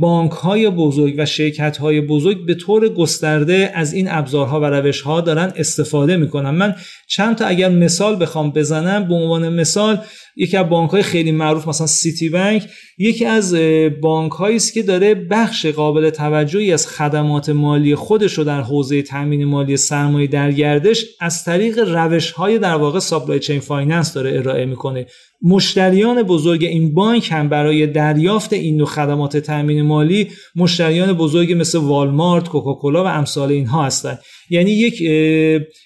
بانک 0.00 0.30
های 0.30 0.70
بزرگ 0.70 1.14
و 1.18 1.26
شرکت 1.26 1.76
های 1.76 2.00
بزرگ 2.00 2.46
به 2.46 2.54
طور 2.54 2.88
گسترده 2.88 3.72
از 3.74 3.92
این 3.92 4.08
ابزارها 4.10 4.60
و 4.60 4.64
روش 4.64 5.00
ها 5.00 5.20
دارن 5.20 5.52
استفاده 5.56 6.16
می‌کنن. 6.16 6.50
من 6.50 6.74
چند 7.08 7.36
تا 7.36 7.46
اگر 7.46 7.68
مثال 7.68 8.22
بخوام 8.22 8.50
بزنم 8.50 9.08
به 9.08 9.14
عنوان 9.14 9.48
مثال 9.48 9.98
یکی 10.36 10.56
از 10.56 10.68
بانک 10.68 10.90
های 10.90 11.02
خیلی 11.02 11.32
معروف 11.32 11.68
مثلا 11.68 11.86
سیتی 11.86 12.28
بانک 12.28 12.68
یکی 12.98 13.24
از 13.24 13.54
بانک 14.02 14.32
هایی 14.32 14.56
است 14.56 14.74
که 14.74 14.82
داره 14.82 15.14
بخش 15.14 15.66
قابل 15.66 16.10
توجهی 16.10 16.72
از 16.72 16.86
خدمات 16.86 17.48
مالی 17.48 17.94
خودش 17.94 18.32
رو 18.32 18.44
در 18.44 18.60
حوزه 18.60 19.02
تامین 19.02 19.44
مالی 19.44 19.76
سرمایه 19.76 20.26
در 20.26 20.52
گردش 20.52 21.04
از 21.20 21.44
طریق 21.44 21.78
روش 21.78 22.30
های 22.30 22.58
در 22.58 22.74
واقع 22.74 22.98
supply 22.98 23.40
chain 23.40 23.60
finance 23.60 24.14
داره 24.14 24.38
ارائه 24.38 24.64
می‌کنه. 24.64 25.06
مشتریان 25.42 26.22
بزرگ 26.22 26.64
این 26.64 26.94
بانک 26.94 27.28
هم 27.32 27.48
برای 27.48 27.86
دریافت 27.86 28.52
این 28.52 28.76
نوع 28.76 28.86
خدمات 28.86 29.36
تامین 29.36 29.82
مالی 29.82 30.28
مشتریان 30.56 31.12
بزرگ 31.12 31.52
مثل 31.52 31.78
والمارت، 31.78 32.48
کوکاکولا 32.48 33.04
و 33.04 33.06
امثال 33.06 33.50
اینها 33.50 33.84
هستند. 33.84 34.18
یعنی 34.50 34.70
یک 34.70 35.02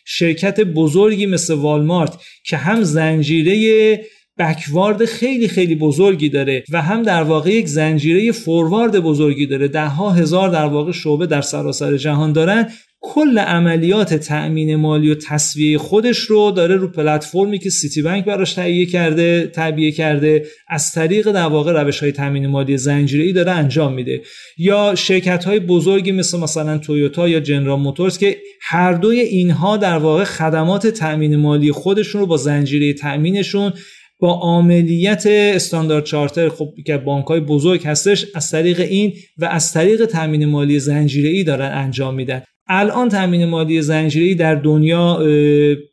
شرکت 0.06 0.60
بزرگی 0.60 1.26
مثل 1.26 1.54
والمارت 1.54 2.18
که 2.44 2.56
هم 2.56 2.82
زنجیره 2.82 4.00
بکوارد 4.38 5.04
خیلی 5.04 5.48
خیلی 5.48 5.74
بزرگی 5.74 6.28
داره 6.28 6.64
و 6.72 6.82
هم 6.82 7.02
در 7.02 7.22
واقع 7.22 7.50
یک 7.50 7.66
زنجیره 7.66 8.32
فوروارد 8.32 9.00
بزرگی 9.00 9.46
داره. 9.46 9.68
ده 9.68 9.88
ها 9.88 10.10
هزار 10.10 10.48
در 10.48 10.66
واقع 10.66 10.92
شعبه 10.92 11.26
در 11.26 11.40
سراسر 11.40 11.96
جهان 11.96 12.32
دارن 12.32 12.68
کل 13.04 13.38
عملیات 13.38 14.14
تأمین 14.14 14.76
مالی 14.76 15.10
و 15.10 15.14
تصویه 15.14 15.78
خودش 15.78 16.18
رو 16.18 16.50
داره 16.50 16.76
رو 16.76 16.88
پلتفرمی 16.88 17.58
که 17.58 17.70
سیتی 17.70 18.02
بانک 18.02 18.24
براش 18.24 18.52
تهیه 18.52 18.86
کرده 18.86 19.46
تعبیه 19.46 19.92
کرده 19.92 20.46
از 20.68 20.92
طریق 20.92 21.32
در 21.32 21.46
واقع 21.46 21.72
روش 21.82 22.00
های 22.00 22.12
تامین 22.12 22.46
مالی 22.46 22.76
زنجیره‌ای 22.76 23.32
داره 23.32 23.52
انجام 23.52 23.94
میده. 23.94 24.20
یا 24.58 24.94
شرکت 24.94 25.44
های 25.44 25.60
بزرگی 25.60 26.12
مثل 26.12 26.38
مثلا 26.40 26.78
تویوتا 26.78 27.28
یا 27.28 27.40
جنرال 27.40 27.78
موتورز 27.78 28.18
که 28.18 28.36
هر 28.60 28.92
دوی 28.92 29.20
اینها 29.20 29.76
در 29.76 29.96
واقع 29.96 30.24
خدمات 30.24 30.86
تأمین 30.86 31.36
مالی 31.36 31.72
خودشون 31.72 32.20
رو 32.20 32.26
با 32.26 32.36
زنجیره 32.36 32.92
تأمینشون 32.92 33.72
با 34.20 34.40
عملیت 34.42 35.26
استاندارد 35.26 36.04
چارتر 36.04 36.48
خب 36.48 36.68
که 36.86 36.96
بانک 36.96 37.26
های 37.26 37.40
بزرگ 37.40 37.86
هستش 37.86 38.26
از 38.34 38.50
طریق 38.50 38.80
این 38.80 39.12
و 39.38 39.44
از 39.44 39.72
طریق 39.72 40.06
تامین 40.06 40.44
مالی 40.44 40.78
زنجیره‌ای 40.78 41.44
دارن 41.44 41.72
انجام 41.72 42.14
میدن. 42.14 42.42
الان 42.68 43.08
تامین 43.08 43.44
مالی 43.44 43.82
زنجیره‌ای 43.82 44.34
در 44.34 44.54
دنیا 44.54 45.16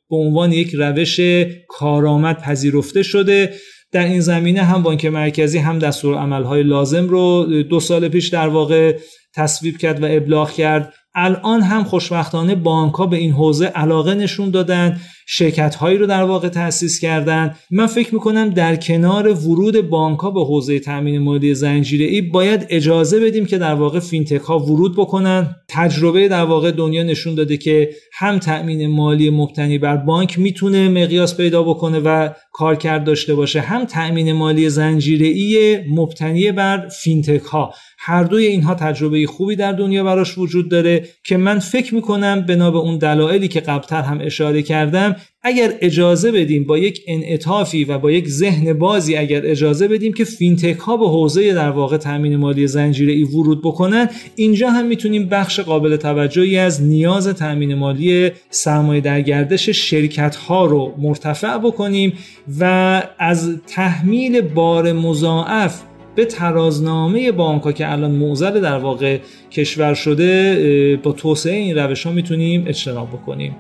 به 0.10 0.16
عنوان 0.16 0.52
یک 0.52 0.72
روش 0.74 1.20
کارآمد 1.68 2.42
پذیرفته 2.42 3.04
شده. 3.04 3.54
در 3.92 4.06
این 4.06 4.20
زمینه 4.20 4.62
هم 4.64 4.84
بانک 4.84 5.06
مرکزی 5.06 5.58
هم 5.58 5.80
دستورالعمل‌های 5.80 6.64
لازم 6.64 7.08
رو 7.08 7.46
دو 7.64 7.80
سال 7.80 8.08
پیش 8.08 8.28
در 8.28 8.48
واقع 8.48 8.98
تصویب 9.36 9.78
کرد 9.78 10.04
و 10.04 10.08
ابلاغ 10.10 10.52
کرد. 10.52 10.94
الان 11.16 11.62
هم 11.62 11.84
خوشبختانه 11.84 12.56
بانک 12.56 12.94
ها 12.94 13.06
به 13.06 13.18
این 13.18 13.32
حوزه 13.32 13.66
علاقه 13.66 14.14
نشون 14.14 14.50
دادن 14.50 15.00
شرکت 15.32 15.76
هایی 15.76 15.98
رو 15.98 16.06
در 16.06 16.24
واقع 16.24 16.50
تأسیس 16.50 17.00
کردن. 17.00 17.56
من 17.72 17.88
فکر 17.88 18.14
می‌کنم 18.14 18.50
در 18.50 18.76
کنار 18.76 19.34
ورود 19.34 19.90
بانک 19.90 20.20
ها 20.20 20.32
به 20.32 20.46
حوزه 20.46 20.80
تامین 20.80 21.20
مالی 21.20 21.54
زنجیره 21.54 22.06
ای 22.06 22.22
باید 22.22 22.66
اجازه 22.70 23.20
بدیم 23.20 23.46
که 23.46 23.58
در 23.58 23.74
واقع 23.74 24.00
فینتک 24.00 24.42
ها 24.42 24.60
ورود 24.60 24.96
بکنن. 24.96 25.56
تجربه 25.68 26.28
در 26.28 26.44
واقع 26.44 26.72
دنیا 26.72 27.04
نشون 27.04 27.36
داده 27.36 27.58
که 27.58 27.90
هم 28.14 28.40
تأمین 28.40 28.88
مالی 28.88 29.30
مبتنی 29.30 29.78
بر 29.78 29.98
بانک 29.98 30.40
می‌تونه 30.40 30.90
مقیاس 30.90 31.38
پیدا 31.38 31.64
بکنه 31.64 32.00
و 32.00 32.30
کارکرد 32.54 33.04
داشته 33.04 33.36
باشه 33.36 33.62
هم 33.62 33.86
تأمین 33.86 34.32
مالی 34.32 34.70
زنجیره 34.70 35.28
ای 35.28 35.80
مبتنی 35.90 36.52
بر 36.52 36.88
فینتک 36.88 37.42
ها 37.42 37.74
هر 38.10 38.24
دوی 38.24 38.46
اینها 38.46 38.76
تجربه 38.76 39.26
خوبی 39.26 39.56
در 39.56 39.72
دنیا 39.72 40.04
براش 40.04 40.38
وجود 40.38 40.70
داره 40.70 41.06
که 41.24 41.38
من 41.38 41.60
فکر 41.60 41.96
می‌کنم 41.96 42.42
بنا 42.42 42.72
به 42.72 42.78
اون 42.78 42.98
دلایلی 42.98 43.48
که 43.48 43.60
قبلتر 43.60 44.02
هم 44.02 44.20
اشاره 44.22 44.62
کردم 44.62 45.16
اگر 45.44 45.74
اجازه 45.82 46.32
بدیم 46.32 46.64
با 46.64 46.78
یک 46.78 47.02
انعطافی 47.08 47.84
و 47.84 47.98
با 47.98 48.12
یک 48.12 48.28
ذهن 48.28 48.74
بازی 48.74 49.16
اگر 49.16 49.42
اجازه 49.46 49.88
بدیم 49.88 50.14
که 50.14 50.24
فینتک 50.24 50.78
ها 50.78 50.98
به 50.98 51.08
حوزه 51.08 51.54
در 51.54 51.70
واقع 51.70 51.98
تامین 51.98 52.36
مالی 52.36 52.68
زنجیره 52.68 53.14
ای 53.14 53.24
ورود 53.24 53.62
بکنن 53.62 54.10
اینجا 54.36 54.70
هم 54.70 54.86
می‌تونیم 54.86 55.30
بخش 55.30 55.60
قابل 55.60 55.96
توجهی 55.96 56.58
از 56.58 56.84
نیاز 56.84 57.28
تامین 57.28 57.76
مالی 57.76 58.32
سرمایه 58.50 59.02
در 59.02 59.22
گردش 59.22 59.70
شرکت 59.70 60.36
ها 60.36 60.66
رو 60.66 60.94
مرتفع 60.98 61.58
بکنیم 61.58 62.14
و 62.60 63.04
از 63.20 63.60
تحمیل 63.68 64.42
بار 64.42 64.94
مضاعف 64.94 65.82
به 66.16 66.26
ترازنامه 66.26 67.32
بانک 67.32 67.76
که 67.76 67.92
الان 67.92 68.12
موزل 68.12 68.62
در 68.62 68.78
واقع 68.78 69.20
کشور 69.52 69.94
شده 69.94 71.00
با 71.04 71.12
توسعه 71.12 71.56
این 71.56 71.78
روش 71.78 72.06
ها 72.06 72.12
می‌تونیم 72.12 72.64
اجتناب 72.68 73.08
بکنیم. 73.08 73.56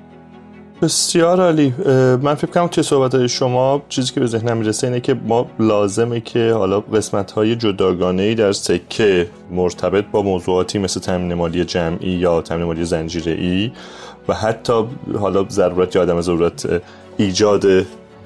بسیار 0.81 1.41
عالی. 1.41 1.73
من 2.21 2.35
فکر 2.35 2.51
کنم 2.51 2.67
توی 2.67 2.84
صحبت 2.84 3.15
های 3.15 3.30
شما 3.30 3.81
چیزی 3.89 4.13
که 4.13 4.19
به 4.19 4.26
ذهنم 4.26 4.57
می‌رسه 4.57 4.88
اینه 4.88 4.99
که 4.99 5.13
ما 5.13 5.47
لازمه 5.59 6.19
که 6.19 6.51
حالا 6.53 6.80
قسمت 6.80 7.31
های 7.31 7.55
جداگانه 7.55 8.23
ای 8.23 8.35
در 8.35 8.51
سکه 8.51 9.27
مرتبط 9.51 10.05
با 10.11 10.21
موضوعاتی 10.21 10.80
مثل 10.80 10.99
تامین 10.99 11.34
مالی 11.34 11.65
جمعی 11.65 12.09
یا 12.09 12.41
تامین 12.41 12.65
مالی 12.65 12.85
زنجیره 12.85 13.31
ای 13.31 13.71
و 14.27 14.34
حتی 14.34 14.73
حالا 15.19 15.45
ضرورت 15.49 15.95
یا 15.95 16.01
آدم 16.01 16.21
ضرورت 16.21 16.81
ایجاد 17.17 17.65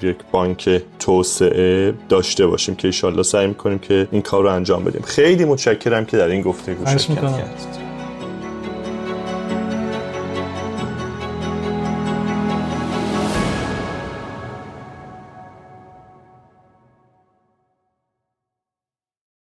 یک 0.03 0.17
بانک 0.31 0.81
توسعه 0.99 1.93
داشته 2.09 2.47
باشیم 2.47 2.75
که 2.75 2.87
ایشالله 2.87 3.23
سعی 3.23 3.47
می‌کنیم 3.47 3.79
که 3.79 4.07
این 4.11 4.21
کار 4.21 4.43
رو 4.43 4.49
انجام 4.49 4.83
بدیم. 4.83 5.01
خیلی 5.01 5.45
متشکرم 5.45 6.05
که 6.05 6.17
در 6.17 6.27
این 6.27 6.41
گفتگو 6.41 6.85
شرکت 6.85 7.21
کردید. 7.21 7.82